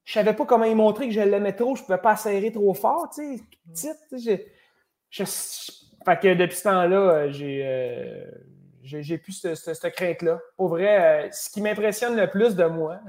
Je 0.05 0.13
savais 0.13 0.33
pas 0.33 0.45
comment 0.45 0.65
y 0.65 0.75
montrer 0.75 1.07
que 1.07 1.13
je 1.13 1.19
l'aimais 1.19 1.53
trop. 1.53 1.75
Je 1.75 1.83
pouvais 1.83 1.97
pas 1.97 2.15
serrer 2.15 2.51
trop 2.51 2.73
fort, 2.73 3.09
tu 3.13 3.37
sais. 3.37 3.43
Petite, 3.67 4.47
fait 5.23 6.19
que 6.19 6.33
depuis 6.33 6.57
ce 6.57 6.63
temps-là, 6.63 6.97
euh, 6.97 7.31
j'ai. 7.31 7.61
Euh, 7.65 8.25
j'ai 8.83 9.17
plus 9.17 9.33
cette, 9.55 9.95
crainte-là. 9.95 10.39
Au 10.59 10.67
vrai, 10.67 11.25
euh, 11.25 11.31
ce 11.31 11.49
qui 11.49 11.59
m'impressionne 11.59 12.15
le 12.15 12.29
plus 12.29 12.55
de 12.55 12.65
moi, 12.65 12.99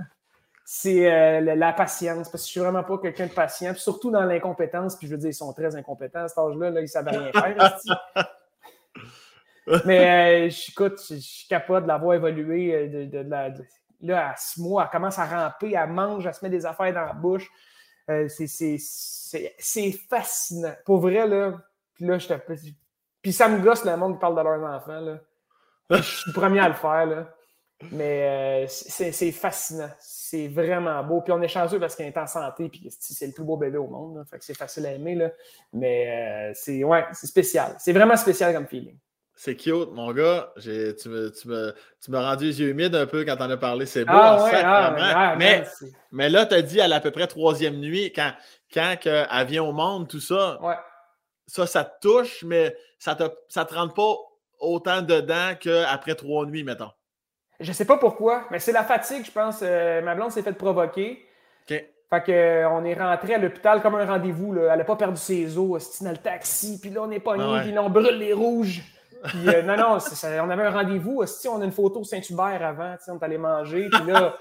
c'est 0.64 1.40
la, 1.42 1.72
patience, 1.74 2.30
parce 2.30 2.42
que 2.42 2.46
je 2.46 2.52
suis 2.52 2.60
vraiment 2.60 2.82
pas 2.82 2.96
quelqu'un 2.96 3.26
de 3.26 3.32
patient, 3.32 3.74
surtout 3.74 4.10
dans 4.10 4.24
l'incompétence, 4.24 4.96
puis 4.96 5.06
je 5.06 5.12
veux 5.12 5.18
dire, 5.18 5.28
ils 5.28 5.34
sont 5.34 5.52
très 5.52 5.76
incompétents 5.76 6.24
à 6.24 6.28
cet 6.28 6.38
âge-là, 6.38 6.70
là, 6.70 6.80
ils 6.80 6.88
savent 6.88 7.06
rien 7.08 7.30
faire. 7.30 7.78
Mais 9.84 10.46
euh, 10.46 10.50
écoute, 10.68 11.00
je 11.10 11.16
suis 11.16 11.48
capable 11.48 11.82
de 11.82 11.88
l'avoir 11.88 12.14
évolué. 12.14 12.74
Euh, 12.74 13.06
de, 13.06 13.22
de, 13.22 13.64
là, 14.02 14.30
à 14.30 14.36
six 14.36 14.60
mois, 14.60 14.84
elle 14.84 14.90
commence 14.90 15.18
à 15.18 15.24
ramper, 15.24 15.74
elle 15.74 15.90
mange, 15.90 16.26
elle 16.26 16.34
se 16.34 16.44
met 16.44 16.50
des 16.50 16.64
affaires 16.66 16.92
dans 16.92 17.04
la 17.04 17.12
bouche. 17.12 17.50
C'est 18.28 18.78
fascinant. 20.08 20.74
Pour 20.84 20.98
vrai, 20.98 21.26
là, 21.26 21.54
puis 21.96 22.06
là, 22.06 22.18
je 22.18 22.28
te... 22.28 22.34
Puis 23.22 23.32
ça 23.32 23.48
me 23.48 23.58
gosse 23.60 23.84
le 23.84 23.96
monde 23.96 24.14
qui 24.14 24.20
parle 24.20 24.36
de 24.36 24.42
leurs 24.42 24.62
enfants. 24.62 25.00
Là. 25.00 25.18
Je 25.90 26.02
suis 26.02 26.30
le 26.30 26.32
premier 26.32 26.60
à 26.60 26.68
le 26.68 26.74
faire. 26.74 27.06
Là. 27.06 27.34
Mais 27.90 28.66
euh, 28.66 28.66
c'est 28.68 29.32
fascinant. 29.32 29.90
C'est 29.98 30.48
vraiment 30.48 31.02
beau. 31.02 31.22
Puis 31.22 31.32
on 31.32 31.42
est 31.42 31.48
chanceux 31.48 31.80
parce 31.80 31.96
qu'il 31.96 32.06
est 32.06 32.16
en 32.16 32.26
santé. 32.26 32.68
Puis 32.68 32.88
c'est 33.00 33.26
le 33.26 33.32
plus 33.32 33.44
beau 33.44 33.56
bébé 33.56 33.78
au 33.78 33.88
monde. 33.88 34.18
Là. 34.18 34.24
Fait 34.30 34.38
que 34.38 34.44
c'est 34.44 34.56
facile 34.56 34.86
à 34.86 34.92
aimer. 34.92 35.14
Là. 35.16 35.30
Mais 35.72 36.52
c'est 36.54 36.84
ouais, 36.84 37.04
spécial. 37.12 37.74
C'est 37.78 37.92
vraiment 37.92 38.16
spécial 38.16 38.54
comme 38.54 38.66
feeling. 38.66 38.98
C'est 39.34 39.56
cute, 39.56 39.92
mon 39.92 40.12
gars. 40.12 40.52
Tu 40.62 40.70
me, 40.70 41.30
tu, 41.30 41.48
me, 41.48 41.74
tu 42.02 42.10
m'as 42.10 42.30
rendu 42.30 42.46
les 42.46 42.60
yeux 42.60 42.68
humides 42.68 42.94
un 42.94 43.06
peu 43.06 43.24
quand 43.24 43.36
t'en 43.36 43.50
as 43.50 43.56
parlé. 43.58 43.86
C'est 43.86 44.04
beau, 44.04 44.12
ah, 44.14 44.44
ouais, 44.44 44.50
ah, 44.54 44.94
ah, 44.98 45.36
mais, 45.36 45.64
mais 46.10 46.30
là, 46.30 46.46
tu 46.46 46.54
as 46.54 46.62
dit 46.62 46.80
à 46.80 46.88
l'à 46.88 47.00
peu 47.00 47.10
près 47.10 47.26
troisième 47.26 47.76
nuit, 47.76 48.12
quand, 48.14 48.32
quand 48.72 48.96
elle 49.04 49.46
vient 49.46 49.64
au 49.64 49.72
monde, 49.72 50.08
tout 50.08 50.20
ça, 50.20 50.58
ouais. 50.62 50.76
Ça, 51.46 51.66
ça 51.66 51.84
te 51.84 52.08
touche, 52.08 52.42
mais 52.44 52.74
ça 52.98 53.14
te, 53.14 53.24
ça 53.48 53.64
te 53.64 53.74
rend 53.74 53.88
pas 53.88 54.16
autant 54.58 55.02
dedans 55.02 55.52
qu'après 55.60 56.14
trois 56.14 56.46
nuits, 56.46 56.64
mettons. 56.64 56.90
Je 57.60 57.72
sais 57.72 57.84
pas 57.84 57.96
pourquoi, 57.96 58.44
mais 58.50 58.58
c'est 58.58 58.72
la 58.72 58.84
fatigue, 58.84 59.24
je 59.24 59.30
pense. 59.30 59.60
Euh, 59.62 60.02
ma 60.02 60.14
blonde 60.14 60.30
s'est 60.30 60.42
fait 60.42 60.52
provoquer. 60.52 61.24
OK. 61.68 61.84
Fait 62.08 62.22
que, 62.22 62.30
euh, 62.30 62.68
on 62.70 62.84
est 62.84 62.94
rentré 62.94 63.34
à 63.34 63.38
l'hôpital 63.38 63.80
comme 63.82 63.94
un 63.96 64.06
rendez-vous. 64.06 64.52
là. 64.52 64.72
Elle 64.72 64.78
n'a 64.78 64.84
pas 64.84 64.96
perdu 64.96 65.16
ses 65.16 65.58
os. 65.58 65.82
C'était 65.82 66.04
dans 66.04 66.10
le 66.12 66.16
taxi. 66.18 66.78
Puis 66.80 66.90
là, 66.90 67.02
on 67.02 67.10
est 67.10 67.18
pogné. 67.18 67.44
Ah. 67.44 67.60
Puis 67.62 67.72
là, 67.72 67.82
on 67.82 67.90
brûle 67.90 68.18
les 68.18 68.32
rouges. 68.32 68.82
Puis 69.24 69.48
euh, 69.48 69.62
non, 69.62 69.76
non, 69.76 69.98
ça, 70.00 70.44
on 70.44 70.50
avait 70.50 70.64
un 70.64 70.70
rendez-vous. 70.70 71.24
Si 71.26 71.48
on 71.48 71.60
a 71.60 71.64
une 71.64 71.72
photo 71.72 72.04
Saint-Hubert 72.04 72.64
avant, 72.64 72.94
on 73.08 73.18
est 73.18 73.22
allé 73.24 73.38
manger. 73.38 73.88
Puis 73.90 74.04
là, 74.10 74.36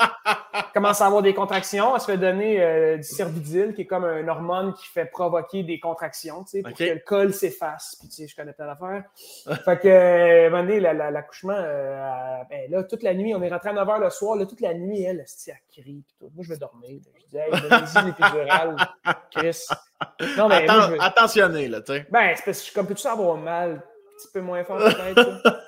elle 0.54 0.64
commence 0.74 1.02
à 1.02 1.08
avoir 1.08 1.22
des 1.22 1.34
contractions. 1.34 1.94
Elle 1.96 2.02
se 2.02 2.06
fait 2.06 2.18
donner 2.18 2.62
euh, 2.62 2.98
du 2.98 3.04
Cervidil, 3.04 3.74
qui 3.74 3.82
est 3.82 3.86
comme 3.86 4.06
une 4.06 4.30
hormone 4.30 4.74
qui 4.74 4.88
fait 4.88 5.06
provoquer 5.06 5.64
des 5.64 5.80
contractions, 5.80 6.44
tu 6.44 6.50
sais, 6.52 6.62
pour 6.62 6.72
que 6.90 6.94
le 6.94 7.00
col 7.06 7.34
s'efface. 7.34 7.96
Puis 8.00 8.10
tu 8.10 8.16
sais, 8.16 8.28
je 8.28 8.36
connais 8.36 8.54
plein 8.54 8.68
d'affaires. 8.68 9.04
fait 9.64 9.80
que, 9.80 9.88
euh, 9.88 10.48
un 10.48 10.50
moment 10.50 10.64
donné, 10.64 10.80
la- 10.80 10.94
la- 10.94 11.12
l'accouchement, 11.12 11.56
euh, 11.58 12.38
ben, 12.50 12.70
là, 12.72 12.84
toute 12.84 13.04
la 13.04 13.14
nuit, 13.14 13.34
on 13.36 13.42
est 13.42 13.50
rentré 13.50 13.70
à 13.70 13.74
9 13.74 13.88
h 13.88 14.00
le 14.00 14.10
soir. 14.10 14.36
Là, 14.36 14.46
toute 14.46 14.62
la 14.62 14.74
nuit, 14.74 15.04
elle, 15.04 15.20
esti, 15.22 15.52
elle 15.52 15.58
crie. 15.72 16.04
Puis 16.06 16.16
tout. 16.20 16.32
Moi, 16.36 16.44
je 16.44 16.50
vais 16.50 16.58
dormir. 16.58 17.00
Je 17.18 17.26
dis, 17.30 17.38
hey, 17.38 17.52
donnez-y 17.52 18.14
Chris. 19.32 19.66
Non, 20.38 20.48
mais 20.50 20.66
moi, 20.66 20.74
Atten- 20.76 20.82
je 20.88 20.92
veux- 20.92 21.02
Attentionné, 21.02 21.68
là, 21.68 21.82
tu 21.82 21.94
sais. 21.94 22.06
ben, 22.10 22.34
c'est 22.36 22.44
parce 22.46 22.46
que 22.46 22.52
je 22.54 22.60
suis 22.60 22.74
comme, 22.74 22.88
peux-tu 22.88 23.08
avoir 23.08 23.38
mal? 23.38 23.82
Un 24.16 24.18
petit 24.18 24.28
peu 24.34 24.42
moins 24.42 24.64
fort, 24.64 24.78
peut-être. 24.78 25.60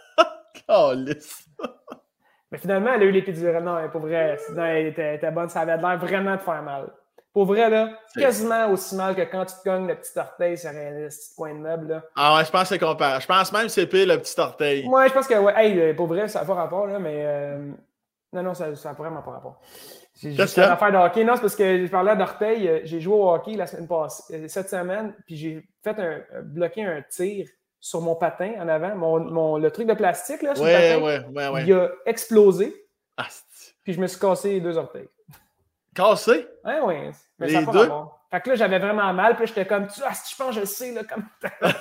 Oh, 0.69 0.91
lisse. 0.95 1.45
Mais 2.51 2.57
finalement, 2.57 2.93
elle 2.93 3.01
a 3.01 3.05
eu 3.05 3.11
l'épidurale. 3.11 3.63
Non, 3.63 3.77
elle, 3.77 3.89
pour 3.89 4.01
vrai, 4.01 4.37
non, 4.53 4.63
elle 4.63 4.87
était, 4.87 5.01
elle 5.01 5.15
était 5.15 5.31
bonne. 5.31 5.49
Ça 5.49 5.61
avait 5.61 5.75
l'air 5.77 5.97
vraiment 5.97 6.35
de 6.35 6.41
faire 6.41 6.63
mal. 6.63 6.89
Pour 7.33 7.45
vrai, 7.45 7.69
là, 7.69 7.89
C'est- 8.13 8.21
quasiment 8.21 8.69
aussi 8.71 8.95
mal 8.95 9.15
que 9.15 9.21
quand 9.21 9.45
tu 9.45 9.53
te 9.55 9.63
cognes 9.69 9.87
le 9.87 9.95
petit 9.95 10.17
orteil 10.17 10.57
sur 10.57 10.69
un 10.69 10.73
petit 11.07 11.35
coin 11.35 11.53
de 11.53 11.59
meuble. 11.59 11.87
Là. 11.89 12.03
Ah 12.15 12.35
ouais, 12.37 12.45
je 12.45 12.49
pense 12.51 12.61
que 12.63 12.67
c'est 12.69 12.79
comparable. 12.79 13.21
Je 13.21 13.27
pense 13.27 13.51
même 13.51 13.63
que 13.63 13.67
c'est 13.67 13.85
pire 13.85 14.07
le 14.07 14.17
petit 14.17 14.39
orteil. 14.39 14.87
Moi, 14.87 15.07
je 15.07 15.13
pense 15.13 15.27
que, 15.27 15.35
ouais, 15.37 15.53
hey, 15.57 15.79
euh, 15.79 15.93
pour 15.93 16.07
vrai, 16.07 16.27
ça 16.29 16.39
n'a 16.39 16.45
pas 16.45 16.53
rapport, 16.55 16.87
là, 16.87 16.99
mais. 16.99 17.23
euh, 17.25 17.71
non, 18.33 18.43
non, 18.43 18.53
ça 18.53 18.69
n'a 18.69 18.93
vraiment 18.93 19.21
pas 19.21 19.31
rapport. 19.31 19.59
C'est 20.13 20.29
Qu'est-ce 20.29 20.41
juste 20.41 20.57
affaire 20.57 20.91
de 20.91 20.97
hockey. 20.97 21.23
Non, 21.23 21.35
c'est 21.35 21.41
parce 21.41 21.55
que 21.55 21.85
je 21.85 21.91
parlais 21.91 22.15
d'orteil. 22.15 22.67
euh, 22.67 22.79
J'ai 22.85 22.99
joué 23.01 23.13
au 23.13 23.29
hockey 23.29 23.55
la 23.55 23.67
semaine 23.67 23.87
passée, 23.87 24.33
euh, 24.35 24.47
cette 24.47 24.69
semaine, 24.69 25.13
puis 25.25 25.35
j'ai 25.35 25.67
fait 25.83 25.99
un, 25.99 26.21
euh, 26.33 26.41
bloqué 26.43 26.83
un 26.85 27.03
tir 27.09 27.47
sur 27.87 28.01
mon 28.01 28.15
patin 28.15 28.53
en 28.59 28.67
avant. 28.67 28.95
Mon, 28.95 29.19
mon- 29.19 29.57
le 29.57 29.71
truc 29.71 29.87
de 29.87 29.93
plastique, 29.93 30.41
là, 30.41 30.55
sur 30.55 30.65
le 30.65 30.71
patin, 30.71 31.01
ouais, 31.03 31.25
ouais, 31.33 31.47
ouais. 31.49 31.63
il 31.65 31.73
a 31.73 31.89
explosé, 32.05 32.73
puis 33.83 33.93
je 33.93 34.01
me 34.01 34.07
suis 34.07 34.19
cassé 34.19 34.51
les 34.51 34.61
deux 34.61 34.77
orteils. 34.77 35.07
Cassé? 35.95 36.45
Ouais, 36.65 36.79
ouais. 36.81 37.11
Mais 37.39 37.47
Les 37.47 37.53
ça 37.53 37.61
pas 37.63 37.71
deux? 37.71 37.89
Fait 38.29 38.41
que 38.41 38.49
là, 38.49 38.55
j'avais 38.55 38.79
vraiment 38.79 39.13
mal, 39.13 39.35
puis 39.37 39.47
j'étais 39.47 39.65
comme, 39.65 39.87
ah, 40.05 40.13
si 40.13 40.35
je 40.35 40.43
pense, 40.43 40.53
je 40.53 40.59
le 40.59 40.65
sais, 40.65 40.91
là, 40.91 41.03
comme. 41.05 41.23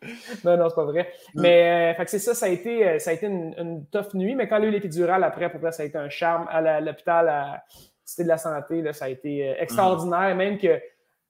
non, 0.44 0.56
non, 0.56 0.68
c'est 0.70 0.74
pas 0.74 0.84
vrai. 0.84 1.12
Mais, 1.34 1.92
euh, 1.92 1.96
fait 1.96 2.04
que 2.04 2.10
c'est 2.10 2.18
ça, 2.18 2.34
ça 2.34 2.46
a 2.46 2.48
été, 2.48 2.88
euh, 2.88 2.98
ça 2.98 3.10
a 3.10 3.12
été 3.12 3.26
une, 3.26 3.54
une 3.58 3.86
tough 3.86 4.14
nuit, 4.14 4.34
mais 4.34 4.48
quand 4.48 4.56
elle 4.56 4.64
a 4.64 4.66
eu 4.68 4.70
l'épidurale 4.70 5.22
après, 5.24 5.50
pour 5.50 5.60
vrai, 5.60 5.72
ça 5.72 5.82
a 5.82 5.86
été 5.86 5.98
un 5.98 6.08
charme 6.08 6.48
à 6.50 6.80
l'hôpital, 6.80 7.28
à 7.28 7.64
Cité 8.04 8.22
de 8.22 8.28
la 8.28 8.38
Santé, 8.38 8.82
là, 8.82 8.92
ça 8.92 9.06
a 9.06 9.08
été 9.08 9.48
euh, 9.50 9.54
extraordinaire, 9.58 10.34
même 10.34 10.58
que. 10.58 10.80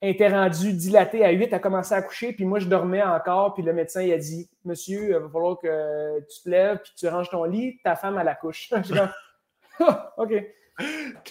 Était 0.02 0.28
rendue 0.28 0.74
dilatée 0.74 1.24
à 1.24 1.30
8, 1.30 1.44
elle 1.46 1.54
a 1.54 1.58
commencé 1.58 1.94
à 1.94 2.02
coucher, 2.02 2.32
puis 2.34 2.44
moi 2.44 2.58
je 2.58 2.66
dormais 2.66 3.02
encore, 3.02 3.54
puis 3.54 3.62
le 3.62 3.72
médecin 3.72 4.02
il 4.02 4.12
a 4.12 4.18
dit 4.18 4.48
Monsieur, 4.64 5.04
il 5.08 5.12
va 5.16 5.28
falloir 5.30 5.58
que 5.58 6.20
tu 6.20 6.42
te 6.42 6.50
lèves, 6.50 6.80
puis 6.82 6.92
tu 6.98 7.08
ranges 7.08 7.30
ton 7.30 7.44
lit, 7.44 7.80
ta 7.82 7.96
femme. 7.96 8.22
J'ai 8.84 8.94
comme 8.94 9.08
Ah, 9.80 10.12
OK. 10.18 10.32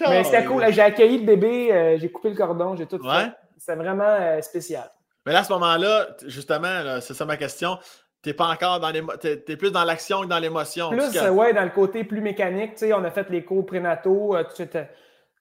Mais 0.09 0.24
c'était 0.24 0.45
cool. 0.45 0.66
J'ai 0.72 0.82
accueilli 0.82 1.20
le 1.20 1.26
bébé, 1.26 1.72
euh, 1.72 1.97
j'ai 1.99 2.09
coupé 2.11 2.30
le 2.32 2.36
cordon, 2.36 2.76
j'ai 2.76 2.88
tout 2.88 2.97
Ouais. 3.05 3.26
fait. 3.26 3.32
C'était 3.59 3.76
vraiment 3.76 4.03
euh, 4.20 4.41
spécial. 4.41 4.89
Mais 5.26 5.34
là, 5.34 5.39
à 5.39 5.43
ce 5.43 5.53
moment-là, 5.53 6.07
justement, 6.26 6.99
c'est 7.01 7.13
ça 7.13 7.26
ma 7.26 7.38
question. 7.38 7.78
T'es 8.24 8.34
pas 8.34 8.47
encore 8.47 8.80
dans 8.80 8.89
l'émo... 8.89 9.11
T'es, 9.18 9.38
plus 9.55 9.72
dans 9.72 9.84
l'action 9.84 10.22
que 10.22 10.26
dans 10.28 10.39
l'émotion. 10.39 10.89
Plus, 10.89 11.11
que- 11.11 11.18
euh, 11.24 11.30
ouais, 11.30 11.53
dans 11.53 11.63
le 11.63 11.70
côté 11.70 12.03
plus 12.03 12.22
mécanique, 12.22 12.72
tu 12.74 12.80
sais, 12.88 12.93
on 12.93 13.03
a 13.03 13.11
fait 13.11 13.30
les 13.30 13.43
cours 13.45 13.63
prénataux, 13.66 14.36
euh, 14.36 14.43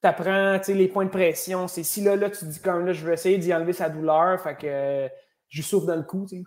tu 0.01 0.07
apprends, 0.07 0.59
tu 0.59 0.73
les 0.73 0.87
points 0.87 1.05
de 1.05 1.09
pression. 1.09 1.67
C'est 1.67 1.83
si 1.83 2.01
là, 2.01 2.15
là, 2.15 2.29
tu 2.29 2.39
te 2.39 2.45
dis 2.45 2.59
comme 2.61 2.85
là, 2.85 2.93
je 2.93 3.05
vais 3.05 3.13
essayer 3.13 3.37
d'y 3.37 3.53
enlever 3.53 3.73
sa 3.73 3.89
douleur, 3.89 4.39
fait 4.41 4.55
que 4.55 4.67
euh, 4.67 5.07
je 5.49 5.57
lui 5.57 5.63
souffle 5.63 5.87
dans 5.87 5.95
le 5.95 6.03
cou, 6.03 6.25
tu 6.29 6.43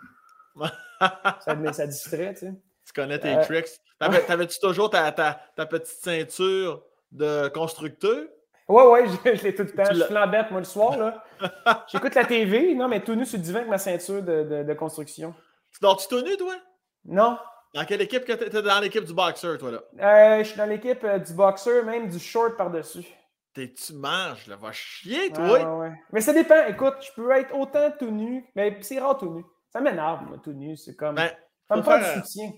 ça, 1.41 1.55
mais 1.55 1.73
ça 1.73 1.87
distrait, 1.87 2.35
tu 2.35 2.41
sais. 2.41 2.53
Tu 2.87 2.93
connais 2.93 3.19
tes 3.19 3.29
Euh, 3.37 3.45
tricks. 3.45 3.69
T'avais, 3.99 4.23
t'avais-tu 4.23 4.59
toujours 4.61 4.91
ta, 4.91 5.11
ta, 5.13 5.41
ta 5.55 5.67
petite 5.67 5.99
ceinture 6.03 6.83
de 7.13 7.49
constructeur? 7.49 8.25
Ouais, 8.69 8.85
ouais, 8.87 9.05
je, 9.25 9.35
je 9.37 9.43
l'ai 9.45 9.55
tout 9.55 9.63
le 9.63 9.71
temps. 9.71 9.83
Tu 9.91 9.95
Je 9.97 10.05
flambette, 10.05 10.51
moi, 10.51 10.61
le 10.61 10.65
soir, 10.67 10.97
là. 10.99 11.25
J'écoute 11.89 12.15
la 12.15 12.25
TV, 12.25 12.75
non, 12.75 12.89
mais 12.89 13.01
tout 13.03 13.15
nu 13.15 13.25
sur 13.27 13.39
le 13.39 13.45
divan 13.45 13.59
avec 13.59 13.71
ma 13.71 13.79
ceinture 13.79 14.23
de, 14.23 14.43
de- 14.43 14.63
de 14.65 14.75
construction. 14.75 15.35
Tu 15.73 15.79
dors-tu 15.81 16.09
tout 16.09 16.21
nu, 16.23 16.37
toi? 16.37 16.55
Non, 17.05 17.39
Dans 17.75 17.85
quelle 17.85 18.01
équipe 18.03 18.25
que 18.25 18.33
t'es? 18.33 18.51
T'es 18.51 18.63
dans 18.63 18.81
l'équipe 18.81 19.05
du 19.05 19.15
boxeur, 19.15 19.57
toi, 19.59 19.71
là? 19.71 19.81
euh, 20.01 20.39
je 20.43 20.49
suis 20.49 20.57
dans 20.59 20.67
l'équipe 20.67 21.03
euh, 21.05 21.19
du 21.19 21.33
boxeur, 21.35 21.85
même 21.85 22.09
du 22.09 22.19
short 22.19 22.57
par-dessus. 22.57 23.07
T'es-tu 23.59 23.95
manges, 23.95 24.47
là? 24.47 24.55
Va 24.55 24.71
chier, 24.71 25.33
toi! 25.33 25.79
ouais. 25.79 25.91
Mais 26.13 26.21
ça 26.21 26.33
dépend. 26.33 26.65
Écoute, 26.69 26.95
je 27.01 27.11
peux 27.17 27.29
être 27.33 27.53
autant 27.57 27.91
tout 27.99 28.13
nu, 28.13 28.45
mais 28.55 28.79
c'est 28.83 29.01
rare 29.01 29.19
tout 29.19 29.35
nu. 29.35 29.45
Ça 29.73 29.81
m'énerve, 29.81 30.23
moi, 30.29 30.39
tout 30.45 30.53
nu. 30.53 30.77
C'est 30.77 30.95
comme. 30.95 31.17
Ben, 31.17 31.29
ça 31.67 31.75
me 31.77 31.83
faire, 31.83 31.99
du 31.99 32.05
euh, 32.05 32.23
soutien. 32.23 32.53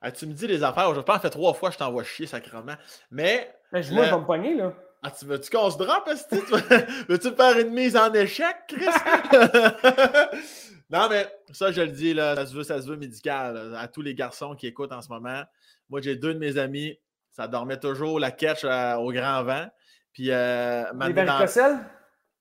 ah, 0.00 0.12
tu 0.12 0.28
me 0.28 0.32
dis 0.32 0.46
les 0.46 0.62
affaires. 0.62 0.94
Je 0.94 1.00
pense 1.00 1.18
que 1.18 1.26
trois 1.26 1.54
fois 1.54 1.72
je 1.72 1.78
t'envoie 1.78 2.04
chier 2.04 2.26
sacrément. 2.26 2.76
Mais, 3.10 3.52
Mais 3.72 3.82
je- 3.82 3.92
le- 3.92 4.04
je 4.04 4.10
vais 4.10 4.16
me 4.20 4.24
pogner, 4.24 4.54
là. 4.54 4.72
ah, 5.02 5.10
tu 5.10 5.24
veux-tu 5.26 5.50
qu'on 5.50 5.68
se 5.72 5.76
drop, 5.76 6.06
esti? 6.06 6.38
Tu 6.38 6.52
veux- 6.52 6.58
Veux-tu 7.08 7.30
me 7.32 7.34
faire 7.34 7.58
une 7.58 7.70
mise 7.74 7.96
en 7.96 8.12
échec, 8.12 8.54
Chris? 8.68 8.86
non, 10.90 11.08
mais 11.10 11.26
ça, 11.52 11.72
je 11.72 11.80
le 11.82 11.88
dis, 11.90 12.14
là, 12.14 12.36
ça 12.36 12.46
se 12.46 12.54
veut, 12.54 12.62
ça 12.62 12.80
se 12.80 12.86
veut 12.86 12.96
médical 12.96 13.70
là, 13.72 13.80
à 13.80 13.88
tous 13.88 14.02
les 14.02 14.14
garçons 14.14 14.54
qui 14.54 14.66
écoutent 14.68 14.92
en 14.92 15.02
ce 15.02 15.08
moment. 15.08 15.42
Moi, 15.90 16.00
j'ai 16.00 16.14
deux 16.16 16.32
de 16.34 16.38
mes 16.38 16.56
amis, 16.58 16.98
ça 17.32 17.48
dormait 17.48 17.78
toujours 17.80 18.20
la 18.20 18.30
catch 18.30 18.64
euh, 18.64 18.94
au 18.96 19.10
grand 19.12 19.42
vent. 19.42 19.66
Puis, 20.14 20.30
euh, 20.30 20.84
Des 20.92 21.12
varicocèles? 21.12 21.78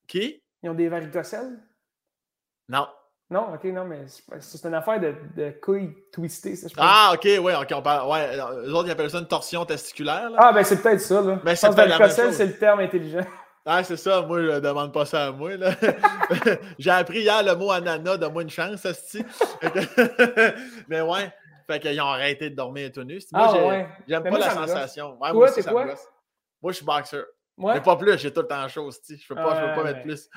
Qui? 0.07 0.41
Ils 0.61 0.69
ont 0.69 0.73
des 0.75 0.87
varicocèles? 0.87 1.59
Non. 2.69 2.87
Non, 3.29 3.51
ok, 3.55 3.63
non, 3.65 3.85
mais 3.85 4.05
c'est 4.07 4.23
c'est 4.41 4.67
une 4.67 4.75
affaire 4.75 4.99
de, 4.99 5.15
de 5.35 5.49
couilles 5.59 5.95
twistées, 6.11 6.55
ça, 6.55 6.67
je 6.67 6.75
pense. 6.75 6.85
Ah, 6.87 7.11
ok, 7.15 7.23
ouais, 7.23 7.55
ok, 7.55 7.67
on 7.73 7.81
parle. 7.81 8.09
Ouais, 8.11 8.37
eux 8.67 8.73
autres, 8.73 8.87
ils 8.87 8.91
appellent 8.91 9.09
ça 9.09 9.17
une 9.17 9.27
torsion 9.27 9.65
testiculaire. 9.65 10.29
Là. 10.29 10.37
Ah, 10.39 10.53
ben 10.53 10.63
c'est 10.63 10.81
peut-être 10.81 11.01
ça, 11.01 11.19
là. 11.21 11.39
Mais 11.43 11.51
Je 11.51 11.55
c'est 11.61 11.69
varicocèle, 11.71 12.33
c'est 12.33 12.45
le 12.45 12.57
terme 12.57 12.79
intelligent. 12.79 13.25
Ah, 13.65 13.81
c'est 13.81 13.95
ça, 13.95 14.21
moi, 14.23 14.41
je 14.41 14.59
demande 14.59 14.91
pas 14.91 15.05
ça 15.05 15.27
à 15.27 15.31
moi. 15.31 15.55
là. 15.55 15.71
J'ai 16.77 16.89
appris 16.89 17.21
hier 17.21 17.41
le 17.43 17.55
mot 17.55 17.71
ananas, 17.71 18.17
donne-moi 18.17 18.41
une 18.41 18.49
chance, 18.49 18.81
que- 18.81 19.19
Mais 20.89 20.99
ouais, 20.99 21.31
fait 21.65 21.79
qu'ils 21.79 22.01
ont 22.01 22.07
arrêté 22.07 22.49
de 22.49 22.55
dormir 22.57 22.91
tout 22.91 23.05
nu. 23.05 23.21
Moi, 23.31 23.47
Ah, 23.49 23.65
ouais. 23.65 23.87
j'aime 24.05 24.21
pas 24.21 24.29
moi, 24.31 24.39
la 24.39 24.49
ça 24.49 24.67
sensation. 24.67 25.17
Ouais, 25.17 25.31
moi 25.31 25.47
ça 25.47 25.61
me 25.61 25.71
quoi? 25.71 25.85
Moi, 26.61 26.71
je 26.73 26.75
suis 26.75 26.85
boxeur. 26.85 27.23
Ouais. 27.57 27.75
Mais 27.75 27.81
pas 27.81 27.95
plus, 27.95 28.17
j'ai 28.17 28.33
tout 28.33 28.41
le 28.41 28.47
temps 28.47 28.67
chaud. 28.67 28.89
Je 28.91 29.27
peux 29.27 29.35
pas, 29.35 29.55
je 29.55 29.67
peux 29.67 29.81
pas 29.81 29.83
mettre 29.83 30.01
plus. 30.01 30.29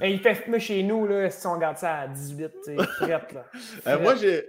Mais 0.00 0.12
il 0.12 0.20
fait 0.20 0.46
mais 0.48 0.58
chez 0.58 0.82
nous, 0.82 1.06
là, 1.06 1.30
si 1.30 1.46
on 1.46 1.56
garde 1.58 1.78
ça 1.78 2.00
à 2.00 2.08
18, 2.08 2.50
tu 2.64 2.74
là. 3.06 3.20
Euh, 3.86 4.00
moi, 4.00 4.16
j'ai. 4.16 4.48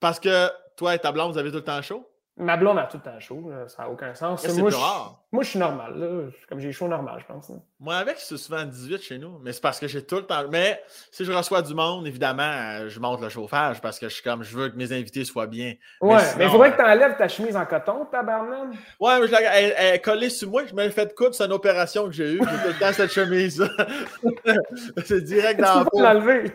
Parce 0.00 0.18
que 0.18 0.48
toi 0.76 0.94
et 0.94 0.98
ta 0.98 1.12
blonde, 1.12 1.32
vous 1.32 1.38
avez 1.38 1.50
tout 1.50 1.56
le 1.56 1.64
temps 1.64 1.82
chaud? 1.82 2.07
Ma 2.40 2.56
blonde 2.56 2.78
a 2.78 2.84
tout 2.84 2.98
le 2.98 3.02
temps 3.02 3.18
chaud, 3.18 3.50
là, 3.50 3.66
ça 3.66 3.82
n'a 3.82 3.90
aucun 3.90 4.14
sens. 4.14 4.46
Moi, 4.56 4.70
je, 4.70 4.76
moi, 4.76 5.42
je 5.42 5.48
suis 5.48 5.58
normal, 5.58 5.92
là. 5.98 6.30
Comme 6.48 6.60
j'ai 6.60 6.70
chaud 6.70 6.86
normal, 6.86 7.16
je 7.18 7.26
pense. 7.26 7.50
Moi, 7.80 7.96
avec, 7.96 8.16
c'est 8.18 8.36
souvent 8.36 8.64
18 8.64 9.02
chez 9.02 9.18
nous, 9.18 9.40
mais 9.42 9.52
c'est 9.52 9.60
parce 9.60 9.80
que 9.80 9.88
j'ai 9.88 10.04
tout 10.06 10.16
le 10.16 10.22
temps. 10.22 10.44
Mais 10.48 10.80
si 11.10 11.24
je 11.24 11.32
reçois 11.32 11.62
du 11.62 11.74
monde, 11.74 12.06
évidemment, 12.06 12.42
euh, 12.44 12.88
je 12.88 13.00
monte 13.00 13.20
le 13.20 13.28
chauffage 13.28 13.80
parce 13.80 13.98
que 13.98 14.08
je 14.08 14.14
suis 14.14 14.22
comme, 14.22 14.44
je 14.44 14.56
veux 14.56 14.68
que 14.68 14.76
mes 14.76 14.92
invités 14.92 15.24
soient 15.24 15.48
bien. 15.48 15.74
Ouais, 16.00 16.14
mais 16.14 16.18
sinon, 16.20 16.44
il 16.44 16.50
faudrait 16.50 16.68
euh, 16.68 16.72
que 16.72 16.76
tu 16.76 16.84
enlèves 16.88 17.16
ta 17.16 17.26
chemise 17.28 17.56
en 17.56 17.66
coton, 17.66 18.04
tabarnak. 18.04 18.68
Ouais, 19.00 19.20
mais 19.20 19.26
je 19.26 19.32
la- 19.32 19.58
elle, 19.58 19.74
elle 19.76 19.94
est 19.96 20.00
collée 20.00 20.30
sur 20.30 20.48
moi, 20.48 20.64
je 20.64 20.74
me 20.74 20.84
l'ai 20.84 20.90
fait 20.90 21.12
coudre, 21.16 21.34
c'est 21.34 21.44
une 21.44 21.52
opération 21.52 22.06
que 22.06 22.12
j'ai 22.12 22.34
eue. 22.34 22.40
J'ai 22.40 22.62
tout 22.62 22.68
le 22.68 22.78
temps 22.78 22.92
cette 22.92 23.12
chemise 23.12 23.68
c'est 25.04 25.22
direct 25.24 25.60
dans 25.60 25.80
la 25.80 25.84
peau. 25.86 26.00
l'enlever. 26.00 26.52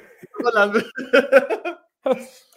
l'enlever. 0.54 0.86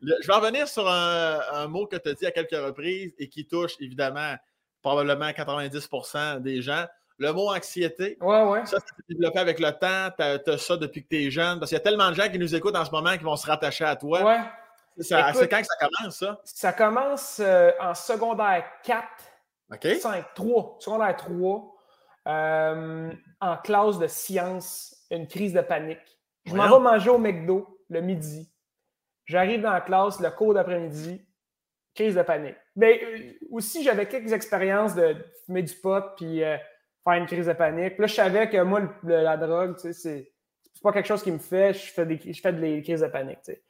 Le- 0.00 0.16
je 0.22 0.26
vais 0.26 0.34
revenir 0.34 0.68
sur 0.68 0.88
un, 0.88 1.40
un 1.52 1.66
mot 1.68 1.86
que 1.86 1.96
tu 1.96 2.08
as 2.08 2.14
dit 2.14 2.26
à 2.26 2.30
quelques 2.30 2.52
reprises 2.52 3.14
et 3.18 3.28
qui 3.28 3.46
touche 3.46 3.72
évidemment 3.80 4.34
probablement 4.82 5.28
90% 5.30 6.40
des 6.40 6.62
gens. 6.62 6.84
Le 7.20 7.32
mot 7.32 7.50
anxiété. 7.50 8.16
Ouais, 8.20 8.42
ouais. 8.44 8.60
Ça, 8.66 8.78
ça 8.78 8.86
s'est 8.96 9.02
développé 9.08 9.40
avec 9.40 9.58
le 9.58 9.72
temps. 9.72 10.10
Tu 10.44 10.50
as, 10.50 10.58
ça 10.58 10.76
depuis 10.76 11.02
que 11.02 11.08
tu 11.08 11.26
es 11.26 11.30
jeune. 11.32 11.58
Parce 11.58 11.70
qu'il 11.70 11.76
y 11.76 11.80
a 11.80 11.82
tellement 11.82 12.10
de 12.10 12.14
gens 12.14 12.28
qui 12.30 12.38
nous 12.38 12.54
écoutent 12.54 12.76
en 12.76 12.84
ce 12.84 12.92
moment 12.92 13.16
qui 13.16 13.24
vont 13.24 13.34
se 13.34 13.46
rattacher 13.46 13.84
à 13.84 13.96
toi. 13.96 14.22
Ouais. 14.24 14.38
C'est 15.00 15.16
quand 15.48 15.60
que 15.60 15.66
ça 15.66 15.86
commence, 15.88 16.16
ça? 16.16 16.40
Ça 16.44 16.72
commence 16.72 17.40
euh, 17.44 17.70
en 17.80 17.94
secondaire 17.94 18.64
4, 18.84 19.04
OK? 19.72 19.86
5, 20.00 20.34
3. 20.34 20.76
Secondaire 20.80 21.16
3. 21.16 21.74
euh, 22.28 23.10
en 23.40 23.56
classe 23.58 23.98
de 23.98 24.06
sciences, 24.06 24.94
une 25.10 25.26
crise 25.26 25.52
de 25.54 25.60
panique. 25.60 25.98
Je 26.44 26.54
m'en 26.54 26.68
vais 26.68 26.78
manger 26.80 27.10
au 27.10 27.18
McDo 27.18 27.80
le 27.88 28.00
midi. 28.00 28.50
J'arrive 29.28 29.60
dans 29.60 29.72
la 29.72 29.80
classe, 29.82 30.18
le 30.20 30.30
cours 30.30 30.54
d'après-midi, 30.54 31.24
crise 31.94 32.14
de 32.16 32.22
panique. 32.22 32.56
Mais 32.74 33.00
euh, 33.04 33.32
aussi, 33.50 33.82
j'avais 33.84 34.06
quelques 34.06 34.32
expériences 34.32 34.94
de 34.94 35.14
fumer 35.46 35.62
du 35.62 35.74
pot 35.74 36.02
puis 36.16 36.42
euh, 36.42 36.56
faire 37.04 37.12
une 37.14 37.26
crise 37.26 37.46
de 37.46 37.52
panique. 37.52 37.98
Là, 37.98 38.06
je 38.06 38.14
savais 38.14 38.48
que 38.48 38.60
moi, 38.62 38.80
le- 38.80 38.88
le- 39.04 39.22
la 39.22 39.36
drogue, 39.36 39.76
tu 39.76 39.82
sais, 39.82 39.92
c'est 39.92 40.32
c'est 40.74 40.82
pas 40.82 40.92
quelque 40.92 41.06
chose 41.08 41.22
qui 41.24 41.32
me 41.32 41.38
fait. 41.38 41.72
Je 41.74 41.92
fais 41.92 42.06
des, 42.06 42.32
je 42.32 42.40
fais 42.40 42.52
des 42.52 42.82
crises 42.82 43.00
de 43.00 43.06
panique. 43.08 43.40
tu 43.44 43.52
sais. 43.52 43.62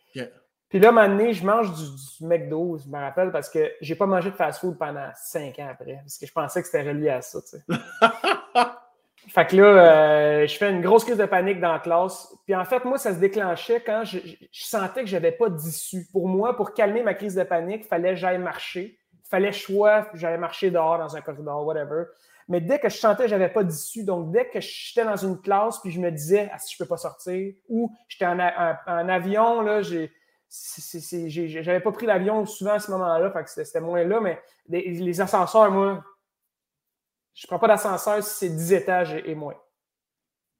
Puis 0.68 0.78
là, 0.78 0.90
un 0.90 1.32
je 1.32 1.44
mange 1.44 1.72
du, 1.72 2.26
McDo, 2.26 2.76
je 2.76 2.86
me 2.88 2.98
rappelle, 2.98 3.32
parce 3.32 3.48
que 3.48 3.72
j'ai 3.80 3.94
pas 3.94 4.04
mangé 4.04 4.30
de 4.30 4.36
fast-food 4.36 4.76
pendant 4.78 5.08
cinq 5.14 5.58
ans 5.58 5.68
après, 5.70 5.94
parce 6.02 6.18
que 6.18 6.26
je 6.26 6.32
pensais 6.32 6.60
que 6.60 6.66
c'était 6.68 6.86
relié 6.86 7.08
à 7.08 7.22
ça, 7.22 7.40
tu 7.40 7.56
sais. 7.56 7.62
fait 9.28 9.46
que 9.46 9.56
là, 9.56 9.64
euh, 9.64 10.46
je 10.46 10.56
fais 10.56 10.70
une 10.70 10.80
grosse 10.80 11.04
crise 11.04 11.18
de 11.18 11.26
panique 11.26 11.60
dans 11.60 11.72
la 11.72 11.78
classe. 11.78 12.34
Puis 12.44 12.54
en 12.54 12.64
fait, 12.64 12.84
moi, 12.84 12.98
ça 12.98 13.12
se 13.12 13.18
déclenchait 13.18 13.80
quand 13.80 14.02
je, 14.04 14.18
sentais 14.52 15.02
que 15.02 15.06
j'avais 15.06 15.32
pas 15.32 15.50
d'issue. 15.50 16.06
Pour 16.12 16.28
moi, 16.28 16.56
pour 16.56 16.72
calmer 16.72 17.02
ma 17.02 17.14
crise 17.14 17.34
de 17.34 17.42
panique, 17.42 17.82
il 17.84 17.88
fallait 17.88 18.10
que 18.10 18.16
j'aille 18.16 18.38
marcher. 18.38 18.98
Fallait 19.24 19.52
choix, 19.52 20.08
j'allais 20.14 20.38
marcher 20.38 20.70
dehors 20.70 20.98
dans 20.98 21.14
un 21.14 21.20
corridor, 21.20 21.66
whatever. 21.66 22.04
Mais 22.48 22.62
dès 22.62 22.78
que 22.78 22.88
je 22.88 22.96
sentais 22.96 23.24
que 23.24 23.28
j'avais 23.28 23.50
pas 23.50 23.62
d'issue, 23.62 24.04
donc 24.04 24.30
dès 24.30 24.48
que 24.48 24.60
j'étais 24.60 25.04
dans 25.04 25.16
une 25.16 25.38
classe, 25.38 25.80
puis 25.80 25.90
je 25.90 26.00
me 26.00 26.10
disais, 26.10 26.48
ah, 26.50 26.58
si 26.58 26.74
je 26.74 26.82
peux 26.82 26.88
pas 26.88 26.96
sortir, 26.96 27.52
ou 27.68 27.92
j'étais 28.08 28.24
en, 28.24 28.38
avion, 28.38 29.60
là, 29.60 29.82
j'ai 29.82 30.10
j'avais 30.50 31.80
pas 31.80 31.92
pris 31.92 32.06
l'avion 32.06 32.46
souvent 32.46 32.72
à 32.72 32.78
ce 32.78 32.90
moment-là, 32.92 33.30
c'était 33.44 33.80
moins 33.80 34.02
là, 34.04 34.18
mais 34.18 34.40
les, 34.70 35.20
ascenseurs, 35.20 35.70
moi, 35.70 36.02
je 37.38 37.46
prends 37.46 37.58
pas 37.60 37.68
d'ascenseur 37.68 38.22
si 38.22 38.34
c'est 38.34 38.48
10 38.48 38.72
étages 38.72 39.14
et, 39.14 39.34
moins. 39.36 39.54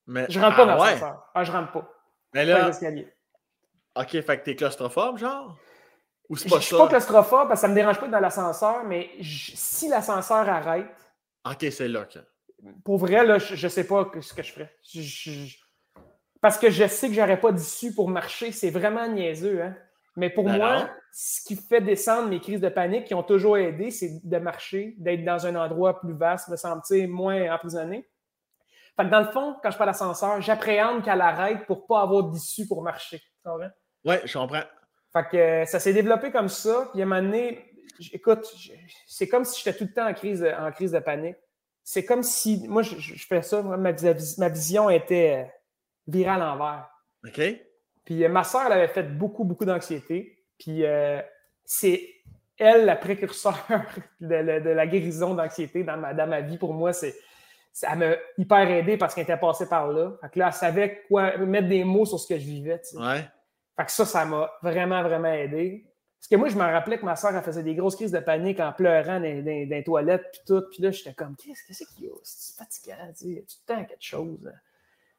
Mais, 0.07 0.27
je 0.29 0.39
rentre 0.39 0.57
pas 0.57 0.63
ah 0.63 0.67
dans 0.67 0.85
l'ascenseur. 0.85 1.31
Ah, 1.35 1.45
je 1.45 1.53
rentre 1.53 1.73
pas. 1.73 1.93
Mais 2.33 2.45
là. 2.45 2.71
Ok, 3.97 4.11
fait 4.11 4.39
que 4.39 4.45
t'es 4.45 4.55
claustrophobe, 4.55 5.19
genre? 5.19 5.59
Ou 6.29 6.37
c'est 6.37 6.49
pas 6.49 6.57
ça? 6.57 6.61
Je 6.61 6.67
suis 6.67 6.77
pas 6.77 6.87
claustrophobe 6.87 7.49
parce 7.49 7.61
que 7.61 7.67
ça 7.67 7.69
me 7.69 7.75
dérange 7.75 7.99
pas 7.99 8.07
dans 8.07 8.21
l'ascenseur, 8.21 8.85
mais 8.85 9.11
si 9.23 9.89
l'ascenseur 9.89 10.49
arrête. 10.49 10.95
Ok, 11.45 11.67
c'est 11.73 11.89
là 11.89 12.05
que. 12.05 12.21
Pour 12.85 12.99
vrai, 12.99 13.25
là, 13.25 13.39
je, 13.39 13.57
je 13.57 13.69
sais 13.69 13.85
pas 13.85 14.09
ce 14.21 14.33
que 14.33 14.43
je 14.43 14.53
ferais. 14.53 14.73
Parce 16.41 16.59
que 16.59 16.71
je 16.71 16.87
sais 16.87 17.09
que 17.09 17.15
j'aurais 17.15 17.41
pas 17.41 17.51
d'issue 17.51 17.93
pour 17.93 18.09
marcher. 18.09 18.53
C'est 18.53 18.71
vraiment 18.71 19.09
niaiseux. 19.09 19.63
Hein? 19.63 19.77
Mais 20.19 20.31
pour 20.31 20.45
ben 20.45 20.57
moi, 20.57 20.91
ce 21.13 21.43
qui 21.45 21.55
fait 21.55 21.81
descendre 21.81 22.29
mes 22.29 22.41
crises 22.41 22.61
de 22.61 22.69
panique, 22.69 23.05
qui 23.05 23.15
ont 23.15 23.23
toujours 23.23 23.57
aidé, 23.57 23.93
c'est 23.93 24.21
de 24.25 24.39
marcher, 24.39 24.97
d'être 24.99 25.25
dans 25.25 25.47
un 25.47 25.55
endroit 25.55 26.01
plus 26.01 26.13
vaste, 26.13 26.49
de 26.49 26.53
me 26.53 26.57
sentir 26.57 27.09
moins 27.09 27.55
emprisonné. 27.55 28.05
Fait 28.97 29.05
que 29.05 29.11
dans 29.11 29.21
le 29.21 29.31
fond, 29.31 29.55
quand 29.63 29.71
je 29.71 29.79
parle 29.79 29.91
d'ascenseur, 29.91 30.41
j'appréhende 30.41 31.05
qu'elle 31.05 31.21
arrête 31.21 31.67
pour 31.67 31.87
pas 31.87 32.03
avoir 32.03 32.25
d'issue 32.25 32.67
pour 32.67 32.83
marcher. 32.83 33.23
Oui, 34.05 34.17
je 34.25 34.37
comprends. 34.37 34.65
Fait 35.13 35.29
que 35.31 35.37
euh, 35.37 35.65
ça 35.67 35.79
s'est 35.79 35.93
développé 35.93 36.33
comme 36.33 36.49
ça. 36.49 36.89
Puis 36.91 37.01
à 37.01 37.05
un 37.05 37.07
moment 37.07 37.23
donné, 37.23 37.65
écoute, 38.13 38.45
c'est 39.07 39.29
comme 39.29 39.45
si 39.45 39.63
j'étais 39.63 39.79
tout 39.79 39.85
le 39.85 39.93
temps 39.93 40.09
en 40.09 40.15
crise, 40.15 40.45
en 40.59 40.73
crise 40.73 40.91
de 40.91 40.99
panique. 40.99 41.37
C'est 41.85 42.05
comme 42.05 42.25
si, 42.25 42.67
moi, 42.67 42.83
je, 42.83 43.15
fais 43.25 43.43
ça, 43.43 43.63
ma, 43.63 43.77
ma 43.77 44.49
vision 44.49 44.91
était 44.91 45.45
euh, 45.45 45.49
viré 46.09 46.31
à 46.31 46.39
l'envers. 46.39 46.91
OK. 47.25 47.41
Puis 48.09 48.25
euh, 48.25 48.31
ma 48.31 48.43
soeur, 48.43 48.63
elle 48.65 48.73
avait 48.73 48.89
fait 48.89 49.03
beaucoup, 49.03 49.45
beaucoup 49.45 49.67
d'anxiété. 49.67 50.43
Puis 50.59 50.83
euh, 50.87 51.21
c'est 51.67 52.09
elle 52.57 52.87
la 52.87 52.97
précurseur 52.97 53.55
de, 54.23 54.35
la 54.35 54.87
guérison 54.87 55.35
d'anxiété 55.35 55.85
dans 55.85 55.99
ma, 55.99 56.15
dans 56.15 56.27
ma 56.27 56.41
vie. 56.41 56.57
Pour 56.57 56.73
moi, 56.73 56.95
c'est 56.95 57.15
ça 57.71 57.95
m'a 57.97 58.15
hyper 58.39 58.71
aidé 58.71 58.97
parce 58.97 59.15
qu'elle 59.15 59.25
était 59.25 59.37
passée 59.37 59.69
par 59.69 59.89
là. 59.89 60.13
Fait 60.23 60.31
que 60.31 60.39
là, 60.39 60.47
elle 60.47 60.53
savait 60.55 61.03
quoi 61.07 61.37
mettre 61.37 61.69
des 61.69 61.85
mots 61.85 62.07
sur 62.07 62.19
ce 62.19 62.27
que 62.27 62.39
je 62.39 62.47
vivais. 62.47 62.81
Ouais. 62.95 63.29
Fait 63.77 63.85
que 63.85 63.93
ça, 63.93 64.07
ça 64.07 64.25
m'a 64.25 64.51
vraiment, 64.63 65.03
vraiment 65.03 65.31
aidé. 65.31 65.85
Parce 66.19 66.29
que 66.29 66.37
moi, 66.37 66.49
je 66.49 66.57
me 66.57 66.63
rappelais 66.63 66.99
que 66.99 67.05
ma 67.05 67.15
soeur, 67.15 67.37
elle 67.37 67.43
faisait 67.43 67.63
des 67.63 67.75
grosses 67.75 67.95
crises 67.95 68.11
de 68.11 68.21
panique 68.21 68.59
en 68.59 68.73
pleurant 68.73 69.21
dans, 69.21 69.45
les 69.45 69.83
toilettes, 69.85 70.25
puis 70.33 70.41
tout. 70.47 70.63
Puis 70.73 70.83
là, 70.83 70.93
j'étais 70.93 71.13
comme, 71.13 71.37
qu'est-ce 71.37 71.85
qu'il 71.85 72.07
y 72.07 72.09
a? 72.09 72.13
C'est 72.23 72.57
fatigant, 72.57 73.13
tu 73.19 73.35
sais, 73.35 73.45
tout 73.47 73.57
le 73.69 73.75
temps 73.75 73.85
quelque 73.85 74.03
chose. 74.03 74.51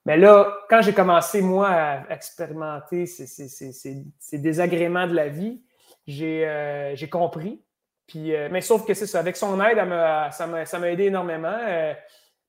Mais 0.09 0.17
là, 0.17 0.51
quand 0.67 0.81
j'ai 0.81 0.95
commencé, 0.95 1.39
moi, 1.39 1.69
à 1.69 2.09
expérimenter 2.09 3.05
ces, 3.05 4.39
désagréments 4.39 5.05
de 5.05 5.13
la 5.13 5.27
vie, 5.27 5.61
j'ai 6.07 6.47
euh, 6.47 6.95
compris. 7.11 7.63
Puis, 8.07 8.35
euh, 8.35 8.49
mais 8.51 8.61
sauf 8.61 8.87
que 8.87 8.95
c'est 8.95 9.05
ça, 9.05 9.19
avec 9.19 9.37
son 9.37 9.63
aide, 9.63 9.77
ça 10.31 10.47
m'a 10.47 10.91
aidé 10.91 11.03
énormément. 11.03 11.55
Euh, 11.55 11.93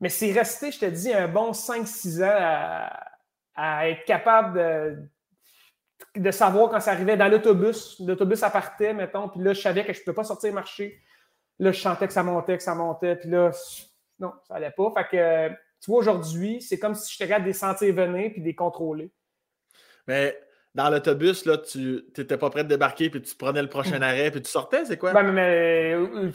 mais 0.00 0.08
c'est 0.08 0.32
resté, 0.32 0.72
je 0.72 0.78
te 0.78 0.86
dis, 0.86 1.12
un 1.12 1.28
bon 1.28 1.50
5-6 1.50 2.24
ans 2.24 2.88
à, 3.54 3.90
être 3.90 4.06
capable 4.06 4.58
de, 4.58 5.02
de, 6.16 6.30
savoir 6.30 6.70
quand 6.70 6.80
ça 6.80 6.92
arrivait 6.92 7.18
dans 7.18 7.28
l'autobus. 7.28 8.00
L'autobus, 8.00 8.40
partait, 8.40 8.94
mettons, 8.94 9.28
puis 9.28 9.42
là, 9.42 9.52
je 9.52 9.60
savais 9.60 9.84
que 9.84 9.92
je 9.92 9.98
ne 9.98 10.04
pouvais 10.04 10.14
pas 10.14 10.24
sortir 10.24 10.54
marcher. 10.54 10.98
Là, 11.58 11.72
je 11.72 11.80
sentais 11.82 12.06
que 12.06 12.14
ça 12.14 12.22
montait, 12.22 12.56
que 12.56 12.62
ça 12.62 12.74
montait, 12.74 13.16
puis 13.16 13.28
là, 13.28 13.50
non, 14.18 14.32
ça 14.48 14.54
n'allait 14.54 14.70
pas. 14.70 14.90
Fait 14.96 15.08
que 15.10 15.69
tu 15.80 15.90
vois, 15.90 16.00
aujourd'hui, 16.00 16.60
c'est 16.60 16.78
comme 16.78 16.94
si 16.94 17.12
je 17.12 17.18
te 17.18 17.24
regarde 17.24 17.44
des 17.44 17.52
sentir 17.52 17.94
venir 17.94 18.30
puis 18.32 18.42
des 18.42 18.54
contrôler. 18.54 19.10
Mais 20.06 20.38
dans 20.74 20.90
l'autobus, 20.90 21.46
là, 21.46 21.58
tu 21.58 22.04
n'étais 22.16 22.36
pas 22.36 22.50
prêt 22.50 22.64
de 22.64 22.68
débarquer 22.68 23.10
puis 23.10 23.22
tu 23.22 23.34
prenais 23.34 23.62
le 23.62 23.68
prochain 23.68 24.00
arrêt 24.02 24.30
puis 24.30 24.42
tu 24.42 24.50
sortais, 24.50 24.84
c'est 24.84 24.98
quoi? 24.98 25.12
Ben, 25.12 25.22
mais, 25.32 25.94
euh, 25.94 26.30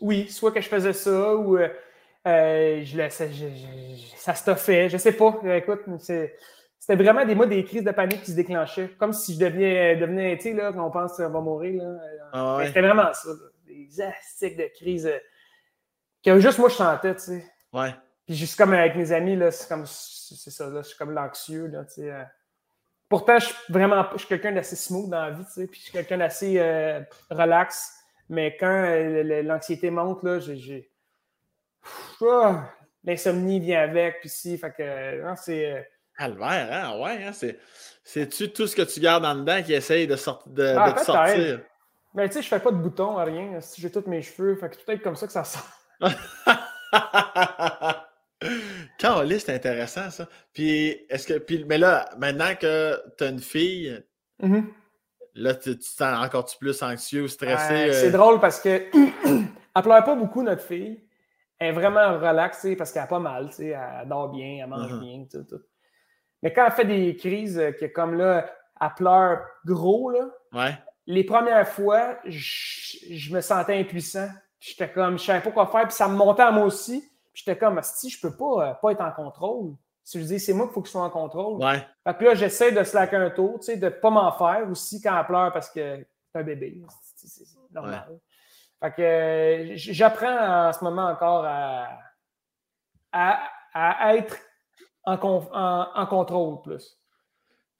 oui, 0.00 0.28
soit 0.28 0.52
que 0.52 0.60
je 0.60 0.68
faisais 0.68 0.92
ça 0.92 1.34
ou 1.34 1.56
euh, 1.56 1.68
euh, 2.26 2.82
je 2.84 2.96
laissais, 2.96 3.30
ça 4.16 4.34
se 4.34 4.54
fait, 4.54 4.88
je 4.88 4.96
sais 4.96 5.12
pas. 5.12 5.40
Écoute, 5.54 5.82
c'était 5.98 7.02
vraiment 7.02 7.24
des 7.24 7.34
mois 7.34 7.46
des 7.46 7.64
crises 7.64 7.84
de 7.84 7.92
panique 7.92 8.22
qui 8.22 8.32
se 8.32 8.36
déclenchaient. 8.36 8.88
Comme 8.98 9.12
si 9.12 9.34
je 9.34 9.40
devenais, 9.40 9.96
devenais 9.96 10.36
tu 10.36 10.44
sais, 10.44 10.52
là, 10.54 10.72
qu'on 10.72 10.90
pense 10.90 11.16
qu'on 11.16 11.28
va 11.28 11.40
mourir. 11.40 11.82
Là. 11.82 11.96
Ah 12.32 12.58
c'était 12.64 12.80
vraiment 12.80 13.12
ça. 13.12 13.28
Des 13.66 14.00
astiques 14.00 14.56
de 14.56 14.68
crise 14.74 15.10
que 16.24 16.40
juste 16.40 16.58
moi 16.58 16.68
je 16.68 16.74
sentais, 16.74 17.14
tu 17.14 17.22
sais. 17.22 17.44
Ouais. 17.72 17.94
Puis 18.26 18.34
juste 18.34 18.58
comme 18.58 18.74
avec 18.74 18.96
mes 18.96 19.12
amis, 19.12 19.36
là, 19.36 19.50
c'est 19.50 19.68
comme 19.68 19.86
c'est 19.86 20.50
ça, 20.50 20.68
là, 20.68 20.82
je 20.82 20.88
suis 20.88 20.98
comme 20.98 21.12
l'anxieux. 21.12 21.68
Là, 21.68 21.84
euh. 21.98 22.24
Pourtant, 23.08 23.38
je 23.38 23.46
suis 23.46 23.54
vraiment 23.68 24.04
je 24.12 24.18
suis 24.18 24.28
quelqu'un 24.28 24.52
d'assez 24.52 24.74
smooth 24.74 25.08
dans 25.08 25.22
la 25.22 25.30
vie, 25.30 25.44
tu 25.44 25.52
sais, 25.52 25.66
puis 25.68 25.78
je 25.78 25.84
suis 25.84 25.92
quelqu'un 25.92 26.18
d'assez 26.18 26.58
euh, 26.58 27.00
relax. 27.30 27.92
Mais 28.28 28.56
quand 28.58 28.66
euh, 28.66 29.42
l'anxiété 29.42 29.90
monte, 29.90 30.24
là, 30.24 30.40
j'ai. 30.40 30.90
Ah, 32.20 32.68
l'insomnie 33.04 33.60
vient 33.60 33.82
avec, 33.82 34.18
puis 34.18 34.28
si, 34.28 34.58
fait 34.58 34.72
que 34.72 35.22
non, 35.22 35.36
c'est. 35.36 35.88
Calvaire, 36.18 36.68
hein? 36.72 37.00
Ouais, 37.00 37.24
hein? 37.24 37.32
C'est. 37.32 37.60
C'est-tu 38.02 38.52
tout 38.52 38.66
ce 38.66 38.74
que 38.74 38.82
tu 38.82 39.00
gardes 39.00 39.24
en 39.24 39.36
dedans 39.36 39.62
qui 39.62 39.74
essaye 39.74 40.06
de, 40.06 40.16
sortir 40.16 40.52
de, 40.52 40.74
ah, 40.76 40.92
te 40.92 41.00
sortir? 41.00 41.60
Mais 42.14 42.28
tu 42.28 42.34
sais, 42.34 42.42
je 42.42 42.48
fais 42.48 42.60
pas 42.60 42.70
de 42.70 42.76
boutons, 42.76 43.16
rien. 43.16 43.60
Si 43.60 43.80
j'ai 43.80 43.90
tous 43.90 44.08
mes 44.08 44.22
cheveux, 44.22 44.56
fait 44.56 44.70
que 44.70 44.84
peut-être 44.84 45.02
comme 45.02 45.16
ça 45.16 45.26
que 45.26 45.32
ça 45.32 45.44
sort. 45.44 45.68
Caroline, 48.98 49.38
c'est 49.38 49.54
intéressant 49.54 50.10
ça. 50.10 50.28
Puis, 50.52 50.96
est-ce 51.08 51.26
que. 51.26 51.38
Puis, 51.38 51.64
mais 51.68 51.78
là, 51.78 52.08
maintenant 52.18 52.54
que 52.58 52.96
tu 53.16 53.24
as 53.24 53.28
une 53.28 53.40
fille, 53.40 54.02
mm-hmm. 54.42 54.64
là, 55.34 55.54
tu, 55.54 55.78
te 55.78 55.84
sens 55.84 56.24
encore 56.24 56.46
plus 56.58 56.82
anxieux 56.82 57.24
ou 57.24 57.28
stressé. 57.28 57.90
Euh? 57.90 57.92
C'est 57.92 58.10
drôle 58.10 58.40
parce 58.40 58.60
que 58.60 58.68
elle 59.76 59.82
pleure 59.82 60.04
pas 60.04 60.14
beaucoup, 60.14 60.42
notre 60.42 60.62
fille. 60.62 61.02
Elle 61.58 61.68
est 61.68 61.72
vraiment 61.72 62.18
relaxée 62.18 62.76
parce 62.76 62.92
qu'elle 62.92 63.02
a 63.02 63.06
pas 63.06 63.18
mal, 63.18 63.50
elle 63.58 64.08
dort 64.08 64.28
bien, 64.28 64.58
elle 64.62 64.68
mange 64.68 64.92
mm-hmm. 64.92 65.00
bien, 65.00 65.24
tout, 65.30 65.44
tout. 65.44 65.62
Mais 66.42 66.52
quand 66.52 66.66
elle 66.66 66.72
fait 66.72 66.84
des 66.84 67.16
crises, 67.16 67.58
euh, 67.58 67.72
que 67.72 67.86
comme 67.86 68.14
là, 68.14 68.50
elle 68.80 68.88
pleure 68.96 69.40
gros, 69.64 70.10
là, 70.10 70.28
ouais. 70.52 70.78
les 71.06 71.24
premières 71.24 71.68
fois, 71.68 72.18
je, 72.24 73.32
me 73.32 73.40
sentais 73.40 73.78
impuissant. 73.78 74.28
J'étais 74.60 74.90
comme, 74.90 75.18
je 75.18 75.24
savais 75.24 75.40
pas 75.40 75.50
quoi 75.50 75.66
faire, 75.66 75.88
puis 75.88 75.96
ça 75.96 76.08
me 76.08 76.16
montait 76.16 76.42
à 76.42 76.50
moi 76.50 76.66
aussi. 76.66 77.10
J'étais 77.36 77.58
comme, 77.58 77.78
si 77.82 78.08
je 78.08 78.18
peux 78.18 78.34
pas, 78.34 78.70
euh, 78.70 78.74
pas 78.74 78.92
être 78.92 79.02
en 79.02 79.12
contrôle. 79.12 79.74
Si 80.02 80.18
je 80.18 80.24
dis, 80.24 80.40
c'est 80.40 80.54
moi 80.54 80.66
qu'il 80.66 80.72
faut 80.72 80.80
que 80.80 80.86
je 80.86 80.92
sois 80.92 81.02
en 81.02 81.10
contrôle. 81.10 81.62
Ouais. 81.62 81.86
Fait 82.02 82.16
que 82.16 82.24
là, 82.24 82.34
j'essaie 82.34 82.72
de 82.72 82.82
slacker 82.82 83.16
un 83.16 83.28
tour, 83.28 83.58
tu 83.58 83.66
sais, 83.66 83.76
de 83.76 83.90
pas 83.90 84.08
m'en 84.08 84.32
faire 84.32 84.66
aussi 84.70 85.02
quand 85.02 85.18
elle 85.18 85.26
pleure 85.26 85.52
parce 85.52 85.68
que 85.68 86.06
c'est 86.32 86.38
un 86.38 86.42
bébé. 86.42 86.80
C'est 87.14 87.44
normal. 87.74 88.18
Fait 88.80 88.92
que 88.92 89.02
euh, 89.02 89.72
j'apprends 89.76 90.68
en 90.68 90.72
ce 90.72 90.82
moment 90.82 91.08
encore 91.08 91.44
à, 91.44 91.98
à, 93.12 94.16
être 94.16 94.38
en, 95.04 95.18
en, 95.22 96.06
contrôle 96.06 96.62
plus. 96.62 96.98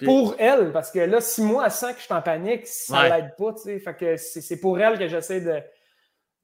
Pour 0.04 0.34
elle, 0.38 0.70
parce 0.72 0.90
que 0.90 0.98
là, 0.98 1.22
si 1.22 1.42
moi, 1.42 1.64
elle 1.64 1.70
sent 1.70 1.94
que 1.94 2.00
je 2.00 2.04
suis 2.04 2.14
en 2.14 2.20
panique, 2.20 2.66
ça 2.66 3.04
ne 3.04 3.08
l'aide 3.08 3.36
pas, 3.38 3.54
tu 3.54 3.60
sais. 3.60 3.78
Fait 3.78 3.96
que 3.96 4.16
c'est 4.18 4.60
pour 4.60 4.78
elle 4.78 4.98
que 4.98 5.08
j'essaie 5.08 5.40
de, 5.40 5.62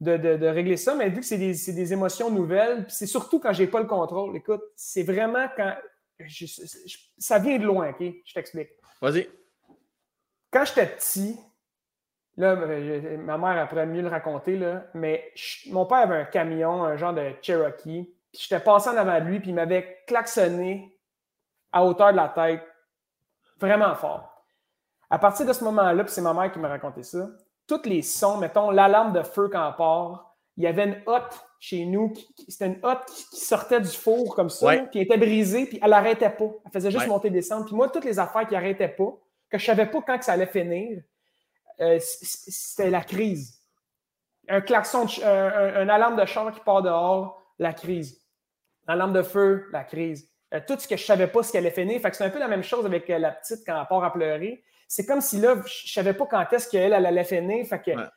de, 0.01 0.47
régler 0.47 0.77
ça, 0.77 0.95
mais 0.95 1.09
vu 1.09 1.21
que 1.21 1.25
c'est 1.25 1.37
des, 1.37 1.93
émotions 1.93 2.29
nouvelles, 2.29 2.85
c'est 2.89 3.07
surtout 3.07 3.39
quand 3.39 3.53
j'ai 3.53 3.67
pas 3.67 3.79
le 3.79 3.87
contrôle. 3.87 4.35
Écoute, 4.35 4.61
c'est 4.75 5.03
vraiment 5.03 5.47
quand. 5.55 5.73
ça 7.17 7.39
vient 7.39 7.57
de 7.57 7.65
loin, 7.65 7.89
OK? 7.89 8.03
Je 8.25 8.33
t'explique. 8.33 8.69
Vas-y. 9.01 9.29
Quand 10.51 10.65
j'étais 10.65 10.87
petit, 10.87 11.39
là, 12.37 12.55
ma 12.55 13.37
mère 13.37 13.63
a 13.63 13.67
pourrait 13.67 13.85
mieux 13.85 14.01
le 14.01 14.07
raconter, 14.07 14.57
là, 14.57 14.85
mais 14.93 15.31
mon 15.67 15.85
père 15.85 15.99
avait 15.99 16.17
un 16.17 16.25
camion, 16.25 16.83
un 16.83 16.97
genre 16.97 17.13
de 17.13 17.31
Cherokee, 17.41 18.13
puis 18.31 18.41
j'étais 18.41 18.59
passé 18.59 18.89
en 18.89 18.97
avant 18.97 19.19
de 19.19 19.25
lui, 19.25 19.39
puis 19.39 19.49
il 19.49 19.55
m'avait 19.55 20.03
klaxonné 20.07 20.97
à 21.71 21.83
hauteur 21.83 22.11
de 22.11 22.17
la 22.17 22.29
tête, 22.29 22.63
vraiment 23.57 23.95
fort. 23.95 24.45
À 25.09 25.19
partir 25.19 25.45
de 25.45 25.53
ce 25.53 25.63
moment-là, 25.63 26.03
puis 26.03 26.13
c'est 26.13 26.21
ma 26.21 26.33
mère 26.33 26.51
qui 26.51 26.59
m'a 26.59 26.67
raconté 26.67 27.03
ça, 27.03 27.29
tous 27.67 27.83
les 27.85 28.01
sons, 28.01 28.37
mettons 28.37 28.71
l'alarme 28.71 29.13
de 29.13 29.23
feu 29.23 29.49
quand 29.51 29.69
on 29.69 29.73
part, 29.73 30.35
il 30.57 30.63
y 30.63 30.67
avait 30.67 30.83
une 30.83 31.01
hotte 31.05 31.45
chez 31.59 31.85
nous, 31.85 32.13
c'était 32.47 32.67
une 32.67 32.79
hotte 32.83 33.05
qui, 33.05 33.39
sortait 33.39 33.79
du 33.79 33.87
four 33.87 34.35
comme 34.35 34.49
ça, 34.49 34.77
qui 34.87 34.99
était 34.99 35.17
brisée, 35.17 35.65
puis 35.65 35.79
elle 35.81 35.91
n'arrêtait 35.91 36.29
pas. 36.29 36.51
Elle 36.65 36.71
faisait 36.71 36.91
juste 36.91 37.07
monter 37.07 37.29
et 37.29 37.31
descendre. 37.31 37.65
Puis 37.65 37.75
moi, 37.75 37.89
toutes 37.89 38.05
les 38.05 38.19
affaires 38.19 38.45
qui 38.45 38.53
n'arrêtaient 38.53 38.89
pas, 38.89 39.17
que 39.49 39.57
je 39.57 39.65
savais 39.65 39.85
pas 39.85 40.01
quand 40.01 40.17
que 40.17 40.25
ça 40.25 40.33
allait 40.33 40.45
finir, 40.45 41.01
euh, 41.79 41.97
c'était 42.01 42.89
la 42.89 43.01
crise. 43.01 43.61
Un 44.49 44.61
klaxon, 44.61 45.07
un, 45.23 45.89
alarme 45.89 46.19
de 46.19 46.25
char 46.25 46.51
qui 46.51 46.59
part 46.59 46.81
dehors, 46.81 47.41
la 47.59 47.73
crise. 47.73 48.21
Un 48.87 48.95
alarme 48.95 49.13
de 49.13 49.23
feu, 49.23 49.69
la 49.71 49.83
crise. 49.83 50.29
Euh, 50.53 50.59
tout 50.67 50.77
ce 50.77 50.87
que 50.87 50.97
je 50.97 51.05
savais 51.05 51.27
pas 51.27 51.43
ce 51.43 51.51
qu'elle 51.51 51.65
allait 51.65 51.73
finir. 51.73 52.01
Fait 52.01 52.11
que 52.11 52.17
c'est 52.17 52.25
un 52.25 52.29
peu 52.29 52.39
la 52.39 52.47
même 52.47 52.63
chose 52.63 52.85
avec 52.85 53.09
euh, 53.09 53.17
la 53.17 53.31
petite 53.31 53.59
quand 53.65 53.79
elle 53.79 53.87
part 53.87 54.03
à 54.03 54.11
pleurer. 54.11 54.63
C'est 54.95 55.07
comme 55.07 55.21
si 55.21 55.39
là, 55.39 55.55
je 55.65 55.91
savais 55.91 56.13
pas 56.13 56.27
quand 56.27 56.45
est-ce 56.53 56.69
qu'elle 56.69 56.93
allait 56.93 57.23
finir. 57.23 57.65
Fait 57.65 57.81
que 57.81 57.89
ah, 57.97 58.11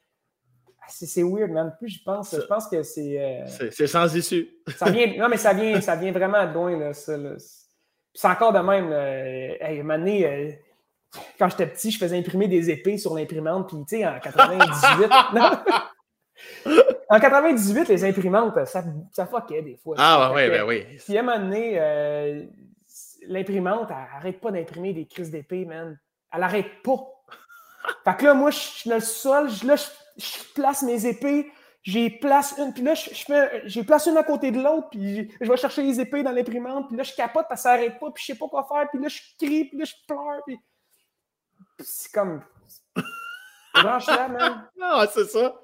c'est 0.88 1.22
weird, 1.22 1.50
man. 1.50 1.74
Plus 1.78 1.88
je 1.88 2.02
pense, 2.04 2.34
je 2.34 2.44
pense 2.44 2.68
que 2.68 2.82
c'est. 2.82 3.44
c'est 3.70 3.86
sans 3.86 4.14
issue. 4.14 4.46
ça 4.76 4.90
vient, 4.90 5.06
non, 5.18 5.30
mais 5.30 5.38
ça 5.38 5.54
vient, 5.54 5.80
ça 5.80 5.96
vient 5.96 6.12
vraiment 6.12 6.46
de 6.46 6.52
loin, 6.52 6.78
là, 6.78 6.92
ça. 6.92 7.16
C'est 8.12 8.28
encore 8.28 8.52
de 8.52 8.58
même. 8.58 8.92
Hey, 8.92 9.82
quand 11.38 11.48
j'étais 11.48 11.66
petit, 11.66 11.90
je 11.90 11.98
faisais 11.98 12.18
imprimer 12.18 12.46
des 12.46 12.68
épées 12.68 12.98
sur 12.98 13.14
l'imprimante, 13.14 13.68
puis 13.68 13.78
tu 13.88 13.96
sais, 13.96 14.06
en 14.06 14.20
98. 14.20 15.10
en 17.08 17.18
98, 17.18 17.88
les 17.88 18.04
imprimantes, 18.04 18.66
ça, 18.66 18.84
ça 19.12 19.24
fuckait 19.24 19.62
des 19.62 19.76
fois. 19.76 19.96
Ah, 19.98 20.30
ouais, 20.34 20.50
ben 20.50 20.66
oui. 20.66 20.84
Puis 21.06 21.16
à 21.16 21.20
un 21.20 21.22
moment 21.22 21.38
donné, 21.38 21.80
euh, 21.80 22.44
l'imprimante, 23.28 23.88
elle 23.88 23.96
arrête 24.18 24.42
pas 24.42 24.50
d'imprimer 24.50 24.92
des 24.92 25.06
crises 25.06 25.30
d'épée, 25.30 25.64
man. 25.64 25.98
Elle 26.36 26.42
arrête 26.42 26.82
pas. 26.82 26.98
fait 28.04 28.16
que 28.16 28.24
là, 28.24 28.34
moi, 28.34 28.50
je 28.50 28.58
suis 28.58 28.90
dans 28.90 28.96
le 28.96 29.02
sol, 29.02 29.50
je, 29.50 29.66
là, 29.66 29.76
je, 29.76 30.52
place 30.54 30.82
mes 30.82 31.06
épées, 31.06 31.50
j'ai 31.82 32.10
place 32.10 32.54
une, 32.58 32.72
puis 32.72 32.82
là, 32.82 32.94
je, 32.94 33.10
j'ai 33.64 33.84
place 33.84 34.06
une 34.06 34.16
à 34.16 34.22
côté 34.22 34.50
de 34.50 34.60
l'autre, 34.60 34.88
puis 34.90 35.32
je 35.40 35.48
vais 35.48 35.56
chercher 35.56 35.82
les 35.82 36.00
épées 36.00 36.22
dans 36.22 36.32
l'imprimante, 36.32 36.88
puis 36.88 36.96
là, 36.96 37.02
je 37.02 37.14
capote 37.14 37.46
parce 37.48 37.60
que 37.60 37.62
ça 37.62 37.72
arrête 37.72 37.98
pas, 37.98 38.10
puis 38.10 38.22
je 38.26 38.32
sais 38.32 38.38
pas 38.38 38.48
quoi 38.48 38.66
faire, 38.66 38.88
puis 38.90 39.00
là, 39.00 39.08
je 39.08 39.20
crie, 39.38 39.64
puis 39.66 39.78
là, 39.78 39.84
je 39.84 39.94
pleure, 40.06 40.42
puis 40.46 40.58
c'est 41.80 42.12
comme. 42.12 42.42
Branche 43.74 44.06
là, 44.06 44.28
man. 44.28 44.68
Non, 44.76 45.06
c'est 45.12 45.26
ça. 45.26 45.60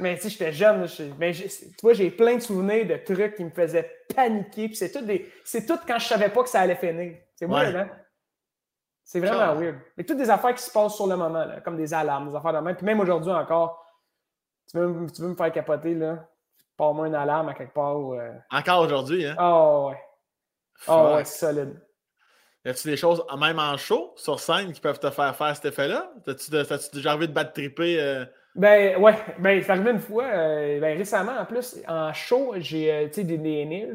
Mais 0.00 0.16
tu 0.16 0.22
sais, 0.22 0.30
j'étais 0.30 0.52
jeune. 0.52 0.86
Mais 1.18 1.32
tu 1.32 1.50
vois, 1.82 1.92
j'ai 1.92 2.10
plein 2.10 2.36
de 2.36 2.40
souvenirs 2.40 2.86
de 2.86 2.96
trucs 2.96 3.36
qui 3.36 3.44
me 3.44 3.50
faisaient 3.50 3.90
paniquer. 4.14 4.68
Puis 4.68 4.76
c'est 4.76 4.90
tout, 4.90 5.04
des... 5.04 5.30
tout 5.66 5.78
quand 5.86 5.98
je 5.98 6.06
savais 6.06 6.30
pas 6.30 6.42
que 6.42 6.48
ça 6.48 6.60
allait 6.60 6.76
finir. 6.76 7.16
C'est 7.34 7.46
weird, 7.46 7.76
hein? 7.76 7.90
C'est 9.04 9.20
vraiment 9.20 9.54
weird. 9.54 9.76
Mais 9.96 10.04
toutes 10.04 10.16
des 10.16 10.30
affaires 10.30 10.54
qui 10.54 10.62
se 10.62 10.72
passent 10.72 10.96
sur 10.96 11.06
le 11.06 11.16
moment, 11.16 11.44
là, 11.44 11.60
comme 11.60 11.76
des 11.76 11.92
alarmes, 11.92 12.30
des 12.30 12.36
affaires 12.36 12.54
de 12.54 12.58
même. 12.58 12.74
Puis 12.74 12.86
même 12.86 12.98
aujourd'hui 13.00 13.32
encore, 13.32 13.84
tu 14.70 14.78
veux, 14.78 15.06
tu 15.14 15.20
veux 15.20 15.28
me 15.28 15.34
faire 15.34 15.52
capoter, 15.52 15.94
là? 15.94 16.26
Moins 16.78 17.06
une 17.06 17.14
alarme 17.14 17.50
à 17.50 17.54
quelque 17.54 17.74
part. 17.74 17.96
Euh. 17.96 18.32
Encore 18.50 18.80
aujourd'hui, 18.80 19.26
hein? 19.26 19.36
Oh, 19.38 19.90
ouais. 19.90 19.98
Oh, 20.88 21.12
ouais, 21.14 21.24
solide. 21.24 21.80
Y 22.64 22.70
a-tu 22.70 22.88
des 22.88 22.96
choses, 22.96 23.22
même 23.38 23.58
en 23.58 23.76
show, 23.76 24.12
sur 24.16 24.40
scène, 24.40 24.72
qui 24.72 24.80
peuvent 24.80 24.98
te 24.98 25.10
faire 25.10 25.36
faire 25.36 25.54
cet 25.54 25.66
effet-là? 25.66 26.10
T'as-tu 26.24 26.50
déjà 26.50 27.14
envie 27.14 27.28
de 27.28 27.32
battre 27.32 27.52
triper? 27.52 28.00
Euh? 28.00 28.24
Ben, 28.54 28.96
ouais. 28.96 29.14
Ben, 29.38 29.62
c'est 29.62 29.70
arrivé 29.70 29.90
une 29.90 30.00
fois, 30.00 30.24
euh, 30.24 30.80
ben, 30.80 30.96
récemment, 30.96 31.36
en 31.38 31.44
plus, 31.44 31.76
en 31.86 32.12
show, 32.12 32.54
j'ai, 32.56 33.08
tu 33.12 33.20
sais, 33.20 33.24
des, 33.24 33.38
des 33.38 33.92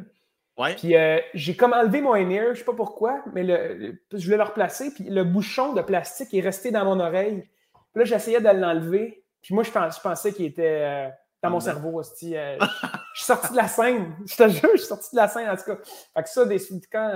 Ouais. 0.60 0.76
Puis 0.76 0.94
j'ai 1.34 1.56
comme 1.56 1.74
enlevé 1.74 2.02
mon 2.02 2.14
in 2.14 2.54
je 2.54 2.60
sais 2.60 2.66
pas 2.66 2.74
pourquoi, 2.74 3.24
mais 3.34 3.44
le, 3.44 4.00
je 4.12 4.24
voulais 4.26 4.38
le 4.38 4.44
replacer, 4.44 4.94
puis 4.94 5.06
le 5.06 5.24
bouchon 5.24 5.74
de 5.74 5.82
plastique 5.82 6.34
est 6.34 6.42
resté 6.42 6.70
dans 6.70 6.86
mon 6.86 7.00
oreille. 7.00 7.50
Puis 7.94 8.00
là, 8.00 8.06
j'essayais 8.06 8.42
de 8.42 8.50
l'enlever, 8.50 9.24
puis 9.42 9.56
moi, 9.56 9.64
je, 9.64 9.72
je 9.72 10.02
pensais 10.02 10.34
qu'il 10.34 10.46
était 10.46 11.10
dans 11.42 11.50
mon 11.50 11.60
cerveau. 11.60 12.02
je 12.04 12.08
suis 12.10 13.26
sorti 13.26 13.52
de 13.52 13.58
la 13.58 13.68
scène. 13.68 14.16
Je 14.26 14.36
te 14.36 14.48
jure, 14.50 14.70
je 14.74 14.78
suis 14.78 14.88
sorti 14.88 15.16
de 15.16 15.22
la 15.22 15.28
scène, 15.28 15.50
en 15.50 15.56
tout 15.56 15.64
cas. 15.64 15.78
Fait 16.14 16.24
que 16.24 16.30
ça, 16.30 16.46
des, 16.46 16.60
quand 16.92 17.12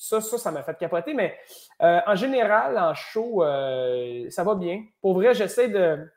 ça, 0.00 0.20
ça, 0.20 0.38
ça 0.38 0.50
m'a 0.50 0.62
fait 0.62 0.76
capoter. 0.78 1.14
Mais 1.14 1.36
euh, 1.82 2.00
en 2.06 2.14
général, 2.14 2.78
en 2.78 2.94
show, 2.94 3.44
euh, 3.44 4.28
ça 4.30 4.44
va 4.44 4.54
bien. 4.54 4.84
Pour 5.00 5.14
vrai, 5.14 5.34
j'essaie 5.34 5.68
de. 5.68 6.10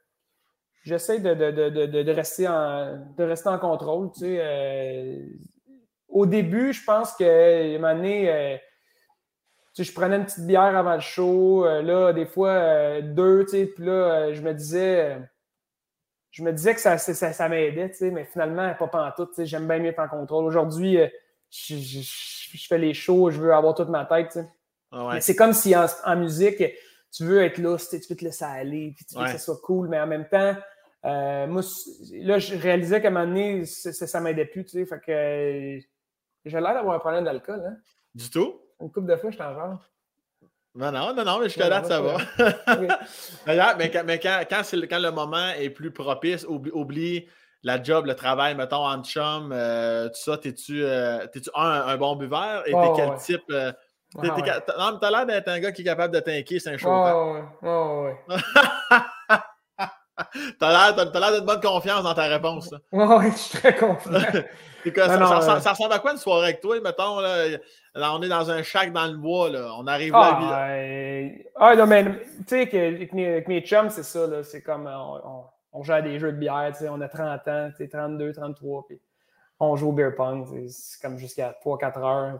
J'essaie 0.83 1.19
de, 1.19 1.33
de, 1.33 2.11
rester 2.11 2.45
en, 2.45 2.97
de 3.17 3.23
rester 3.23 3.47
en 3.47 3.57
contrôle. 3.57 4.11
Tu 4.11 4.19
sais, 4.19 4.37
euh, 4.41 5.25
au 6.13 6.25
début, 6.25 6.73
je 6.73 6.83
pense 6.83 7.13
que 7.13 7.75
une 7.75 7.85
année, 7.85 8.59
sais, 9.73 9.83
je 9.83 9.93
prenais 9.93 10.15
une 10.15 10.25
petite 10.25 10.45
bière 10.45 10.75
avant 10.75 10.95
le 10.95 11.01
show. 11.01 11.65
là, 11.65 12.13
des 12.13 12.25
fois, 12.25 13.01
deux, 13.01 13.45
tu 13.45 13.51
sais, 13.51 13.65
puis 13.65 13.85
là, 13.85 14.33
je 14.33 14.41
me 14.41 14.53
disais 14.53 15.19
je 16.33 16.43
me 16.43 16.51
disais 16.51 16.73
que 16.73 16.81
ça, 16.81 16.97
ça, 16.97 17.31
ça 17.31 17.47
m'aidait, 17.47 17.91
tu 17.91 17.97
sais, 17.97 18.09
mais 18.09 18.25
finalement, 18.25 18.73
pas 18.73 18.87
pantoute, 18.87 19.29
tu 19.29 19.35
sais, 19.35 19.45
j'aime 19.45 19.67
bien 19.67 19.77
mieux 19.77 19.89
être 19.89 19.99
en 19.99 20.07
contrôle. 20.07 20.45
Aujourd'hui, 20.45 20.97
je, 21.51 21.75
je 21.77 22.67
fais 22.67 22.79
les 22.79 22.95
shows, 22.95 23.29
je 23.29 23.39
veux 23.39 23.53
avoir 23.53 23.75
toute 23.75 23.89
ma 23.89 24.05
tête. 24.05 24.39
Ah 24.91 25.19
c'est 25.21 25.35
comme 25.35 25.53
si 25.53 25.75
en, 25.75 26.15
musique, 26.15 26.63
tu 27.11 27.23
veux 27.23 27.43
être 27.43 27.59
là, 27.59 27.77
tu 27.77 27.97
veux 27.97 28.15
te 28.15 28.23
laisser 28.23 28.45
aller, 28.45 28.93
puis 28.95 29.05
tu 29.05 29.15
veux 29.15 29.25
que 29.25 29.31
ça 29.31 29.37
soit 29.37 29.59
cool, 29.63 29.87
mais 29.87 29.99
en 29.99 30.07
même 30.07 30.27
temps, 30.27 30.55
euh, 31.05 31.47
moi, 31.47 31.61
là, 32.13 32.39
je 32.39 32.57
réalisais 32.57 33.01
qu'à 33.01 33.09
un 33.09 33.11
moment 33.11 33.27
donné, 33.27 33.65
ça, 33.65 33.91
ça 33.91 34.19
m'aidait 34.19 34.45
plus, 34.45 34.65
tu 34.65 34.71
sais. 34.71 34.85
Fait 34.85 34.99
que 34.99 35.79
j'ai 36.45 36.59
l'air 36.59 36.73
d'avoir 36.73 36.95
un 36.95 36.99
problème 36.99 37.23
d'alcool, 37.23 37.63
hein. 37.65 37.77
Du 38.13 38.29
tout? 38.29 38.61
Une 38.79 38.91
couple 38.91 39.07
de 39.07 39.15
fois, 39.15 39.31
je 39.31 39.37
t'en 39.37 39.55
parle. 39.55 39.77
Non, 40.75 40.91
non, 40.91 41.13
non, 41.13 41.23
non, 41.23 41.39
mais 41.39 41.45
jusqu'à 41.45 41.69
là, 41.69 41.83
ça 41.83 42.01
va. 42.01 42.17
mais, 43.47 43.91
mais 44.05 44.19
quand, 44.19 44.43
quand, 44.49 44.63
quand, 44.89 44.99
le 44.99 45.11
moment 45.11 45.49
est 45.57 45.69
plus 45.69 45.91
propice, 45.91 46.45
oublie 46.47 47.27
la 47.61 47.81
job, 47.81 48.07
le 48.07 48.15
travail, 48.15 48.55
mettons, 48.55 48.85
en 48.85 49.03
chum, 49.03 49.51
euh, 49.53 50.07
tout 50.07 50.21
ça, 50.31 50.37
t'es-tu 50.37 50.83
euh, 50.83 51.25
un, 51.55 51.69
un, 51.87 51.97
bon 51.97 52.15
buveur? 52.15 52.67
Et 52.67 52.71
t'es 52.71 52.91
quel 52.95 53.15
type? 53.15 53.43
Euh, 53.51 53.71
t'as 54.19 55.09
l'air 55.11 55.25
d'être 55.25 55.47
un 55.47 55.59
gars 55.59 55.71
qui 55.71 55.81
est 55.81 55.85
capable 55.85 56.13
de 56.13 56.19
t'inquiéter, 56.19 56.59
c'est 56.59 56.71
un 56.71 56.77
show. 56.77 56.89
Ouais, 56.89 57.11
ouais, 57.61 58.15
ouais. 58.29 58.37
t'as 60.59 60.93
l'air 60.95 61.31
d'une 61.31 61.45
bonne 61.45 61.61
confiance 61.61 62.03
dans 62.03 62.13
ta 62.13 62.23
réponse. 62.23 62.73
Ouais, 62.91 63.31
je 63.31 63.37
suis 63.37 63.59
très 63.59 63.75
confiant. 63.75 64.11
ça, 64.95 65.59
ça, 65.59 65.71
ressemble 65.71 65.93
à 65.93 65.99
quoi 65.99 66.11
une 66.11 66.17
soirée 66.17 66.45
avec 66.45 66.61
toi, 66.61 66.79
mettons? 66.81 67.19
Là, 67.19 68.13
on 68.13 68.21
est 68.21 68.29
dans 68.29 68.49
un 68.51 68.63
shack 68.63 68.91
dans 68.91 69.07
le 69.07 69.17
bois, 69.17 69.49
là. 69.49 69.73
on 69.77 69.87
arrive 69.87 70.13
là. 70.13 70.39
Ah, 70.41 71.69
ah 71.71 71.75
non, 71.75 71.85
mais 71.85 72.03
tu 72.03 72.43
sais, 72.47 72.61
avec, 72.61 73.13
avec, 73.13 73.47
mes 73.47 73.61
chums, 73.61 73.89
c'est 73.89 74.03
ça, 74.03 74.43
c'est 74.43 74.61
comme 74.61 74.87
on, 74.87 75.43
on 75.73 75.83
joue 75.83 75.93
à 75.93 76.01
des 76.01 76.19
jeux 76.19 76.31
de 76.31 76.37
bière, 76.37 76.71
on 76.89 77.01
a 77.01 77.09
30 77.09 77.47
ans, 77.47 77.71
32, 77.91 78.33
33, 78.33 78.85
puis 78.87 78.99
on 79.59 79.75
joue 79.75 79.89
au 79.89 79.91
beer 79.91 80.11
pong, 80.15 80.47
c'est 80.67 81.01
comme 81.01 81.17
jusqu'à 81.17 81.55
3-4 81.63 81.99
heures. 81.99 82.39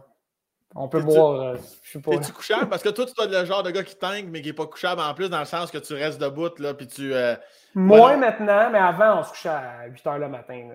On 0.76 0.88
peut 0.88 1.00
boire, 1.00 1.40
euh, 1.40 1.56
je 1.82 1.92
sais 1.92 2.00
pas. 2.00 2.12
Es-tu 2.12 2.32
couchable? 2.32 2.68
Parce 2.68 2.82
que 2.82 2.88
toi, 2.88 3.06
tu 3.06 3.22
es 3.22 3.26
le 3.28 3.44
genre 3.44 3.62
de 3.62 3.70
gars 3.70 3.84
qui 3.84 3.94
tangue, 3.94 4.26
mais 4.28 4.42
qui 4.42 4.48
n'est 4.48 4.54
pas 4.54 4.66
couchable 4.66 5.00
en 5.00 5.14
plus, 5.14 5.28
dans 5.28 5.38
le 5.38 5.44
sens 5.44 5.70
que 5.70 5.78
tu 5.78 5.94
restes 5.94 6.20
debout, 6.20 6.50
là, 6.58 6.74
puis 6.74 6.88
tu... 6.88 7.14
Euh, 7.14 7.36
Moins 7.76 8.16
maintenant, 8.16 8.70
mais 8.70 8.78
avant, 8.78 9.20
on 9.20 9.22
se 9.22 9.30
couchait 9.30 9.48
à 9.48 9.86
8 9.86 10.06
heures 10.06 10.18
le 10.18 10.28
matin. 10.28 10.68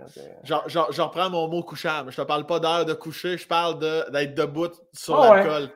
je 0.43 1.01
reprends 1.01 1.29
mon 1.29 1.47
mot 1.49 1.63
couchable. 1.63 2.11
Je 2.11 2.17
te 2.17 2.21
parle 2.21 2.45
pas 2.45 2.59
d'heure 2.59 2.85
de 2.85 2.93
coucher, 2.93 3.37
je 3.37 3.47
parle 3.47 3.79
d'être 3.79 4.35
debout 4.35 4.71
sur 4.93 5.21
ah 5.21 5.35
l'alcool. 5.35 5.69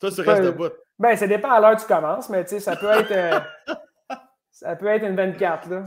Toi, 0.00 0.10
tu 0.10 0.20
restes 0.22 0.42
debout. 0.42 0.70
Ben, 0.98 1.16
ça 1.16 1.26
dépend 1.26 1.50
à 1.50 1.60
l'heure 1.60 1.76
que 1.76 1.80
tu 1.80 1.86
commences, 1.86 2.28
mais 2.28 2.44
tu 2.44 2.50
sais, 2.50 2.60
ça 2.60 2.76
peut 2.76 2.90
être... 2.90 3.12
Euh, 3.12 3.40
ça 4.50 4.74
peut 4.76 4.88
être 4.88 5.04
une 5.04 5.16
24, 5.16 5.70
là. 5.70 5.86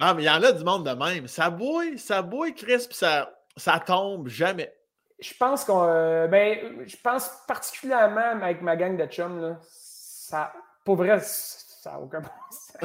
Ah, 0.00 0.14
mais 0.14 0.22
il 0.22 0.26
y 0.26 0.30
en 0.30 0.42
a 0.42 0.52
du 0.52 0.64
monde 0.64 0.86
de 0.86 0.94
même. 0.94 1.26
Ça 1.28 1.50
bouille, 1.50 1.98
ça 1.98 2.22
bouille, 2.22 2.54
Chris, 2.54 2.86
puis 2.88 2.96
ça, 2.96 3.30
ça 3.56 3.78
tombe 3.78 4.28
jamais. 4.28 4.72
Je 5.18 5.32
pense 5.38 5.64
qu'on. 5.64 5.86
Euh, 5.86 6.26
ben, 6.26 6.84
je 6.86 6.96
pense 6.96 7.30
particulièrement 7.46 8.42
avec 8.42 8.62
ma 8.62 8.76
gang 8.76 8.96
de 8.96 9.06
chums, 9.06 9.40
là, 9.40 9.58
ça. 9.62 10.52
Pour 10.84 10.96
vrai, 10.96 11.18
ça 11.20 11.92
n'a 11.92 12.00
aucun 12.00 12.22
sens. 12.22 12.76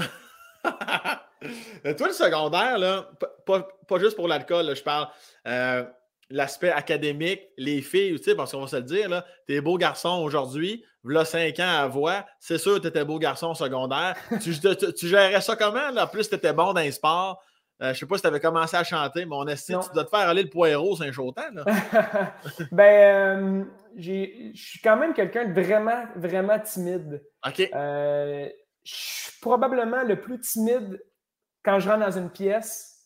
Toi, 1.97 2.07
le 2.07 2.13
secondaire, 2.13 2.77
là, 2.77 3.09
pas, 3.45 3.67
pas 3.87 3.99
juste 3.99 4.15
pour 4.15 4.27
l'alcool, 4.27 4.75
je 4.75 4.83
parle. 4.83 5.07
Euh, 5.47 5.83
l'aspect 6.29 6.71
académique, 6.71 7.41
les 7.57 7.81
filles, 7.81 8.17
tu 8.17 8.23
sais, 8.23 8.35
parce 8.35 8.51
qu'on 8.51 8.61
va 8.61 8.67
se 8.67 8.75
le 8.75 8.83
dire, 8.83 9.09
là, 9.09 9.25
t'es 9.47 9.61
beau 9.61 9.77
garçon 9.77 10.21
aujourd'hui, 10.23 10.83
voilà 11.03 11.25
5 11.25 11.59
ans 11.59 11.77
à 11.79 11.87
voix, 11.87 12.25
c'est 12.39 12.57
sûr 12.57 12.75
que 12.75 12.79
t'étais 12.79 13.05
beau 13.05 13.17
garçon 13.17 13.47
au 13.47 13.55
secondaire. 13.55 14.15
tu, 14.41 14.53
tu, 14.93 15.07
gérais 15.07 15.41
ça 15.41 15.55
comment? 15.55 15.89
Là? 15.91 16.03
En 16.03 16.07
plus, 16.07 16.29
t'étais 16.29 16.53
bon 16.53 16.73
dans 16.73 16.81
les 16.81 16.91
sports. 16.91 17.41
Euh, 17.81 17.93
je 17.93 17.99
sais 17.99 18.05
pas 18.05 18.15
si 18.15 18.21
tu 18.21 18.27
avais 18.27 18.41
commencé 18.41 18.75
à 18.75 18.83
chanter, 18.83 19.25
mais 19.25 19.35
on 19.35 19.47
estime 19.47 19.79
tu 19.79 19.93
dois 19.93 20.03
te 20.03 20.09
faire 20.09 20.27
aller 20.27 20.43
le 20.43 20.49
poireau, 20.49 20.97
c'est 20.97 21.05
un 21.05 21.11
chautant. 21.13 21.43
ben, 22.71 22.83
euh, 22.83 23.63
je 23.95 24.51
suis 24.53 24.79
quand 24.83 24.97
même 24.97 25.13
quelqu'un 25.13 25.45
de 25.45 25.61
vraiment, 25.61 26.03
vraiment 26.15 26.59
timide. 26.59 27.23
OK. 27.47 27.69
Euh, 27.73 28.49
je 28.83 28.93
suis 28.93 29.39
probablement 29.39 30.03
le 30.03 30.19
plus 30.19 30.39
timide 30.39 31.01
quand 31.63 31.79
je 31.79 31.89
rentre 31.89 32.05
dans 32.05 32.17
une 32.17 32.29
pièce, 32.29 32.97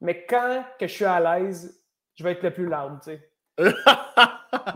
mais 0.00 0.24
quand 0.26 0.64
que 0.78 0.86
je 0.86 0.92
suis 0.92 1.04
à 1.04 1.18
l'aise, 1.18 1.82
je 2.14 2.22
vais 2.22 2.32
être 2.32 2.42
le 2.42 2.52
plus 2.52 2.66
loud, 2.66 3.00
tu 3.02 3.10
sais. 3.10 3.30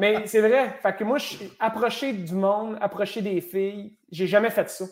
mais 0.00 0.26
c'est 0.26 0.40
vrai. 0.40 0.78
Fait 0.82 0.96
que 0.96 1.04
moi, 1.04 1.18
je 1.18 1.36
approché 1.60 2.12
du 2.12 2.34
monde, 2.34 2.76
approché 2.80 3.22
des 3.22 3.40
filles, 3.40 3.96
j'ai 4.10 4.26
jamais 4.26 4.50
fait 4.50 4.68
ça. 4.68 4.84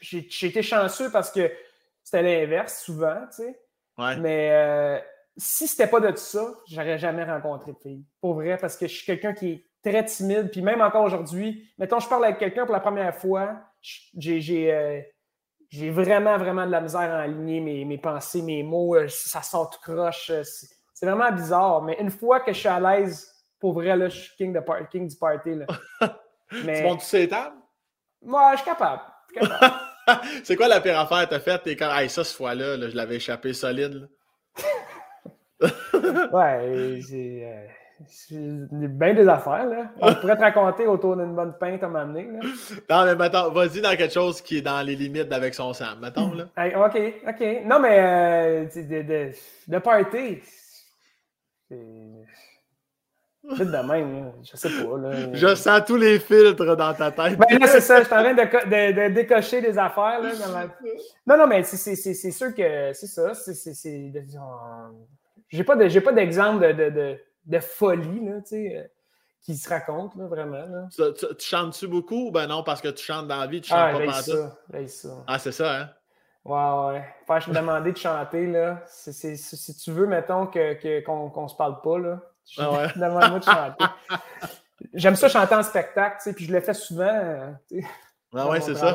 J'ai 0.00 0.46
été 0.46 0.62
chanceux 0.62 1.10
parce 1.10 1.30
que 1.30 1.50
c'était 2.04 2.22
l'inverse 2.22 2.82
souvent, 2.82 3.20
tu 3.34 3.42
sais. 3.42 3.60
Mais 4.20 4.50
euh, 4.52 4.98
si 5.36 5.66
c'était 5.66 5.86
pas 5.86 6.00
de 6.00 6.14
ça, 6.16 6.46
j'aurais 6.68 6.98
jamais 6.98 7.24
rencontré 7.24 7.72
de 7.72 7.78
filles. 7.78 8.04
Pour 8.20 8.34
vrai, 8.34 8.58
parce 8.58 8.76
que 8.76 8.86
je 8.86 8.94
suis 8.94 9.06
quelqu'un 9.06 9.32
qui 9.32 9.50
est 9.50 9.66
très 9.82 10.04
timide. 10.04 10.50
Puis 10.50 10.62
même 10.62 10.80
encore 10.80 11.04
aujourd'hui, 11.04 11.72
mettons, 11.78 11.98
je 11.98 12.08
parle 12.08 12.24
avec 12.24 12.38
quelqu'un 12.38 12.66
pour 12.66 12.74
la 12.74 12.80
première 12.80 13.14
fois, 13.16 13.60
j'ai 13.80 14.72
euh, 14.72 15.00
j'ai 15.70 15.90
vraiment, 15.90 16.36
vraiment 16.38 16.66
de 16.66 16.70
la 16.70 16.80
misère 16.80 17.00
à 17.00 17.22
aligner 17.22 17.60
mes, 17.60 17.84
mes 17.84 17.98
pensées, 17.98 18.42
mes 18.42 18.62
mots. 18.62 18.94
Euh, 18.94 19.08
ça 19.08 19.42
sort 19.42 19.70
tout 19.70 19.80
croche. 19.80 20.30
C'est 20.92 21.06
vraiment 21.06 21.32
bizarre. 21.32 21.82
Mais 21.82 21.96
une 22.00 22.10
fois 22.10 22.40
que 22.40 22.52
je 22.52 22.58
suis 22.58 22.68
à 22.68 22.78
l'aise, 22.78 23.28
pour 23.58 23.72
vrai, 23.72 23.96
là, 23.96 24.08
je 24.08 24.20
suis 24.20 24.36
king, 24.36 24.52
de 24.52 24.86
king 24.90 25.08
du 25.08 25.16
party. 25.16 25.54
Là. 25.54 25.66
Mais... 26.64 26.80
tu 26.80 26.82
montes 26.84 27.00
ces 27.00 27.28
tables? 27.28 27.56
Moi, 28.22 28.52
je 28.52 28.56
suis 28.58 28.66
capable. 28.66 29.02
c'est 30.44 30.56
quoi 30.56 30.68
la 30.68 30.80
pire 30.80 30.98
affaire 30.98 31.24
que 31.24 31.30
t'as 31.34 31.40
faite? 31.40 31.62
T'es 31.64 31.76
comme, 31.76 31.92
hey, 31.92 32.08
ça, 32.08 32.24
cette 32.24 32.36
fois-là, 32.36 32.88
je 32.88 32.96
l'avais 32.96 33.16
échappé 33.16 33.52
solide. 33.52 34.08
ouais, 36.32 37.00
c'est. 37.06 37.68
C'est 38.06 38.36
bien 38.36 39.14
des 39.14 39.28
affaires, 39.28 39.66
là. 39.66 39.90
On 40.00 40.14
pourrait 40.14 40.36
te 40.36 40.42
raconter 40.42 40.86
autour 40.86 41.16
d'une 41.16 41.34
bonne 41.34 41.54
pinte 41.58 41.82
à 41.82 41.88
m'amener. 41.88 42.28
Non, 42.90 43.04
mais 43.04 43.14
mettons, 43.14 43.50
vas-y 43.50 43.80
dans 43.80 43.96
quelque 43.96 44.12
chose 44.12 44.42
qui 44.42 44.58
est 44.58 44.62
dans 44.62 44.82
les 44.84 44.96
limites 44.96 45.28
d'avec 45.28 45.54
son 45.54 45.72
sang, 45.72 45.96
mettons, 46.02 46.32
là. 46.34 46.44
OK, 46.86 47.00
OK. 47.26 47.64
Non, 47.64 47.78
mais 47.78 47.98
euh, 48.00 48.64
de, 48.64 49.02
de, 49.02 49.30
de 49.68 49.78
party, 49.78 50.40
c'est... 51.68 51.78
Vite 53.52 53.70
de 53.70 53.76
même, 53.76 54.32
je 54.42 54.56
sais 54.56 54.70
pas. 54.70 54.98
Là. 54.98 55.34
Je 55.34 55.54
sens 55.54 55.82
tous 55.86 55.96
les 55.96 56.18
filtres 56.18 56.76
dans 56.76 56.94
ta 56.94 57.10
tête. 57.10 57.38
Ben 57.38 57.58
là, 57.58 57.66
c'est 57.66 57.80
ça, 57.80 58.00
je 58.00 58.06
suis 58.06 58.14
en 58.14 58.22
train 58.22 58.32
de, 58.32 58.42
de, 58.42 59.08
de, 59.08 59.14
décocher 59.14 59.60
des 59.60 59.76
affaires. 59.78 60.20
Là, 60.20 60.30
Non, 61.26 61.36
non, 61.36 61.46
mais 61.46 61.62
c'est 61.62 61.94
sûr 61.94 62.54
que 62.54 62.92
c'est 62.94 63.06
ça. 63.06 63.34
C'est, 63.34 64.12
j'ai 65.48 65.64
pas 65.64 65.76
d'exemple 66.12 66.74
de, 66.74 67.18
de 67.46 67.58
folie, 67.60 68.24
là, 68.24 68.40
tu 68.40 68.48
sais, 68.48 68.76
euh, 68.76 68.82
qui 69.42 69.56
se 69.56 69.68
raconte, 69.68 70.16
là, 70.16 70.26
vraiment. 70.26 70.64
Là. 70.64 70.88
Tu, 70.90 71.02
tu, 71.36 71.46
chantes-tu 71.46 71.86
beaucoup? 71.86 72.30
Ben 72.30 72.46
non, 72.46 72.62
parce 72.62 72.80
que 72.80 72.88
tu 72.88 73.04
chantes 73.04 73.28
dans 73.28 73.40
la 73.40 73.46
vie, 73.46 73.60
tu 73.60 73.68
chantes 73.68 73.78
ah, 73.78 73.92
pas 73.92 73.98
pendant 73.98 74.12
ça, 74.12 74.58
ça. 74.86 75.24
Ah, 75.26 75.38
c'est 75.38 75.52
ça, 75.52 75.80
hein? 75.80 75.90
Ouais, 76.46 77.02
ouais. 77.28 77.40
Je 77.40 77.50
me 77.50 77.54
demandais 77.54 77.92
de 77.92 77.96
chanter, 77.96 78.46
là. 78.46 78.82
si 78.86 79.76
tu 79.76 79.90
veux, 79.92 80.06
mettons, 80.06 80.46
qu'on 80.46 80.52
que, 80.52 81.04
qu'on 81.04 81.48
se 81.48 81.56
parle 81.56 81.80
pas, 81.82 81.98
là. 81.98 82.20
Ah 82.58 82.70
ouais. 82.72 82.86
Demande-moi 82.94 83.38
de 83.38 83.44
chanter. 83.44 83.84
J'aime 84.92 85.16
ça 85.16 85.28
chanter 85.28 85.54
en 85.54 85.62
spectacle, 85.62 86.16
tu 86.18 86.24
sais, 86.24 86.32
puis 86.34 86.44
je 86.44 86.52
le 86.52 86.60
fais 86.60 86.74
souvent. 86.74 87.04
Euh, 87.08 87.50
ah 88.34 88.48
ouais, 88.48 88.60
c'est 88.60 88.74
ça. 88.74 88.94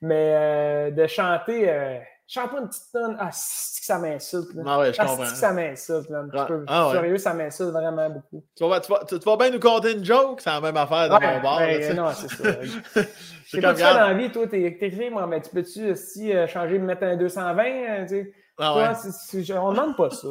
Mais 0.00 0.34
euh, 0.34 0.90
de 0.90 1.06
chanter, 1.06 1.68
euh, 1.68 1.98
chante 2.26 2.52
pas 2.52 2.60
une 2.60 2.68
petite 2.68 2.92
tonne. 2.92 3.16
Ah, 3.18 3.30
que 3.30 3.86
ça 3.86 3.98
m'insulte. 3.98 4.48
Ah 4.64 4.78
ouais, 4.78 4.92
je 4.92 5.00
comprends. 5.00 5.16
que 5.16 5.28
ça 5.28 5.52
m'insulte. 5.52 6.08
Ah, 6.10 6.46
ah, 6.66 6.88
ouais. 6.88 6.94
Sérieux, 6.94 7.18
ça 7.18 7.34
m'insulte 7.34 7.70
vraiment 7.70 8.08
beaucoup. 8.10 8.44
Tu 8.56 8.68
vas, 8.68 8.80
tu, 8.80 8.92
vas, 8.92 9.04
tu 9.04 9.18
vas, 9.18 9.36
bien 9.36 9.50
nous 9.50 9.60
conter 9.60 9.92
une 9.92 10.04
joke? 10.04 10.40
C'est 10.40 10.50
la 10.50 10.60
même 10.60 10.76
affaire 10.76 11.08
dans 11.08 11.20
mon 11.20 11.40
bar. 11.40 11.58
Ben, 11.58 11.96
non, 11.96 12.10
c'est 12.14 12.30
ça. 12.30 13.02
C'est 13.46 13.60
pas 13.60 13.76
ça 13.76 13.92
dans 13.92 14.08
la 14.08 14.14
vie, 14.14 14.32
toi, 14.32 14.46
t'es 14.46 14.62
écrit, 14.62 15.10
moi, 15.10 15.26
mais 15.26 15.42
tu 15.42 15.50
peux-tu 15.50 15.90
aussi 15.90 16.34
euh, 16.34 16.46
changer, 16.46 16.78
me 16.78 16.86
mettre 16.86 17.02
un 17.02 17.16
220? 17.16 17.62
Euh, 17.62 18.02
tu 18.02 18.08
sais? 18.08 18.32
Ah 18.58 18.76
ouais. 18.76 19.44
Toi, 19.44 19.60
on 19.60 19.72
demande 19.72 19.96
pas 19.96 20.08
ça. 20.08 20.28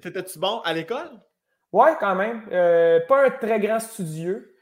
T'étais-tu 0.00 0.38
bon 0.38 0.60
à 0.60 0.72
l'école? 0.72 1.20
Ouais, 1.72 1.94
quand 1.98 2.14
même. 2.14 2.46
Euh, 2.50 3.00
pas 3.06 3.26
un 3.26 3.30
très 3.30 3.60
grand 3.60 3.80
studieux. 3.80 4.54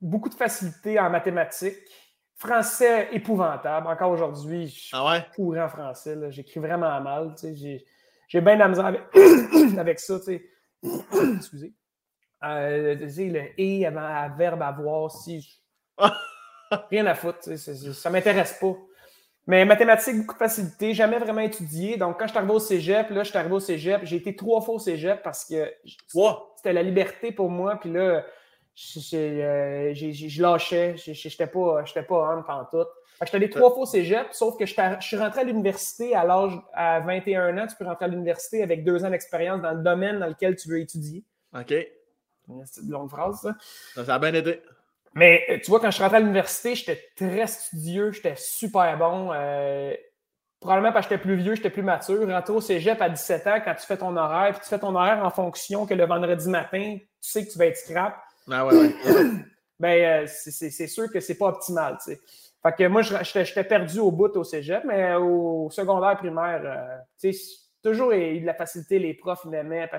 Beaucoup 0.00 0.28
de 0.28 0.34
facilité 0.34 0.98
en 0.98 1.10
mathématiques. 1.10 1.76
Français 2.36 3.08
épouvantable. 3.12 3.86
Encore 3.86 4.10
aujourd'hui, 4.10 4.66
je 4.68 4.80
suis 4.80 4.90
ah 4.96 5.24
pourri 5.34 5.60
en 5.60 5.68
français. 5.68 6.16
J'écris 6.30 6.60
vraiment 6.60 7.00
mal. 7.00 7.34
J'ai, 7.42 7.84
bien 8.40 8.54
de 8.54 8.58
la 8.58 8.68
misère 8.68 8.86
avec, 8.86 9.02
avec 9.78 10.00
ça. 10.00 10.18
Excusez. 11.36 11.74
Euh, 12.44 12.94
le 12.96 13.60
et 13.60 13.86
avant 13.86 14.00
à 14.00 14.28
verbe 14.28 14.62
avoir, 14.62 15.10
si. 15.10 15.62
Rien 16.90 17.06
à 17.06 17.14
foutre. 17.14 17.56
Ça 17.56 18.08
ne 18.08 18.12
m'intéresse 18.12 18.58
pas. 18.60 18.74
Mais 19.46 19.64
mathématiques, 19.64 20.18
beaucoup 20.18 20.34
de 20.34 20.38
facilité, 20.38 20.94
jamais 20.94 21.18
vraiment 21.18 21.40
étudié. 21.40 21.96
Donc, 21.96 22.18
quand 22.18 22.26
je 22.26 22.30
suis 22.30 22.38
arrivé 22.38 22.52
au 22.52 22.60
cégep, 22.60 23.10
là, 23.10 23.24
je 23.24 23.30
suis 23.30 23.38
arrivé 23.38 23.54
au 23.54 23.60
cégep, 23.60 24.00
j'ai 24.04 24.16
été 24.16 24.36
trois 24.36 24.60
fois 24.60 24.74
au 24.74 24.78
cégep 24.78 25.22
parce 25.22 25.44
que 25.44 25.72
c'était 26.56 26.72
la 26.72 26.82
liberté 26.82 27.32
pour 27.32 27.50
moi. 27.50 27.76
Puis 27.80 27.90
là, 27.90 28.24
euh, 29.14 29.92
je 29.94 30.42
lâchais, 30.42 30.96
je 30.96 31.10
n'étais 31.10 31.46
pas, 31.46 31.84
pas 32.08 32.32
homme 32.32 32.44
pendant 32.46 32.64
tout. 32.66 32.88
Je 33.20 33.26
suis 33.28 33.36
allé 33.36 33.50
trois 33.50 33.70
fois 33.70 33.82
au 33.82 33.86
cégep, 33.86 34.28
sauf 34.32 34.56
que 34.56 34.66
je 34.66 34.74
suis 35.00 35.16
rentré 35.16 35.40
à 35.40 35.44
l'université 35.44 36.14
à 36.14 36.24
l'âge 36.24 36.58
à 36.72 37.00
21 37.00 37.58
ans. 37.58 37.66
Tu 37.66 37.76
peux 37.76 37.84
rentrer 37.84 38.06
à 38.06 38.08
l'université 38.08 38.62
avec 38.62 38.84
deux 38.84 39.04
ans 39.04 39.10
d'expérience 39.10 39.60
dans 39.62 39.72
le 39.72 39.82
domaine 39.82 40.18
dans 40.18 40.26
lequel 40.26 40.56
tu 40.56 40.68
veux 40.68 40.80
étudier. 40.80 41.24
OK. 41.54 41.74
C'est 42.64 42.80
une 42.82 42.90
longue 42.90 43.10
phrase, 43.10 43.40
ça. 43.40 44.04
Ça, 44.04 44.14
a 44.14 44.18
bien 44.18 44.34
aidé. 44.34 44.60
Mais 45.14 45.44
euh, 45.50 45.58
tu 45.62 45.70
vois, 45.70 45.80
quand 45.80 45.90
je 45.90 45.94
suis 45.94 46.02
rentré 46.02 46.18
à 46.18 46.20
l'université, 46.20 46.74
j'étais 46.74 47.00
très 47.16 47.46
studieux, 47.46 48.12
j'étais 48.12 48.34
super 48.36 48.96
bon. 48.96 49.30
Euh, 49.32 49.94
probablement 50.60 50.92
parce 50.92 51.06
que 51.06 51.14
j'étais 51.14 51.22
plus 51.22 51.36
vieux, 51.36 51.54
j'étais 51.54 51.70
plus 51.70 51.82
mature. 51.82 52.26
Rentrer 52.28 52.52
au 52.52 52.60
cégep 52.60 53.00
à 53.00 53.08
17 53.08 53.46
ans, 53.46 53.60
quand 53.64 53.74
tu 53.74 53.86
fais 53.86 53.96
ton 53.96 54.16
horaire, 54.16 54.52
puis 54.52 54.62
tu 54.62 54.68
fais 54.68 54.78
ton 54.78 54.94
horaire 54.94 55.24
en 55.24 55.30
fonction 55.30 55.86
que 55.86 55.94
le 55.94 56.06
vendredi 56.06 56.48
matin, 56.48 56.96
tu 56.98 57.08
sais 57.20 57.44
que 57.46 57.52
tu 57.52 57.58
vas 57.58 57.66
être 57.66 57.76
scrap 57.76 58.16
ah 58.50 58.66
ouais, 58.66 58.94
ben, 59.78 60.24
euh, 60.24 60.26
c'est 60.26 60.86
sûr 60.88 61.10
que 61.10 61.20
c'est 61.20 61.36
pas 61.36 61.48
optimal, 61.48 61.96
tu 61.98 62.12
sais. 62.12 62.20
Fait 62.62 62.72
que 62.76 62.88
moi, 62.88 63.02
j'étais 63.02 63.64
perdu 63.64 63.98
au 63.98 64.10
bout 64.12 64.36
au 64.36 64.44
cégep, 64.44 64.84
mais 64.84 65.14
au 65.14 65.68
secondaire 65.70 66.16
primaire, 66.16 66.62
euh, 66.64 66.98
tu 67.20 67.32
sais, 67.32 67.56
toujours 67.82 68.12
eu 68.12 68.40
de 68.40 68.46
la 68.46 68.54
facilité, 68.54 68.98
les 68.98 69.14
profs 69.14 69.44
m'aimaient. 69.44 69.90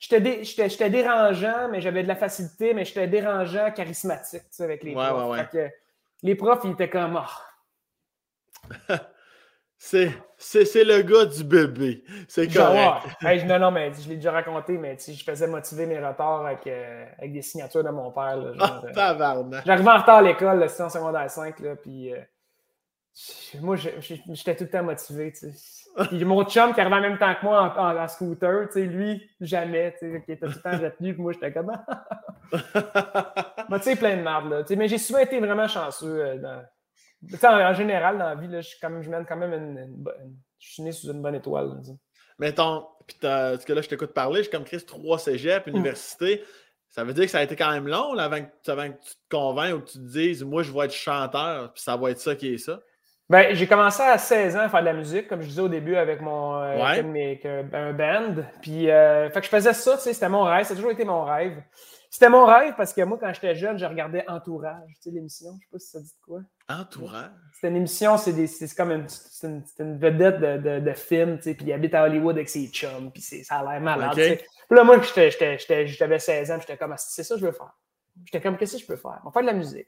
J'étais 0.00 0.90
dérangeant, 0.90 1.68
mais 1.70 1.82
j'avais 1.82 2.02
de 2.02 2.08
la 2.08 2.16
facilité, 2.16 2.72
mais 2.72 2.86
j'étais 2.86 3.06
dérangeant, 3.06 3.70
charismatique, 3.70 4.42
tu 4.42 4.48
sais, 4.50 4.64
avec 4.64 4.82
les 4.82 4.94
profs. 4.94 5.36
Fait 5.36 5.50
que 5.50 5.74
les 6.22 6.34
profs, 6.34 6.60
ils 6.64 6.72
étaient 6.72 6.88
comme, 6.88 7.20
oh. 8.90 8.94
C'est, 9.82 10.12
c'est, 10.36 10.84
le 10.84 11.00
gars 11.00 11.24
du 11.24 11.42
bébé. 11.42 12.04
C'est 12.28 12.52
correct. 12.52 13.16
non, 13.46 13.58
non, 13.58 13.70
mais 13.70 13.90
je 13.94 14.10
l'ai 14.10 14.16
déjà 14.16 14.30
raconté, 14.30 14.76
mais 14.76 14.98
je 14.98 15.24
faisais 15.24 15.46
motiver 15.46 15.86
mes 15.86 15.98
retards 15.98 16.44
avec, 16.44 16.66
euh, 16.66 17.06
avec 17.16 17.32
des 17.32 17.40
signatures 17.40 17.82
de 17.82 17.88
mon 17.88 18.10
père. 18.10 18.36
Là, 18.36 18.52
genre, 18.52 18.84
oh, 18.84 19.56
J'arrivais 19.64 19.90
en 19.90 19.98
retard 19.98 20.16
à 20.16 20.22
l'école, 20.22 20.68
c'était 20.68 20.82
en 20.82 20.90
secondaire 20.90 21.30
5, 21.30 21.60
là, 21.60 21.76
puis 21.76 22.12
euh, 22.12 22.18
moi, 23.60 23.76
j'étais 23.76 24.56
tout 24.56 24.64
le 24.64 24.70
temps 24.70 24.82
motivé. 24.82 25.32
Puis 26.08 26.24
mon 26.24 26.44
chum 26.44 26.72
qui 26.72 26.80
arrivait 26.80 26.96
en 26.96 27.00
même 27.00 27.18
temps 27.18 27.34
que 27.34 27.44
moi 27.44 27.74
en, 27.76 28.08
scooter, 28.08 28.68
lui, 28.76 29.30
jamais, 29.40 29.94
qui 29.98 30.32
était 30.32 30.46
tout 30.46 30.52
le 30.52 30.62
temps 30.62 30.78
retenu, 30.78 31.14
puis 31.14 31.22
moi, 31.22 31.32
j'étais 31.32 31.52
comme. 31.52 31.72
tu 32.52 33.82
sais, 33.82 33.96
plein 33.96 34.16
de 34.16 34.22
merde, 34.22 34.50
là. 34.50 34.62
Mais 34.76 34.88
j'ai 34.88 34.98
souvent 34.98 35.18
été 35.18 35.38
vraiment 35.40 35.68
chanceux 35.68 36.38
dans 36.38 36.62
en, 37.42 37.74
général, 37.74 38.18
dans 38.18 38.24
la 38.24 38.34
vie, 38.34 38.48
là, 38.48 38.60
je, 38.60 38.74
comme, 38.80 39.02
je 39.02 39.10
mène 39.10 39.26
quand 39.26 39.36
même 39.36 39.52
une, 39.52 40.04
Je 40.58 40.72
suis 40.72 40.82
né 40.82 40.92
sous 40.92 41.10
une 41.10 41.22
bonne 41.22 41.34
étoile. 41.34 41.80
Mettons, 42.38 42.86
puis 43.06 43.16
ce 43.20 43.64
que 43.64 43.72
là, 43.72 43.82
je 43.82 43.88
t'écoute 43.88 44.14
parler, 44.14 44.38
je 44.38 44.42
suis 44.44 44.50
comme 44.50 44.64
Chris, 44.64 44.84
trois 44.86 45.18
cégep, 45.18 45.66
mm. 45.66 45.70
université. 45.70 46.42
Ça 46.88 47.04
veut 47.04 47.12
dire 47.12 47.24
que 47.24 47.30
ça 47.30 47.38
a 47.38 47.42
été 47.42 47.54
quand 47.54 47.70
même 47.70 47.86
long 47.86 48.16
avant, 48.18 48.40
que, 48.40 48.48
tu 48.64 49.14
te 49.14 49.18
convainques 49.30 49.74
ou 49.76 49.80
que 49.80 49.90
tu 49.90 49.98
te 49.98 50.12
dises, 50.12 50.42
moi, 50.42 50.62
je 50.62 50.72
vais 50.72 50.86
être 50.86 50.94
chanteur, 50.94 51.72
puis 51.72 51.82
ça 51.82 51.96
va 51.96 52.10
être 52.10 52.18
ça 52.18 52.34
qui 52.34 52.54
est 52.54 52.58
ça? 52.58 52.80
Ben, 53.30 53.54
j'ai 53.54 53.68
commencé 53.68 54.02
à 54.02 54.18
16 54.18 54.56
ans 54.56 54.60
à 54.62 54.68
faire 54.68 54.80
de 54.80 54.86
la 54.86 54.92
musique, 54.92 55.28
comme 55.28 55.40
je 55.40 55.46
disais 55.46 55.60
au 55.60 55.68
début, 55.68 55.94
avec 55.94 56.20
mon 56.20 56.56
euh, 56.56 57.64
un 57.72 57.92
band. 57.92 58.42
Puis, 58.60 58.90
euh, 58.90 59.30
fait 59.30 59.38
que 59.38 59.46
je 59.46 59.50
faisais 59.50 59.72
ça, 59.72 59.96
tu 59.96 60.02
sais, 60.02 60.12
c'était 60.14 60.28
mon 60.28 60.42
rêve, 60.42 60.66
ça 60.66 60.72
a 60.72 60.76
toujours 60.76 60.90
été 60.90 61.04
mon 61.04 61.22
rêve. 61.22 61.62
C'était 62.10 62.28
mon 62.28 62.44
rêve 62.44 62.74
parce 62.76 62.92
que 62.92 63.02
moi, 63.02 63.18
quand 63.20 63.32
j'étais 63.32 63.54
jeune, 63.54 63.78
je 63.78 63.84
regardais 63.86 64.24
Entourage, 64.26 64.90
tu 64.94 65.02
sais, 65.02 65.10
l'émission. 65.12 65.50
Je 65.60 65.64
sais 65.64 65.68
pas 65.70 65.78
si 65.78 65.90
ça 65.90 66.00
dit 66.00 66.08
de 66.08 66.24
quoi. 66.26 66.40
Entourage? 66.68 67.30
C'était 67.54 67.68
une 67.68 67.76
émission, 67.76 68.16
c'est 68.16 68.74
comme 68.76 68.90
une, 68.90 69.06
une, 69.44 69.62
une, 69.78 69.98
vedette 69.98 70.40
de, 70.40 70.56
de, 70.56 70.80
de 70.80 70.92
film, 70.94 71.36
tu 71.36 71.44
sais, 71.44 71.54
puis 71.54 71.66
il 71.66 71.72
habite 71.72 71.94
à 71.94 72.02
Hollywood 72.02 72.34
avec 72.34 72.48
ses 72.48 72.66
chums, 72.66 73.12
puis 73.12 73.22
ça 73.22 73.58
a 73.58 73.62
l'air 73.62 73.80
malade, 73.80 74.10
okay. 74.10 74.38
Puis 74.38 74.76
là, 74.76 74.82
moi, 74.82 75.00
j'avais 75.00 76.18
16 76.18 76.50
ans, 76.50 76.56
j'étais 76.58 76.76
comme, 76.76 76.90
ah, 76.90 76.96
c'est 76.96 77.22
ça 77.22 77.36
que 77.36 77.40
je 77.40 77.46
veux 77.46 77.52
faire. 77.52 77.76
J'étais 78.24 78.40
comme, 78.40 78.56
qu'est-ce 78.56 78.72
que 78.72 78.82
je 78.82 78.86
peux 78.86 78.96
faire? 78.96 79.20
On 79.22 79.28
va 79.28 79.32
faire 79.32 79.42
de 79.42 79.46
la 79.46 79.52
musique. 79.52 79.86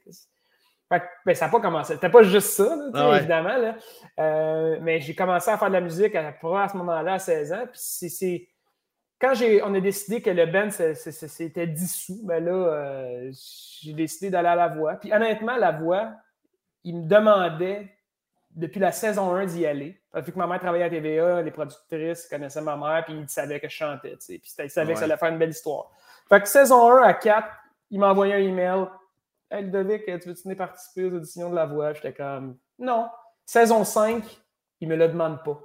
Fait 0.93 0.99
que, 0.99 1.05
ben, 1.25 1.33
ça 1.35 1.45
n'a 1.45 1.51
pas 1.51 1.59
commencé. 1.59 1.95
C'était 1.95 2.09
pas 2.09 2.21
juste 2.21 2.49
ça, 2.49 2.75
là, 2.75 2.91
ah 2.93 3.17
évidemment. 3.17 3.57
Là. 3.57 3.75
Euh, 4.19 4.77
mais 4.81 5.01
j'ai 5.01 5.15
commencé 5.15 5.49
à 5.49 5.57
faire 5.57 5.69
de 5.69 5.73
la 5.73 5.81
musique 5.81 6.13
à, 6.13 6.27
à 6.27 6.67
ce 6.67 6.77
moment-là, 6.77 7.13
à 7.13 7.19
16 7.19 7.53
ans. 7.53 7.65
Puis 7.71 8.09
c'est 8.09 8.47
quand 9.19 9.33
on 9.63 9.73
a 9.73 9.79
décidé 9.79 10.21
que 10.21 10.29
le 10.29 10.45
band 10.45 10.69
s'était 10.69 11.65
dissous, 11.65 12.19
ben 12.25 12.43
là, 12.43 12.51
euh, 12.51 13.31
j'ai 13.81 13.93
décidé 13.93 14.29
d'aller 14.29 14.49
à 14.49 14.55
la 14.55 14.67
voix. 14.67 14.95
Puis 14.95 15.11
honnêtement, 15.11 15.55
la 15.55 15.71
voix, 15.71 16.11
il 16.83 16.97
me 16.97 17.07
demandait 17.07 17.89
depuis 18.51 18.79
la 18.79 18.91
saison 18.91 19.33
1 19.33 19.45
d'y 19.45 19.65
aller. 19.65 19.99
Vu 20.13 20.31
que 20.31 20.37
ma 20.37 20.45
mère 20.45 20.59
travaillait 20.59 20.85
à 20.85 20.89
TVA, 20.89 21.41
les 21.41 21.49
productrices 21.49 22.27
connaissaient 22.27 22.61
ma 22.61 22.77
mère, 22.77 23.03
puis 23.05 23.15
ils 23.15 23.29
savaient 23.29 23.59
que 23.59 23.67
je 23.67 23.75
chantais. 23.75 24.15
Puis 24.17 24.41
ils 24.43 24.69
savaient 24.69 24.93
que 24.93 24.99
ça 24.99 25.05
allait 25.05 25.17
faire 25.17 25.31
une 25.31 25.39
belle 25.39 25.49
histoire. 25.49 25.89
Fait 26.29 26.39
que 26.39 26.47
saison 26.47 26.91
1 26.91 27.01
à 27.01 27.13
4, 27.13 27.47
il 27.89 27.99
m'a 27.99 28.11
envoyé 28.11 28.35
un 28.35 28.39
email. 28.39 28.85
Hey 29.53 29.65
Ludovic, 29.65 30.05
tu 30.05 30.29
veux-tu 30.29 30.55
participer 30.55 31.05
aux 31.05 31.13
auditions 31.15 31.51
de 31.51 31.55
la 31.55 31.67
voix? 31.67 31.93
J'étais 31.93 32.11
comme 32.11 32.57
non. 32.79 33.07
Saison 33.45 33.83
5, 33.83 34.23
il 34.81 34.87
me 34.87 34.95
le 34.95 35.07
demande 35.07 35.43
pas. 35.43 35.59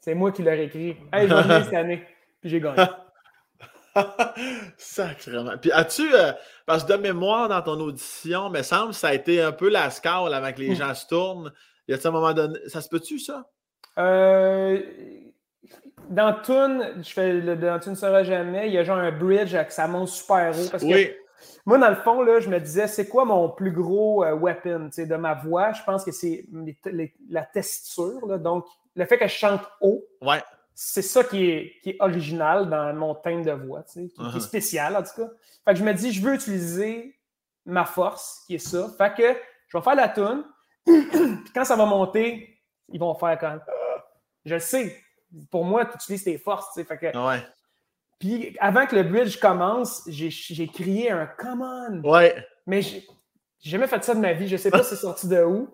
C'est 0.00 0.14
moi 0.14 0.30
qui 0.30 0.44
leur 0.44 0.54
écrit. 0.54 0.96
Hey, 1.12 1.28
je 1.28 1.34
vais 1.34 1.64
cette 1.64 1.74
année. 1.74 2.04
Puis 2.40 2.50
j'ai 2.50 2.60
gagné. 2.60 2.84
Sacrement. 4.78 5.58
Puis 5.60 5.72
as-tu, 5.72 6.14
euh, 6.14 6.30
parce 6.66 6.84
que 6.84 6.92
de 6.92 6.98
mémoire 6.98 7.48
dans 7.48 7.62
ton 7.62 7.80
audition, 7.80 8.48
me 8.48 8.62
semble, 8.62 8.94
ça 8.94 9.08
a 9.08 9.14
été 9.14 9.42
un 9.42 9.50
peu 9.50 9.68
la 9.68 9.90
scale 9.90 10.32
avant 10.32 10.52
que 10.52 10.60
les 10.60 10.70
Mm. 10.70 10.74
gens 10.76 10.94
se 10.94 11.06
tournent. 11.08 11.52
Y 11.88 11.94
a-t-il 11.94 12.06
un 12.06 12.10
moment 12.12 12.32
donné, 12.32 12.60
ça 12.68 12.80
se 12.80 12.88
peut-tu, 12.88 13.18
ça? 13.18 13.44
Euh, 13.98 14.80
dans 16.10 16.32
Toon, 16.42 17.02
je 17.02 17.10
fais 17.12 17.32
le 17.32 17.56
dans 17.56 17.80
Tu 17.80 17.90
ne 17.90 17.94
sauras 17.96 18.22
jamais, 18.22 18.68
il 18.68 18.74
y 18.74 18.78
a 18.78 18.84
genre 18.84 18.98
un 18.98 19.10
bridge 19.10 19.52
avec 19.54 19.72
ça 19.72 19.88
monte 19.88 20.08
super 20.08 20.50
haut. 20.56 20.68
Parce 20.70 20.84
que 20.84 20.88
Oui. 20.88 21.10
Moi, 21.66 21.78
dans 21.78 21.90
le 21.90 21.96
fond, 21.96 22.22
là, 22.22 22.40
je 22.40 22.48
me 22.48 22.58
disais, 22.60 22.86
c'est 22.88 23.08
quoi 23.08 23.24
mon 23.24 23.50
plus 23.50 23.72
gros 23.72 24.24
euh, 24.24 24.34
weapon 24.34 24.88
de 24.96 25.16
ma 25.16 25.34
voix? 25.34 25.72
Je 25.72 25.82
pense 25.82 26.04
que 26.04 26.12
c'est 26.12 26.44
les- 26.52 26.78
les- 26.86 27.14
la 27.28 27.42
tessiture. 27.42 28.24
là. 28.26 28.38
donc, 28.38 28.64
le 28.94 29.04
fait 29.04 29.18
que 29.18 29.26
je 29.26 29.34
chante 29.34 29.60
haut, 29.82 30.02
Ouais. 30.22 30.42
c'est 30.74 31.02
ça 31.02 31.22
qui 31.24 31.50
est, 31.50 31.72
qui 31.82 31.90
est 31.90 31.96
original 32.00 32.70
dans 32.70 32.94
mon 32.94 33.14
thème 33.14 33.42
de 33.44 33.52
voix, 33.52 33.82
qui, 33.82 34.08
qui 34.08 34.20
Uh-huh. 34.22 34.36
est 34.36 34.40
spécial 34.40 34.96
en 34.96 35.02
tout 35.02 35.14
cas. 35.22 35.28
Fait 35.66 35.72
que 35.74 35.78
je 35.80 35.84
me 35.84 35.92
dis, 35.92 36.12
je 36.12 36.22
veux 36.22 36.34
utiliser 36.34 37.18
ma 37.66 37.84
force, 37.84 38.44
qui 38.46 38.54
est 38.54 38.58
ça. 38.58 38.88
Fait 38.96 39.12
que 39.14 39.36
je 39.68 39.76
vais 39.76 39.82
faire 39.84 39.96
la 39.96 40.08
tune. 40.08 40.44
Puis 40.86 41.52
quand 41.54 41.64
ça 41.64 41.74
va 41.76 41.84
monter, 41.84 42.58
ils 42.88 43.00
vont 43.00 43.14
faire 43.16 43.36
comme. 43.38 43.60
Je 44.44 44.54
le 44.54 44.60
sais. 44.60 44.96
Pour 45.50 45.64
moi, 45.64 45.84
tu 45.84 45.94
utilises 45.96 46.22
tes 46.24 46.38
forces. 46.38 46.72
Fait 46.74 46.96
que, 46.96 47.06
Ouais. 47.06 47.42
Puis 48.18 48.56
avant 48.60 48.86
que 48.86 48.96
le 48.96 49.02
bridge 49.02 49.38
commence, 49.38 50.02
j'ai 50.08 50.66
crié 50.68 51.10
un 51.10 51.26
come 51.26 51.62
on. 51.62 52.08
Ouais. 52.08 52.34
Mais 52.66 52.82
j'ai 52.82 53.02
jamais 53.62 53.86
fait 53.86 54.02
ça 54.04 54.14
de 54.14 54.20
ma 54.20 54.32
vie. 54.32 54.48
Je 54.48 54.56
sais 54.56 54.70
pas 54.70 54.82
c'est 54.82 54.96
sorti 54.96 55.28
de 55.28 55.42
où. 55.42 55.68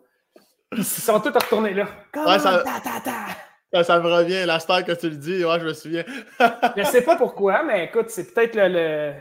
Puis 0.71 0.81
ils 0.81 0.85
sont 0.85 1.21
tous 1.21 1.29
retournés 1.33 1.75
là. 1.75 1.87
Come 2.13 2.27
Ouais, 2.27 2.35
on, 2.37 2.39
ça- 2.39 2.63
ta, 2.65 2.81
ta, 2.81 3.01
ta. 3.05 3.27
Ça, 3.75 3.85
ça 3.85 4.01
me 4.01 4.07
revient, 4.07 4.45
la 4.47 4.59
star 4.61 4.85
que 4.85 4.93
tu 4.93 5.09
le 5.09 5.17
dis, 5.17 5.45
ouais, 5.45 5.59
je 5.61 5.65
me 5.65 5.73
souviens. 5.73 6.05
Je 6.77 6.83
sais 6.85 7.01
pas 7.03 7.17
pourquoi, 7.17 7.63
mais 7.63 7.87
écoute, 7.87 8.11
c'est 8.11 8.35
peut-être 8.35 8.55
le, 8.55 8.69
le, 8.69 9.15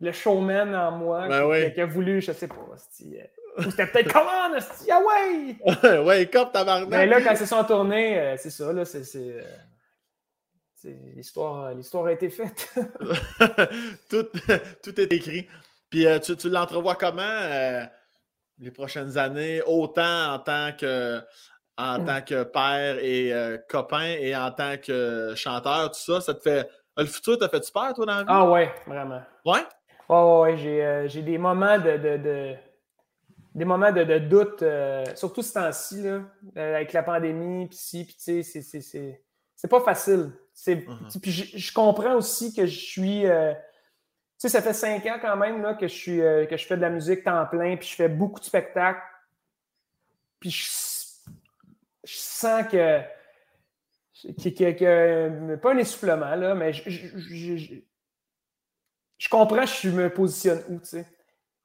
le 0.00 0.12
showman 0.12 0.74
en 0.74 0.90
moi 0.92 1.28
Ben 1.28 1.40
qui, 1.42 1.46
oui. 1.46 1.74
qui 1.74 1.80
a 1.82 1.86
voulu, 1.86 2.22
je 2.22 2.32
sais 2.32 2.48
pas. 2.48 2.54
euh, 2.54 3.62
Ou 3.66 3.70
c'était 3.70 3.86
peut-être 3.86 4.10
comment, 4.10 4.56
hostie, 4.56 4.90
ah 4.90 5.00
ouais! 5.84 5.98
Wake 5.98 6.34
up, 6.36 6.52
tabarnak! 6.52 6.88
Mais 6.88 7.06
là, 7.06 7.20
quand 7.20 7.32
ils 7.32 7.36
se 7.36 7.44
sont 7.44 7.62
tournés, 7.64 8.18
euh, 8.18 8.36
c'est 8.38 8.48
ça, 8.48 8.72
là, 8.72 8.86
c'est. 8.86 9.02
C'est, 10.88 10.94
euh, 10.94 11.12
L'histoire, 11.16 11.74
l'histoire 11.74 12.06
a 12.06 12.12
été 12.12 12.30
faite. 12.30 12.72
tout, 14.10 14.26
tout 14.82 15.00
est 15.00 15.12
écrit. 15.12 15.46
Puis 15.90 16.06
euh, 16.06 16.18
tu, 16.18 16.36
tu 16.36 16.50
l'entrevois 16.50 16.94
comment 16.96 17.22
euh, 17.22 17.84
les 18.58 18.70
prochaines 18.70 19.16
années, 19.18 19.62
autant 19.66 20.34
en 20.34 20.38
tant 20.38 20.72
que, 20.78 21.20
en 21.76 21.98
Mm. 21.98 22.04
tant 22.04 22.20
que 22.22 22.42
père 22.44 22.98
et 22.98 23.32
euh, 23.32 23.58
copain 23.68 24.04
et 24.18 24.36
en 24.36 24.50
tant 24.50 24.76
que 24.76 25.32
chanteur, 25.36 25.90
tout 25.92 26.00
ça, 26.00 26.20
ça 26.20 26.34
te 26.34 26.40
fait. 26.42 26.68
Le 26.96 27.06
futur 27.06 27.38
t'a 27.38 27.48
fait 27.48 27.62
peur, 27.72 27.94
toi, 27.94 28.06
dans 28.06 28.12
la 28.16 28.22
vie? 28.22 28.26
ah 28.28 28.50
ouais, 28.50 28.74
vraiment. 28.86 29.22
Ouais? 29.44 29.60
Ouais, 30.08 30.16
ouais, 30.16 30.40
ouais, 30.40 30.56
j'ai, 30.56 31.04
j'ai 31.08 31.22
des 31.22 31.38
moments 31.38 31.78
de, 31.78 31.96
de- 31.96 32.16
de- 32.16 32.54
des 33.54 33.64
moments 33.64 33.92
de, 33.92 34.02
de 34.04 34.18
doute, 34.18 34.64
surtout 35.16 35.42
ce 35.42 35.52
temps-ci, 35.52 36.02
là, 36.02 36.22
avec 36.56 36.92
la 36.92 37.02
pandémie, 37.04 37.66
puis 37.68 37.76
ci, 37.78 38.04
puis 38.04 38.14
tu 38.14 38.20
sais, 38.22 38.42
c'est, 38.42 38.62
c'est, 38.62 38.80
c'est, 38.80 39.22
c'est 39.54 39.68
pas 39.68 39.80
facile. 39.80 40.32
C'est, 40.60 40.74
Mhm. 40.88 41.08
Puis 41.22 41.30
je, 41.30 41.56
je 41.56 41.72
comprends 41.72 42.14
aussi 42.16 42.52
que 42.52 42.66
je 42.66 42.76
suis. 42.80 43.26
euh, 43.26 43.54
tu 43.54 43.60
sais, 44.38 44.48
ça 44.48 44.60
fait 44.60 44.72
cinq 44.72 45.06
ans 45.06 45.18
quand 45.20 45.36
même 45.36 45.62
là, 45.62 45.74
que, 45.74 45.86
je 45.86 45.94
suis, 45.94 46.20
euh, 46.20 46.46
que 46.46 46.56
je 46.56 46.66
fais 46.66 46.76
de 46.76 46.80
la 46.82 46.90
musique 46.90 47.22
temps 47.22 47.46
plein, 47.46 47.76
puis 47.76 47.86
je 47.88 47.94
fais 47.94 48.08
beaucoup 48.08 48.40
de 48.40 48.44
spectacles. 48.44 49.00
Puis 50.40 50.50
je, 50.50 50.68
je 52.04 52.16
sens 52.16 52.66
que. 52.66 53.00
que- 54.20 54.48
que- 54.48 54.72
que- 54.72 55.56
pas 55.56 55.72
un 55.74 55.78
essoufflement, 55.78 56.34
là, 56.34 56.56
mais 56.56 56.72
je, 56.72 56.90
je- 56.90 57.18
je- 57.18 57.56
je- 57.56 57.74
je 59.16 59.28
comprends, 59.28 59.64
je 59.64 59.90
me 59.90 60.10
positionne 60.12 60.64
où, 60.68 60.80
tu 60.80 60.86
sais. 60.86 61.06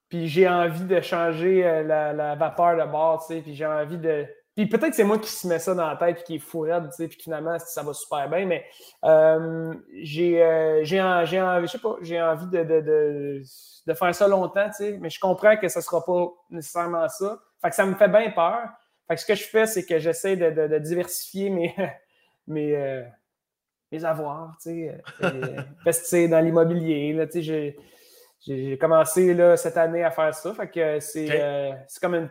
Puis 0.08 0.28
j'ai 0.28 0.48
envie 0.48 0.86
de 0.86 1.02
changer 1.02 1.66
euh, 1.66 1.82
la, 1.82 2.14
la 2.14 2.36
vapeur 2.36 2.78
de 2.78 2.92
bord, 2.92 3.26
tu 3.26 3.34
sais. 3.34 3.42
Puis 3.42 3.56
j'ai 3.56 3.66
envie 3.66 3.98
de. 3.98 4.28
Puis 4.56 4.68
peut-être 4.68 4.90
que 4.92 4.96
c'est 4.96 5.04
moi 5.04 5.18
qui 5.18 5.30
se 5.32 5.48
met 5.48 5.58
ça 5.58 5.74
dans 5.74 5.88
la 5.88 5.96
tête, 5.96 6.16
puis 6.18 6.24
qui 6.26 6.36
est 6.36 6.40
fou 6.40 6.60
raide, 6.62 6.84
tu 6.90 6.96
sais. 6.98 7.08
Puis 7.08 7.18
finalement, 7.22 7.58
ça 7.60 7.82
va 7.82 7.92
super 7.94 8.30
bien. 8.30 8.46
Mais 8.46 8.64
euh, 9.04 9.74
j'ai 10.02 10.44
euh, 10.44 10.84
j'ai 10.84 11.02
en- 11.02 11.26
j'ai 11.26 11.42
envie, 11.42 11.66
je 11.68 11.72
sais 11.72 11.80
pas, 11.80 11.96
j'ai 12.02 12.22
envie 12.22 12.46
de, 12.48 12.64
de, 12.64 12.82
de, 12.82 13.42
de 13.88 13.94
faire 13.96 14.14
ça 14.14 14.28
longtemps, 14.28 14.68
tu 14.68 14.76
sais. 14.76 14.98
Mais 15.02 15.10
je 15.10 15.20
comprends 15.20 15.58
que 15.58 15.68
ça 15.68 15.82
sera 15.82 16.06
pas 16.06 16.28
nécessairement 16.52 17.10
ça. 17.10 17.40
Fait 17.62 17.70
que 17.70 17.76
ça 17.76 17.86
me 17.86 17.96
fait 17.96 18.08
bien 18.10 18.30
peur. 18.32 18.70
Fait 19.08 19.16
que 19.16 19.22
ce 19.22 19.26
que 19.26 19.36
je 19.36 19.44
fais, 19.44 19.66
c'est 19.66 19.86
que 19.86 19.98
j'essaie 20.00 20.36
de, 20.38 20.78
diversifier 20.78 21.50
mes, 21.50 21.76
mes, 22.48 22.76
euh, 22.76 23.04
mes 23.92 24.06
avoirs, 24.06 24.56
tu 24.62 24.70
sais. 24.70 25.02
euh, 25.24 25.62
investir 25.82 26.30
dans 26.30 26.40
l'immobilier, 26.40 27.14
là, 27.14 27.26
tu 27.26 27.34
sais. 27.34 27.42
j'ai- 27.42 27.78
J'ai 28.46 28.78
commencé 28.78 29.34
là, 29.34 29.56
cette 29.58 29.78
année 29.78 30.04
à 30.04 30.12
faire 30.12 30.36
ça. 30.36 30.54
Fait 30.54 30.68
que 30.70 31.00
c'est 31.00 31.28
euh, 31.32 31.72
c'est 31.88 32.02
comme 32.02 32.16
une- 32.16 32.30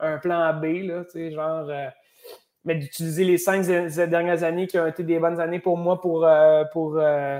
un 0.00 0.18
plan 0.18 0.52
B, 0.54 0.64
là, 0.84 1.04
tu 1.04 1.12
sais, 1.12 1.30
genre. 1.30 1.68
euh, 1.68 1.88
mais 2.64 2.74
d'utiliser 2.74 3.24
les 3.24 3.38
cinq 3.38 3.64
dernières 3.64 4.42
années 4.42 4.66
qui 4.66 4.76
ont 4.78 4.86
été 4.88 5.04
des 5.04 5.18
bonnes 5.20 5.40
années 5.40 5.60
pour 5.60 5.76
moi 5.76 6.00
pour. 6.00 6.24
euh, 6.26 6.64
pour 6.72 6.96
euh, 6.98 7.38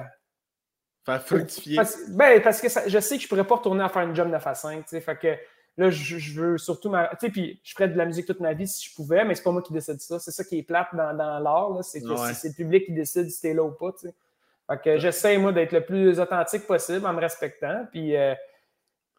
Faire 1.04 1.22
fructifier. 1.22 1.76
parce, 1.76 2.10
ben, 2.10 2.40
parce 2.42 2.60
que 2.60 2.68
ça- 2.68 2.86
je 2.88 2.98
sais 2.98 3.16
que 3.16 3.22
je 3.22 3.28
pourrais 3.28 3.46
pas 3.46 3.56
retourner 3.56 3.82
à 3.84 3.88
faire 3.88 4.02
une 4.02 4.14
job 4.14 4.28
9 4.28 4.44
à 4.46 4.54
5. 4.54 4.82
tu 4.84 4.88
sais, 4.90 5.00
Fait 5.00 5.16
que 5.16 5.36
là, 5.76 5.90
je, 5.90 6.18
je 6.18 6.40
veux 6.40 6.58
surtout. 6.58 6.90
ma- 6.90 7.08
Tu 7.08 7.26
sais, 7.26 7.30
puis 7.30 7.60
je 7.62 7.72
ferais 7.74 7.88
de 7.88 7.96
la 7.96 8.04
musique 8.06 8.26
toute 8.26 8.40
ma 8.40 8.52
vie 8.54 8.66
si 8.66 8.88
je 8.90 8.94
pouvais, 8.94 9.24
mais 9.24 9.34
c'est 9.36 9.42
pas 9.44 9.52
moi 9.52 9.62
qui 9.62 9.72
décide 9.72 10.00
ça. 10.00 10.18
C'est 10.18 10.32
ça 10.32 10.42
qui 10.44 10.58
est 10.58 10.62
plate 10.64 10.88
dans, 10.94 11.12
dans 11.16 11.38
l'art. 11.38 11.70
là, 11.70 11.82
C'est 11.82 12.00
que 12.02 12.08
Ouais. 12.08 12.16
c'est- 12.28 12.34
c'est 12.34 12.48
le 12.48 12.54
public 12.54 12.86
qui 12.86 12.92
décide 12.92 13.28
si 13.30 13.40
t'es 13.40 13.54
là 13.54 13.62
ou 13.62 13.70
pas. 13.72 13.92
tu 13.92 14.08
sais. 14.08 14.14
Fait 14.68 14.80
que 14.82 14.98
j'essaie, 14.98 15.38
moi, 15.38 15.52
d'être 15.52 15.70
le 15.72 15.84
plus 15.84 16.18
authentique 16.18 16.66
possible 16.66 17.06
en 17.06 17.12
me 17.12 17.20
respectant. 17.20 17.86
Puis, 17.92 18.16
euh, 18.16 18.34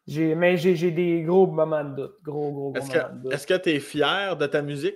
mais 0.08 0.58
j'ai, 0.58 0.76
j'ai 0.76 0.92
des 0.92 1.22
gros 1.24 1.48
moments 1.48 1.84
de 1.84 1.96
doute. 1.96 2.16
Gros, 2.24 2.52
gros, 2.52 2.72
gros 2.72 2.76
Est-ce 2.76 2.88
moments 2.98 3.10
de 3.10 3.18
que 3.18 3.24
doute. 3.24 3.34
est-ce 3.34 3.48
que 3.48 3.54
tu 3.58 3.70
es 3.72 3.80
fier 3.80 4.36
de 4.38 4.46
ta 4.48 4.62
musique? 4.62 4.96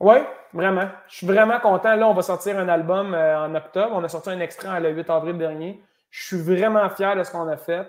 Oui, 0.00 0.16
vraiment. 0.52 0.88
Je 1.08 1.16
suis 1.18 1.26
vraiment 1.26 1.60
content. 1.60 1.94
Là, 1.94 2.08
on 2.08 2.14
va 2.14 2.22
sortir 2.22 2.58
un 2.58 2.68
album 2.68 3.14
euh, 3.14 3.38
en 3.46 3.54
octobre. 3.54 3.92
On 3.94 4.02
a 4.02 4.08
sorti 4.08 4.30
un 4.30 4.40
extrait 4.40 4.80
le 4.80 4.90
8 4.90 5.08
avril 5.08 5.38
dernier. 5.38 5.80
Je 6.10 6.26
suis 6.26 6.40
vraiment 6.40 6.88
fier 6.90 7.16
de 7.16 7.22
ce 7.22 7.30
qu'on 7.30 7.46
a 7.48 7.56
fait. 7.56 7.86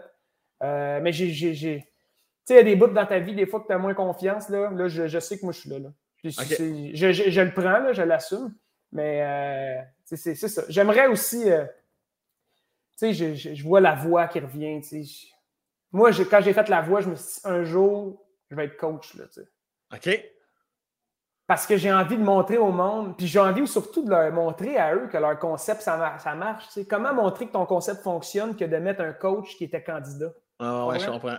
Euh, 0.63 0.99
mais 1.01 1.11
j'ai. 1.11 1.29
j'ai- 1.29 1.53
j'ai- 1.55 1.79
Tu 1.81 1.87
sais, 2.45 2.53
il 2.53 2.57
y 2.57 2.59
a 2.59 2.63
des 2.63 2.75
bouts 2.75 2.87
dans 2.93 3.05
ta 3.07 3.17
vie, 3.17 3.33
des 3.33 3.47
fois, 3.47 3.59
que 3.59 3.65
tu 3.67 3.73
as 3.73 3.77
moins 3.79 3.95
confiance. 3.95 4.49
Là, 4.49 4.69
là 4.71 4.87
je, 4.87 5.07
je 5.07 5.19
sais 5.19 5.39
que 5.39 5.43
moi, 5.45 5.51
je 5.51 5.59
suis 5.61 5.69
là. 5.69 5.79
là. 5.79 5.89
Je, 6.23 6.29
je- 6.29 7.11
je- 7.11 7.29
je 7.31 7.41
le 7.41 7.51
prends, 7.51 7.79
là, 7.79 7.91
je 7.91 8.03
l'assume. 8.03 8.53
Mais 8.91 9.21
euh, 9.23 9.81
c'est 10.05 10.35
ça. 10.35 10.61
J'aimerais 10.69 11.07
aussi. 11.07 11.43
tu 12.97 13.13
sais, 13.13 13.35
je 13.55 13.63
vois 13.63 13.81
la 13.81 13.95
voix 13.95 14.27
qui 14.27 14.39
revient. 14.39 14.79
tu 14.81 15.03
sais. 15.03 15.27
Moi, 15.95 16.11
quand 16.29 16.41
j'ai 16.41 16.51
fait 16.53 16.67
la 16.67 16.81
voix, 16.81 16.99
je 17.01 17.09
me 17.09 17.15
suis 17.15 17.25
dit, 17.35 17.41
un 17.45 17.63
jour, 17.63 18.21
je 18.51 18.55
vais 18.55 18.65
être 18.65 18.77
coach. 18.77 19.15
Là, 19.15 19.25
tu 19.33 19.41
sais. 19.41 19.47
OK? 19.93 20.25
Parce 21.47 21.67
que 21.67 21.77
j'ai 21.77 21.93
envie 21.93 22.17
de 22.17 22.23
montrer 22.23 22.57
au 22.57 22.71
monde, 22.71 23.15
puis 23.15 23.27
j'ai 23.27 23.39
envie 23.39 23.67
surtout 23.67 24.03
de 24.03 24.09
leur 24.09 24.31
montrer 24.33 24.77
à 24.77 24.95
eux 24.95 25.07
que 25.07 25.17
leur 25.17 25.37
concept, 25.39 25.81
ça, 25.81 25.95
mar- 25.95 26.19
ça 26.19 26.33
marche. 26.35 26.65
tu 26.67 26.71
sais. 26.73 26.85
Comment 26.85 27.13
montrer 27.13 27.47
que 27.47 27.51
ton 27.53 27.65
concept 27.65 28.01
fonctionne 28.01 28.55
que 28.55 28.65
de 28.65 28.77
mettre 28.77 29.01
un 29.01 29.13
coach 29.13 29.55
qui 29.55 29.63
était 29.65 29.83
candidat? 29.83 30.33
Ah 30.59 30.87
ouais, 30.87 30.99
je 30.99 31.09
comprends. 31.09 31.37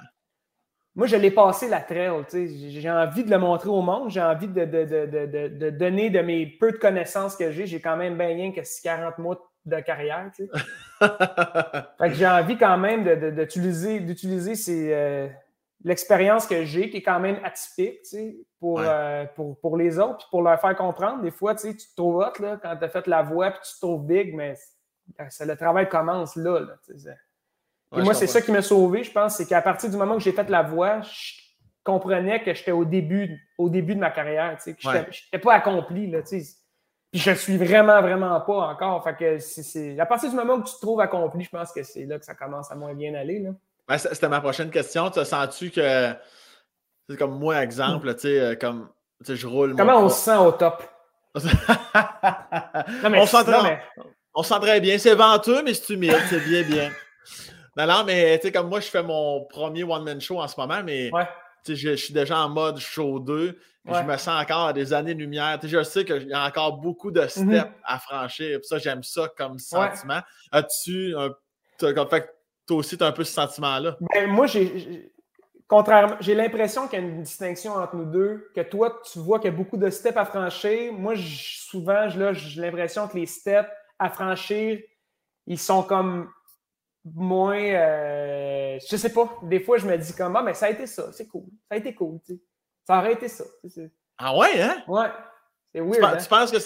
Moi, 0.94 1.06
je 1.08 1.16
l'ai 1.16 1.30
passé 1.32 1.68
la 1.68 1.80
trail. 1.80 2.12
tu 2.30 2.48
sais. 2.48 2.70
J'ai 2.70 2.90
envie 2.90 3.24
de 3.24 3.30
le 3.30 3.38
montrer 3.38 3.68
au 3.68 3.82
monde. 3.82 4.08
J'ai 4.10 4.22
envie 4.22 4.48
de, 4.48 4.64
de- 4.64 4.84
de- 4.84 5.06
de- 5.06 5.26
de- 5.26 5.48
de 5.58 5.70
donner 5.70 6.08
de 6.08 6.20
mes 6.20 6.46
peu 6.46 6.72
de 6.72 6.78
connaissances 6.78 7.36
que 7.36 7.50
j'ai. 7.50 7.66
J'ai 7.66 7.80
quand 7.82 7.96
même 7.98 8.16
bien 8.16 8.28
rien 8.28 8.52
que 8.52 8.60
40 8.82 9.18
mois 9.18 9.36
de 9.66 9.80
carrière. 9.80 10.30
tu 10.34 10.46
sais. 10.46 10.50
Fait 11.98 12.08
que 12.08 12.14
j'ai 12.14 12.26
envie 12.26 12.56
quand 12.56 12.78
même 12.78 13.04
d'utiliser 14.06 14.94
euh, 14.94 15.28
l'expérience 15.84 16.46
que 16.46 16.64
j'ai, 16.64 16.88
qui 16.90 16.98
est 16.98 17.02
quand 17.02 17.20
même 17.20 17.38
atypique, 17.44 18.02
tu 18.02 18.08
sais, 18.08 18.36
pour, 18.58 18.78
Ouais. 18.78 18.84
euh, 18.88 19.24
pour, 19.34 19.58
pour 19.60 19.76
les 19.76 19.98
autres, 19.98 20.18
puis 20.18 20.26
pour 20.30 20.42
leur 20.42 20.60
faire 20.60 20.74
comprendre. 20.76 21.22
Des 21.22 21.30
fois, 21.30 21.54
tu 21.54 21.62
sais, 21.62 21.74
tu 21.76 21.88
te 21.88 21.94
trouves 21.96 22.16
hot 22.16 22.40
là, 22.42 22.58
quand 22.62 22.76
tu 22.76 22.84
as 22.84 22.88
fait 22.88 23.06
la 23.06 23.22
voix, 23.22 23.50
puis 23.50 23.60
tu 23.68 23.74
te 23.74 23.80
trouves 23.80 24.06
big, 24.06 24.34
mais 24.34 24.54
c'est- 25.28 25.44
le 25.46 25.56
travail 25.56 25.88
commence 25.88 26.36
là. 26.36 26.60
Ouais, 27.92 28.02
moi, 28.02 28.12
je 28.14 28.18
c'est 28.18 28.26
ça 28.26 28.40
qui 28.40 28.50
m'a 28.52 28.62
sauvé, 28.62 29.04
je 29.04 29.12
pense, 29.12 29.36
c'est 29.36 29.46
qu'à 29.46 29.62
partir 29.62 29.90
du 29.90 29.96
moment 29.96 30.14
que 30.16 30.22
j'ai 30.22 30.32
fait 30.32 30.48
la 30.50 30.62
voix, 30.62 31.00
je 31.02 31.32
comprenais 31.84 32.42
que 32.42 32.52
j'étais 32.52 32.72
au 32.72 32.84
début, 32.84 33.38
au 33.58 33.68
début 33.68 33.94
de 33.94 34.00
ma 34.00 34.10
carrière, 34.10 34.56
que 34.58 34.70
Ouais. 34.88 35.06
j'étais 35.10 35.38
pas 35.38 35.54
accompli, 35.54 36.10
là, 36.10 36.22
tu 36.22 36.40
sais. 36.40 36.56
Puis 37.12 37.20
je 37.20 37.30
suis 37.32 37.56
vraiment, 37.56 38.00
vraiment 38.02 38.40
pas 38.40 38.68
encore. 38.68 39.02
Fait 39.04 39.14
que 39.16 39.38
c'est- 39.38 39.62
c'est... 39.62 39.98
À 39.98 40.06
partir 40.06 40.28
du 40.30 40.36
moment 40.36 40.54
où 40.54 40.62
tu 40.64 40.74
te 40.74 40.80
trouves 40.80 41.00
accompli, 41.00 41.44
je 41.44 41.50
pense 41.50 41.72
que 41.72 41.82
c'est 41.82 42.04
là 42.04 42.18
que 42.18 42.24
ça 42.24 42.34
commence 42.34 42.70
à 42.70 42.74
moins 42.74 42.94
bien 42.94 43.14
aller, 43.14 43.38
là. 43.40 43.98
C- 43.98 44.08
C'était 44.12 44.28
ma 44.28 44.40
prochaine 44.40 44.70
question. 44.70 45.10
Tu 45.10 45.24
sens-tu 45.24 45.70
que. 45.70 46.12
C'est 47.08 47.16
comme 47.16 47.38
moi, 47.38 47.62
exemple, 47.62 48.12
tu 48.16 48.22
sais, 48.22 48.40
euh, 48.40 48.54
comme. 48.56 48.88
Je 49.26 49.46
roule. 49.46 49.74
Comment 49.76 49.98
on 50.00 50.08
se 50.08 50.18
sent 50.24 50.36
au 50.36 50.50
top? 50.52 50.82
Non, 51.36 51.42
mais, 53.04 53.06
on 53.06 53.10
mais- 53.10 53.26
sent 53.26 54.60
très 54.60 54.80
bien. 54.80 54.98
C'est 54.98 55.14
venteux, 55.14 55.62
mais 55.62 55.74
c'est 55.74 55.92
humide. 55.94 56.16
C'est 56.28 56.40
bien, 56.44 56.62
bien. 56.62 56.90
Non, 57.76 57.86
non, 57.86 58.04
mais 58.04 58.38
tu 58.38 58.46
sais, 58.48 58.52
comme 58.52 58.68
moi, 58.68 58.80
je 58.80 58.88
fais 58.88 59.02
mon 59.02 59.44
premier 59.44 59.84
one-man 59.84 60.20
show 60.20 60.40
en 60.40 60.48
ce 60.48 60.58
moment, 60.58 60.80
mais 60.84 61.10
Ouais. 61.12 61.26
Je 61.74 61.94
suis 61.94 62.14
déjà 62.14 62.38
en 62.38 62.48
mode 62.48 62.78
show 62.78 63.18
2. 63.18 63.58
Je 63.86 64.02
me 64.02 64.16
sens 64.16 64.42
encore 64.42 64.68
à 64.68 64.72
des 64.72 64.92
années-lumière. 64.92 65.60
Je 65.62 65.82
sais 65.82 66.04
qu'il 66.04 66.28
y 66.28 66.32
a 66.32 66.44
encore 66.44 66.78
beaucoup 66.78 67.10
de 67.10 67.26
steps 67.26 67.46
mm-hmm. 67.46 67.70
à 67.84 67.98
franchir. 67.98 68.58
ça, 68.62 68.78
j'aime 68.78 69.02
ça 69.02 69.30
comme 69.36 69.58
sentiment. 69.58 70.20
As-tu 70.50 71.14
un. 71.16 71.34
Fait, 71.78 72.34
toi 72.66 72.78
aussi, 72.78 72.98
tu 72.98 73.04
as 73.04 73.06
un 73.06 73.12
peu 73.12 73.22
ce 73.22 73.32
sentiment-là? 73.32 73.96
Ben, 74.12 74.28
moi, 74.28 74.46
j'ai. 74.46 75.12
Contrairement, 75.68 76.16
j'ai 76.20 76.34
l'impression 76.34 76.86
qu'il 76.86 77.00
y 77.00 77.02
a 77.02 77.04
une 77.04 77.22
distinction 77.24 77.74
entre 77.74 77.96
nous 77.96 78.04
deux, 78.04 78.50
que 78.54 78.60
toi, 78.60 79.00
tu 79.10 79.18
vois 79.18 79.40
qu'il 79.40 79.50
y 79.50 79.54
a 79.54 79.56
beaucoup 79.56 79.76
de 79.76 79.90
steps 79.90 80.16
à 80.16 80.24
franchir. 80.24 80.92
Moi, 80.92 81.14
souvent, 81.16 82.08
j'ai 82.08 82.60
l'impression 82.60 83.08
que 83.08 83.16
les 83.16 83.26
steps 83.26 83.68
à 83.98 84.08
franchir, 84.08 84.78
ils 85.46 85.58
sont 85.58 85.82
comme 85.82 86.30
moins. 87.14 87.58
Euh, 87.58 88.78
je 88.88 88.96
sais 88.96 89.12
pas. 89.12 89.38
Des 89.42 89.60
fois, 89.60 89.78
je 89.78 89.86
me 89.86 89.96
dis 89.96 90.14
comme 90.14 90.36
Ah, 90.36 90.42
mais 90.42 90.54
ça 90.54 90.66
a 90.66 90.70
été 90.70 90.86
ça, 90.86 91.12
c'est 91.12 91.26
cool. 91.26 91.46
Ça 91.68 91.74
a 91.74 91.76
été 91.76 91.94
cool. 91.94 92.18
Ça 92.86 92.98
aurait 92.98 93.12
été 93.12 93.28
ça. 93.28 93.44
Ah 94.18 94.36
ouais, 94.36 94.60
hein? 94.60 94.82
Ouais. 94.88 95.08
C'est 95.74 95.80
weird. 95.80 95.98
Tu, 95.98 96.04
hein? 96.04 96.16
tu 96.16 96.28
penses 96.28 96.50
que 96.50 96.58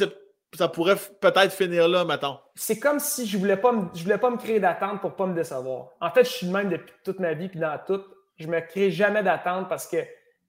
ça 0.57 0.69
pourrait 0.69 0.97
peut-être 1.21 1.53
finir 1.53 1.89
là, 1.89 2.05
mettons? 2.05 2.39
C'est 2.55 2.79
comme 2.79 2.99
si 2.99 3.27
je 3.27 3.39
voulais 3.39 3.57
pas 3.57 3.73
me, 3.73 3.87
je 3.95 4.03
voulais 4.03 4.19
pas 4.19 4.31
me 4.31 4.37
créer 4.37 4.61
d'attente 4.61 5.01
pour 5.01 5.15
pas 5.17 5.27
me 5.27 5.35
décevoir. 5.35 5.89
En 6.01 6.11
fait, 6.11 6.25
je 6.25 6.31
suis 6.31 6.47
le 6.47 6.53
même 6.53 6.69
depuis 6.69 6.95
toute 7.05 7.21
ma 7.21 7.35
vie, 7.35 7.49
puis 7.49 7.59
dans 7.59 7.79
tout. 7.87 8.03
Je 8.37 8.47
me 8.47 8.61
crée 8.61 8.91
jamais 8.91 9.23
d'attente 9.23 9.69
parce 9.69 9.87
que 9.87 9.99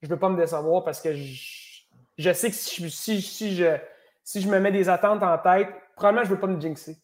je 0.01 0.07
veux 0.07 0.17
pas 0.17 0.29
me 0.29 0.37
décevoir, 0.37 0.83
parce 0.83 1.01
que 1.01 1.13
je, 1.13 2.31
sais 2.33 2.49
que 2.49 2.55
si, 2.55 2.89
si, 2.89 3.21
si, 3.21 3.55
je, 3.55 3.77
si 4.23 4.41
je 4.41 4.47
me 4.47 4.59
mets 4.59 4.71
des 4.71 4.89
attentes 4.89 5.23
en 5.23 5.37
tête, 5.37 5.67
probablement 5.95 6.23
je 6.23 6.29
veux 6.29 6.39
pas 6.39 6.47
me 6.47 6.59
jinxer. 6.59 6.97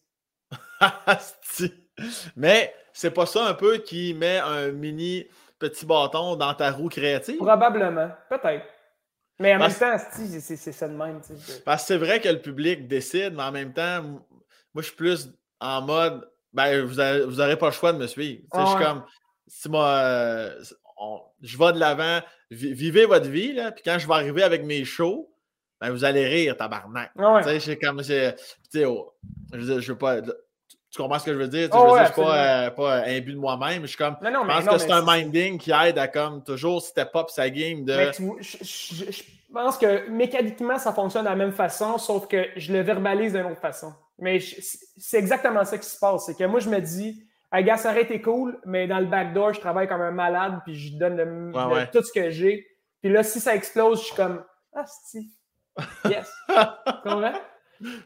Mais 2.36 2.74
c'est 2.98 3.12
pas 3.12 3.26
ça 3.26 3.46
un 3.46 3.54
peu 3.54 3.78
qui 3.78 4.12
met 4.12 4.38
un 4.38 4.72
mini 4.72 5.24
petit 5.60 5.86
bâton 5.86 6.34
dans 6.34 6.52
ta 6.52 6.72
roue 6.72 6.88
créative? 6.88 7.36
Probablement, 7.36 8.10
peut-être. 8.28 8.66
Mais 9.38 9.54
en 9.54 9.60
même 9.60 9.72
temps, 9.72 9.96
c'est 10.10 10.56
ça 10.56 10.88
de 10.88 10.94
même. 10.94 11.20
Parce 11.64 11.82
que 11.82 11.86
c'est 11.86 11.96
vrai 11.96 12.20
que 12.20 12.28
le 12.28 12.40
public 12.40 12.88
décide, 12.88 13.34
mais 13.36 13.44
en 13.44 13.52
même 13.52 13.72
temps, 13.72 14.02
moi, 14.02 14.18
je 14.78 14.86
suis 14.86 14.96
plus 14.96 15.28
en 15.60 15.82
mode, 15.82 16.28
ben, 16.52 16.84
vous 16.84 16.96
n'aurez 16.96 17.56
pas 17.56 17.66
le 17.66 17.72
choix 17.72 17.92
de 17.92 17.98
me 17.98 18.08
suivre. 18.08 18.42
Je 18.52 18.66
suis 18.66 18.84
comme, 18.84 19.04
si 19.46 19.68
moi, 19.68 19.86
euh, 19.86 20.60
je 21.40 21.56
vais 21.56 21.72
de 21.74 21.78
l'avant, 21.78 22.18
vivez 22.50 23.06
votre 23.06 23.28
vie, 23.28 23.52
là, 23.52 23.70
puis 23.70 23.84
quand 23.84 24.00
je 24.00 24.08
vais 24.08 24.14
arriver 24.14 24.42
avec 24.42 24.64
mes 24.64 24.84
shows, 24.84 25.32
ben, 25.80 25.92
vous 25.92 26.02
allez 26.02 26.26
rire, 26.26 26.56
tabarnak. 26.56 27.12
Ah 27.16 27.42
tu 27.44 27.60
sais, 27.60 27.76
comme, 27.76 28.02
je, 28.02 28.32
je, 28.74 29.80
je 29.80 29.92
veux 29.92 29.98
pas, 29.98 30.16
tu 30.90 31.02
comprends 31.02 31.18
ce 31.18 31.26
que 31.26 31.34
je 31.34 31.38
veux 31.38 31.48
dire? 31.48 31.68
je 31.70 31.76
veux 31.76 32.00
dire, 32.00 32.14
pas, 32.14 32.66
euh, 32.66 32.70
pas 32.70 32.94
un 33.04 33.20
but 33.20 33.34
de 33.34 33.38
moi-même. 33.38 33.82
Je 33.82 33.88
suis 33.88 33.96
comme. 33.96 34.16
je 34.22 34.30
pense 34.30 34.66
que 34.66 34.78
c'est 34.78 34.92
un 34.92 35.04
minding 35.04 35.58
qui 35.58 35.70
aide 35.70 35.98
à 35.98 36.08
comme 36.08 36.42
toujours 36.42 36.80
step 36.80 37.10
up 37.14 37.28
sa 37.28 37.50
game 37.50 37.84
de. 37.84 37.94
je, 38.40 39.22
pense 39.52 39.76
que 39.76 40.08
mécaniquement, 40.08 40.78
ça 40.78 40.92
fonctionne 40.92 41.24
de 41.24 41.30
la 41.30 41.36
même 41.36 41.52
façon, 41.52 41.98
sauf 41.98 42.26
que 42.26 42.46
je 42.56 42.72
le 42.72 42.80
verbalise 42.80 43.32
d'une 43.32 43.46
autre 43.46 43.60
façon. 43.60 43.92
Mais 44.18 44.40
c'est 44.40 45.18
exactement 45.18 45.64
ça 45.64 45.78
qui 45.78 45.88
se 45.88 45.98
passe. 45.98 46.26
C'est 46.26 46.36
que 46.36 46.44
moi, 46.44 46.60
je 46.60 46.68
me 46.68 46.80
dis, 46.80 47.22
hey, 47.52 47.64
gars, 47.64 47.76
ça 47.76 47.90
aurait 47.90 48.02
été 48.02 48.20
cool, 48.20 48.58
mais 48.64 48.86
dans 48.86 48.98
le 48.98 49.06
backdoor, 49.06 49.54
je 49.54 49.60
travaille 49.60 49.88
comme 49.88 50.00
un 50.00 50.10
malade, 50.10 50.60
puis 50.64 50.74
je 50.74 50.98
donne 50.98 51.52
tout 51.92 52.02
ce 52.02 52.12
que 52.12 52.30
j'ai. 52.30 52.66
Puis 53.00 53.12
là, 53.12 53.22
si 53.22 53.40
ça 53.40 53.54
explose, 53.54 54.00
je 54.00 54.04
suis 54.06 54.16
comme, 54.16 54.42
ah, 54.74 54.84
si. 54.86 55.32
Yes. 56.10 56.28
tu 56.48 56.54
comprends? 57.04 57.32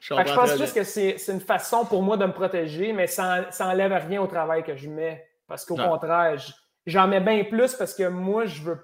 Je, 0.00 0.34
pense 0.34 0.56
juste 0.58 0.74
que 0.74 0.84
c'est 0.84 1.16
une 1.28 1.40
façon 1.40 1.84
pour 1.84 2.02
moi 2.02 2.16
de 2.16 2.26
me 2.26 2.32
protéger, 2.32 2.92
mais 2.92 3.06
ça 3.06 3.48
n'enlève 3.60 3.92
rien 4.06 4.20
au 4.22 4.26
travail 4.26 4.62
que 4.62 4.76
je 4.76 4.88
mets. 4.88 5.26
Parce 5.46 5.64
qu'au 5.64 5.76
contraire, 5.76 6.40
j'en 6.86 7.08
mets 7.08 7.20
bien 7.20 7.44
plus 7.44 7.74
parce 7.74 7.94
que 7.94 8.08
moi, 8.08 8.46
je 8.46 8.62
veux 8.62 8.80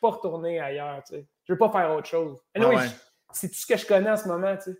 pas 0.00 0.10
retourner 0.10 0.60
ailleurs. 0.60 1.02
Tu 1.06 1.16
sais. 1.16 1.26
Je 1.44 1.52
veux 1.52 1.58
pas 1.58 1.70
faire 1.70 1.90
autre 1.92 2.06
chose. 2.06 2.38
c'est 3.32 3.48
tout 3.48 3.54
ce 3.54 3.66
que 3.66 3.76
je 3.76 3.86
connais 3.86 4.10
en 4.10 4.16
ce 4.16 4.28
moment. 4.28 4.56
Tu 4.56 4.72
sais. 4.72 4.78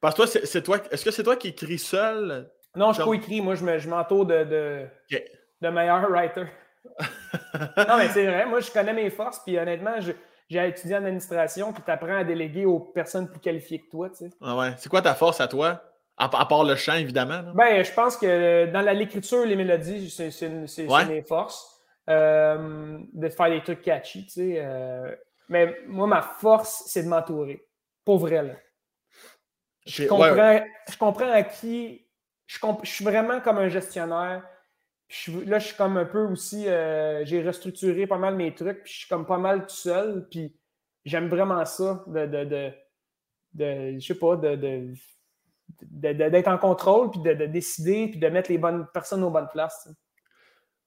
Parce 0.00 0.14
que 0.14 0.22
toi, 0.22 0.40
c'est 0.44 0.62
toi. 0.62 0.78
Est-ce 0.90 1.04
que 1.04 1.10
c'est 1.10 1.22
toi 1.22 1.36
qui 1.36 1.48
écris 1.48 1.78
seul? 1.78 2.50
Non, 2.74 2.92
je 2.92 3.02
co-écris. 3.02 3.40
Moi, 3.40 3.54
je 3.54 3.88
m'entoure 3.88 4.26
de, 4.26 4.44
de, 4.44 4.86
de 5.60 5.68
meilleurs 5.68 6.08
writers. 6.10 6.48
non, 7.76 7.96
mais 7.96 8.08
c'est 8.08 8.26
vrai. 8.26 8.46
Moi, 8.46 8.60
je 8.60 8.70
connais 8.70 8.92
mes 8.92 9.10
forces. 9.10 9.40
Puis 9.44 9.58
honnêtement, 9.58 10.00
je, 10.00 10.12
j'ai 10.48 10.68
étudié 10.68 10.96
en 10.96 11.04
administration, 11.04 11.72
puis 11.72 11.82
tu 11.84 11.90
apprends 11.90 12.18
à 12.18 12.24
déléguer 12.24 12.66
aux 12.66 12.78
personnes 12.78 13.28
plus 13.28 13.40
qualifiées 13.40 13.80
que 13.80 13.90
toi. 13.90 14.10
Tu 14.10 14.16
sais. 14.16 14.30
ah 14.40 14.56
ouais. 14.56 14.72
C'est 14.78 14.88
quoi 14.88 15.02
ta 15.02 15.14
force 15.14 15.40
à 15.40 15.48
toi? 15.48 15.82
À, 16.18 16.28
part 16.28 16.64
le 16.64 16.76
chant, 16.76 16.94
évidemment. 16.94 17.42
Ben, 17.54 17.84
je 17.84 17.92
pense 17.92 18.16
que 18.16 18.66
dans 18.72 18.80
l'écriture, 18.80 19.44
les 19.44 19.56
mélodies, 19.56 20.08
c'est 20.08 20.48
mes 21.08 21.22
forces. 21.22 21.76
Euh, 22.08 22.98
de 23.14 23.28
faire 23.28 23.50
des 23.50 23.62
trucs 23.62 23.82
catchy, 23.82 24.26
tu 24.26 24.30
sais. 24.30 24.54
Euh, 24.58 25.12
mais 25.48 25.76
moi, 25.88 26.06
ma 26.06 26.22
force, 26.22 26.84
c'est 26.86 27.02
de 27.02 27.08
m'entourer. 27.08 27.66
Pour 28.04 28.18
vrai, 28.18 28.42
là. 28.44 28.54
Je 29.84 30.04
comprends, 30.06 30.60
je 30.88 30.96
comprends 30.96 31.30
à 31.30 31.42
qui. 31.42 32.06
Je, 32.46 32.58
je 32.84 32.88
suis 32.88 33.04
vraiment 33.04 33.40
comme 33.40 33.58
un 33.58 33.68
gestionnaire 33.68 34.42
là, 35.46 35.58
je 35.58 35.66
suis 35.66 35.76
comme 35.76 35.96
un 35.96 36.04
peu 36.04 36.24
aussi. 36.26 36.68
Euh, 36.68 37.24
j'ai 37.24 37.42
restructuré 37.42 38.06
pas 38.06 38.18
mal 38.18 38.34
mes 38.34 38.54
trucs, 38.54 38.82
puis 38.82 38.92
je 38.92 38.98
suis 39.00 39.08
comme 39.08 39.26
pas 39.26 39.38
mal 39.38 39.66
tout 39.66 39.74
seul. 39.74 40.26
Puis 40.30 40.56
j'aime 41.04 41.28
vraiment 41.28 41.64
ça, 41.64 42.04
de, 42.06 42.26
de, 42.26 42.72
de, 43.54 43.98
je 43.98 44.06
sais 44.06 44.18
pas, 44.18 44.36
de, 44.36 44.92
d'être 45.80 46.48
en 46.48 46.58
contrôle, 46.58 47.10
puis 47.10 47.20
de, 47.20 47.46
décider, 47.46 48.08
puis 48.08 48.18
de 48.18 48.28
mettre 48.28 48.50
les 48.50 48.58
bonnes 48.58 48.86
personnes 48.92 49.22
aux 49.22 49.30
bonnes 49.30 49.48
places. 49.52 49.88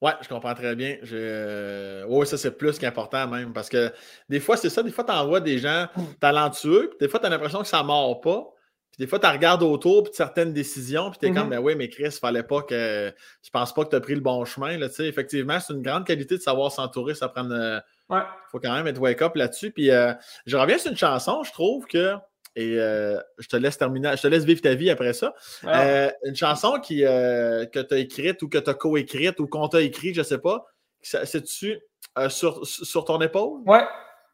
Ouais, 0.02 0.14
je 0.22 0.30
comprends 0.30 0.54
très 0.54 0.76
bien. 0.76 0.98
Je... 1.04 2.06
Oui, 2.06 2.26
ça, 2.26 2.38
c'est 2.38 2.58
plus 2.58 2.80
qu'important 2.80 3.28
même. 3.28 3.52
Parce 3.52 3.68
que 3.68 3.92
des 4.30 4.40
fois, 4.40 4.56
c'est 4.56 4.70
ça. 4.70 4.82
Des 4.82 4.92
fois, 4.92 5.04
tu 5.04 5.12
envoies 5.12 5.42
des 5.42 5.60
gens 5.60 5.88
mmh. 5.96 6.02
talentueux, 6.22 6.90
puis 6.90 6.98
des 7.02 7.10
fois, 7.10 7.20
tu 7.20 7.26
as 7.26 7.30
l'impression 7.30 7.60
que 7.60 7.68
ça 7.68 7.82
ne 7.82 7.88
mord 7.88 8.22
pas 8.22 8.54
des 9.00 9.08
fois, 9.08 9.18
tu 9.18 9.28
regardes 9.28 9.64
autour, 9.64 10.04
puis 10.04 10.14
certaines 10.14 10.52
décisions, 10.52 11.10
puis 11.10 11.20
tu 11.20 11.28
es 11.28 11.32
comme, 11.32 11.48
mm-hmm. 11.48 11.52
ben 11.52 11.60
oui, 11.60 11.76
mais 11.78 11.88
Chris, 11.88 12.04
il 12.08 12.12
fallait 12.12 12.44
pas 12.44 12.62
que. 12.64 13.14
Je 13.42 13.50
pense 13.50 13.74
pas 13.74 13.86
que 13.86 13.90
tu 13.92 13.96
as 13.96 14.02
pris 14.02 14.14
le 14.14 14.20
bon 14.20 14.44
chemin. 14.44 14.78
Là, 14.78 14.88
effectivement, 15.00 15.58
c'est 15.62 15.72
une 15.72 15.82
grande 15.82 16.06
qualité 16.06 16.36
de 16.36 16.42
savoir 16.42 16.70
s'entourer, 16.70 17.16
ça 17.16 17.30
prend. 17.30 17.50
Euh, 17.50 17.80
ouais. 18.10 18.20
faut 18.52 18.60
quand 18.60 18.74
même 18.74 18.88
être 18.88 19.00
wake-up 19.00 19.36
là-dessus. 19.36 19.72
Puis 19.72 19.90
euh, 19.90 20.14
je 20.46 20.58
reviens 20.58 20.78
sur 20.78 20.92
une 20.92 20.98
chanson, 20.98 21.44
je 21.44 21.52
trouve 21.54 21.86
que. 21.86 22.16
Et 22.58 22.78
euh, 22.78 23.18
je 23.38 23.48
te 23.48 23.56
laisse 23.56 23.78
terminer, 23.78 24.12
je 24.18 24.22
te 24.22 24.28
laisse 24.28 24.44
vivre 24.44 24.60
ta 24.60 24.74
vie 24.74 24.90
après 24.90 25.14
ça. 25.14 25.34
une 25.64 26.36
chanson 26.36 26.78
qui, 26.82 27.00
que 27.00 27.82
tu 27.82 27.94
as 27.94 27.98
écrite 28.00 28.42
ou 28.42 28.50
que 28.50 28.58
tu 28.58 28.70
as 28.70 28.74
co-écrite 28.74 29.40
ou 29.40 29.48
qu'on 29.48 29.70
t'a 29.70 29.80
écrit, 29.80 30.14
je 30.14 30.24
sais 30.24 30.40
pas. 30.40 30.66
C'est-tu 31.02 31.80
sur, 32.28 32.68
sur 32.68 33.06
ton 33.06 33.22
épaule? 33.22 33.62
Ouais. 33.66 33.86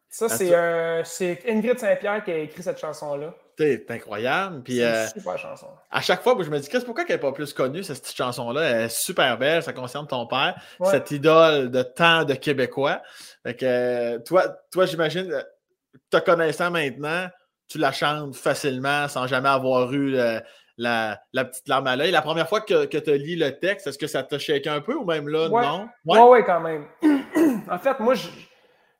Ça, 0.09 0.29
c'est 0.29 1.43
Ingrid 1.47 1.79
Saint-Pierre 1.79 2.23
qui 2.23 2.31
a 2.31 2.37
écrit 2.37 2.63
cette 2.63 2.79
chanson-là. 2.79 3.33
C'est 3.57 3.89
incroyable. 3.89 4.63
Puis, 4.63 4.77
c'est 4.77 4.81
une 4.81 4.87
euh, 4.87 5.07
super 5.07 5.37
chanson. 5.37 5.67
À 5.89 6.01
chaque 6.01 6.21
fois, 6.21 6.35
je 6.39 6.49
me 6.49 6.59
dis, 6.59 6.67
qu'est-ce 6.67 6.85
pourquoi 6.85 7.03
elle 7.07 7.15
n'est 7.15 7.21
pas 7.21 7.31
plus 7.31 7.53
connue, 7.53 7.83
cette 7.83 8.01
petite 8.01 8.17
chanson-là? 8.17 8.63
Elle 8.63 8.81
est 8.85 8.89
super 8.89 9.37
belle, 9.37 9.63
ça 9.63 9.71
concerne 9.71 10.07
ton 10.07 10.27
père, 10.27 10.55
cette 10.83 11.11
idole 11.11 11.71
de 11.71 11.81
tant 11.81 12.25
de 12.25 12.33
Québécois. 12.33 13.01
Fait 13.43 13.55
que, 13.55 13.65
euh, 13.65 14.19
toi, 14.19 14.47
toi 14.71 14.85
j'imagine, 14.85 15.31
euh, 15.31 15.41
te 16.09 16.17
connaissant 16.17 16.69
maintenant, 16.69 17.27
tu 17.67 17.77
la 17.77 17.91
chantes 17.91 18.35
facilement 18.35 19.07
sans 19.07 19.27
jamais 19.27 19.49
avoir 19.49 19.91
eu 19.93 20.17
la, 20.77 21.17
petite 21.33 21.67
larme 21.67 21.87
à 21.87 21.95
l'œil. 21.95 22.11
La 22.11 22.21
première 22.21 22.49
fois 22.49 22.61
que, 22.61 22.85
que 22.85 22.97
tu 22.97 23.17
lu 23.17 23.37
le 23.37 23.51
texte, 23.57 23.87
est-ce 23.87 23.97
que 23.97 24.07
ça 24.07 24.23
t'a 24.23 24.37
shaké 24.37 24.69
un 24.69 24.81
peu 24.81 24.95
ou 24.95 25.05
même 25.05 25.29
là, 25.29 25.47
non? 25.49 25.87
Oui, 26.05 26.19
ouais, 26.19 26.43
quand 26.43 26.59
même. 26.59 26.85
en 27.71 27.79
fait, 27.79 27.99
moi, 27.99 28.13
je 28.15 28.27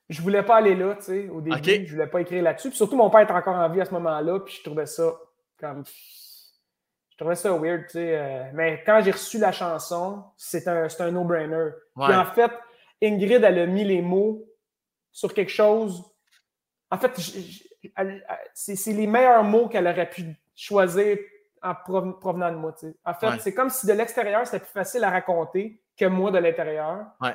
je 0.09 0.21
voulais 0.21 0.43
pas 0.43 0.57
aller 0.57 0.75
là, 0.75 0.95
tu 0.95 1.03
sais, 1.03 1.29
au 1.29 1.41
début. 1.41 1.55
Je 1.85 1.93
voulais 1.93 2.07
pas 2.07 2.21
écrire 2.21 2.43
là-dessus. 2.43 2.69
Puis 2.69 2.77
surtout, 2.77 2.95
mon 2.95 3.09
père 3.09 3.21
était 3.21 3.33
encore 3.33 3.55
en 3.55 3.69
vie 3.69 3.81
à 3.81 3.85
ce 3.85 3.93
moment-là, 3.93 4.39
puis 4.39 4.55
je 4.55 4.63
trouvais 4.63 4.85
ça 4.85 5.13
comme. 5.59 5.83
Je 7.09 7.17
trouvais 7.17 7.35
ça 7.35 7.51
weird, 7.53 7.85
tu 7.85 7.93
sais. 7.93 8.17
Euh, 8.17 8.43
mais 8.53 8.83
quand 8.85 9.01
j'ai 9.03 9.11
reçu 9.11 9.37
la 9.37 9.51
chanson, 9.51 10.23
c'est 10.35 10.67
un, 10.67 10.87
un 10.99 11.11
no-brainer. 11.11 11.69
Puis 11.95 12.13
en 12.13 12.25
fait, 12.25 12.51
Ingrid, 13.01 13.43
elle 13.43 13.59
a 13.59 13.65
mis 13.65 13.85
les 13.85 14.01
mots 14.01 14.45
sur 15.11 15.33
quelque 15.33 15.51
chose. 15.51 16.03
En 16.91 16.97
fait, 16.97 17.11
c'est 18.53 18.91
les 18.93 19.07
meilleurs 19.07 19.43
mots 19.43 19.69
qu'elle 19.69 19.87
aurait 19.87 20.09
pu 20.09 20.35
choisir 20.55 21.17
en 21.63 21.73
provenant 21.73 22.51
de 22.51 22.57
moi, 22.57 22.73
tu 22.73 22.87
sais. 22.87 22.95
En 23.05 23.13
fait, 23.13 23.39
c'est 23.39 23.53
comme 23.53 23.69
si 23.69 23.87
de 23.87 23.93
l'extérieur, 23.93 24.45
c'était 24.45 24.59
plus 24.59 24.71
facile 24.71 25.03
à 25.03 25.09
raconter 25.09 25.81
que 25.97 26.05
moi 26.05 26.29
de 26.31 26.37
l'intérieur. 26.37 27.05
Ouais. 27.21 27.33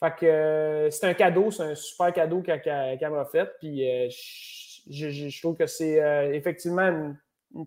Fait 0.00 0.14
que 0.14 0.26
euh, 0.26 0.90
c'est 0.90 1.06
un 1.06 1.14
cadeau, 1.14 1.50
c'est 1.50 1.62
un 1.62 1.74
super 1.74 2.12
cadeau 2.12 2.42
qu'elle 2.42 3.10
m'a 3.10 3.24
fait. 3.24 3.50
Puis 3.58 3.88
euh, 3.88 4.08
je, 4.90 5.40
trouve 5.40 5.56
que 5.56 5.66
c'est 5.66 6.02
euh, 6.02 6.32
effectivement 6.34 6.82
une, 6.82 7.16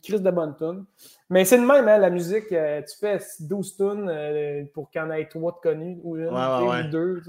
crise 0.03 0.21
de 0.21 0.29
bonne 0.29 0.55
tune. 0.55 0.85
Mais 1.29 1.45
c'est 1.45 1.57
le 1.57 1.65
même, 1.65 1.87
hein, 1.87 1.97
la 1.97 2.11
musique. 2.11 2.49
tu 2.49 2.97
fais 2.99 3.19
12 3.39 3.77
tunes 3.77 4.69
pour 4.73 4.91
qu'il 4.91 5.01
y 5.01 5.03
en 5.03 5.09
ait 5.09 5.25
trois 5.25 5.53
de 5.53 5.57
connus 5.57 5.99
ou 6.03 6.17
une, 6.17 6.27
ou 6.27 6.89
deux. 6.91 7.23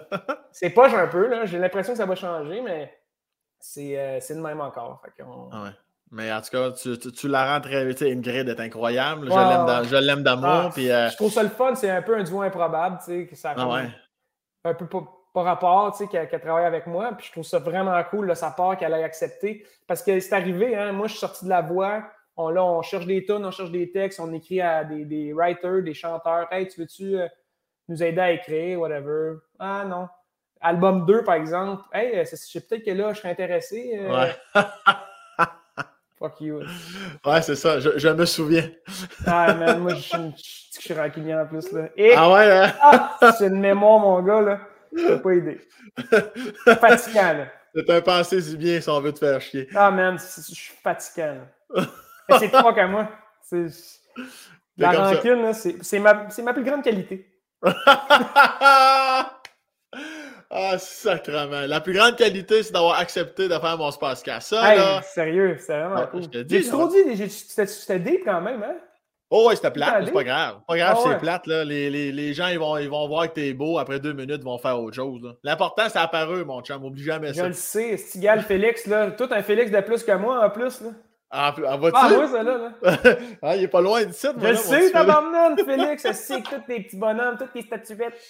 c'est 0.50 0.70
pas 0.70 0.88
un 0.98 1.06
peu, 1.06 1.28
là. 1.28 1.44
J'ai 1.44 1.58
l'impression 1.58 1.92
que 1.92 1.98
ça 1.98 2.06
va 2.06 2.16
changer, 2.16 2.60
mais 2.62 2.92
c'est 3.60 4.20
le 4.30 4.42
même 4.42 4.60
encore. 4.60 5.00
Ah 5.52 5.72
mais 6.12 6.32
en 6.32 6.40
tout 6.40 6.50
cas, 6.50 6.72
tu, 6.72 6.98
tu, 6.98 7.28
la 7.28 7.54
rends 7.54 7.60
très. 7.60 7.94
Tu 7.94 8.04
Ingrid 8.04 8.48
est 8.48 8.58
incroyable. 8.58 9.28
je 9.30 9.96
l'aime 9.96 10.24
d'amour. 10.24 10.72
Ah, 10.76 11.08
je 11.08 11.14
trouve 11.14 11.30
ça 11.30 11.44
le 11.44 11.50
fun. 11.50 11.76
C'est 11.76 11.90
un 11.90 12.02
peu 12.02 12.18
un 12.18 12.24
duo 12.24 12.42
improbable. 12.42 12.98
Tu 12.98 13.04
sais, 13.04 13.26
que 13.26 13.36
ça 13.36 13.54
ah 13.56 13.82
un 14.64 14.74
peu 14.74 14.86
pas, 14.86 15.42
rapport, 15.42 15.96
tu 15.96 16.06
sais, 16.06 16.26
qu'elle 16.26 16.40
travaille 16.40 16.64
avec 16.64 16.86
moi. 16.86 17.12
Puis 17.16 17.26
je 17.28 17.32
trouve 17.32 17.44
ça 17.44 17.58
vraiment 17.58 18.02
cool 18.10 18.28
de 18.28 18.34
sa 18.34 18.50
part 18.50 18.76
qu'elle 18.76 18.92
ait 18.92 19.04
accepté. 19.04 19.64
Parce 19.86 20.02
que 20.02 20.18
c'est 20.20 20.34
arrivé, 20.34 20.76
hein, 20.76 20.92
moi, 20.92 21.06
je 21.06 21.12
suis 21.12 21.20
sorti 21.20 21.44
de 21.44 21.50
la 21.50 21.62
voix. 21.62 22.02
On, 22.36 22.48
là, 22.48 22.64
on 22.64 22.82
cherche 22.82 23.06
des 23.06 23.24
tunes, 23.24 23.44
on 23.44 23.50
cherche 23.50 23.70
des 23.70 23.90
textes, 23.90 24.18
on 24.20 24.32
écrit 24.32 24.60
à 24.60 24.84
des, 24.84 25.04
des 25.04 25.32
writers, 25.32 25.82
des 25.82 25.94
chanteurs. 25.94 26.52
Hey, 26.52 26.66
tu 26.68 26.80
veux-tu 26.80 27.18
euh, 27.18 27.28
nous 27.88 28.02
aider 28.02 28.20
à 28.20 28.32
écrire, 28.32 28.80
whatever? 28.80 29.36
Ah 29.58 29.84
non. 29.84 30.08
Album 30.60 31.06
2, 31.06 31.24
par 31.24 31.34
exemple. 31.36 31.82
Hey, 31.92 32.26
c'est 32.26 32.68
peut-être 32.68 32.84
que 32.84 32.90
là, 32.90 33.12
je 33.12 33.18
serais 33.18 33.30
intéressé. 33.30 33.98
Euh. 33.98 34.12
Ouais. 34.12 34.62
Fuck 36.20 36.40
you. 36.42 36.60
Ouais, 37.24 37.40
c'est 37.40 37.56
ça, 37.56 37.80
je, 37.80 37.96
je, 37.96 38.08
me 38.08 38.26
souviens. 38.26 38.68
Ah, 39.26 39.54
man, 39.54 39.80
moi, 39.80 39.94
je, 39.94 40.02
suis 40.78 40.92
rancunier 40.92 41.34
en 41.34 41.46
plus. 41.46 41.72
Là. 41.72 41.88
ah 42.14 42.30
ouais, 42.30 42.52
hein? 42.52 42.72
ah, 42.82 43.32
c'est 43.38 43.46
une 43.46 43.58
mémoire, 43.58 43.98
mon 43.98 44.20
gars, 44.20 44.42
là. 44.42 44.60
Peux 44.94 45.22
pas 45.22 45.30
aider. 45.30 45.58
C'est 46.66 46.78
fatigant, 46.80 47.32
là. 47.32 47.46
C'est 47.74 47.88
un 47.88 48.02
pensée 48.02 48.42
si 48.42 48.56
bien 48.58 48.80
si 48.82 48.90
on 48.90 49.00
veut 49.00 49.14
te 49.14 49.20
faire 49.20 49.40
chier. 49.40 49.66
Ah, 49.74 49.90
man, 49.90 50.18
je 50.18 50.42
suis 50.42 50.74
fatigant, 50.82 51.38
là. 51.76 51.86
c'est 52.38 52.50
toi 52.50 52.74
qu'à 52.74 52.86
moi. 52.86 53.08
La 54.76 54.90
rancune, 54.92 55.54
c'est 55.54 55.98
ma, 56.00 56.28
ma 56.44 56.52
plus 56.52 56.64
grande 56.64 56.82
qualité. 56.82 57.26
Ah, 60.50 60.78
sacrement. 60.78 61.66
La 61.66 61.80
plus 61.80 61.92
grande 61.92 62.16
qualité, 62.16 62.64
c'est 62.64 62.72
d'avoir 62.72 62.98
accepté 62.98 63.48
de 63.48 63.54
faire 63.54 63.78
mon 63.78 63.90
podcast. 63.92 64.48
Ça, 64.48 64.74
là... 64.74 65.00
Sérieux, 65.02 65.56
c'est 65.60 65.78
vraiment 65.78 65.96
ah, 65.98 66.06
cool. 66.06 66.22
J'ai 66.48 66.62
trop 66.68 66.88
dit, 66.88 67.28
c'était 67.28 68.00
deep 68.00 68.24
quand 68.24 68.40
même, 68.40 68.62
hein? 68.62 68.76
Oh, 69.32 69.46
ouais, 69.46 69.54
c'était 69.54 69.70
plate, 69.70 70.06
c'est 70.06 70.12
pas 70.12 70.24
grave. 70.24 70.56
Pas 70.66 70.76
grave, 70.76 70.96
ah, 70.98 71.08
c'est 71.08 71.18
plate. 71.18 71.46
Là. 71.46 71.64
Les, 71.64 71.88
les, 71.88 72.10
les, 72.10 72.34
gens, 72.34 72.48
ils 72.48 72.58
vont, 72.58 72.76
ils 72.78 72.90
vont 72.90 73.06
voir 73.06 73.28
que 73.28 73.34
t'es 73.34 73.54
beau. 73.54 73.78
Après 73.78 74.00
deux 74.00 74.12
minutes, 74.12 74.40
ils 74.40 74.44
vont 74.44 74.58
faire 74.58 74.80
autre 74.80 74.96
chose. 74.96 75.22
L'important, 75.44 75.84
c'est 75.88 76.00
apparu, 76.00 76.44
mon 76.44 76.62
chum. 76.62 76.84
Oublie 76.84 77.04
jamais 77.04 77.32
ça. 77.32 77.44
Je 77.44 77.46
le 77.46 77.52
sais. 77.52 77.96
Stigal 77.96 78.42
Félix, 78.42 78.86
là. 78.86 79.12
Tout 79.12 79.28
un 79.30 79.42
Félix 79.44 79.70
de 79.70 79.80
plus 79.82 80.02
que 80.02 80.16
moi, 80.16 80.44
en 80.44 80.50
plus. 80.50 80.80
Là. 80.80 80.88
Ah, 81.32 81.54
ah, 81.64 81.76
va 81.76 81.90
ah 81.94 82.08
oui, 82.10 82.28
ça 82.28 82.42
là. 82.42 82.58
là. 82.58 82.72
ah, 83.42 83.56
il 83.56 83.62
est 83.62 83.68
pas 83.68 83.80
loin 83.80 84.04
d'ici. 84.04 84.26
Je 84.36 84.46
le 84.48 84.56
sais, 84.56 84.90
tabarnak, 84.90 85.60
Félix. 85.64 86.04
Je 86.04 86.12
sais 86.12 86.42
que 86.42 86.56
tous 86.56 86.62
tes 86.66 86.82
petits 86.82 86.96
bonhommes, 86.96 87.38
toutes 87.38 87.52
tes 87.52 87.62
statuettes. 87.62 88.20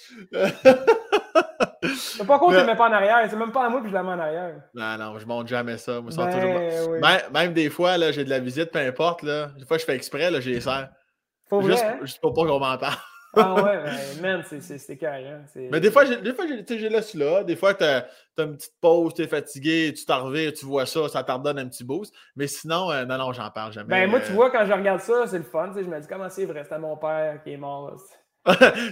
C'est 1.81 2.27
pas 2.27 2.37
compte 2.37 2.53
que 2.53 2.59
tu 2.59 2.65
mets 2.65 2.75
pas 2.75 2.89
en 2.89 2.93
arrière. 2.93 3.25
C'est 3.27 3.35
même 3.35 3.51
pas 3.51 3.65
à 3.65 3.69
moi 3.69 3.81
que 3.81 3.87
je 3.87 3.93
la 3.93 4.03
mets 4.03 4.09
en 4.09 4.19
arrière. 4.19 4.53
Non, 4.75 4.97
non, 4.99 5.17
je 5.17 5.25
monte 5.25 5.47
jamais 5.47 5.79
ça. 5.79 5.99
Moi, 5.99 6.11
ben, 6.15 6.29
toujours... 6.29 6.91
même, 6.99 7.21
même, 7.33 7.53
des 7.53 7.71
fois, 7.71 7.97
là, 7.97 8.11
j'ai 8.11 8.23
de 8.23 8.29
la 8.29 8.39
visite, 8.39 8.71
peu 8.71 8.79
importe. 8.79 9.23
Là. 9.23 9.47
Des 9.57 9.65
fois, 9.65 9.79
je 9.79 9.85
fais 9.85 9.95
exprès, 9.95 10.29
là, 10.29 10.39
j'ai 10.39 10.53
les 10.53 10.61
Faut 10.61 11.61
juste, 11.63 11.83
hein? 11.83 11.97
juste 12.01 12.21
pour 12.21 12.33
pas 12.33 12.45
qu'on 12.45 12.59
m'en 12.59 12.77
parle. 12.77 12.97
Ah 13.33 13.63
ouais, 13.63 14.21
man, 14.21 14.43
c'est 14.59 14.97
carré. 14.97 15.25
Mais 15.55 15.79
des 15.79 15.89
fois, 15.89 16.05
des 16.05 16.33
fois 16.33 16.45
j'ai 16.47 16.89
laissé 16.89 17.17
là. 17.17 17.43
Des 17.43 17.55
fois, 17.55 17.73
tu 17.73 17.83
as, 17.83 18.07
une 18.37 18.57
petite 18.57 18.73
pause, 18.81 19.13
tu 19.13 19.21
es 19.21 19.27
fatigué, 19.27 19.93
tu 19.95 20.05
t'en 20.05 20.25
reviens, 20.25 20.51
tu 20.51 20.65
vois 20.65 20.85
ça, 20.85 21.07
ça 21.07 21.23
t'en 21.23 21.39
donne 21.39 21.59
un 21.59 21.67
petit 21.67 21.83
boost. 21.83 22.13
Mais 22.35 22.47
sinon, 22.47 22.91
euh, 22.91 23.05
non, 23.05 23.17
non, 23.17 23.31
j'en 23.31 23.49
parle 23.49 23.71
jamais. 23.71 23.89
Ben, 23.89 24.09
moi, 24.09 24.19
tu 24.19 24.33
vois, 24.33 24.51
quand 24.51 24.65
je 24.65 24.73
regarde 24.73 24.99
ça, 24.99 25.27
c'est 25.27 25.37
le 25.37 25.43
fun. 25.43 25.71
Je 25.75 25.81
me 25.81 25.99
dis, 25.99 26.07
comment 26.07 26.29
c'est 26.29 26.45
vrai, 26.45 26.63
c'était 26.63 26.79
mon 26.79 26.97
père 26.97 27.41
qui 27.43 27.51
est 27.51 27.57
mort. 27.57 27.95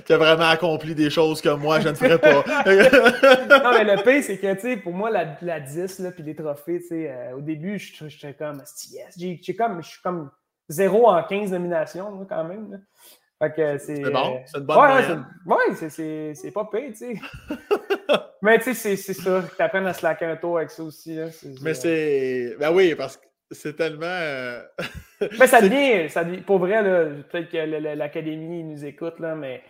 tu 0.05 0.13
as 0.13 0.17
vraiment 0.17 0.49
accompli 0.49 0.95
des 0.95 1.09
choses 1.09 1.41
que 1.41 1.49
moi, 1.49 1.79
je 1.81 1.89
ne 1.89 1.95
ferais 1.95 2.19
pas. 2.19 2.35
non, 2.43 3.71
mais 3.71 3.83
le 3.83 4.03
pire, 4.03 4.23
c'est 4.23 4.37
que, 4.37 4.53
tu 4.53 4.61
sais, 4.61 4.77
pour 4.77 4.93
moi, 4.93 5.09
la, 5.09 5.37
la 5.41 5.59
10, 5.59 5.99
là, 5.99 6.11
puis 6.11 6.23
les 6.23 6.35
trophées, 6.35 6.79
tu 6.79 6.87
sais, 6.87 7.11
euh, 7.11 7.37
au 7.37 7.41
début, 7.41 7.77
j'étais 7.77 8.33
comme, 8.35 8.61
yes, 8.91 9.17
comme, 9.57 9.81
je 9.81 9.89
suis 9.89 10.01
comme 10.01 10.29
0 10.69 11.09
en 11.09 11.23
15 11.23 11.51
nominations, 11.51 12.25
quand 12.29 12.43
même. 12.45 12.79
C'est. 13.39 14.11
bon, 14.11 14.41
c'est 14.45 14.57
une 14.57 14.63
bonne 14.65 14.77
ouais, 14.77 15.15
Ouais, 15.45 16.33
c'est 16.35 16.51
pas 16.51 16.65
pire, 16.71 16.89
tu 16.89 16.95
sais. 16.95 17.13
Mais 18.41 18.59
tu 18.59 18.73
sais, 18.73 18.95
c'est 18.95 19.13
ça. 19.13 19.43
Tu 19.55 19.61
apprends 19.61 19.85
à 19.85 19.93
slacker 19.93 20.25
un 20.25 20.35
tour 20.37 20.57
avec 20.57 20.71
ça 20.71 20.83
aussi. 20.83 21.17
Mais 21.61 21.73
c'est. 21.73 22.55
Ben 22.59 22.71
oui, 22.71 22.95
parce 22.95 23.17
que 23.17 23.23
c'est 23.51 23.75
tellement. 23.75 24.05
Euh, 24.05 24.61
mais 25.39 25.47
ça 25.47 25.61
devient, 25.61 26.09
ça 26.09 26.23
Pour 26.45 26.59
vrai, 26.59 26.83
peut-être 27.29 27.49
que 27.49 27.57
l'Académie 27.95 28.63
nous 28.63 28.85
écoute, 28.85 29.19
là, 29.19 29.35
mais 29.35 29.63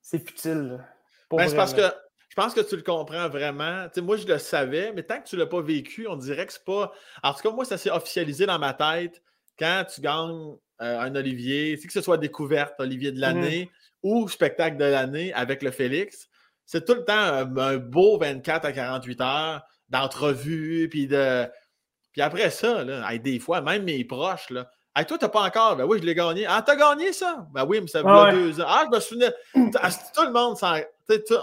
c'est 0.00 0.18
futile. 0.18 0.84
Ben, 1.30 1.48
c'est 1.48 1.56
parce 1.56 1.74
que 1.74 1.82
je 2.28 2.34
pense 2.34 2.54
que 2.54 2.60
tu 2.60 2.76
le 2.76 2.82
comprends 2.82 3.28
vraiment. 3.28 3.86
sais, 3.92 4.00
moi, 4.00 4.16
je 4.16 4.26
le 4.26 4.38
savais, 4.38 4.92
mais 4.92 5.02
tant 5.02 5.20
que 5.20 5.26
tu 5.26 5.36
ne 5.36 5.40
l'as 5.40 5.46
pas 5.46 5.60
vécu, 5.60 6.06
on 6.08 6.16
dirait 6.16 6.46
que 6.46 6.52
c'est 6.52 6.64
pas. 6.64 6.92
En 7.22 7.32
tout 7.32 7.40
cas, 7.42 7.50
moi, 7.50 7.64
ça 7.64 7.78
s'est 7.78 7.90
officialisé 7.90 8.46
dans 8.46 8.58
ma 8.58 8.74
tête 8.74 9.22
quand 9.58 9.84
tu 9.92 10.00
gagnes 10.00 10.56
euh, 10.82 11.00
un 11.00 11.14
Olivier, 11.14 11.78
que 11.78 11.92
ce 11.92 12.00
soit 12.00 12.18
découverte, 12.18 12.74
Olivier 12.78 13.12
de 13.12 13.20
l'année 13.20 13.70
mhm. 14.02 14.10
ou 14.10 14.28
spectacle 14.28 14.76
de 14.76 14.84
l'année 14.84 15.32
avec 15.32 15.62
le 15.62 15.70
Félix, 15.70 16.28
c'est 16.66 16.84
tout 16.84 16.94
le 16.94 17.04
temps 17.04 17.14
un, 17.14 17.76
beau 17.76 18.18
24 18.18 18.64
à 18.66 18.72
48 18.72 19.20
heures 19.20 19.62
d'entrevue, 19.88 20.88
puis 20.90 21.06
de. 21.06 21.46
Puis 22.12 22.22
après 22.22 22.50
ça, 22.50 22.82
là, 22.82 23.16
des 23.18 23.38
fois, 23.38 23.60
même 23.60 23.84
mes 23.84 24.04
proches, 24.04 24.50
là, 24.50 24.68
hey, 24.96 25.06
toi, 25.06 25.16
t'as 25.18 25.28
pas 25.28 25.42
encore. 25.42 25.76
Ben 25.76 25.84
oui, 25.84 25.98
je 26.00 26.06
l'ai 26.06 26.14
gagné. 26.14 26.44
Ah, 26.46 26.62
t'as 26.64 26.76
gagné 26.76 27.12
ça? 27.12 27.46
Ben 27.52 27.64
oui, 27.66 27.80
mais 27.80 27.86
ça 27.86 28.02
fait 28.02 28.36
deux 28.36 28.60
ans. 28.60 28.66
Ah, 28.66 28.84
je 28.90 28.96
me 28.96 29.00
souviens. 29.00 29.30
Tout 29.54 30.22
le 30.22 30.32
monde, 30.32 30.56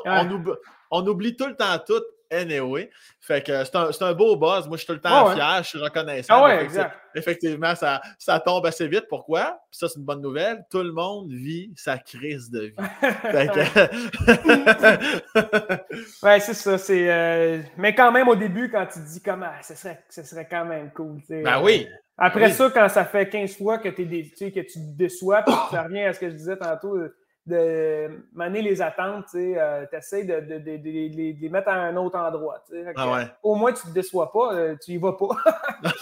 on, 0.06 0.57
on, 0.91 1.07
oublie 1.07 1.35
tout 1.35 1.48
le 1.48 1.56
temps 1.56 1.80
tout. 1.80 2.02
Anyway. 2.34 2.89
Fait 3.19 3.41
que 3.41 3.64
c'est 3.64 3.76
un, 3.76 3.89
un, 4.01 4.14
beau 4.14 4.35
buzz. 4.35 4.68
Moi, 4.68 4.76
je 4.76 4.84
suis 4.84 4.88
tout 4.88 4.93
le 4.93 4.99
temps 4.99 5.34
fier, 5.34 5.64
je 5.64 5.69
suis 5.69 5.80
reconnaissant. 5.80 6.34
Ah 6.35 6.43
ouais, 6.43 6.64
exact. 6.64 6.97
Effectivement, 7.15 7.73
ça, 7.76 8.01
ça, 8.18 8.39
tombe 8.39 8.65
assez 8.65 8.88
vite. 8.88 9.05
Pourquoi? 9.07 9.60
Puis 9.72 9.80
ça, 9.80 9.88
c'est 9.88 9.99
une 9.99 10.05
bonne 10.05 10.22
nouvelle. 10.22 10.65
Tout 10.69 10.84
le 10.84 10.91
monde 10.91 11.31
vit 11.31 11.72
sa 11.76 11.97
crise 11.97 12.49
de 12.49 12.64
vie. 12.64 12.76
ouais, 16.23 16.39
c'est 16.39 16.53
ça. 16.53 16.77
C'est, 16.77 17.10
euh, 17.10 17.61
Mais 17.77 17.95
quand 17.95 18.11
même, 18.11 18.27
au 18.27 18.35
début, 18.35 18.69
quand 18.69 18.85
tu 18.88 18.99
dis 18.99 19.22
comment 19.22 19.49
ah, 19.49 19.61
ce, 19.61 19.76
serait, 19.76 20.03
ce 20.10 20.23
serait 20.23 20.47
quand 20.49 20.65
même 20.65 20.91
cool. 20.91 21.22
Ben 21.30 21.61
oui. 21.61 21.88
Après 22.18 22.51
ça, 22.51 22.69
quand 22.73 22.89
ça 22.89 23.05
fait 23.05 23.30
15 23.30 23.57
fois 23.57 23.77
que, 23.77 23.88
es 23.88 24.05
dé... 24.05 24.34
que 24.38 24.60
tu 24.60 24.65
te 24.65 24.97
déçois, 24.97 25.43
puis 25.43 25.55
ça 25.72 25.81
revient 25.84 26.03
à 26.03 26.14
ce 26.14 26.19
que 26.19 26.30
je 26.30 26.35
disais 26.35 26.57
tantôt, 26.57 26.97
de 27.45 28.26
mener 28.34 28.61
les 28.61 28.82
attentes, 28.82 29.26
tu 29.32 29.57
euh, 29.57 29.86
essaies 29.91 30.24
de, 30.24 30.40
de, 30.40 30.60
de, 30.60 30.78
de, 30.78 31.41
les 31.41 31.49
mettre 31.49 31.68
à 31.68 31.74
un 31.74 31.95
autre 31.98 32.18
endroit. 32.18 32.64
Ah 32.95 33.26
au 33.44 33.56
moins, 33.56 33.74
tu 33.74 33.86
ne 33.86 33.90
te 33.90 33.95
déçois 33.95 34.32
pas, 34.32 34.53
euh, 34.53 34.76
tu 34.82 34.91
y 34.91 34.98
vas 34.98 35.14
pas. 35.14 35.28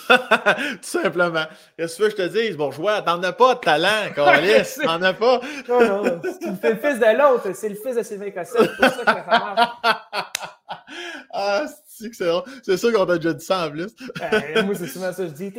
Tout 0.74 0.78
simplement. 0.82 1.46
Qu'est-ce 1.78 1.94
que 1.94 1.98
tu 1.98 2.04
veux 2.04 2.10
que 2.10 2.24
je 2.24 2.28
te 2.28 2.40
dise, 2.40 2.58
bourgeois? 2.58 3.02
T'en 3.02 3.22
as 3.24 3.34
pas 3.34 3.56
de 3.56 3.60
talent, 3.60 4.12
Carlis. 4.16 4.78
T'en 4.84 5.02
as 5.02 5.14
pas. 5.14 5.42
non, 5.68 6.04
non. 6.04 6.22
C'est 6.62 6.70
le 6.70 6.76
fils 6.76 7.00
de 7.00 7.18
l'autre, 7.18 7.56
c'est 7.56 7.70
le 7.70 7.76
fils 7.76 7.96
de 7.96 8.04
Sylvain 8.04 8.32
Cossette. 8.32 8.62
C'est 8.62 8.76
pour 8.76 8.86
ça 8.86 9.06
que 9.06 9.06
ça 9.06 9.26
marche. 9.26 10.34
ah, 11.32 11.66
c'est 11.88 12.12
C'est 12.64 12.78
sûr 12.78 12.94
qu'on 12.94 13.06
t'a 13.08 13.18
déjà 13.18 13.34
dit 13.34 13.46
ça 13.46 13.66
en 13.66 13.72
plus. 13.72 13.96
Euh, 14.22 14.64
moi, 14.64 14.76
c'est 14.76 14.88
souvent 14.88 15.12
ça. 15.12 15.26
Je 15.26 15.32
dis, 15.32 15.52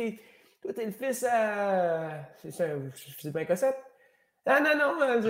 toi, 0.61 0.71
t'es 0.73 0.85
le 0.85 0.91
fils 0.91 1.25
à. 1.29 2.21
C'est 2.41 2.51
Sylvain 3.19 3.43
Cossette? 3.43 3.75
Ah 4.45 4.59
non, 4.61 4.75
non, 4.77 5.21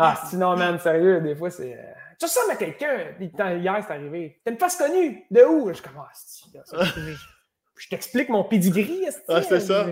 ah, 0.00 0.14
sinon, 0.30 0.56
man, 0.56 0.78
sérieux, 0.78 1.20
des 1.20 1.34
fois, 1.34 1.50
c'est. 1.50 1.74
Euh, 1.74 1.82
tu 2.20 2.26
ressembles 2.26 2.52
à 2.52 2.56
quelqu'un. 2.56 3.14
Hier, 3.18 3.84
c'est 3.84 3.92
arrivé. 3.92 4.40
T'as 4.44 4.52
une 4.52 4.58
face 4.58 4.76
connue. 4.76 5.24
De 5.28 5.42
où? 5.44 5.72
Je 5.74 5.82
commence. 5.82 6.48
Ah, 6.72 6.84
je 7.76 7.88
t'explique 7.88 8.28
mon 8.28 8.44
pedigree. 8.44 9.06
Ah, 9.28 9.42
c'est 9.42 9.60
ça. 9.60 9.86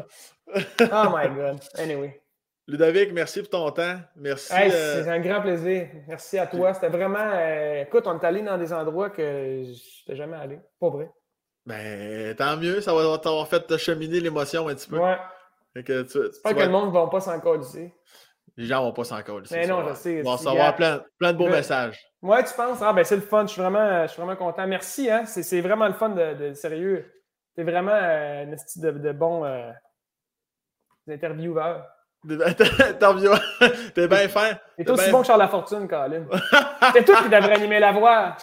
oh 0.49 1.09
my 1.13 1.29
God. 1.35 1.61
Anyway. 1.75 2.21
Ludovic, 2.69 3.13
merci 3.13 3.41
pour 3.41 3.51
ton 3.51 3.71
temps. 3.71 3.97
Merci. 4.17 4.53
Euh, 4.53 5.05
c'est 5.05 5.11
un 5.11 5.21
grand 5.21 5.41
plaisir. 5.41 5.89
Merci 6.07 6.39
à 6.39 6.47
toi. 6.47 6.73
C'était 6.73 6.89
vraiment. 6.89 7.19
Euh, 7.33 7.83
écoute, 7.83 8.07
on 8.07 8.19
est 8.19 8.25
allé 8.25 8.43
dans 8.43 8.59
des 8.59 8.73
endroits 8.73 9.11
que 9.11 9.23
je 9.23 9.71
n'étais 9.71 10.17
jamais 10.17 10.37
allé. 10.37 10.61
Pas 10.81 10.89
vrai. 10.89 11.11
Ben, 11.65 12.35
tant 12.37 12.57
mieux. 12.57 12.81
Ça 12.81 12.95
va 12.95 13.19
t'avoir 13.19 13.49
fait 13.49 13.77
cheminer 13.77 14.21
l'émotion 14.21 14.69
un 14.69 14.75
petit 14.75 14.89
peu. 14.89 14.99
Ouais. 14.99 15.19
Fait 15.75 15.83
que 15.83 16.03
tu, 16.03 16.19
que 16.19 16.61
le 16.61 16.69
monde 16.69 16.89
ne 16.89 16.93
va 16.93 17.07
pas 17.09 17.21
s'en. 17.21 17.39
Les 18.57 18.67
gens 18.67 18.83
vont 18.83 18.93
pas 18.93 19.05
s'en 19.05 19.23
coller. 19.23 19.47
Mais 19.51 19.67
non, 19.67 19.87
je 19.89 19.95
sais. 19.95 20.15
Ils 20.15 20.25
vont 20.25 20.33
recevoir 20.33 20.75
plein, 20.75 21.03
plein, 21.19 21.33
de 21.33 21.39
beaux 21.39 21.49
messages. 21.49 22.01
Ouais, 22.23 22.43
tu 22.43 22.55
penses? 22.55 22.79
Ah, 22.81 22.93
ben 22.93 23.05
c'est 23.05 23.17
le 23.17 23.23
fun. 23.23 23.47
Je 23.47 23.53
suis 23.53 23.61
vraiment, 23.61 24.03
je 24.03 24.13
suis 24.13 24.23
vraiment 24.23 24.37
content. 24.37 24.67
Merci. 24.67 25.11
Hein? 25.11 25.25
C'est 25.27 25.61
vraiment 25.61 25.87
le 25.87 25.93
fun 25.93 26.09
de, 26.11 26.35
de 26.35 26.55
sérieux. 26.55 27.05
C'est 27.55 27.65
vraiment 27.65 27.93
euh, 27.93 28.45
une 28.45 28.57
de, 28.83 28.91
de 28.91 29.13
bons 29.13 29.45
euh. 29.45 29.71
Intervieweur. 31.09 31.87
T'es 33.95 34.09
bien 34.09 34.29
fin. 34.29 34.51
T'es 34.77 34.91
aussi 34.91 35.11
bon 35.11 35.21
que 35.21 35.27
Charles 35.27 35.41
Lafortune, 35.41 35.87
Colin. 35.87 36.25
C'est 36.93 37.05
toi 37.05 37.23
qui 37.23 37.29
devrais 37.29 37.55
animer 37.55 37.79
la 37.79 37.93
voix. 37.93 38.37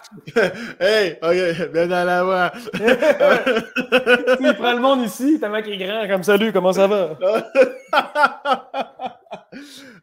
hey, 0.80 1.18
OK, 1.22 1.70
bien 1.70 1.86
dans 1.86 2.04
la 2.04 2.24
voix. 2.24 2.52
il 4.40 4.54
prend 4.56 4.72
le 4.72 4.80
monde 4.80 5.02
ici, 5.02 5.38
tellement 5.38 5.60
qu'il 5.60 5.80
est 5.80 5.86
grand, 5.86 6.08
comme 6.08 6.22
salut, 6.22 6.52
comment 6.52 6.72
ça 6.72 6.86
va? 6.86 7.10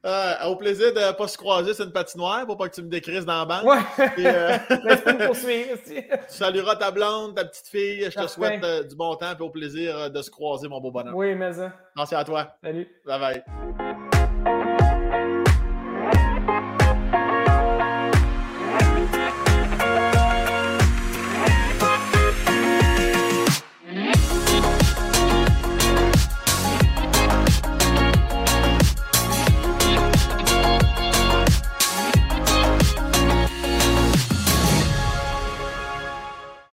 Euh, 0.04 0.34
au 0.48 0.56
plaisir 0.56 0.92
de 0.96 1.00
ne 1.00 1.12
pas 1.12 1.28
se 1.28 1.38
croiser 1.38 1.76
sur 1.76 1.86
une 1.86 1.92
patinoire 1.92 2.48
pour 2.48 2.58
pas 2.58 2.68
que 2.68 2.74
tu 2.74 2.82
me 2.82 2.90
décrises 2.90 3.24
dans 3.24 3.38
la 3.38 3.46
banque. 3.46 3.66
Ouais. 3.66 4.10
Et, 4.18 4.26
euh, 4.26 4.58
tu 6.28 6.36
salueras 6.36 6.76
ta 6.76 6.90
blonde, 6.90 7.36
ta 7.36 7.46
petite 7.46 7.68
fille. 7.68 8.10
Je 8.10 8.20
te 8.20 8.26
souhaite 8.26 8.64
euh, 8.64 8.82
du 8.82 8.96
bon 8.96 9.16
temps 9.16 9.34
et 9.38 9.42
au 9.44 9.52
plaisir 9.52 10.10
de 10.10 10.22
se 10.24 10.32
croiser, 10.32 10.68
mon 10.68 10.82
beau 10.82 10.90
bonhomme. 10.90 11.14
Oui, 11.14 11.36
mais 11.36 11.54
ça. 11.54 11.72
Merci 11.96 12.16
à 12.16 12.24
toi. 12.24 12.56
Salut. 12.64 12.88
Bye 13.06 13.20
bye. 13.20 14.11